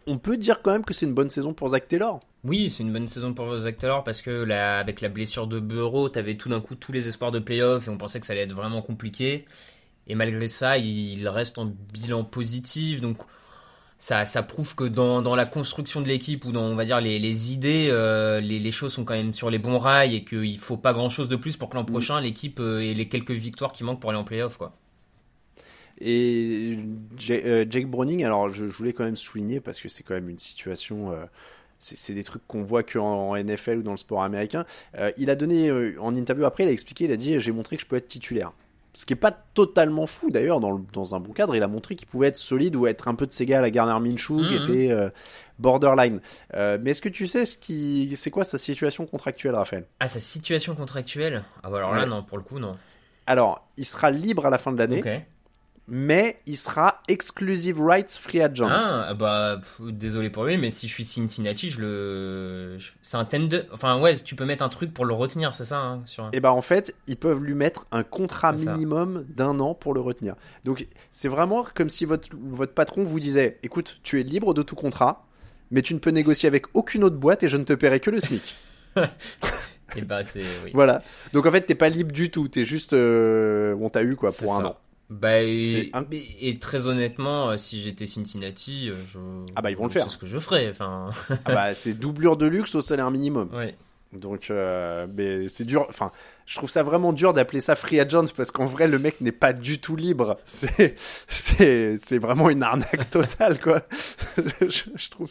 On 0.07 0.17
peut 0.17 0.37
dire 0.37 0.61
quand 0.61 0.71
même 0.71 0.85
que 0.85 0.93
c'est 0.93 1.05
une 1.05 1.13
bonne 1.13 1.29
saison 1.29 1.53
pour 1.53 1.69
Zach 1.69 1.87
Taylor. 1.87 2.21
Oui, 2.43 2.69
c'est 2.69 2.83
une 2.83 2.93
bonne 2.93 3.07
saison 3.07 3.33
pour 3.33 3.59
Zach 3.59 3.77
Taylor 3.77 4.03
parce 4.03 4.21
que 4.21 4.49
avec 4.49 5.01
la 5.01 5.09
blessure 5.09 5.47
de 5.47 5.59
Bureau, 5.59 6.09
t'avais 6.09 6.35
tout 6.35 6.49
d'un 6.49 6.61
coup 6.61 6.75
tous 6.75 6.91
les 6.91 7.07
espoirs 7.07 7.31
de 7.31 7.39
playoff 7.39 7.87
et 7.87 7.89
on 7.91 7.97
pensait 7.97 8.19
que 8.19 8.25
ça 8.25 8.33
allait 8.33 8.43
être 8.43 8.53
vraiment 8.53 8.81
compliqué. 8.81 9.45
Et 10.07 10.15
malgré 10.15 10.47
ça, 10.47 10.77
il 10.77 11.27
reste 11.27 11.57
en 11.57 11.65
bilan 11.65 12.23
positif. 12.23 13.01
Donc, 13.01 13.17
ça, 14.01 14.25
ça 14.25 14.43
prouve 14.43 14.75
que 14.75 14.83
dans, 14.85 15.21
dans 15.21 15.35
la 15.35 15.45
construction 15.45 16.01
de 16.01 16.07
l'équipe 16.09 16.43
ou 16.45 16.51
dans, 16.51 16.63
on 16.63 16.75
va 16.75 16.85
dire, 16.85 16.99
les, 17.01 17.19
les 17.19 17.53
idées, 17.53 17.87
euh, 17.91 18.41
les, 18.41 18.59
les 18.59 18.71
choses 18.71 18.93
sont 18.93 19.05
quand 19.05 19.13
même 19.13 19.33
sur 19.33 19.49
les 19.51 19.59
bons 19.59 19.77
rails 19.77 20.15
et 20.15 20.23
qu'il 20.25 20.57
faut 20.59 20.77
pas 20.77 20.93
grand 20.93 21.09
chose 21.09 21.29
de 21.29 21.37
plus 21.37 21.57
pour 21.57 21.69
que 21.69 21.75
l'an 21.77 21.85
prochain, 21.85 22.19
l'équipe 22.21 22.59
euh, 22.59 22.81
ait 22.81 22.93
les 22.95 23.07
quelques 23.07 23.31
victoires 23.31 23.71
qui 23.71 23.83
manquent 23.85 24.01
pour 24.01 24.09
aller 24.09 24.19
en 24.19 24.25
playoff, 24.25 24.57
quoi. 24.57 24.73
Et 25.99 26.77
Ja- 27.17 27.35
euh, 27.35 27.65
Jake 27.69 27.87
Browning, 27.87 28.23
alors 28.23 28.51
je, 28.51 28.67
je 28.67 28.77
voulais 28.77 28.93
quand 28.93 29.03
même 29.03 29.15
souligner 29.15 29.59
parce 29.59 29.79
que 29.79 29.89
c'est 29.89 30.03
quand 30.03 30.13
même 30.15 30.29
une 30.29 30.39
situation. 30.39 31.11
euh, 31.11 31.25
c'est 31.79 31.97
c'est 31.97 32.13
des 32.15 32.23
trucs 32.23 32.47
qu'on 32.47 32.63
voit 32.63 32.83
qu'en 32.83 33.29
en 33.31 33.35
NFL 33.37 33.79
ou 33.79 33.83
dans 33.83 33.91
le 33.91 33.97
sport 33.97 34.23
américain. 34.23 34.65
Euh, 34.97 35.11
il 35.17 35.29
a 35.31 35.35
donné 35.35 35.69
euh, 35.69 35.95
en 36.01 36.15
interview 36.15 36.45
après, 36.45 36.63
il 36.65 36.69
a 36.69 36.73
expliqué, 36.73 37.05
il 37.05 37.11
a 37.11 37.17
dit 37.17 37.39
j'ai 37.39 37.51
montré 37.51 37.75
que 37.77 37.83
je 37.83 37.87
peux 37.87 37.97
être 37.97 38.07
titulaire. 38.07 38.53
Ce 38.93 39.05
qui 39.05 39.13
est 39.13 39.15
pas 39.17 39.31
totalement 39.31 40.05
fou 40.05 40.31
d'ailleurs 40.31 40.59
dans, 40.59 40.71
le- 40.71 40.83
dans 40.91 41.15
un 41.15 41.19
bon 41.21 41.31
cadre. 41.31 41.55
Il 41.55 41.63
a 41.63 41.67
montré 41.69 41.95
qu'il 41.95 42.07
pouvait 42.07 42.27
être 42.27 42.37
solide 42.37 42.75
ou 42.75 42.87
être 42.87 43.07
un 43.07 43.15
peu 43.15 43.25
de 43.25 43.31
ses 43.31 43.45
gars 43.45 43.59
à 43.59 43.61
la 43.61 43.71
Garner 43.71 43.97
Minshew 44.05 44.27
qui 44.47 44.55
Mhm. 44.55 44.61
était 44.61 44.91
euh, 44.91 45.09
borderline. 45.59 46.19
Euh, 46.55 46.77
mais 46.81 46.91
est-ce 46.91 47.01
que 47.01 47.07
tu 47.09 47.25
sais 47.27 47.45
ce 47.45 47.57
qui, 47.57 48.13
c'est 48.17 48.31
quoi 48.31 48.43
sa 48.43 48.57
situation 48.57 49.05
contractuelle, 49.05 49.55
Raphaël? 49.55 49.85
Ah, 50.01 50.07
sa 50.09 50.19
situation 50.19 50.75
contractuelle? 50.75 51.43
Ah, 51.63 51.69
bah 51.69 51.77
alors 51.77 51.93
là, 51.93 52.05
non, 52.05 52.21
pour 52.23 52.37
le 52.37 52.43
coup, 52.43 52.59
non. 52.59 52.75
Alors, 53.27 53.65
il 53.77 53.85
sera 53.85 54.11
libre 54.11 54.45
à 54.45 54.49
la 54.49 54.57
fin 54.57 54.71
de 54.73 54.77
l'année, 54.79 55.01
mais 55.87 56.39
il 56.45 56.57
sera 56.57 56.90
exclusive 57.11 57.79
rights 57.81 58.17
free 58.21 58.41
agent. 58.41 58.67
Ah, 58.69 59.13
bah, 59.13 59.59
pff, 59.61 59.87
désolé 59.93 60.29
pour 60.29 60.45
lui, 60.45 60.57
mais 60.57 60.71
si 60.71 60.87
je 60.87 60.93
suis 60.93 61.05
Cincinnati, 61.05 61.69
je 61.69 61.81
le. 61.81 62.77
je- 62.79 62.91
C'est 63.01 63.17
un 63.17 63.25
tender. 63.25 63.63
Enfin, 63.73 63.99
ouais, 63.99 64.15
tu 64.15 64.35
peux 64.35 64.45
mettre 64.45 64.63
un 64.63 64.69
truc 64.69 64.93
pour 64.93 65.05
le 65.05 65.13
retenir, 65.13 65.53
c'est 65.53 65.65
ça 65.65 65.77
hein, 65.79 66.01
sur... 66.05 66.29
Et 66.33 66.39
bah 66.39 66.53
en 66.53 66.61
fait, 66.61 66.95
ils 67.07 67.17
peuvent 67.17 67.43
lui 67.43 67.53
mettre 67.53 67.85
un 67.91 68.03
contrat 68.03 68.53
C'est 68.57 68.65
minimum 68.71 69.25
d'un 69.29 69.59
an 69.59 69.73
pour 69.73 69.93
le 69.93 69.99
retenir. 70.01 70.35
Donc 70.65 70.87
c'est 71.11 71.27
vraiment 71.27 71.65
comme 71.75 71.89
si 71.89 72.05
votre, 72.05 72.29
votre 72.51 72.73
patron 72.73 73.03
vous 73.03 73.19
disait 73.19 73.59
écoute, 73.63 73.99
tu 74.03 74.19
es 74.19 74.23
libre 74.23 74.53
de 74.53 74.63
tout 74.63 74.75
contrat, 74.75 75.25
mais 75.69 75.81
tu 75.81 75.93
ne 75.93 75.99
peux 75.99 76.11
négocier 76.11 76.47
avec 76.47 76.65
aucune 76.73 77.03
autre 77.03 77.17
boîte 77.17 77.43
et 77.43 77.49
je 77.49 77.57
ne 77.57 77.63
te 77.63 77.73
paierai 77.73 77.99
que 77.99 78.09
le 78.09 78.19
SMIC. 78.19 78.55
Et 79.95 80.01
bah, 80.01 80.23
c'est. 80.23 80.39
Oui. 80.63 80.71
voilà. 80.73 81.01
Donc 81.33 81.45
en 81.45 81.51
fait, 81.51 81.61
t'es 81.63 81.75
pas 81.75 81.89
libre 81.89 82.11
du 82.13 82.31
tout, 82.31 82.47
t'es 82.47 82.63
juste. 82.63 82.93
Euh... 82.93 83.75
On 83.81 83.89
t'a 83.89 84.03
eu 84.03 84.15
quoi 84.15 84.31
C'est 84.31 84.43
pour 84.45 84.55
un 84.55 84.61
ça. 84.61 84.67
an. 84.67 84.77
Bah, 85.11 85.41
C'est 85.41 85.91
et, 86.39 86.57
très 86.57 86.87
honnêtement, 86.87 87.49
euh, 87.49 87.57
si 87.57 87.81
j'étais 87.81 88.05
Cincinnati, 88.07 88.89
euh, 88.89 88.95
je. 89.05 89.19
Ah 89.57 89.61
bah, 89.61 89.69
ils 89.69 89.75
vont 89.75 89.83
le 89.83 89.89
faire. 89.89 90.05
sais 90.05 90.09
ce 90.09 90.17
que 90.17 90.25
je 90.25 90.37
ferais. 90.39 90.69
Enfin. 90.69 91.09
Ah 91.29 91.53
bah 91.53 91.73
c'est 91.75 91.93
doublure 91.93 92.37
de 92.37 92.45
luxe 92.45 92.75
au 92.75 92.81
salaire 92.81 93.11
minimum. 93.11 93.49
ouais. 93.53 93.75
Donc, 94.13 94.49
euh, 94.49 95.07
mais 95.13 95.47
c'est 95.49 95.63
dur. 95.63 95.85
Enfin, 95.89 96.11
je 96.45 96.55
trouve 96.55 96.69
ça 96.69 96.83
vraiment 96.83 97.11
dur 97.13 97.33
d'appeler 97.33 97.61
ça 97.61 97.75
free 97.75 97.99
agent 97.99 98.25
parce 98.35 98.51
qu'en 98.51 98.65
vrai, 98.65 98.87
le 98.87 98.99
mec 98.99 99.19
n'est 99.21 99.31
pas 99.33 99.53
du 99.53 99.79
tout 99.79 99.95
libre. 99.95 100.37
C'est, 100.45 100.95
c'est, 101.27 101.95
c'est 101.97 102.17
vraiment 102.17 102.49
une 102.49 102.61
arnaque 102.63 103.09
totale, 103.09 103.59
quoi. 103.61 103.83
je, 104.59 104.83
je 104.95 105.09
trouve, 105.09 105.29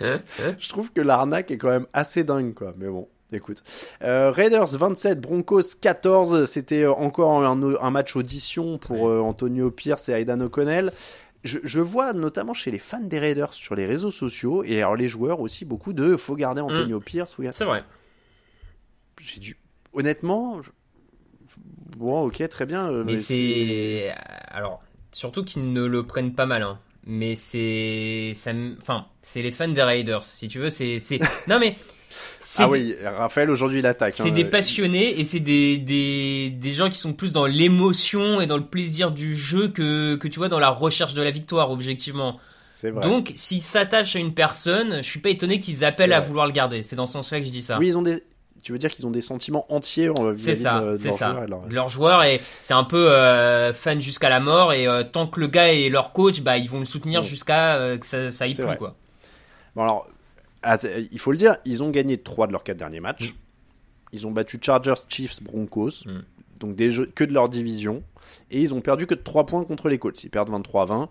je 0.59 0.69
trouve 0.71 0.93
que 0.93 1.01
l'arnaque 1.03 1.51
est 1.51 1.59
quand 1.59 1.69
même 1.69 1.87
assez 1.93 2.25
dingue, 2.25 2.55
quoi. 2.55 2.73
Mais 2.79 2.89
bon, 2.89 3.07
Écoute, 3.33 3.63
euh, 4.03 4.31
Raiders 4.33 4.67
27, 4.77 5.21
Broncos 5.21 5.63
14. 5.81 6.47
C'était 6.47 6.83
euh, 6.83 6.93
encore 6.93 7.45
un, 7.45 7.63
un 7.63 7.91
match 7.91 8.17
audition 8.17 8.79
pour 8.79 9.09
euh, 9.09 9.21
Antonio 9.21 9.71
Pierce 9.71 10.09
et 10.09 10.13
Aidan 10.13 10.41
O'Connell. 10.41 10.93
Je, 11.45 11.59
je 11.63 11.81
vois 11.81 12.13
notamment 12.13 12.53
chez 12.55 12.71
les 12.71 12.79
fans 12.79 13.01
des 13.01 13.19
Raiders 13.19 13.55
sur 13.55 13.75
les 13.75 13.87
réseaux 13.87 14.11
sociaux 14.11 14.63
et 14.65 14.79
alors 14.79 14.97
les 14.97 15.09
joueurs 15.09 15.41
aussi 15.41 15.65
beaucoup 15.65 15.93
de 15.93 16.17
faut 16.17 16.35
garder 16.35 16.61
Antonio 16.61 17.01
Pierce. 17.01 17.35
faut 17.35 17.43
garder- 17.43 17.57
C'est 17.57 17.65
vrai. 17.65 17.85
J'ai 19.23 19.41
dû 19.41 19.57
honnêtement. 19.93 20.61
je- 20.63 20.71
Bon, 21.97 22.23
ok, 22.27 22.49
très 22.49 22.67
bien. 22.67 22.91
euh, 22.91 23.05
Mais 23.05 23.17
c'est. 23.19 24.15
Alors, 24.49 24.83
surtout 25.13 25.45
qu'ils 25.45 25.73
ne 25.73 25.85
le 25.85 26.07
prennent 26.07 26.35
pas 26.35 26.47
mal, 26.47 26.63
hein. 26.63 26.79
Mais 27.07 27.35
c'est. 27.35 28.33
ça 28.35 28.53
Enfin, 28.81 29.07
c'est 29.23 29.43
les 29.43 29.51
fans 29.53 29.69
des 29.69 29.83
Raiders, 29.83 30.23
si 30.25 30.49
tu 30.49 30.59
veux. 30.59 30.71
C'est- 30.71 30.99
Non, 31.49 31.59
mais. 31.59 31.77
Ah 32.59 32.65
des- 32.67 32.71
oui, 32.71 32.97
Raphaël 33.05 33.51
aujourd'hui 33.51 33.79
il 33.81 33.87
attaque. 33.87 34.15
C'est 34.17 34.29
hein. 34.29 34.33
des 34.33 34.45
passionnés 34.45 35.21
et 35.21 35.25
c'est 35.25 35.41
des, 35.41 35.79
des, 35.79 36.51
des 36.51 36.75
gens 36.75 36.89
qui 36.89 36.99
sont 36.99 37.13
plus 37.13 37.33
dans 37.33 37.47
l'émotion 37.47 38.41
et 38.41 38.47
dans 38.47 38.57
le 38.57 38.65
plaisir 38.67 39.11
du 39.13 39.37
jeu 39.37 39.69
que, 39.69 40.17
que 40.17 40.29
tu 40.29 40.39
vois 40.39 40.49
dans 40.49 40.59
la 40.59 40.71
recherche 40.71 41.15
de 41.15 41.23
la 41.23 41.31
victoire, 41.31 41.71
objectivement. 41.71 42.37
C'est 42.43 42.91
vrai. 42.91 43.03
Donc, 43.07 43.33
s'ils 43.35 43.61
s'attachent 43.63 44.17
à 44.17 44.19
une 44.19 44.33
personne, 44.35 44.97
je 45.03 45.09
suis 45.09 45.21
pas 45.21 45.29
étonné 45.31 45.61
qu'ils 45.61 45.85
appellent 45.85 46.13
à 46.15 46.21
vouloir 46.21 46.47
le 46.47 46.53
garder. 46.53 46.83
C'est 46.83 46.97
dans 46.97 47.07
ce 47.07 47.13
sens-là 47.15 47.41
que 47.41 47.47
je 47.47 47.51
dis 47.51 47.63
ça. 47.63 47.79
Oui, 47.79 47.89
ils 47.89 47.99
ont 47.99 48.03
des. 48.03 48.25
Tu 48.63 48.73
veux 48.73 48.79
dire 48.79 48.91
qu'ils 48.91 49.07
ont 49.07 49.11
des 49.11 49.23
sentiments 49.23 49.65
entiers 49.73 50.09
euh, 50.09 50.35
C'est 50.37 50.53
vis-à-vis 50.53 50.61
ça, 50.63 50.81
de, 50.81 51.05
leurs 51.09 51.17
ça. 51.19 51.33
de 51.47 51.51
leur- 51.51 51.67
leur 51.71 51.89
joueur 51.89 52.23
et 52.25 52.43
c'est 52.61 52.75
un 52.75 52.85
peu 52.85 53.11
euh, 53.11 53.73
fan 53.73 54.03
jusqu'à 54.03 54.29
la 54.29 54.39
mort 54.41 54.75
et 54.75 54.87
euh, 54.87 55.03
tant 55.03 55.27
que 55.27 55.41
le 55.41 55.47
gars 55.47 55.73
est 55.73 55.89
leur 55.89 56.13
coach, 56.13 56.43
bah 56.43 56.59
ils 56.59 56.69
vont 56.69 56.79
le 56.81 56.85
soutenir 56.85 57.23
jusqu'à 57.23 57.77
euh, 57.77 57.97
que 57.97 58.05
ça, 58.05 58.29
ça 58.29 58.45
aille 58.45 58.55
plus 58.55 58.65
vrai. 58.65 58.77
quoi. 58.77 58.97
Bon 59.75 59.83
alors, 59.85 60.07
il 60.65 61.19
faut 61.19 61.33
le 61.33 61.39
dire, 61.39 61.57
ils 61.65 61.83
ont 61.83 61.91
gagné 61.91 62.19
3 62.19 62.47
de 62.47 62.53
leurs 62.53 62.65
4 62.65 62.77
derniers 62.77 63.01
matchs. 63.01 63.35
Ils 64.13 64.27
ont 64.27 64.31
battu 64.31 64.59
Chargers, 64.61 64.95
Chiefs, 65.09 65.43
Broncos, 65.43 66.05
Mm. 66.07 66.19
donc 66.59 66.75
des 66.75 66.91
jeux 66.93 67.07
que 67.15 67.25
de 67.25 67.33
leur 67.33 67.49
division. 67.49 68.03
Et 68.51 68.61
ils 68.61 68.75
ont 68.75 68.81
perdu 68.81 69.07
que 69.07 69.15
de 69.15 69.23
3 69.23 69.47
points 69.47 69.65
contre 69.65 69.89
les 69.89 69.99
Colts. 69.99 70.23
Ils 70.25 70.31
perdent 70.31 70.51
23-20. 70.51 71.09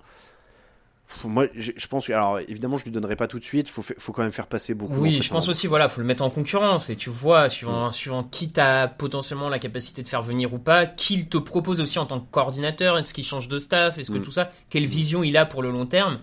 Pff, 1.07 1.23
Moi, 1.25 1.47
je 1.55 1.87
pense 1.87 2.05
que, 2.07 2.11
alors 2.13 2.39
évidemment, 2.39 2.77
je 2.77 2.83
lui 2.83 2.91
donnerai 2.91 3.15
pas 3.15 3.27
tout 3.27 3.39
de 3.39 3.43
suite. 3.43 3.67
Faut, 3.67 3.81
fa- 3.81 3.95
faut 3.97 4.11
quand 4.11 4.21
même 4.21 4.31
faire 4.31 4.45
passer 4.47 4.73
beaucoup. 4.75 4.99
Oui, 4.99 5.19
je 5.23 5.29
pense 5.29 5.47
aussi, 5.49 5.65
voilà, 5.65 5.89
faut 5.89 6.01
le 6.01 6.07
mettre 6.07 6.21
en 6.23 6.29
concurrence 6.29 6.89
et 6.91 6.95
tu 6.95 7.09
vois, 7.09 7.49
suivant, 7.49 7.87
Mm. 7.89 7.91
suivant 7.93 8.23
qui 8.23 8.49
t'as 8.49 8.87
potentiellement 8.87 9.49
la 9.49 9.57
capacité 9.59 10.03
de 10.03 10.07
faire 10.07 10.21
venir 10.21 10.53
ou 10.53 10.59
pas, 10.59 10.85
qui 10.85 11.15
il 11.15 11.27
te 11.27 11.37
propose 11.39 11.81
aussi 11.81 11.97
en 11.99 12.05
tant 12.05 12.19
que 12.19 12.29
coordinateur, 12.29 12.97
est-ce 12.99 13.13
qu'il 13.13 13.25
change 13.25 13.47
de 13.47 13.57
staff, 13.57 13.97
est-ce 13.97 14.11
que 14.11 14.17
Mm. 14.19 14.21
tout 14.21 14.31
ça, 14.31 14.51
quelle 14.69 14.85
vision 14.85 15.23
il 15.23 15.35
a 15.35 15.45
pour 15.47 15.63
le 15.63 15.71
long 15.71 15.85
terme. 15.87 16.19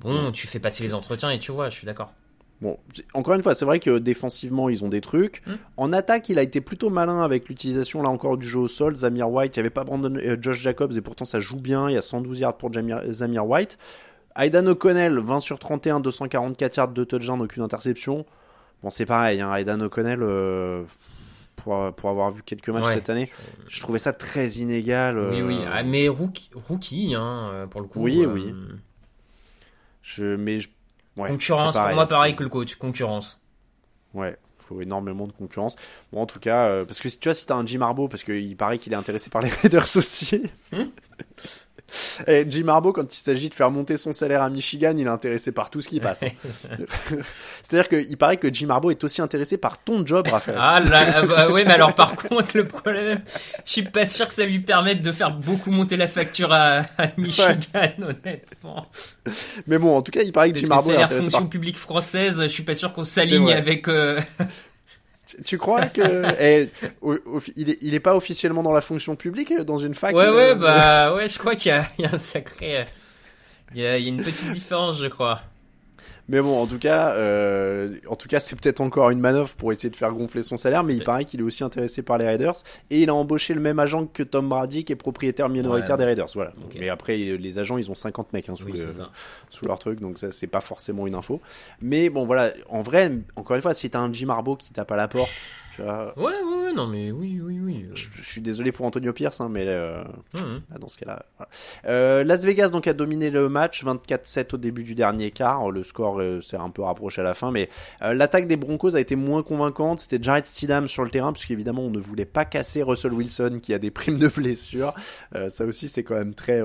Bon, 0.00 0.32
tu 0.32 0.46
fais 0.46 0.58
passer 0.60 0.82
les 0.82 0.92
entretiens 0.94 1.30
et 1.30 1.38
tu 1.38 1.50
vois, 1.52 1.68
je 1.70 1.76
suis 1.76 1.86
d'accord. 1.86 2.12
Bon, 2.60 2.78
encore 3.14 3.34
une 3.34 3.42
fois, 3.42 3.54
c'est 3.54 3.64
vrai 3.64 3.78
que 3.80 3.98
défensivement, 3.98 4.68
ils 4.68 4.84
ont 4.84 4.88
des 4.90 5.00
trucs. 5.00 5.42
Mm. 5.46 5.52
En 5.78 5.92
attaque, 5.94 6.28
il 6.28 6.38
a 6.38 6.42
été 6.42 6.60
plutôt 6.60 6.90
malin 6.90 7.22
avec 7.22 7.48
l'utilisation, 7.48 8.02
là 8.02 8.10
encore, 8.10 8.36
du 8.36 8.46
jeu 8.46 8.58
au 8.58 8.68
sol. 8.68 8.94
Zamir 8.96 9.30
White, 9.30 9.56
il 9.56 9.60
n'y 9.60 9.62
avait 9.62 9.70
pas 9.70 9.84
Brandon, 9.84 10.14
euh, 10.16 10.36
Josh 10.38 10.60
Jacobs, 10.60 10.92
et 10.94 11.00
pourtant 11.00 11.24
ça 11.24 11.40
joue 11.40 11.56
bien. 11.56 11.88
Il 11.88 11.94
y 11.94 11.96
a 11.96 12.02
112 12.02 12.38
yards 12.40 12.56
pour 12.58 12.70
Jamir- 12.70 13.10
Zamir 13.10 13.46
White. 13.46 13.78
Aidan 14.36 14.66
O'Connell, 14.66 15.18
20 15.18 15.40
sur 15.40 15.58
31, 15.58 16.00
244 16.00 16.76
yards, 16.76 16.88
2 16.88 17.04
touchdowns, 17.06 17.40
aucune 17.40 17.62
interception. 17.62 18.26
Bon, 18.82 18.90
c'est 18.90 19.06
pareil, 19.06 19.40
hein, 19.40 19.54
Aidan 19.54 19.80
O'Connell, 19.80 20.20
euh, 20.22 20.82
pour, 21.56 21.92
pour 21.94 22.10
avoir 22.10 22.30
vu 22.30 22.42
quelques 22.44 22.68
matchs 22.68 22.86
Ouais. 22.86 22.94
cette 22.94 23.10
année, 23.10 23.30
je 23.68 23.80
trouvais 23.80 23.98
ça 23.98 24.12
très 24.12 24.48
inégal. 24.52 25.18
Oui, 25.18 25.40
euh, 25.40 25.46
oui, 25.46 25.58
ah, 25.70 25.82
mais 25.82 26.08
rookie, 26.08 26.48
rookie 26.68 27.14
hein, 27.14 27.50
euh, 27.52 27.66
pour 27.66 27.80
le 27.80 27.86
coup. 27.86 28.00
Oui, 28.00 28.22
euh, 28.22 28.28
oui. 28.32 28.54
Je, 30.02 30.36
mais 30.36 30.58
je- 30.60 30.68
ouais, 31.20 31.28
concurrence, 31.30 31.76
pour 31.76 31.94
moi, 31.94 32.06
pareil 32.06 32.34
que 32.34 32.42
le 32.42 32.48
coach, 32.48 32.74
concurrence. 32.76 33.40
Ouais, 34.14 34.36
faut 34.58 34.80
énormément 34.80 35.26
de 35.26 35.32
concurrence. 35.32 35.76
Bon, 36.12 36.22
en 36.22 36.26
tout 36.26 36.40
cas, 36.40 36.66
euh, 36.66 36.84
parce 36.84 37.00
que 37.00 37.08
tu 37.08 37.28
vois, 37.28 37.34
si 37.34 37.46
t'as 37.46 37.56
un 37.56 37.66
Jim 37.66 37.80
Harbaugh, 37.80 38.08
parce 38.08 38.24
qu'il 38.24 38.56
paraît 38.56 38.78
qu'il 38.78 38.92
est 38.92 38.96
intéressé 38.96 39.30
par 39.30 39.42
les 39.42 39.48
Raiders 39.62 39.96
aussi. 39.96 40.42
Hmm? 40.72 40.84
Et 42.26 42.46
Jim 42.48 42.68
Harbaugh, 42.68 42.92
quand 42.92 43.12
il 43.12 43.18
s'agit 43.18 43.48
de 43.48 43.54
faire 43.54 43.70
monter 43.70 43.96
son 43.96 44.12
salaire 44.12 44.42
à 44.42 44.50
Michigan, 44.50 44.94
il 44.96 45.06
est 45.06 45.10
intéressé 45.10 45.52
par 45.52 45.70
tout 45.70 45.80
ce 45.80 45.88
qui 45.88 46.00
passe. 46.00 46.22
hein. 46.22 46.28
C'est-à-dire 47.62 47.88
qu'il 47.88 48.16
paraît 48.16 48.36
que 48.36 48.52
Jim 48.52 48.70
Harbaugh 48.70 48.90
est 48.90 49.04
aussi 49.04 49.20
intéressé 49.22 49.56
par 49.58 49.82
ton 49.82 50.04
job, 50.06 50.26
Raphaël. 50.28 50.58
Ah 50.60 50.80
là, 50.80 51.04
ah 51.16 51.22
bah, 51.22 51.48
ouais, 51.50 51.64
mais 51.64 51.72
alors 51.74 51.94
par 51.94 52.16
contre, 52.16 52.56
le 52.56 52.66
problème, 52.66 53.20
je 53.64 53.70
suis 53.70 53.82
pas 53.82 54.06
sûr 54.06 54.28
que 54.28 54.34
ça 54.34 54.44
lui 54.44 54.60
permette 54.60 55.02
de 55.02 55.12
faire 55.12 55.32
beaucoup 55.32 55.70
monter 55.70 55.96
la 55.96 56.08
facture 56.08 56.52
à, 56.52 56.82
à 56.98 57.06
Michigan, 57.16 57.56
honnêtement. 58.02 58.86
Mais 59.66 59.78
bon, 59.78 59.96
en 59.96 60.02
tout 60.02 60.12
cas, 60.12 60.22
il 60.22 60.32
paraît 60.32 60.48
que 60.52 60.54
Parce 60.54 60.62
Jim 60.64 60.68
que 60.68 60.74
Harbaugh 60.74 60.86
c'est 60.90 60.94
est 60.94 60.98
la 60.98 61.04
intéressé 61.04 61.24
fonction 61.24 61.40
par... 61.40 61.48
publique 61.50 61.78
française, 61.78 62.40
je 62.42 62.48
suis 62.48 62.62
pas 62.62 62.74
sûr 62.74 62.92
qu'on 62.92 63.04
s'aligne 63.04 63.52
avec. 63.52 63.88
euh, 63.88 64.20
Tu- 65.44 65.58
crois 65.58 65.86
que... 65.86 66.00
Eh, 66.40 66.68
au- 67.00 67.14
au- 67.26 67.40
il, 67.56 67.70
est, 67.70 67.78
il 67.82 67.94
est 67.94 68.00
pas 68.00 68.14
officiellement 68.16 68.62
dans 68.62 68.72
la 68.72 68.80
fonction 68.80 69.16
publique, 69.16 69.52
euh, 69.52 69.64
dans 69.64 69.78
une 69.78 69.94
fac 69.94 70.14
Ouais, 70.14 70.24
euh, 70.24 70.34
ouais, 70.36 70.54
bah 70.54 71.14
ouais, 71.14 71.28
je 71.28 71.38
crois 71.38 71.54
qu'il 71.54 71.70
y, 71.70 71.74
a- 71.74 71.84
il 71.98 72.04
y 72.04 72.08
a 72.08 72.14
un 72.14 72.18
sacré. 72.18 72.78
euh, 72.78 72.84
Il 73.74 73.80
y 73.80 73.86
a, 73.86 73.96
il 73.98 74.02
y 74.04 74.06
a 74.06 74.08
une 74.08 74.22
petite 74.22 74.50
différence, 74.50 74.98
je 75.00 75.06
crois. 75.06 75.40
Mais 76.30 76.40
bon, 76.40 76.62
en 76.62 76.66
tout 76.66 76.78
cas, 76.78 77.10
euh, 77.16 77.96
en 78.08 78.14
tout 78.14 78.28
cas, 78.28 78.38
c'est 78.38 78.54
peut-être 78.54 78.80
encore 78.80 79.10
une 79.10 79.18
manœuvre 79.18 79.50
pour 79.56 79.72
essayer 79.72 79.90
de 79.90 79.96
faire 79.96 80.12
gonfler 80.12 80.44
son 80.44 80.56
salaire, 80.56 80.84
mais 80.84 80.94
il 80.94 81.02
paraît 81.02 81.24
qu'il 81.24 81.40
est 81.40 81.42
aussi 81.42 81.64
intéressé 81.64 82.02
par 82.02 82.18
les 82.18 82.26
Raiders 82.26 82.54
et 82.88 83.02
il 83.02 83.10
a 83.10 83.14
embauché 83.14 83.52
le 83.52 83.60
même 83.60 83.80
agent 83.80 84.06
que 84.06 84.22
Tom 84.22 84.48
Brady, 84.48 84.84
qui 84.84 84.92
est 84.92 84.96
propriétaire 84.96 85.48
minoritaire 85.48 85.90
Ouais. 85.92 85.98
des 85.98 86.04
Raiders. 86.04 86.28
Voilà. 86.34 86.52
Mais 86.78 86.88
après, 86.88 87.16
les 87.16 87.58
agents, 87.58 87.78
ils 87.78 87.90
ont 87.90 87.96
50 87.96 88.32
mecs 88.32 88.48
hein, 88.48 88.54
sous, 88.54 88.66
Oui, 88.66 88.72
le- 88.78 88.88
sous 89.50 89.64
leur 89.66 89.78
truc, 89.80 89.98
donc 90.00 90.18
ça, 90.20 90.30
c'est 90.30 90.46
pas 90.46 90.60
forcément 90.60 91.06
une 91.08 91.16
info. 91.16 91.40
Mais 91.82 92.10
bon, 92.10 92.24
voilà, 92.26 92.52
en 92.68 92.82
vrai, 92.82 93.10
encore 93.34 93.56
une 93.56 93.62
fois, 93.62 93.74
si 93.74 93.90
t'as 93.90 93.98
un 93.98 94.12
Jim 94.12 94.28
Harbaugh 94.28 94.56
qui 94.56 94.72
tape 94.72 94.92
à 94.92 94.96
la 94.96 95.08
porte, 95.08 95.32
tu 95.80 95.86
vois, 95.86 96.12
Ouais, 96.16 96.24
ouais, 96.24 96.64
ouais, 96.66 96.72
non, 96.74 96.86
mais 96.86 97.10
oui, 97.10 97.40
oui, 97.42 97.58
oui. 97.58 97.86
euh, 97.88 97.94
je, 97.94 98.06
je 98.14 98.22
suis 98.22 98.40
désolé 98.40 98.70
pour 98.72 98.84
Antonio 98.86 99.12
Pierce, 99.12 99.40
hein, 99.40 99.48
mais 99.50 99.64
euh, 99.66 100.02
Là, 100.34 100.78
dans 100.78 100.88
ce 100.88 100.96
cas-là. 100.98 101.24
voilà. 101.38 101.50
Euh, 101.86 102.22
Las 102.24 102.44
Vegas 102.44 102.68
donc 102.68 102.86
a 102.86 102.92
dominé 102.92 103.30
le 103.30 103.48
match 103.48 103.84
24-7 103.84 104.54
au 104.54 104.58
début 104.58 104.84
du 104.84 104.94
dernier 104.94 105.30
quart. 105.30 105.70
Le 105.70 105.82
score 105.82 106.20
euh, 106.20 106.40
s'est 106.40 106.56
un 106.56 106.70
peu 106.70 106.82
rapproché 106.82 107.20
à 107.20 107.24
la 107.24 107.34
fin, 107.34 107.50
mais 107.50 107.68
l'attaque 108.00 108.46
des 108.46 108.56
Broncos 108.56 108.94
a 108.96 109.00
été 109.00 109.16
moins 109.16 109.42
convaincante. 109.42 110.00
C'était 110.00 110.22
Jared 110.22 110.44
Stidham 110.44 110.88
sur 110.88 111.04
le 111.04 111.10
terrain, 111.10 111.32
puisqu'évidemment 111.32 111.82
on 111.82 111.90
ne 111.90 111.98
voulait 111.98 112.24
pas 112.24 112.44
casser 112.44 112.82
Russell 112.82 113.12
Wilson 113.12 113.58
qui 113.62 113.74
a 113.74 113.78
des 113.78 113.90
primes 113.90 114.18
de 114.18 114.28
blessure. 114.28 114.94
Ça 115.48 115.64
aussi 115.64 115.88
c'est 115.88 116.02
quand 116.02 116.14
même 116.14 116.34
très, 116.34 116.60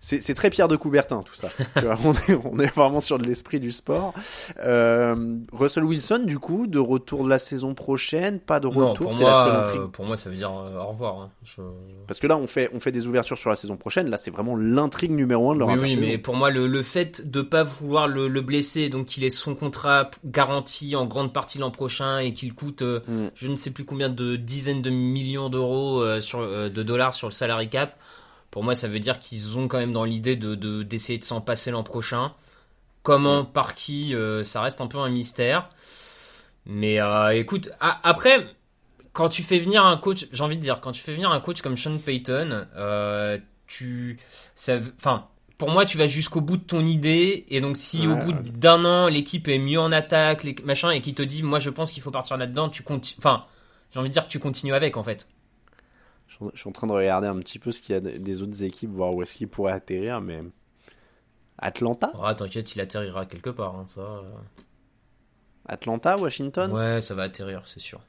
c'est 0.00 0.34
très 0.34 0.50
Pierre 0.50 0.68
de 0.68 0.76
Coubertin 0.76 1.22
tout 1.22 1.34
ça. 1.34 1.48
Tu 1.76 1.84
vois, 1.84 1.98
on, 2.04 2.12
est, 2.14 2.38
on 2.44 2.58
est 2.58 2.74
vraiment 2.74 3.00
sur 3.00 3.18
de 3.18 3.24
l'esprit 3.26 3.60
du 3.60 3.72
sport. 3.72 4.14
Russell 5.52 5.84
Wilson 5.84 6.22
du 6.24 6.38
coup 6.38 6.66
de 6.66 6.78
retour 6.78 7.24
de 7.24 7.28
la 7.28 7.38
saison 7.38 7.74
prochaine, 7.74 8.37
pas 8.38 8.60
de 8.60 8.66
retour. 8.66 8.94
pour 8.94 9.14
C'est 9.14 9.24
la 9.24 9.34
seule 9.34 9.52
moi, 9.52 9.60
intrigue. 9.60 9.80
euh, 9.82 9.86
pour 9.88 10.04
moi, 10.04 10.16
ça 10.16 10.30
veut 10.30 10.36
dire 10.36 10.50
euh, 10.50 10.78
au 10.80 10.86
revoir. 10.88 11.16
hein. 11.20 11.30
Je- 11.44 11.60
Parce 12.06 12.18
que 12.20 12.26
là, 12.26 12.36
on 12.36 12.46
fait, 12.46 12.70
on 12.74 12.80
fait 12.80 12.92
des 12.92 13.06
ouvertures 13.06 13.36
sur 13.38 13.50
la 13.50 13.56
saison 13.56 13.76
prochaine. 13.76 14.08
Là, 14.10 14.16
c'est 14.16 14.30
vraiment 14.30 14.56
l'intrigue 14.56 15.10
numéro 15.12 15.50
un 15.50 15.54
de 15.54 15.58
leur 15.60 15.68
Oui, 15.68 15.78
oui, 15.80 15.96
mais 15.96 16.18
pour 16.18 16.34
moi, 16.36 16.50
le, 16.50 16.66
le 16.66 16.82
fait 16.82 17.28
de 17.30 17.42
pas 17.42 17.62
vouloir 17.64 18.08
le, 18.08 18.28
le 18.28 18.40
blesser, 18.40 18.88
donc 18.88 19.06
qu'il 19.06 19.24
ait 19.24 19.30
son 19.30 19.54
contrat 19.54 20.10
garanti 20.24 20.96
en 20.96 21.06
grande 21.06 21.32
partie 21.32 21.58
l'an 21.58 21.70
prochain 21.70 22.18
et 22.18 22.32
qu'il 22.32 22.54
coûte 22.54 22.82
euh, 22.82 23.00
Mm. 23.08 23.28
je 23.34 23.48
ne 23.48 23.56
sais 23.56 23.70
plus 23.70 23.84
combien 23.84 24.08
de 24.08 24.36
dizaines 24.36 24.82
de 24.82 24.90
millions 24.90 25.48
d'euros 25.48 26.02
euh, 26.02 26.20
sur 26.20 26.40
euh, 26.40 26.68
de 26.68 26.82
dollars 26.82 27.14
sur 27.14 27.28
le 27.28 27.32
salary 27.32 27.68
cap, 27.68 27.96
pour 28.50 28.64
moi, 28.64 28.74
ça 28.74 28.88
veut 28.88 28.98
dire 29.00 29.18
qu'ils 29.18 29.58
ont 29.58 29.68
quand 29.68 29.78
même 29.78 29.92
dans 29.92 30.04
l'idée 30.04 30.36
de 30.36 30.54
de- 30.54 30.82
d'essayer 30.82 31.18
de, 31.18 31.24
s'en 31.24 31.40
passer 31.40 31.70
l'an 31.70 31.82
prochain. 31.82 32.32
Comment, 33.02 33.44
par 33.44 33.74
qui, 33.74 34.14
euh, 34.14 34.44
ça 34.44 34.60
reste 34.60 34.80
un 34.82 34.86
peu 34.86 34.98
un 34.98 35.08
mystère. 35.08 35.70
Mais 36.68 37.00
euh, 37.00 37.30
écoute, 37.36 37.70
a- 37.80 37.98
après, 38.08 38.46
quand 39.12 39.28
tu 39.30 39.42
fais 39.42 39.58
venir 39.58 39.84
un 39.86 39.96
coach, 39.98 40.26
j'ai 40.32 40.42
envie 40.44 40.56
de 40.56 40.62
dire, 40.62 40.80
quand 40.80 40.92
tu 40.92 41.02
fais 41.02 41.14
venir 41.14 41.30
un 41.32 41.40
coach 41.40 41.62
comme 41.62 41.76
Sean 41.78 41.98
Payton, 41.98 42.66
euh, 42.76 43.38
tu, 43.66 44.18
enfin, 44.98 45.28
pour 45.58 45.70
moi, 45.70 45.86
tu 45.86 45.98
vas 45.98 46.06
jusqu'au 46.08 46.40
bout 46.42 46.58
de 46.58 46.62
ton 46.64 46.86
idée, 46.86 47.46
et 47.50 47.60
donc 47.60 47.76
si 47.76 48.06
au 48.06 48.16
bout 48.16 48.32
ouais. 48.32 48.42
d'un 48.42 48.84
an 48.84 49.08
l'équipe 49.08 49.48
est 49.48 49.58
mieux 49.58 49.80
en 49.80 49.92
attaque, 49.92 50.44
les, 50.44 50.56
machin, 50.64 50.90
et 50.92 51.00
qui 51.02 51.14
te 51.14 51.22
dit, 51.22 51.42
moi 51.42 51.60
je 51.60 51.70
pense 51.70 51.92
qu'il 51.92 52.02
faut 52.02 52.12
partir 52.12 52.36
là-dedans, 52.38 52.68
tu 52.70 52.82
continues, 52.84 53.18
enfin, 53.18 53.44
j'ai 53.92 54.00
envie 54.00 54.10
de 54.10 54.12
dire 54.14 54.24
que 54.26 54.30
tu 54.32 54.38
continues 54.40 54.74
avec 54.74 54.96
en 54.96 55.02
fait. 55.02 55.26
Je 56.28 56.34
suis 56.34 56.44
en- 56.44 56.50
je 56.54 56.60
suis 56.60 56.68
en 56.68 56.72
train 56.72 56.86
de 56.86 56.92
regarder 56.92 57.26
un 57.26 57.38
petit 57.40 57.58
peu 57.58 57.72
ce 57.72 57.80
qu'il 57.80 57.92
y 57.94 57.98
a 57.98 58.00
de- 58.00 58.18
des 58.18 58.42
autres 58.42 58.62
équipes, 58.62 58.90
voir 58.90 59.12
où 59.14 59.22
est-ce 59.22 59.36
qu'ils 59.36 59.48
pourraient 59.48 59.72
atterrir, 59.72 60.20
mais 60.20 60.42
Atlanta, 61.58 62.10
Ah, 62.22 62.34
t'inquiète, 62.34 62.74
il 62.74 62.80
atterrira 62.82 63.24
quelque 63.24 63.48
part, 63.50 63.74
hein, 63.76 63.86
ça. 63.86 64.22
Atlanta, 65.68 66.16
Washington, 66.16 66.72
Ouais, 66.72 67.00
ça 67.00 67.14
va 67.14 67.24
atterrir, 67.24 67.62
c'est 67.66 67.80
sûr. 67.80 68.00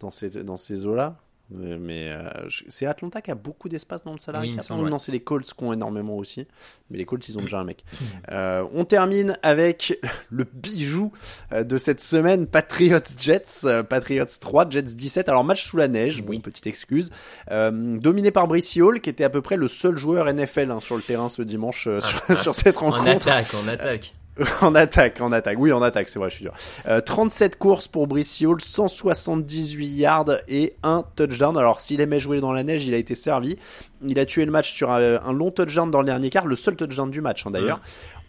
dans 0.00 0.10
ces 0.10 0.30
dans 0.30 0.56
ces 0.56 0.86
eaux-là? 0.86 1.16
Euh, 1.54 1.76
Mais 1.78 2.08
euh, 2.10 2.22
c'est 2.68 2.86
Atlanta 2.86 3.20
qui 3.20 3.30
a 3.30 3.34
beaucoup 3.34 3.68
d'espace 3.68 4.02
dans 4.04 4.14
le 4.14 4.18
salarié 4.18 4.50
Oui, 4.52 4.56
cap. 4.56 4.64
semble, 4.64 4.88
Non, 4.88 4.98
c'est 4.98 5.12
les 5.12 5.20
Colts 5.20 5.44
qui 5.52 5.64
ont 5.64 5.72
énormément 5.74 6.16
aussi. 6.16 6.46
Mais 6.88 6.96
les 6.96 7.04
Colts, 7.04 7.28
ils 7.28 7.36
ont 7.38 7.42
déjà 7.42 7.58
un 7.58 7.64
mec. 7.64 7.84
Euh, 8.30 8.64
on 8.72 8.84
termine 8.86 9.36
avec 9.42 9.98
le 10.30 10.44
bijou 10.44 11.12
de 11.54 11.76
cette 11.76 12.00
semaine, 12.00 12.46
Patriots 12.46 13.00
Jets. 13.18 13.82
Patriots 13.90 14.24
3, 14.40 14.70
Jets 14.70 14.82
17. 14.82 15.28
Alors 15.28 15.44
match 15.44 15.64
sous 15.64 15.76
la 15.76 15.88
neige, 15.88 16.22
bon, 16.22 16.40
petite 16.40 16.66
excuse. 16.66 17.10
Euh, 17.50 17.98
dominé 17.98 18.30
par 18.30 18.48
Brice 18.48 18.74
Hall, 18.78 19.00
qui 19.00 19.10
était 19.10 19.24
à 19.24 19.30
peu 19.30 19.42
près 19.42 19.56
le 19.56 19.68
seul 19.68 19.98
joueur 19.98 20.32
NFL 20.32 20.70
hein, 20.70 20.80
sur 20.80 20.96
le 20.96 21.02
terrain 21.02 21.28
ce 21.28 21.42
dimanche 21.42 21.86
euh, 21.88 22.00
sur, 22.00 22.38
sur 22.42 22.54
cette 22.54 22.78
En 22.78 22.90
rencontre. 22.90 23.28
attaque, 23.28 23.52
en 23.54 23.68
attaque. 23.68 24.14
en 24.62 24.74
attaque, 24.74 25.20
en 25.20 25.30
attaque. 25.32 25.58
Oui, 25.58 25.72
en 25.72 25.82
attaque, 25.82 26.08
c'est 26.08 26.18
vrai, 26.18 26.30
je 26.30 26.36
suis 26.36 26.44
dur. 26.44 26.54
Euh, 26.86 27.00
37 27.00 27.56
courses 27.56 27.88
pour 27.88 28.06
Brice 28.06 28.42
Hall, 28.42 28.60
178 28.60 29.86
yards 29.86 30.24
et 30.48 30.74
un 30.82 31.04
touchdown. 31.16 31.56
Alors, 31.56 31.80
s'il 31.80 32.00
aimait 32.00 32.20
jouer 32.20 32.40
dans 32.40 32.52
la 32.52 32.62
neige, 32.62 32.86
il 32.86 32.94
a 32.94 32.98
été 32.98 33.14
servi. 33.14 33.56
Il 34.02 34.18
a 34.18 34.26
tué 34.26 34.44
le 34.44 34.50
match 34.50 34.70
sur 34.72 34.90
un, 34.90 35.20
un 35.22 35.32
long 35.32 35.50
touchdown 35.50 35.90
dans 35.90 36.00
le 36.00 36.06
dernier 36.06 36.30
quart, 36.30 36.46
le 36.46 36.56
seul 36.56 36.76
touchdown 36.76 37.10
du 37.10 37.20
match, 37.20 37.46
hein, 37.46 37.50
d'ailleurs. 37.50 37.80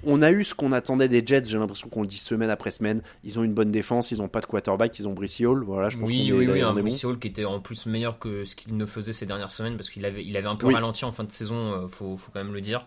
On 0.05 0.21
a 0.21 0.31
eu 0.31 0.43
ce 0.43 0.53
qu'on 0.53 0.73
attendait 0.73 1.07
des 1.07 1.23
Jets, 1.25 1.45
j'ai 1.45 1.57
l'impression 1.57 1.87
qu'on 1.87 2.01
le 2.01 2.07
dit 2.07 2.17
semaine 2.17 2.49
après 2.49 2.71
semaine. 2.71 3.01
Ils 3.23 3.39
ont 3.39 3.43
une 3.45 3.53
bonne 3.53 3.71
défense, 3.71 4.11
ils 4.11 4.21
ont 4.21 4.27
pas 4.27 4.41
de 4.41 4.45
quarterback, 4.45 4.99
ils 4.99 5.07
ont 5.07 5.13
Brice 5.13 5.39
Hall. 5.39 5.63
Voilà, 5.63 5.87
je 5.87 5.97
pense 5.97 6.09
Oui, 6.09 6.29
oui, 6.33 6.43
est, 6.43 6.49
oui, 6.51 6.61
un 6.61 6.73
Brice 6.73 7.03
bon. 7.03 7.11
Hall 7.11 7.19
qui 7.19 7.29
était 7.29 7.45
en 7.45 7.61
plus 7.61 7.85
meilleur 7.85 8.19
que 8.19 8.43
ce 8.43 8.57
qu'il 8.57 8.75
ne 8.75 8.85
faisait 8.85 9.13
ces 9.13 9.25
dernières 9.25 9.53
semaines 9.53 9.77
parce 9.77 9.89
qu'il 9.89 10.03
avait, 10.03 10.25
il 10.25 10.35
avait 10.35 10.47
un 10.49 10.57
peu 10.57 10.67
Oui. 10.67 10.73
ralenti 10.73 11.05
en 11.05 11.13
fin 11.13 11.23
de 11.23 11.31
saison, 11.31 11.55
euh, 11.71 11.87
faut, 11.87 12.17
faut 12.17 12.31
quand 12.33 12.43
même 12.43 12.53
le 12.53 12.59
dire. 12.59 12.85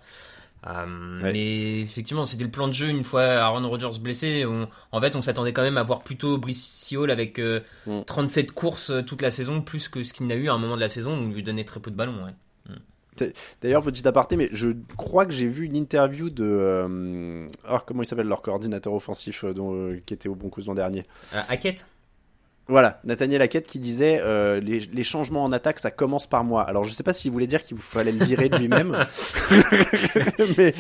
Euh, 0.67 1.23
Ouais. 1.23 1.33
Mais 1.33 1.81
effectivement, 1.81 2.27
c'était 2.27 2.45
le 2.45 2.51
plan 2.51 2.67
de 2.69 2.73
jeu 2.73 2.89
une 2.89 3.05
fois 3.05 3.23
Aaron 3.23 3.69
Rodgers 3.69 3.99
blessé. 4.01 4.45
On- 4.47 4.67
en 4.93 5.01
fait, 5.01 5.15
on 5.17 5.23
s'attendait 5.23 5.53
quand 5.53 5.63
même 5.63 5.77
à 5.79 5.83
voir 5.83 6.01
plutôt 6.01 6.39
Brice 6.39 6.93
Hall 6.97 7.11
avec 7.11 7.39
euh, 7.39 7.61
Mm. 7.87 8.01
37 8.07 8.53
courses 8.53 8.91
euh, 8.91 9.03
toute 9.03 9.23
la 9.23 9.31
saison, 9.31 9.61
plus 9.63 9.89
que 9.89 10.03
ce 10.03 10.13
qu'il 10.13 10.27
n'a 10.27 10.35
eu 10.35 10.49
à 10.49 10.55
un 10.55 10.59
moment 10.59 10.75
de 10.77 10.81
la 10.81 10.89
saison 10.89 11.13
où 11.17 11.23
on 11.23 11.31
lui 11.33 11.43
donnait 11.43 11.65
très 11.65 11.79
peu 11.81 11.91
de 11.91 11.97
ballons. 11.97 12.25
Ouais. 12.25 12.33
D'ailleurs, 13.63 13.83
petit 13.83 14.07
aparté, 14.07 14.37
mais 14.37 14.51
je 14.53 14.69
crois 14.99 15.25
que 15.25 15.33
j'ai 15.33 15.49
vu 15.49 15.65
une 15.65 15.75
interview 15.77 16.29
de. 16.29 16.45
Euh, 16.45 17.47
oh, 17.71 17.79
comment 17.87 18.03
il 18.03 18.07
s'appelle 18.07 18.27
leur 18.27 18.43
coordinateur 18.43 18.93
offensif 18.93 19.45
dont, 19.47 19.97
qui 20.05 20.13
était 20.13 20.29
au 20.29 20.35
Broncos 20.35 20.63
l'an 20.67 20.75
dernier? 20.75 21.03
Hackett? 21.49 21.87
Voilà, 22.69 23.01
Nathaniel 23.05 23.41
Hackett 23.43 23.65
qui 23.67 23.79
disait 23.79 24.19
euh, 24.23 24.59
les, 24.61 24.81
les 24.81 25.05
changements 25.05 25.45
en 25.45 25.53
attaque, 25.53 25.79
ça 25.79 25.93
commence 25.93 26.27
par 26.27 26.43
moi. 26.43 26.63
Alors, 26.63 26.83
je 26.85 26.91
sais 26.93 27.05
pas 27.05 27.13
s'il 27.13 27.31
voulait 27.31 27.47
dire 27.47 27.63
qu'il 27.63 27.77
fallait 27.79 28.11
me 28.13 28.25
virer 28.25 28.49
de 28.49 28.57
lui-même. 28.57 28.91
mais 30.59 30.75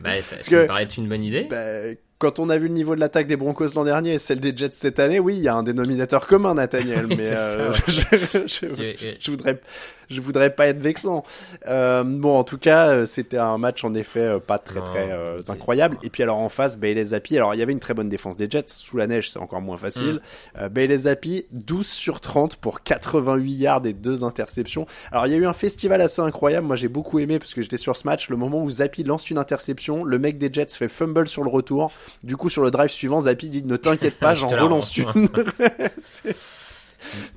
bah, 0.00 0.10
ça, 0.22 0.38
ça 0.40 0.50
que- 0.50 0.62
me 0.62 0.66
paraît 0.66 0.84
être 0.84 0.96
une 0.96 1.08
bonne 1.08 1.24
idée. 1.24 1.46
bah, 1.50 1.94
quand 2.18 2.38
on 2.38 2.48
a 2.48 2.56
vu 2.58 2.68
le 2.68 2.74
niveau 2.74 2.94
de 2.94 3.00
l'attaque 3.00 3.26
des 3.26 3.36
Broncos 3.36 3.68
l'an 3.74 3.84
dernier 3.84 4.14
et 4.14 4.18
celle 4.18 4.40
des 4.40 4.56
Jets 4.56 4.70
cette 4.72 4.98
année, 5.00 5.18
oui, 5.20 5.36
il 5.36 5.42
y 5.42 5.48
a 5.48 5.54
un 5.54 5.62
dénominateur 5.62 6.26
commun, 6.26 6.54
Nathaniel. 6.54 7.06
Mais 7.08 7.30
euh, 7.32 7.72
ça, 7.74 7.82
je, 7.86 8.00
je- 8.16 8.46
C'est- 8.48 8.96
je- 8.98 9.16
je 9.20 9.30
voudrais, 9.30 9.60
je 10.08 10.20
voudrais 10.20 10.50
pas 10.54 10.66
être 10.68 10.78
vexant. 10.80 11.24
Euh, 11.66 12.04
bon, 12.06 12.38
en 12.38 12.44
tout 12.44 12.56
cas, 12.58 12.88
euh, 12.88 13.06
c'était 13.06 13.36
un 13.38 13.58
match 13.58 13.84
en 13.84 13.92
effet 13.94 14.20
euh, 14.20 14.38
pas 14.38 14.58
très 14.58 14.80
très 14.80 15.10
euh, 15.10 15.40
incroyable. 15.48 15.98
Et 16.02 16.08
puis 16.10 16.22
alors 16.22 16.38
en 16.38 16.48
face, 16.48 16.78
Bailey 16.78 17.04
Zappi. 17.06 17.36
Alors 17.36 17.54
il 17.54 17.58
y 17.58 17.62
avait 17.62 17.72
une 17.72 17.80
très 17.80 17.92
bonne 17.94 18.08
défense 18.08 18.36
des 18.36 18.48
Jets. 18.48 18.64
Sous 18.68 18.96
la 18.96 19.06
neige, 19.06 19.30
c'est 19.30 19.38
encore 19.38 19.60
moins 19.60 19.76
facile. 19.76 20.20
Euh, 20.58 20.68
Bailey 20.70 20.96
Zappi, 20.98 21.44
12 21.52 21.86
sur 21.86 22.20
30 22.20 22.56
pour 22.56 22.82
88 22.82 23.52
yards 23.52 23.86
et 23.86 23.92
deux 23.92 24.24
interceptions. 24.24 24.86
Alors 25.12 25.26
il 25.26 25.32
y 25.32 25.34
a 25.34 25.38
eu 25.38 25.46
un 25.46 25.52
festival 25.52 26.00
assez 26.00 26.22
incroyable. 26.22 26.66
Moi 26.66 26.76
j'ai 26.76 26.88
beaucoup 26.88 27.18
aimé 27.18 27.38
parce 27.38 27.52
que 27.52 27.60
j'étais 27.60 27.76
sur 27.76 27.96
ce 27.96 28.06
match. 28.06 28.30
Le 28.30 28.36
moment 28.36 28.62
où 28.62 28.70
Zappi 28.70 29.04
lance 29.04 29.28
une 29.28 29.38
interception, 29.38 30.02
le 30.04 30.18
mec 30.18 30.38
des 30.38 30.50
Jets 30.52 30.66
fait 30.70 30.88
fumble 30.88 31.28
sur 31.28 31.42
le 31.42 31.50
retour. 31.50 31.92
Du 32.22 32.36
coup 32.36 32.50
sur 32.50 32.62
le 32.62 32.70
drive 32.70 32.90
suivant, 32.90 33.20
Zappi 33.20 33.48
dit 33.48 33.62
ne 33.62 33.76
t'inquiète 33.76 34.18
pas, 34.18 34.34
Je 34.34 34.40
j'en 34.40 34.48
relance 34.48 34.96
une. 34.96 35.06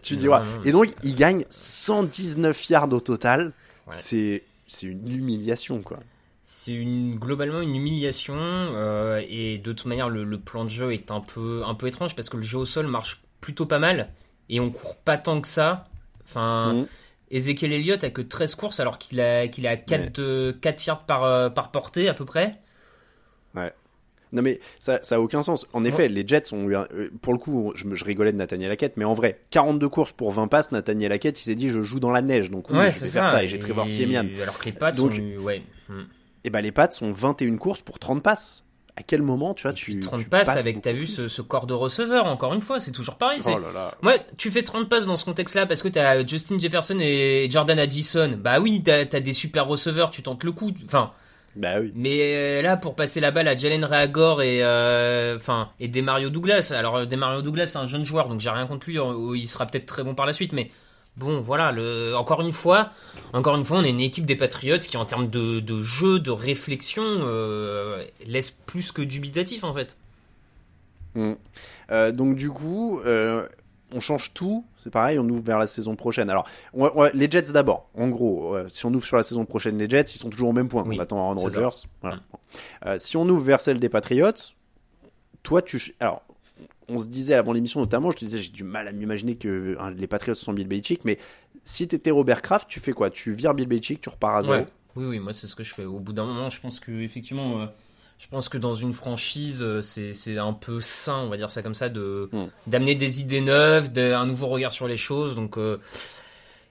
Tu 0.02 0.18
dis 0.18 0.28
ouais. 0.28 0.40
Et 0.66 0.72
donc 0.72 0.88
il 1.04 1.16
gagne 1.16 1.46
119 1.50 2.70
yards 2.70 2.92
au 2.94 3.00
total. 3.00 3.54
Ouais. 3.88 3.96
C'est 3.98 4.44
c'est 4.68 4.88
une 4.88 5.08
humiliation 5.10 5.82
quoi. 5.82 5.98
C'est 6.44 6.72
une, 6.72 7.20
globalement 7.20 7.62
une 7.62 7.76
humiliation 7.76 8.34
euh, 8.36 9.22
et 9.30 9.60
de 9.60 9.72
toute 9.72 9.86
manière 9.86 10.10
le, 10.10 10.24
le 10.24 10.40
plan 10.40 10.64
de 10.64 10.70
jeu 10.70 10.92
est 10.94 11.12
un 11.12 11.20
peu, 11.20 11.62
un 11.64 11.76
peu 11.76 11.86
étrange 11.88 12.16
parce 12.16 12.28
que 12.28 12.38
le 12.38 12.44
jeu 12.44 12.58
au 12.58 12.66
sol 12.66 12.88
marche 12.88 13.22
plutôt 13.40 13.68
pas 13.68 13.78
mal 13.78 14.10
et 14.50 14.60
on 14.60 14.72
court 14.72 14.96
pas 14.96 15.18
tant 15.18 15.42
que 15.42 15.48
ça. 15.48 15.86
Enfin, 16.24 16.74
Mhm. 16.74 16.88
Ezekiel 17.32 17.74
Elliott 17.74 18.04
a 18.04 18.10
que 18.10 18.24
13 18.24 18.56
courses 18.56 18.80
alors 18.80 18.98
qu'il 18.98 19.22
a, 19.22 19.48
qu'il 19.48 19.68
a 19.68 19.78
4, 19.78 20.18
euh, 20.18 20.52
4 20.60 20.86
yards 20.88 21.06
par, 21.06 21.24
euh, 21.24 21.52
par 21.52 21.70
portée 21.70 22.10
à 22.10 22.16
peu 22.16 22.26
près. 22.26 22.54
Non 24.32 24.42
mais 24.42 24.60
ça, 24.80 25.00
ça 25.02 25.16
a 25.16 25.20
aucun 25.20 25.42
sens. 25.42 25.66
En 25.74 25.84
effet, 25.86 26.08
les 26.08 26.28
Jets 26.28 26.54
ont 26.54 26.70
eu 26.70 26.76
un- 26.76 26.88
euh, 26.94 27.10
pour 27.22 27.34
le 27.34 27.40
coup, 27.40 27.72
je, 27.76 27.86
rigolais 28.06 28.32
de 28.32 28.38
Nathaniel 28.38 28.72
Hackett, 28.72 28.96
mais 28.98 29.06
en 29.06 29.14
vrai, 29.14 29.40
42 29.50 29.90
courses 29.90 30.12
pour 30.12 30.32
20 30.32 30.48
passes, 30.48 30.72
Nathaniel 30.72 31.12
Hackett, 31.12 31.40
il 31.40 31.44
s'est 31.44 31.56
dit 31.56 31.70
je 31.70 31.82
joue 31.82 32.00
dans 32.00 32.12
la 32.12 32.22
neige, 32.22 32.52
donc 32.52 32.70
oui, 32.70 32.78
je 32.92 33.00
vais 33.00 33.08
faire 33.08 33.28
ça, 33.28 33.44
et 33.44 33.48
j'ai 33.48 33.60
Trevor 33.60 33.88
Siemian. 33.88 34.26
Alors 34.42 34.60
que 34.60 34.66
les 34.66 34.72
Pats 34.72 34.92
Donc- 34.92 35.12
ont 35.12 35.16
eu, 35.16 35.38
ouais. 35.38 35.64
hmm. 35.90 36.02
Et 36.44 36.50
ben 36.50 36.62
les 36.62 36.72
Pats 36.72 36.90
ont 37.02 37.12
21 37.12 37.58
courses 37.58 37.82
pour 37.82 38.00
30 38.00 38.24
passes. 38.24 38.64
À 38.96 39.02
quel 39.04 39.22
moment, 39.22 39.54
tu 39.54 39.62
vois, 39.64 39.72
Et 39.72 39.76
tu 39.76 39.86
puis 39.92 40.00
30 40.02 40.20
tu 40.24 40.28
passes 40.28 40.46
passes 40.48 40.60
avec, 40.60 40.82
t'as 40.82 40.92
vu 40.92 41.08
ce, 41.08 41.30
ce 41.30 41.42
corps 41.42 41.68
de 41.68 41.74
receveur, 41.74 42.26
encore 42.26 42.54
une 42.54 42.60
fois, 42.60 42.82
c'est 42.82 42.92
toujours 42.92 43.16
pareil. 43.16 43.40
Oh 43.46 43.50
là 43.58 43.72
là. 43.74 43.96
Ouais, 44.04 44.20
tu 44.38 44.52
fais 44.52 44.62
30 44.62 44.90
passes 44.90 45.06
dans 45.06 45.16
ce 45.16 45.24
contexte-là 45.24 45.66
parce 45.68 45.82
que 45.82 45.88
t'as 45.88 46.26
Justin 46.28 46.60
Jefferson 46.60 46.98
et 47.00 47.48
Jordan 47.50 47.80
Addison. 47.80 48.38
Bah 48.38 48.60
oui, 48.60 48.82
t'as 48.84 49.06
as 49.12 49.20
des 49.22 49.32
super 49.32 49.68
receveurs, 49.68 50.12
tu 50.12 50.22
tentes 50.22 50.44
le 50.44 50.52
coup. 50.52 50.72
Enfin, 50.86 51.14
Bah 51.60 51.82
oui. 51.82 51.92
mais 51.94 52.20
euh, 52.22 52.62
là, 52.62 52.78
pour 52.78 52.96
passer 52.96 53.20
la 53.20 53.32
balle 53.32 53.50
à 53.50 53.58
Jalen 53.58 53.84
Reagor 53.84 54.42
et, 54.42 54.64
euh, 54.64 55.36
enfin, 55.36 55.70
et 55.82 55.90
Demario 55.90 56.30
Douglas. 56.30 56.72
Alors, 56.74 56.96
euh, 56.96 57.06
Demario 57.06 57.42
Douglas, 57.42 57.68
c'est 57.68 57.80
un 57.80 57.86
jeune 57.86 58.06
joueur, 58.06 58.30
donc 58.30 58.40
j'ai 58.40 58.50
rien 58.50 58.66
contre 58.66 58.90
lui. 58.90 58.98
Il 59.38 59.48
sera 59.48 59.66
peut-être 59.66 59.86
très 59.86 60.06
bon 60.06 60.16
par 60.16 60.26
la 60.26 60.32
suite, 60.32 60.54
mais 60.54 60.72
bon, 61.18 61.42
voilà. 61.42 61.74
Le, 61.74 62.16
encore 62.16 62.40
une 62.40 62.54
fois, 62.54 62.92
encore 63.34 63.58
une 63.58 63.66
fois, 63.66 63.80
on 63.80 63.84
est 63.84 63.90
une 63.90 64.00
équipe 64.00 64.26
des 64.26 64.38
Patriots 64.38 64.78
qui, 64.78 64.96
en 64.96 65.04
termes 65.04 65.28
de, 65.28 65.60
de 65.60 65.82
jeu, 65.82 66.22
de 66.22 66.32
réflexion, 66.32 67.04
euh, 67.04 68.06
laisse 68.26 68.52
plus 68.52 68.94
que 68.94 69.02
dubitatif 69.02 69.66
en 69.66 69.74
fait. 69.74 69.98
Mm. 71.16 71.34
Euh, 71.92 72.12
donc 72.12 72.36
du 72.36 72.50
coup, 72.50 73.02
euh, 73.06 73.48
on 73.94 74.00
change 74.00 74.34
tout. 74.34 74.66
C'est 74.84 74.90
pareil, 74.90 75.20
on 75.20 75.28
ouvre 75.28 75.44
vers 75.44 75.60
la 75.60 75.68
saison 75.68 75.96
prochaine. 75.96 76.30
Alors, 76.30 76.48
on 76.74 76.90
on 76.96 77.10
les 77.14 77.30
Jets 77.30 77.52
d'abord. 77.52 77.90
En 77.96 78.10
gros, 78.10 78.56
euh, 78.56 78.68
si 78.70 78.86
on 78.86 78.94
ouvre 78.94 79.06
sur 79.06 79.18
la 79.18 79.24
saison 79.24 79.46
prochaine, 79.46 79.78
les 79.78 79.90
Jets, 79.90 80.12
ils 80.14 80.18
sont 80.18 80.30
toujours 80.30 80.50
au 80.50 80.54
même 80.54 80.70
point. 80.70 80.84
Oui, 80.86 80.98
on 80.98 81.02
attend 81.02 81.20
Aaron 81.20 81.36
Rodgers. 81.36 81.88
Voilà. 82.02 82.20
Euh, 82.86 82.98
si 82.98 83.18
on 83.18 83.28
ouvre 83.28 83.42
vers 83.42 83.62
celle 83.62 83.80
des 83.80 83.90
Patriots, 83.90 84.32
toi, 85.44 85.62
tu, 85.62 85.96
alors, 86.00 86.22
on 86.88 87.00
se 87.00 87.08
disait 87.08 87.36
avant 87.36 87.54
l'émission 87.54 87.80
notamment, 87.80 88.12
je 88.12 88.18
te 88.18 88.26
disais, 88.26 88.40
j'ai 88.40 88.52
du 88.52 88.64
mal 88.64 88.88
à 88.88 88.92
m'imaginer 88.92 89.36
que 89.36 89.78
hein, 89.80 89.92
les 89.92 90.08
Patriots 90.08 90.36
sont 90.36 90.54
Bill 90.54 90.68
Belichick, 90.68 91.06
mais 91.06 91.18
si 91.64 91.88
t'étais 91.88 92.12
Robert 92.12 92.42
Kraft, 92.42 92.68
tu 92.68 92.80
fais 92.80 92.94
quoi? 92.94 93.10
Tu 93.10 93.32
vires 93.32 93.54
Bill 93.54 93.68
Belichick, 93.68 94.02
tu 94.02 94.10
repars 94.10 94.36
à 94.36 94.44
zéro? 94.44 94.58
Ouais. 94.58 94.66
Oui, 94.96 95.06
oui, 95.06 95.20
moi 95.20 95.34
c'est 95.34 95.48
ce 95.48 95.56
que 95.56 95.64
je 95.64 95.74
fais. 95.74 95.86
Au 95.86 96.00
bout 96.00 96.14
d'un 96.14 96.26
moment, 96.26 96.50
je 96.50 96.60
pense 96.60 96.80
que 96.80 96.92
effectivement, 96.92 97.62
euh, 97.62 97.66
je 98.20 98.28
pense 98.28 98.50
que 98.50 98.58
dans 98.60 98.76
une 98.76 98.94
franchise, 98.94 99.64
euh, 99.64 99.82
c'est 99.82 100.14
c'est 100.14 100.38
un 100.38 100.54
peu 100.54 100.82
sain, 100.82 101.20
on 101.24 101.30
va 101.30 101.38
dire 101.38 101.50
ça 101.50 101.64
comme 101.64 101.74
ça, 101.74 101.90
de 101.90 102.30
Mm. 102.32 102.46
d'amener 102.68 102.96
des 102.96 103.22
idées 103.22 103.42
neuves, 103.42 103.92
de- 103.92 104.14
un 104.14 104.26
nouveau 104.28 104.48
regard 104.48 104.72
sur 104.72 104.88
les 104.88 104.98
choses. 104.98 105.36
Donc 105.36 105.58
euh, 105.58 105.78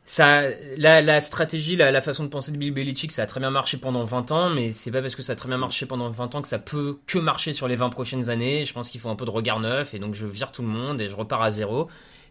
ça, 0.04 0.42
la, 0.78 1.02
la 1.02 1.20
stratégie, 1.20 1.76
la, 1.76 1.90
la 1.90 2.00
façon 2.00 2.24
de 2.24 2.28
penser 2.30 2.50
de 2.52 2.56
Bill 2.56 2.72
Belichick, 2.72 3.12
ça 3.12 3.22
a 3.22 3.26
très 3.26 3.40
bien 3.40 3.50
marché 3.50 3.76
pendant 3.76 4.04
20 4.04 4.30
ans, 4.30 4.48
mais 4.50 4.70
c'est 4.70 4.90
pas 4.90 5.02
parce 5.02 5.14
que 5.16 5.22
ça 5.22 5.32
a 5.34 5.36
très 5.36 5.48
bien 5.48 5.58
marché 5.58 5.84
pendant 5.84 6.10
20 6.10 6.34
ans 6.34 6.40
que 6.42 6.48
ça 6.48 6.58
peut 6.58 6.98
que 7.06 7.18
marcher 7.18 7.52
sur 7.52 7.68
les 7.68 7.76
20 7.76 7.90
prochaines 7.90 8.30
années. 8.30 8.64
Je 8.64 8.72
pense 8.72 8.88
qu'il 8.90 9.00
faut 9.00 9.10
un 9.10 9.16
peu 9.16 9.26
de 9.26 9.30
regard 9.30 9.60
neuf, 9.60 9.92
et 9.94 9.98
donc 9.98 10.14
je 10.14 10.26
vire 10.26 10.50
tout 10.50 10.62
le 10.62 10.68
monde 10.68 11.00
et 11.00 11.08
je 11.10 11.16
repars 11.16 11.42
à 11.42 11.50
zéro. 11.50 11.88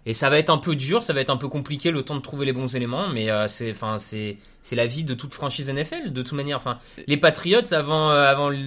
Et 0.08 0.14
ça 0.14 0.30
va 0.30 0.39
être 0.39 0.49
un 0.49 0.58
peu 0.58 0.78
dur, 0.78 1.03
ça 1.03 1.12
va 1.12 1.20
être 1.20 1.30
un 1.30 1.36
peu 1.36 1.49
compliqué 1.49 1.91
le 1.91 2.01
temps 2.01 2.16
de 2.16 2.22
trouver 2.22 2.45
les 2.45 2.53
bons 2.53 2.74
éléments, 2.78 3.10
mais 3.10 3.30
euh, 3.30 3.49
c'est, 3.49 3.72
enfin, 3.72 3.99
c'est, 3.99 4.38
c'est 4.62 4.78
la 4.78 4.88
vie 4.88 5.03
de 5.03 5.14
toute 5.14 5.34
franchise 5.34 5.70
NFL 5.70 6.14
de 6.14 6.22
toute 6.22 6.32
manière. 6.32 6.55
Enfin, 6.55 6.80
les 7.08 7.18
Patriots 7.18 7.74
avant, 7.74 8.10
euh, 8.10 8.24
avant 8.24 8.47
le 8.47 8.58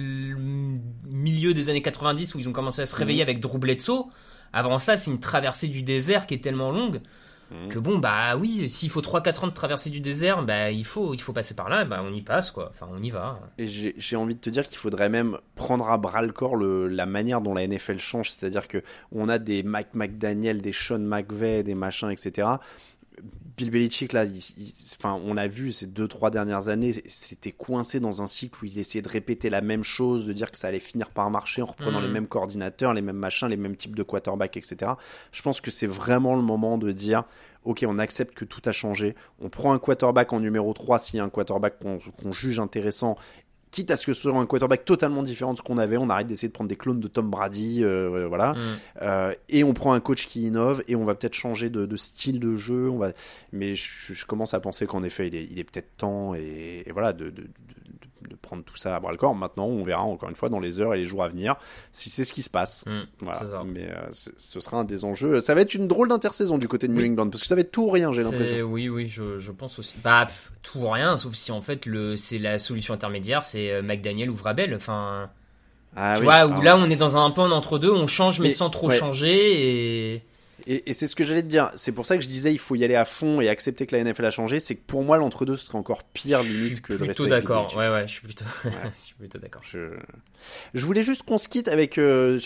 milieu 1.09 1.55
des 1.55 1.69
années 1.69 1.81
90 1.81 2.35
où 2.35 2.39
ils 2.39 2.47
ont 2.47 2.51
commencé 2.51 2.83
à 2.83 2.85
se 2.85 2.95
réveiller 2.95 3.23
avec 3.23 3.39
Drew 3.39 3.57
Bledsoe. 3.57 4.05
Avant 4.53 4.77
ça, 4.77 4.97
c'est 4.97 5.09
une 5.09 5.19
traversée 5.19 5.67
du 5.67 5.81
désert 5.81 6.27
qui 6.27 6.35
est 6.35 6.43
tellement 6.43 6.69
longue 6.69 7.01
que 7.69 7.79
bon, 7.79 7.99
bah 7.99 8.35
oui, 8.37 8.69
s'il 8.69 8.89
faut 8.89 9.01
3-4 9.01 9.45
ans 9.45 9.47
de 9.47 9.53
traversée 9.53 9.89
du 9.89 9.99
désert, 9.99 10.43
bah 10.43 10.71
il 10.71 10.85
faut, 10.85 11.13
il 11.13 11.21
faut 11.21 11.33
passer 11.33 11.53
par 11.53 11.69
là, 11.69 11.83
bah 11.85 12.01
on 12.03 12.13
y 12.13 12.21
passe 12.21 12.51
quoi. 12.51 12.69
Enfin, 12.71 12.87
on 12.91 13.01
y 13.01 13.09
va. 13.09 13.39
Et 13.57 13.67
j'ai 13.67 13.93
j'ai 13.97 14.15
envie 14.15 14.35
de 14.35 14.39
te 14.39 14.49
dire 14.49 14.67
qu'il 14.67 14.77
faudrait 14.77 15.09
même 15.09 15.37
prendre 15.55 15.89
à 15.89 15.97
bras 15.97 16.21
le 16.21 16.31
corps 16.31 16.55
le, 16.55 16.87
la 16.87 17.05
manière 17.05 17.41
dont 17.41 17.53
la 17.53 17.67
NFL 17.67 17.99
change, 17.99 18.31
c'est-à-dire 18.31 18.67
que 18.67 18.83
on 19.11 19.27
a 19.29 19.37
des 19.37 19.63
Mike 19.63 19.93
McDaniel, 19.95 20.61
des 20.61 20.71
Sean 20.71 20.99
McVay, 20.99 21.63
des 21.63 21.75
machins, 21.75 22.09
etc. 22.09 22.47
Bill 23.57 23.69
Belichick 23.69 24.13
là, 24.13 24.23
il- 24.25 24.37
il- 24.57 24.73
enfin 24.97 25.19
on 25.25 25.37
a 25.37 25.47
vu 25.47 25.71
ces 25.71 25.85
deux 25.85 26.07
trois 26.07 26.31
dernières 26.31 26.69
années, 26.69 26.93
c'était 27.05 27.51
coincé 27.51 27.99
dans 27.99 28.21
un 28.21 28.27
cycle 28.27 28.63
où 28.63 28.65
il 28.65 28.79
essayait 28.79 29.01
de 29.01 29.09
répéter 29.09 29.49
la 29.49 29.61
même 29.61 29.83
chose, 29.83 30.25
de 30.25 30.33
dire 30.33 30.49
que 30.51 30.57
ça 30.57 30.67
allait 30.69 30.79
finir 30.79 31.09
par 31.11 31.29
marcher 31.29 31.61
en 31.61 31.65
reprenant 31.67 31.99
les 31.99 32.07
mêmes 32.13 32.27
coordinateurs, 32.27 32.93
les 32.93 33.01
mêmes 33.01 33.17
machins, 33.17 33.47
les 33.49 33.57
mêmes 33.57 33.75
types 33.75 33.95
de 33.95 34.03
quarterback, 34.03 34.57
etc. 34.57 34.93
Je 35.31 35.41
pense 35.41 35.61
que 35.61 35.69
c'est 35.71 35.87
vraiment 35.87 36.35
le 36.35 36.41
moment 36.41 36.77
de 36.77 36.91
dire 36.91 37.25
ok, 37.63 37.85
on 37.87 37.99
accepte 37.99 38.33
que 38.33 38.43
tout 38.43 38.61
a 38.65 38.71
changé. 38.71 39.13
On 39.39 39.49
prend 39.49 39.71
un 39.73 39.77
quarterback 39.77 40.33
en 40.33 40.39
numéro 40.39 40.73
3 40.73 40.97
s'il 40.97 41.17
y 41.17 41.19
a 41.19 41.23
un 41.23 41.29
quarterback 41.29 41.77
qu'on 41.79 41.99
qu'on 41.99 42.33
juge 42.33 42.59
intéressant. 42.59 43.17
Quitte 43.71 43.89
à 43.89 43.95
ce 43.95 44.05
que 44.05 44.13
ce 44.13 44.21
soit 44.21 44.37
un 44.37 44.45
quarterback 44.45 44.83
totalement 44.83 45.23
différent 45.23 45.53
de 45.53 45.57
ce 45.57 45.63
qu'on 45.63 45.77
avait, 45.77 45.95
on 45.97 46.09
arrête 46.09 46.27
d'essayer 46.27 46.49
de 46.49 46.53
prendre 46.53 46.67
des 46.67 46.75
clones 46.75 46.99
de 46.99 47.07
Tom 47.07 47.29
Brady, 47.29 47.83
euh, 47.83 48.27
voilà. 48.27 48.53
Mm. 48.53 48.57
Euh, 49.01 49.33
et 49.47 49.63
on 49.63 49.73
prend 49.73 49.93
un 49.93 50.01
coach 50.01 50.27
qui 50.27 50.43
innove 50.47 50.83
et 50.89 50.95
on 50.95 51.05
va 51.05 51.15
peut-être 51.15 51.35
changer 51.35 51.69
de, 51.69 51.85
de 51.85 51.95
style 51.95 52.39
de 52.39 52.57
jeu. 52.57 52.89
On 52.89 52.97
va... 52.97 53.13
Mais 53.53 53.75
je, 53.75 54.13
je 54.13 54.25
commence 54.25 54.53
à 54.53 54.59
penser 54.59 54.85
qu'en 54.85 55.03
effet, 55.03 55.27
il 55.27 55.35
est, 55.35 55.47
il 55.49 55.57
est 55.57 55.63
peut-être 55.63 55.95
temps 55.97 56.35
et, 56.35 56.83
et 56.85 56.91
voilà 56.91 57.13
de, 57.13 57.29
de, 57.29 57.43
de, 57.43 57.47
de- 58.29 58.35
prendre 58.35 58.63
tout 58.63 58.77
ça 58.77 58.95
à 58.95 58.99
bras 58.99 59.11
le 59.11 59.17
corps. 59.17 59.35
Maintenant, 59.35 59.65
on 59.65 59.83
verra 59.83 60.03
encore 60.03 60.29
une 60.29 60.35
fois 60.35 60.49
dans 60.49 60.59
les 60.59 60.79
heures 60.79 60.93
et 60.93 60.97
les 60.97 61.05
jours 61.05 61.23
à 61.23 61.29
venir 61.29 61.55
si 61.91 62.09
c'est 62.09 62.23
ce 62.23 62.33
qui 62.33 62.41
se 62.41 62.49
passe. 62.49 62.83
Mm, 62.87 63.01
Voilà. 63.19 63.63
Mais 63.65 63.87
euh, 63.89 64.09
ce 64.37 64.59
sera 64.59 64.77
un 64.77 64.83
des 64.83 65.03
enjeux. 65.05 65.39
Ça 65.39 65.53
va 65.55 65.61
être 65.61 65.73
une 65.73 65.87
drôle 65.87 66.07
d'intersaison 66.09 66.57
du 66.57 66.67
côté 66.67 66.87
de 66.87 66.93
New 66.93 67.01
Oui. 67.01 67.09
England 67.09 67.29
parce 67.29 67.41
que 67.41 67.47
ça 67.47 67.55
va 67.55 67.61
être 67.61 67.71
tout 67.71 67.83
ou 67.83 67.89
rien, 67.91 68.11
j'ai 68.11 68.23
l'impression. 68.23 68.65
Oui, 68.65 68.89
oui, 68.89 69.07
je, 69.07 69.39
je 69.39 69.51
pense 69.51 69.79
aussi. 69.79 69.95
Bah, 70.03 70.25
pff, 70.25 70.51
tout 70.61 70.79
ou 70.79 70.89
rien, 70.89 71.17
sauf 71.17 71.33
si 71.35 71.51
en 71.51 71.61
fait 71.61 71.85
le, 71.85 72.17
c'est 72.17 72.39
la 72.39 72.59
solution 72.59 72.93
intermédiaire, 72.93 73.43
c'est 73.45 73.71
euh, 73.71 73.81
McDaniel 73.81 74.29
ou 74.29 74.35
Vrabel. 74.35 74.73
Enfin, 74.75 75.29
Ah 75.95 76.13
tu 76.15 76.21
oui, 76.21 76.25
vois, 76.25 76.45
où 76.47 76.53
ah 76.59 76.63
là 76.63 76.77
on 76.77 76.89
est 76.89 76.95
dans 76.95 77.17
un 77.17 77.31
peu 77.31 77.41
en 77.41 77.51
entre-deux, 77.51 77.91
on 77.91 78.07
change 78.07 78.39
mais, 78.39 78.47
Mais- 78.47 78.53
sans 78.53 78.69
trop 78.69 78.87
ouais. 78.89 78.97
changer 78.97 80.13
et. 80.15 80.23
Et, 80.67 80.89
et 80.89 80.93
c'est 80.93 81.07
ce 81.07 81.15
que 81.15 81.23
j'allais 81.23 81.41
te 81.41 81.47
dire. 81.47 81.71
C'est 81.75 81.91
pour 81.91 82.05
ça 82.05 82.17
que 82.17 82.23
je 82.23 82.27
disais 82.27 82.51
il 82.53 82.59
faut 82.59 82.75
y 82.75 82.83
aller 82.83 82.95
à 82.95 83.05
fond 83.05 83.41
et 83.41 83.49
accepter 83.49 83.85
que 83.85 83.95
la 83.95 84.03
NFL 84.03 84.25
a 84.25 84.31
changé. 84.31 84.59
C'est 84.59 84.75
que 84.75 84.81
pour 84.85 85.03
moi 85.03 85.17
l'entre-deux 85.17 85.55
ce 85.55 85.65
serait 85.65 85.77
encore 85.77 86.03
pire 86.03 86.41
limite 86.43 86.81
que 86.81 86.93
de 86.93 86.97
rester 86.99 87.05
Plutôt 87.07 87.23
avec 87.23 87.43
d'accord, 87.43 87.61
Belichick. 87.63 87.79
ouais, 87.79 87.89
ouais, 87.89 88.07
je 88.07 88.11
suis 88.11 88.21
plutôt, 88.21 88.45
je 88.63 89.05
suis 89.05 89.15
plutôt 89.15 89.37
d'accord. 89.39 89.61
Je... 89.63 89.79
je 90.73 90.85
voulais 90.85 91.03
juste 91.03 91.23
qu'on 91.23 91.37
se 91.37 91.47
quitte 91.47 91.67
avec, 91.67 91.97
euh, 91.97 92.39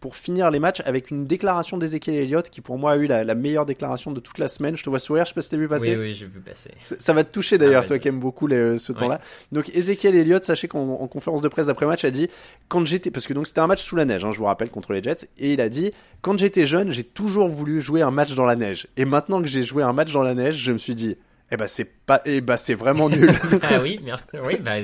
pour 0.00 0.16
finir 0.16 0.50
les 0.50 0.60
matchs, 0.60 0.80
avec 0.84 1.10
une 1.10 1.26
déclaration 1.26 1.78
d'Ezekiel 1.78 2.16
Elliott 2.16 2.48
qui 2.50 2.60
pour 2.60 2.78
moi 2.78 2.92
a 2.92 2.96
eu 2.96 3.06
la, 3.06 3.24
la 3.24 3.34
meilleure 3.34 3.66
déclaration 3.66 4.12
de 4.12 4.20
toute 4.20 4.38
la 4.38 4.48
semaine. 4.48 4.76
Je 4.76 4.82
te 4.84 4.90
vois 4.90 4.98
sourire, 5.00 5.24
je 5.24 5.30
sais 5.30 5.34
pas 5.34 5.42
si 5.42 5.50
t'as 5.50 5.56
vu 5.56 5.68
passer. 5.68 5.94
Oui, 5.96 6.02
oui, 6.08 6.14
j'ai 6.14 6.26
vu 6.26 6.40
passer. 6.40 6.70
Ça 6.80 7.12
va 7.12 7.24
te 7.24 7.32
toucher 7.32 7.58
d'ailleurs, 7.58 7.78
Ah 7.78 7.80
ouais, 7.82 7.86
toi 7.86 7.96
je- 7.96 8.02
qui 8.02 8.08
aimes 8.08 8.20
beaucoup 8.20 8.46
les- 8.46 8.78
ce 8.78 8.92
temps-là. 8.92 9.20
Donc 9.52 9.70
Ezekiel 9.74 10.14
Elliott, 10.16 10.44
sachez 10.44 10.68
qu'en 10.68 10.80
en 10.88 11.08
conférence 11.08 11.42
de 11.42 11.48
presse 11.48 11.66
d'après 11.66 11.86
match, 11.86 12.04
a 12.04 12.10
dit 12.10 12.28
quand 12.68 12.84
j'étais, 12.86 13.10
parce 13.10 13.26
que 13.26 13.32
donc 13.34 13.46
c'était 13.46 13.60
un 13.60 13.66
match 13.66 13.82
sous 13.82 13.96
la 13.96 14.04
neige, 14.04 14.24
hein, 14.24 14.32
je 14.32 14.38
vous 14.38 14.44
rappelle 14.44 14.70
contre 14.70 14.92
les 14.92 15.02
Jets, 15.02 15.28
et 15.38 15.52
il 15.54 15.60
a 15.60 15.68
dit 15.68 15.90
quand 16.22 16.38
j'étais 16.38 16.66
jeune, 16.66 16.90
j'ai 16.92 17.04
toujours 17.04 17.48
voulu 17.48 17.59
jouer 17.80 18.02
un 18.02 18.10
match 18.10 18.34
dans 18.34 18.46
la 18.46 18.56
neige, 18.56 18.86
et 18.96 19.04
maintenant 19.04 19.40
que 19.40 19.48
j'ai 19.48 19.62
joué 19.62 19.82
un 19.82 19.92
match 19.92 20.12
dans 20.12 20.22
la 20.22 20.34
neige, 20.34 20.56
je 20.56 20.72
me 20.72 20.78
suis 20.78 20.94
dit 20.94 21.16
eh 21.52 21.56
ben 21.56 21.66
c'est 21.66 21.84
pas, 21.84 22.22
eh 22.24 22.40
ben 22.40 22.56
c'est 22.56 22.74
vraiment 22.74 23.08
nul. 23.10 23.30
ah 23.62 23.80
oui, 23.82 23.98
merci. 24.04 24.24
Oui, 24.44 24.56
bah, 24.60 24.76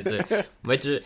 moi, 0.65 0.77
tu, 0.77 0.99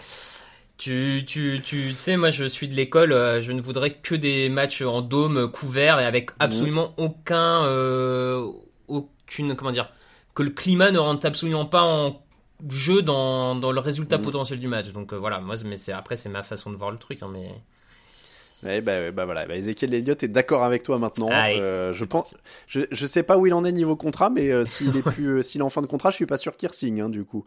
tu, 0.79 1.23
tu, 1.27 1.61
tu, 1.63 1.93
sais, 1.93 2.17
moi, 2.17 2.31
je 2.31 2.45
suis 2.45 2.69
de 2.69 2.75
l'école. 2.75 3.13
euh, 3.13 3.43
je 3.43 3.53
ne 3.53 3.61
voudrais 3.61 3.93
que 3.95 4.15
des 4.15 4.49
matchs 4.49 4.81
en 4.83 5.03
dôme 5.03 5.37
euh, 5.37 5.49
couvert 5.49 6.01
et 6.01 6.07
avec 6.07 6.31
absolument 6.39 6.95
aucun, 6.97 7.65
euh, 7.67 8.47
aucune, 8.89 9.55
comment 9.55 9.71
dire, 9.73 9.91
que 10.35 10.43
le 10.43 10.51
climat 10.51 10.91
ne 10.91 10.99
rentre 10.99 11.27
absolument 11.27 11.67
pas 11.67 11.83
en 11.83 12.23
jeu 12.71 13.03
dans, 13.03 13.55
dans 13.55 13.73
le 13.73 13.81
résultat 13.81 14.17
Mhm. 14.19 14.25
potentiel 14.25 14.61
du 14.61 14.69
match. 14.69 14.89
Donc 14.93 15.13
euh, 15.13 15.17
voilà, 15.19 15.41
moi, 15.41 15.57
mais 15.67 15.77
c'est 15.77 15.93
après, 15.93 16.17
c'est 16.17 16.29
ma 16.31 16.43
façon 16.43 16.71
de 16.71 16.77
voir 16.77 16.91
le 16.91 16.97
truc, 16.99 17.23
hein, 17.23 17.29
mais. 17.31 17.51
Eh 18.67 18.81
ben, 18.81 19.11
bah 19.13 19.25
voilà, 19.25 19.47
bah 19.47 19.57
Ezekiel 19.57 19.95
Elliott 19.95 20.23
est 20.23 20.29
d'accord 20.29 20.65
avec 20.65 20.83
toi 20.83 20.99
maintenant. 20.99 21.29
Allez, 21.31 21.59
Euh, 21.59 21.93
je 21.93 22.05
pense, 22.05 22.37
je, 22.67 22.81
je 22.91 23.07
sais 23.07 23.23
pas 23.23 23.39
où 23.39 23.47
il 23.47 23.55
en 23.55 23.65
est 23.65 23.73
niveau 23.73 23.97
contrat, 23.97 24.31
mais 24.31 24.51
euh, 24.51 24.65
s'il 24.65 24.97
est 24.97 25.03
plus, 25.11 25.39
euh, 25.39 25.43
s'il 25.43 25.61
est 25.61 25.65
en 25.65 25.71
fin 25.71 25.83
de 25.83 25.87
contrat, 25.87 26.11
je 26.11 26.17
suis 26.17 26.27
pas 26.27 26.39
sûr 26.39 26.57
qu'il 26.57 26.71
signe 26.73 27.01
hein, 27.01 27.09
du 27.09 27.25
coup. 27.25 27.45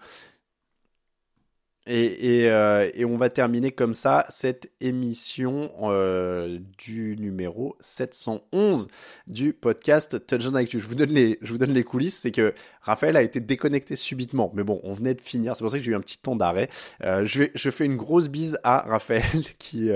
Et, 1.85 2.39
et, 2.43 2.49
euh, 2.49 2.89
et 2.93 3.03
on 3.03 3.17
va 3.17 3.29
terminer 3.29 3.71
comme 3.71 3.93
ça 3.93 4.25
cette 4.29 4.71
émission 4.79 5.69
euh, 5.81 6.59
du 6.77 7.17
numéro 7.17 7.75
711 7.81 8.87
du 9.27 9.51
podcast 9.51 10.25
Touchdown 10.25 10.55
Actu. 10.55 10.79
Je 10.79 10.87
vous 10.87 10.95
donne 10.95 11.11
les, 11.11 11.37
je 11.41 11.51
vous 11.51 11.57
donne 11.57 11.73
les 11.73 11.83
coulisses, 11.83 12.17
c'est 12.19 12.31
que 12.31 12.53
Raphaël 12.83 13.17
a 13.17 13.21
été 13.21 13.39
déconnecté 13.39 13.95
subitement. 13.95 14.51
Mais 14.53 14.63
bon, 14.63 14.79
on 14.83 14.93
venait 14.93 15.13
de 15.13 15.21
finir, 15.21 15.55
c'est 15.55 15.63
pour 15.63 15.71
ça 15.71 15.77
que 15.77 15.83
j'ai 15.83 15.91
eu 15.91 15.95
un 15.95 16.01
petit 16.01 16.17
temps 16.17 16.35
d'arrêt. 16.35 16.69
Euh, 17.03 17.25
je, 17.25 17.43
je 17.53 17.69
fais 17.69 17.85
une 17.85 17.95
grosse 17.95 18.27
bise 18.27 18.57
à 18.63 18.79
Raphaël 18.79 19.43
qui, 19.59 19.89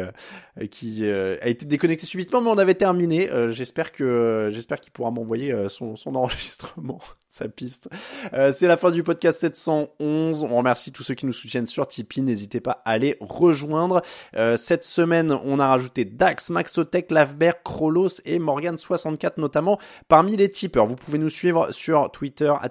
euh, 0.60 0.68
qui 0.68 1.06
euh, 1.06 1.38
a 1.42 1.50
été 1.50 1.66
déconnecté 1.66 2.06
subitement, 2.06 2.42
mais 2.42 2.50
on 2.50 2.58
avait 2.58 2.76
terminé. 2.76 3.30
Euh, 3.32 3.52
j'espère 3.52 3.92
que 3.92 4.50
j'espère 4.52 4.80
qu'il 4.80 4.92
pourra 4.92 5.12
m'envoyer 5.12 5.54
son, 5.70 5.96
son 5.96 6.16
enregistrement, 6.16 7.00
sa 7.30 7.50
piste. 7.50 7.90
C'est 8.32 8.68
la 8.68 8.78
fin 8.78 8.92
du 8.92 9.04
podcast 9.04 9.40
711. 9.42 10.44
On 10.44 10.58
remercie 10.58 10.92
tous 10.92 11.04
ceux 11.04 11.14
qui 11.14 11.26
nous 11.26 11.34
soutiennent 11.34 11.68
Tipeee. 11.86 12.22
N'hésitez 12.22 12.60
pas 12.60 12.82
à 12.86 12.98
les 12.98 13.18
rejoindre. 13.20 14.02
Euh, 14.36 14.58
cette 14.58 14.84
semaine, 14.84 15.38
on 15.46 15.60
a 15.60 15.68
rajouté 15.68 16.06
Dax, 16.06 16.50
Maxotech, 16.50 17.12
Lavbert, 17.12 17.62
Krolos 17.64 18.22
et 18.26 18.40
Morgan64 18.40 19.34
notamment 19.38 19.78
parmi 20.08 20.38
les 20.38 20.50
tipeurs. 20.50 20.88
Vous 20.88 20.96
pouvez 20.96 21.18
nous 21.18 21.30
suivre 21.30 21.72
sur 21.72 22.10
Twitter 22.12 22.52
à 22.60 22.70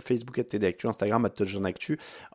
Facebook 0.00 0.38
à 0.38 0.44
TDActu, 0.44 0.86
Instagram 0.86 1.24
à 1.24 1.30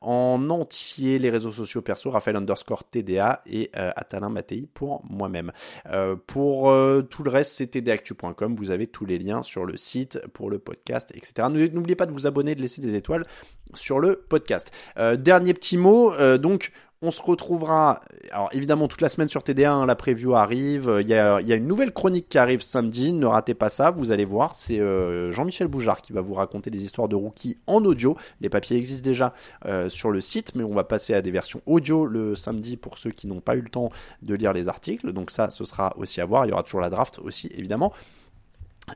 en 0.01 0.49
entier 0.49 1.19
les 1.19 1.30
réseaux 1.30 1.51
sociaux 1.51 1.82
perso, 1.82 2.09
Raphaël 2.09 2.36
underscore 2.36 2.84
TDA 2.84 3.41
et 3.45 3.69
euh, 3.76 3.91
Atalin 3.95 4.30
Mattei 4.30 4.67
pour 4.74 5.03
moi-même. 5.07 5.51
Euh, 5.91 6.15
pour 6.15 6.74
tout 7.09 7.24
le 7.24 7.30
reste, 7.30 7.53
c'est 7.53 7.67
tdactu.com. 7.67 8.55
Vous 8.55 8.72
avez 8.72 8.88
tous 8.88 9.05
les 9.05 9.19
liens 9.19 9.43
sur 9.43 9.65
le 9.65 9.78
site 9.78 10.19
pour 10.34 10.49
le 10.49 10.59
podcast, 10.59 11.11
etc. 11.15 11.47
N'oubliez 11.72 11.95
pas 11.95 12.05
de 12.05 12.11
vous 12.11 12.28
abonner, 12.28 12.55
de 12.55 12.61
laisser 12.61 12.82
des 12.82 12.95
étoiles 12.95 13.26
sur 13.74 13.99
le 13.99 14.15
podcast. 14.15 14.72
Euh, 14.97 15.15
dernier 15.15 15.53
petit 15.62 15.78
mot, 15.78 16.12
euh, 16.14 16.39
donc 16.39 16.72
on 17.03 17.12
se 17.12 17.22
retrouvera, 17.22 17.99
alors 18.32 18.49
évidemment 18.51 18.88
toute 18.88 19.01
la 19.01 19.09
semaine 19.09 19.30
sur 19.30 19.43
TDA, 19.43 19.72
hein, 19.72 19.86
la 19.86 19.95
preview 19.95 20.36
arrive, 20.36 20.99
il 21.01 21.07
y, 21.07 21.14
a, 21.14 21.39
il 21.39 21.47
y 21.47 21.53
a 21.53 21.55
une 21.55 21.66
nouvelle 21.66 21.91
chronique 21.91 22.30
qui 22.30 22.38
arrive 22.38 22.62
samedi, 22.62 23.12
ne 23.12 23.26
ratez 23.26 23.53
pas 23.53 23.70
ça, 23.70 23.89
vous 23.91 24.12
allez 24.12 24.26
voir, 24.26 24.53
c'est 24.55 24.80
euh, 24.80 25.32
Jean-Michel 25.32 25.68
Boujard 25.68 26.01
qui 26.01 26.14
va 26.14 26.22
vous 26.22 26.34
raconter 26.34 26.70
des 26.70 26.84
histoires 26.84 27.07
de 27.07 27.16
rookies 27.16 27.57
en 27.68 27.86
audio, 27.86 28.16
les 28.39 28.49
papiers 28.49 28.78
existent 28.78 29.05
déjà 29.05 29.34
euh, 29.66 29.88
sur 29.89 30.12
le 30.12 30.20
site, 30.22 30.53
mais 30.55 30.64
on 30.64 30.74
va 30.74 30.84
passer 30.84 31.14
à 31.14 31.22
des 31.22 31.32
versions 31.32 31.62
audio 31.66 32.05
le 32.05 32.36
samedi 32.36 32.78
pour 32.78 32.97
ceux 32.97 33.12
qui 33.12 33.28
n'ont 33.28 33.41
pas 33.41 33.55
eu 33.55 33.62
le 33.62 33.70
temps 33.70 33.91
de 34.22 34.36
lire 34.36 34.53
les 34.53 34.68
articles, 34.68 35.12
donc 35.14 35.32
ça 35.32 35.49
ce 35.49 35.64
sera 35.64 35.93
aussi 35.97 36.22
à 36.22 36.26
voir, 36.26 36.45
il 36.45 36.49
y 36.49 36.51
aura 36.51 36.64
toujours 36.64 36.82
la 36.82 36.89
draft 36.89 37.20
aussi 37.20 37.49
évidemment. 37.55 37.93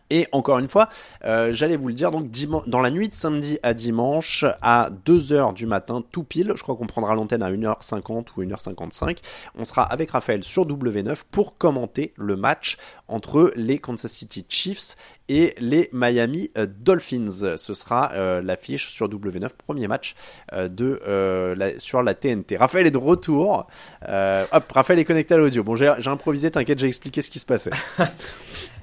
Et 0.10 0.28
encore 0.32 0.60
une 0.60 0.68
fois, 0.68 0.90
euh, 1.24 1.54
j'allais 1.54 1.78
vous 1.78 1.88
le 1.88 1.94
dire, 1.94 2.12
donc 2.12 2.30
dans 2.68 2.82
la 2.82 2.92
nuit 2.92 3.10
de 3.10 3.14
samedi 3.14 3.60
à 3.64 3.74
dimanche, 3.74 4.46
à 4.62 4.90
2h 5.06 5.54
du 5.54 5.66
matin, 5.66 6.04
tout 6.12 6.24
pile, 6.24 6.54
je 6.56 6.64
crois 6.64 6.76
qu'on 6.76 6.88
prendra 6.88 7.16
l'antenne 7.16 7.44
à 7.44 7.52
1h50 7.52 8.28
ou 8.36 8.44
1h55, 8.44 9.18
on 9.58 9.66
sera 9.66 9.84
avec 9.84 10.12
Raphaël 10.12 10.44
sur 10.44 10.66
W9 10.68 11.24
pour 11.32 11.58
commenter 11.58 12.14
le 12.18 12.36
match 12.36 12.78
entre 13.08 13.52
les 13.56 13.80
Kansas 13.80 14.12
City 14.12 14.46
Chiefs 14.50 14.96
et 15.30 15.56
les 15.60 15.90
Miami 15.92 16.52
euh, 16.58 16.68
Dolphins. 16.68 17.56
Ce 17.58 17.74
sera 17.74 18.12
euh, 18.14 18.42
l'affiche 18.42 18.90
sur 18.90 19.08
W9, 19.08 19.50
premier 19.50 19.88
match 19.88 20.16
de, 20.54 21.76
sur 21.78 22.04
la 22.04 22.14
TNT. 22.14 22.58
Raphaël 22.58 22.88
est 22.88 22.92
de 22.92 22.98
retour. 22.98 23.68
Hop, 24.02 24.72
Raphaël 24.72 25.00
est 25.00 25.06
connecté 25.06 25.34
à 25.34 25.38
l'audio. 25.38 25.64
Bon, 25.64 25.76
j'ai 25.76 25.88
improvisé, 26.06 26.52
t'inquiète, 26.52 26.80
j'ai 26.80 26.88
expliqué 26.88 27.22
ce 27.22 27.30
qui 27.30 27.40
se 27.40 27.46
passait. 27.46 27.72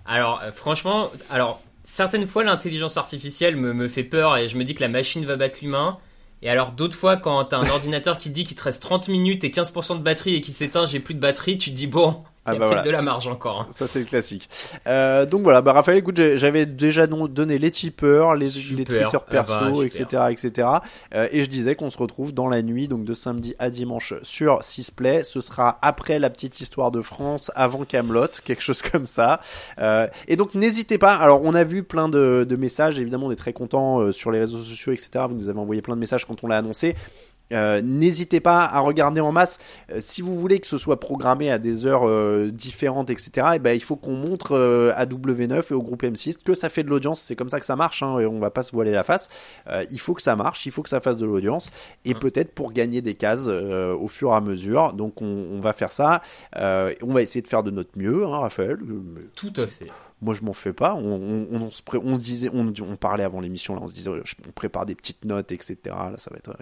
Alors, 0.05 0.41
euh, 0.43 0.51
franchement, 0.51 1.11
alors 1.31 1.61
certaines 1.85 2.27
fois 2.27 2.45
l'intelligence 2.45 2.97
artificielle 2.97 3.57
me, 3.57 3.73
me 3.73 3.89
fait 3.89 4.05
peur 4.05 4.37
et 4.37 4.49
je 4.49 4.57
me 4.57 4.65
dis 4.65 4.75
que 4.75 4.81
la 4.81 4.89
machine 4.89 5.25
va 5.25 5.37
battre 5.37 5.59
l'humain. 5.63 5.99
Et 6.43 6.49
alors 6.49 6.73
d'autres 6.73 6.97
fois, 6.97 7.17
quand 7.17 7.45
t'as 7.45 7.59
un 7.59 7.69
ordinateur 7.71 8.19
qui 8.19 8.31
dit 8.31 8.45
qu'il 8.45 8.57
te 8.57 8.63
reste 8.63 8.83
30 8.83 9.09
minutes 9.09 9.45
et 9.45 9.51
15% 9.51 9.99
de 9.99 10.03
batterie 10.03 10.35
et 10.35 10.41
qui 10.41 10.53
s'éteint, 10.53 10.87
j'ai 10.87 11.01
plus 11.01 11.15
de 11.15 11.21
batterie, 11.21 11.59
tu 11.59 11.71
dis 11.71 11.87
bon, 11.87 12.23
il 12.45 12.49
y 12.49 12.57
Ah 12.57 12.57
a 12.57 12.59
bah 12.59 12.59
peut-être 12.67 12.69
voilà. 12.69 12.83
de 12.83 12.91
la 12.91 13.03
marge 13.03 13.29
encore. 13.29 13.63
hein. 13.63 13.67
Ça 13.71 13.87
c'est 13.87 14.01
le 14.01 14.05
classique. 14.05 14.49
Euh, 14.89 15.27
donc 15.27 15.43
voilà, 15.43 15.63
bah 15.63 15.73
Raphaël, 15.73 15.99
écoute, 15.99 16.21
j'avais 16.35 16.67
déjà 16.67 17.07
donné 17.07 17.59
les 17.59 17.71
tipeurs, 17.71 18.35
les, 18.35 18.47
les 18.47 18.51
Super. 18.51 18.85
Twitter 18.87 19.07
Ah 19.13 19.13
bah, 19.13 19.45
perso, 19.45 19.83
etc., 19.85 20.23
etc. 20.31 20.69
Euh, 21.15 21.29
et 21.31 21.43
je 21.43 21.49
disais 21.49 21.77
qu'on 21.77 21.91
se 21.91 21.99
retrouve 21.99 22.35
dans 22.35 22.49
la 22.49 22.63
nuit, 22.63 22.89
donc 22.89 23.05
de 23.05 23.15
samedi 23.15 23.55
à 23.61 23.71
dimanche 23.71 24.15
sur 24.23 24.65
Sisplay. 24.65 25.23
Ce 25.23 25.41
sera 25.41 25.79
après 25.83 26.19
la 26.19 26.31
petite 26.31 26.61
histoire 26.61 26.91
de 26.91 27.01
France, 27.01 27.53
avant 27.55 27.85
Camelot, 27.85 28.27
quelque 28.45 28.63
chose 28.63 28.83
comme 28.83 29.07
ça. 29.07 29.41
Euh, 29.79 30.09
et 30.27 30.37
donc 30.37 30.55
n'hésitez 30.55 30.99
pas. 30.99 31.15
Alors 31.15 31.43
on 31.45 31.55
a 31.55 31.63
vu 31.65 31.85
plein 31.85 32.09
de, 32.09 32.45
de 32.49 32.57
messages. 32.57 32.99
Évidemment, 32.99 33.27
on 33.27 33.31
est 33.31 33.37
très 33.37 33.53
content 33.53 34.01
euh, 34.01 34.11
sur 34.13 34.31
les 34.33 34.41
réseaux 34.41 34.63
sociaux, 34.63 34.93
etc. 34.93 35.27
Vous 35.29 35.37
nous 35.37 35.49
avez 35.49 35.59
envoyé 35.61 35.81
plein 35.83 35.95
de 35.95 36.01
messages 36.01 36.27
quand 36.27 36.43
on 36.43 36.49
l'a 36.49 36.57
annoncé. 36.57 36.97
Euh, 37.53 37.83
N'hésitez 37.83 38.41
pas 38.41 38.65
à 38.65 38.81
regarder 38.81 39.21
en 39.21 39.33
masse. 39.33 39.59
Euh, 39.91 39.99
si 40.01 40.23
vous 40.23 40.37
voulez 40.37 40.61
que 40.61 40.67
ce 40.67 40.79
soit 40.79 40.99
programmé 41.01 41.51
à 41.51 41.59
des 41.59 41.87
heures 41.87 42.09
euh, 42.09 42.51
différentes, 42.51 43.11
etc., 43.11 43.49
et 43.55 43.59
ben, 43.59 43.73
il 43.73 43.83
faut 43.83 43.97
qu'on 43.97 44.15
montre 44.15 44.93
à 44.95 45.07
W9 45.07 45.71
et 45.71 45.75
au 45.75 45.83
groupe 45.83 46.03
M6 46.03 46.37
que 46.45 46.55
ça 46.55 46.69
fait 46.69 46.83
de 46.83 46.89
l'audience. 46.89 47.21
C'est 47.21 47.37
comme 47.37 47.49
ça 47.49 47.61
que 47.61 47.67
ça 47.67 47.77
marche. 47.77 48.03
Hein, 48.03 48.19
et 48.19 48.27
on 48.27 48.39
va 48.39 48.51
pas 48.51 48.63
se 48.63 48.73
voiler 48.73 48.91
la 48.91 49.05
face. 49.05 49.29
Il 49.91 50.01
faut 50.01 50.15
que 50.15 50.23
ça 50.23 50.37
marche. 50.37 50.67
Il 50.67 50.73
faut 50.73 50.83
que 50.83 50.89
ça 50.89 51.01
fasse 51.01 51.17
de 51.17 51.27
l'audience. 51.27 51.71
Et 52.05 52.15
peut-être 52.15 52.55
pour 52.55 52.73
gagner 52.73 53.03
des 53.03 53.15
cases 53.15 53.47
au 53.47 54.09
fur 54.09 54.31
et 54.31 54.35
à 54.35 54.41
mesure. 54.41 54.93
Donc 54.93 55.21
on, 55.23 55.47
on 55.53 55.61
va 55.61 55.73
faire 55.73 55.93
ça. 55.93 56.21
On 56.55 57.13
va 57.13 57.23
essayer 57.23 57.43
de 57.43 57.49
faire 57.49 57.63
de 57.63 57.71
notre 57.71 57.97
mieux, 57.97 58.25
hein, 58.25 58.39
Raphaël. 58.39 58.79
Tout 59.35 59.53
à 59.57 59.67
fait. 59.67 59.89
Moi, 60.23 60.35
je 60.35 60.43
m'en 60.43 60.53
fais 60.53 60.73
pas. 60.73 60.95
On, 60.95 61.47
on, 61.53 61.61
on, 61.61 61.71
se 61.71 61.83
pré- 61.83 61.99
on 62.03 62.15
se 62.15 62.21
disait, 62.25 62.49
on, 62.55 62.73
on 62.81 62.97
parlait 62.97 63.25
avant 63.25 63.41
l'émission 63.41 63.75
là, 63.75 63.81
on 63.83 63.89
se 63.89 63.95
disait, 63.95 64.11
on 64.11 64.51
prépare 64.53 64.87
des 64.87 64.95
petites 64.95 65.25
notes, 65.25 65.53
etc. 65.53 65.77
Là, 65.87 66.15
ça 66.17 66.31
va 66.31 66.37
être. 66.37 66.51
a- 66.53 66.57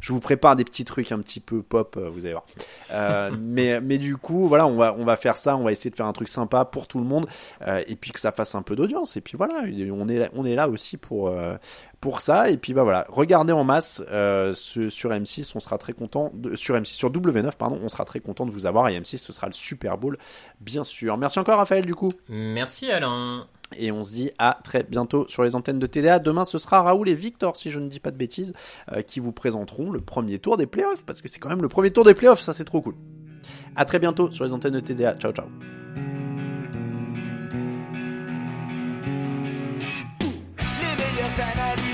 je 0.00 0.12
vous 0.12 0.20
prépare 0.20 0.56
des 0.56 0.64
petits 0.64 0.84
trucs 0.84 1.12
un 1.12 1.18
petit 1.18 1.40
peu 1.40 1.62
pop, 1.62 1.96
euh, 1.96 2.08
vous 2.08 2.24
allez 2.24 2.34
voir. 2.34 2.46
Euh, 2.92 3.30
mais, 3.38 3.80
mais 3.80 3.98
du 3.98 4.16
coup, 4.16 4.46
voilà, 4.48 4.66
on 4.66 4.76
va, 4.76 4.94
on 4.98 5.04
va 5.04 5.16
faire 5.16 5.36
ça. 5.36 5.56
On 5.56 5.64
va 5.64 5.72
essayer 5.72 5.90
de 5.90 5.96
faire 5.96 6.06
un 6.06 6.12
truc 6.12 6.28
sympa 6.28 6.64
pour 6.64 6.86
tout 6.86 6.98
le 6.98 7.04
monde, 7.04 7.26
euh, 7.66 7.82
et 7.86 7.96
puis 7.96 8.12
que 8.12 8.20
ça 8.20 8.32
fasse 8.32 8.54
un 8.54 8.62
peu 8.62 8.76
d'audience. 8.76 9.16
Et 9.16 9.20
puis 9.20 9.36
voilà, 9.36 9.62
on 9.92 10.08
est 10.08 10.18
là, 10.18 10.28
on 10.34 10.44
est 10.46 10.54
là 10.54 10.68
aussi 10.68 10.96
pour. 10.96 11.34
Pour 12.04 12.20
ça 12.20 12.50
et 12.50 12.58
puis 12.58 12.74
bah 12.74 12.82
voilà 12.82 13.06
regardez 13.08 13.54
en 13.54 13.64
masse 13.64 14.04
euh, 14.10 14.52
ce- 14.54 14.90
sur 14.90 15.08
M6 15.10 15.52
on 15.54 15.60
sera 15.60 15.78
très 15.78 15.94
content 15.94 16.30
de, 16.34 16.54
sur 16.54 16.74
M6 16.76 16.92
sur 16.92 17.10
W9 17.10 17.52
pardon 17.56 17.80
on 17.82 17.88
sera 17.88 18.04
très 18.04 18.20
content 18.20 18.44
de 18.44 18.50
vous 18.50 18.66
avoir 18.66 18.88
et 18.90 19.00
M6 19.00 19.16
ce 19.16 19.32
sera 19.32 19.46
le 19.46 19.54
Super 19.54 19.96
Bowl 19.96 20.18
bien 20.60 20.84
sûr 20.84 21.16
merci 21.16 21.38
encore 21.38 21.56
Raphaël 21.56 21.86
du 21.86 21.94
coup 21.94 22.12
Merci 22.28 22.90
Alain. 22.90 23.46
et 23.78 23.90
on 23.90 24.02
se 24.02 24.12
dit 24.12 24.30
à 24.38 24.58
très 24.62 24.82
bientôt 24.82 25.24
sur 25.28 25.44
les 25.44 25.54
antennes 25.54 25.78
de 25.78 25.86
TDA. 25.86 26.18
Demain, 26.18 26.44
ce 26.44 26.58
sera 26.58 26.82
Raoul 26.82 27.08
et 27.08 27.14
Victor, 27.14 27.56
si 27.56 27.70
je 27.70 27.80
ne 27.80 27.88
dis 27.88 28.00
pas 28.00 28.10
de 28.10 28.16
bêtises, 28.18 28.52
euh, 28.92 29.00
qui 29.00 29.18
vous 29.18 29.32
présenteront 29.32 29.90
le 29.90 30.00
premier 30.02 30.38
tour 30.38 30.58
des 30.58 30.66
playoffs, 30.66 31.04
parce 31.06 31.22
que 31.22 31.28
c'est 31.28 31.38
quand 31.38 31.48
même 31.48 31.62
le 31.62 31.68
premier 31.68 31.90
tour 31.90 32.04
des 32.04 32.12
playoffs, 32.14 32.40
ça 32.42 32.52
c'est 32.52 32.64
trop 32.66 32.82
cool. 32.82 32.94
À 33.76 33.84
très 33.86 33.98
bientôt 33.98 34.30
sur 34.30 34.44
les 34.44 34.52
antennes 34.52 34.74
de 34.74 34.80
TDA. 34.80 35.14
Ciao, 35.16 35.32
ciao. 35.32 35.46
Les 40.60 40.96
meilleures 41.02 41.93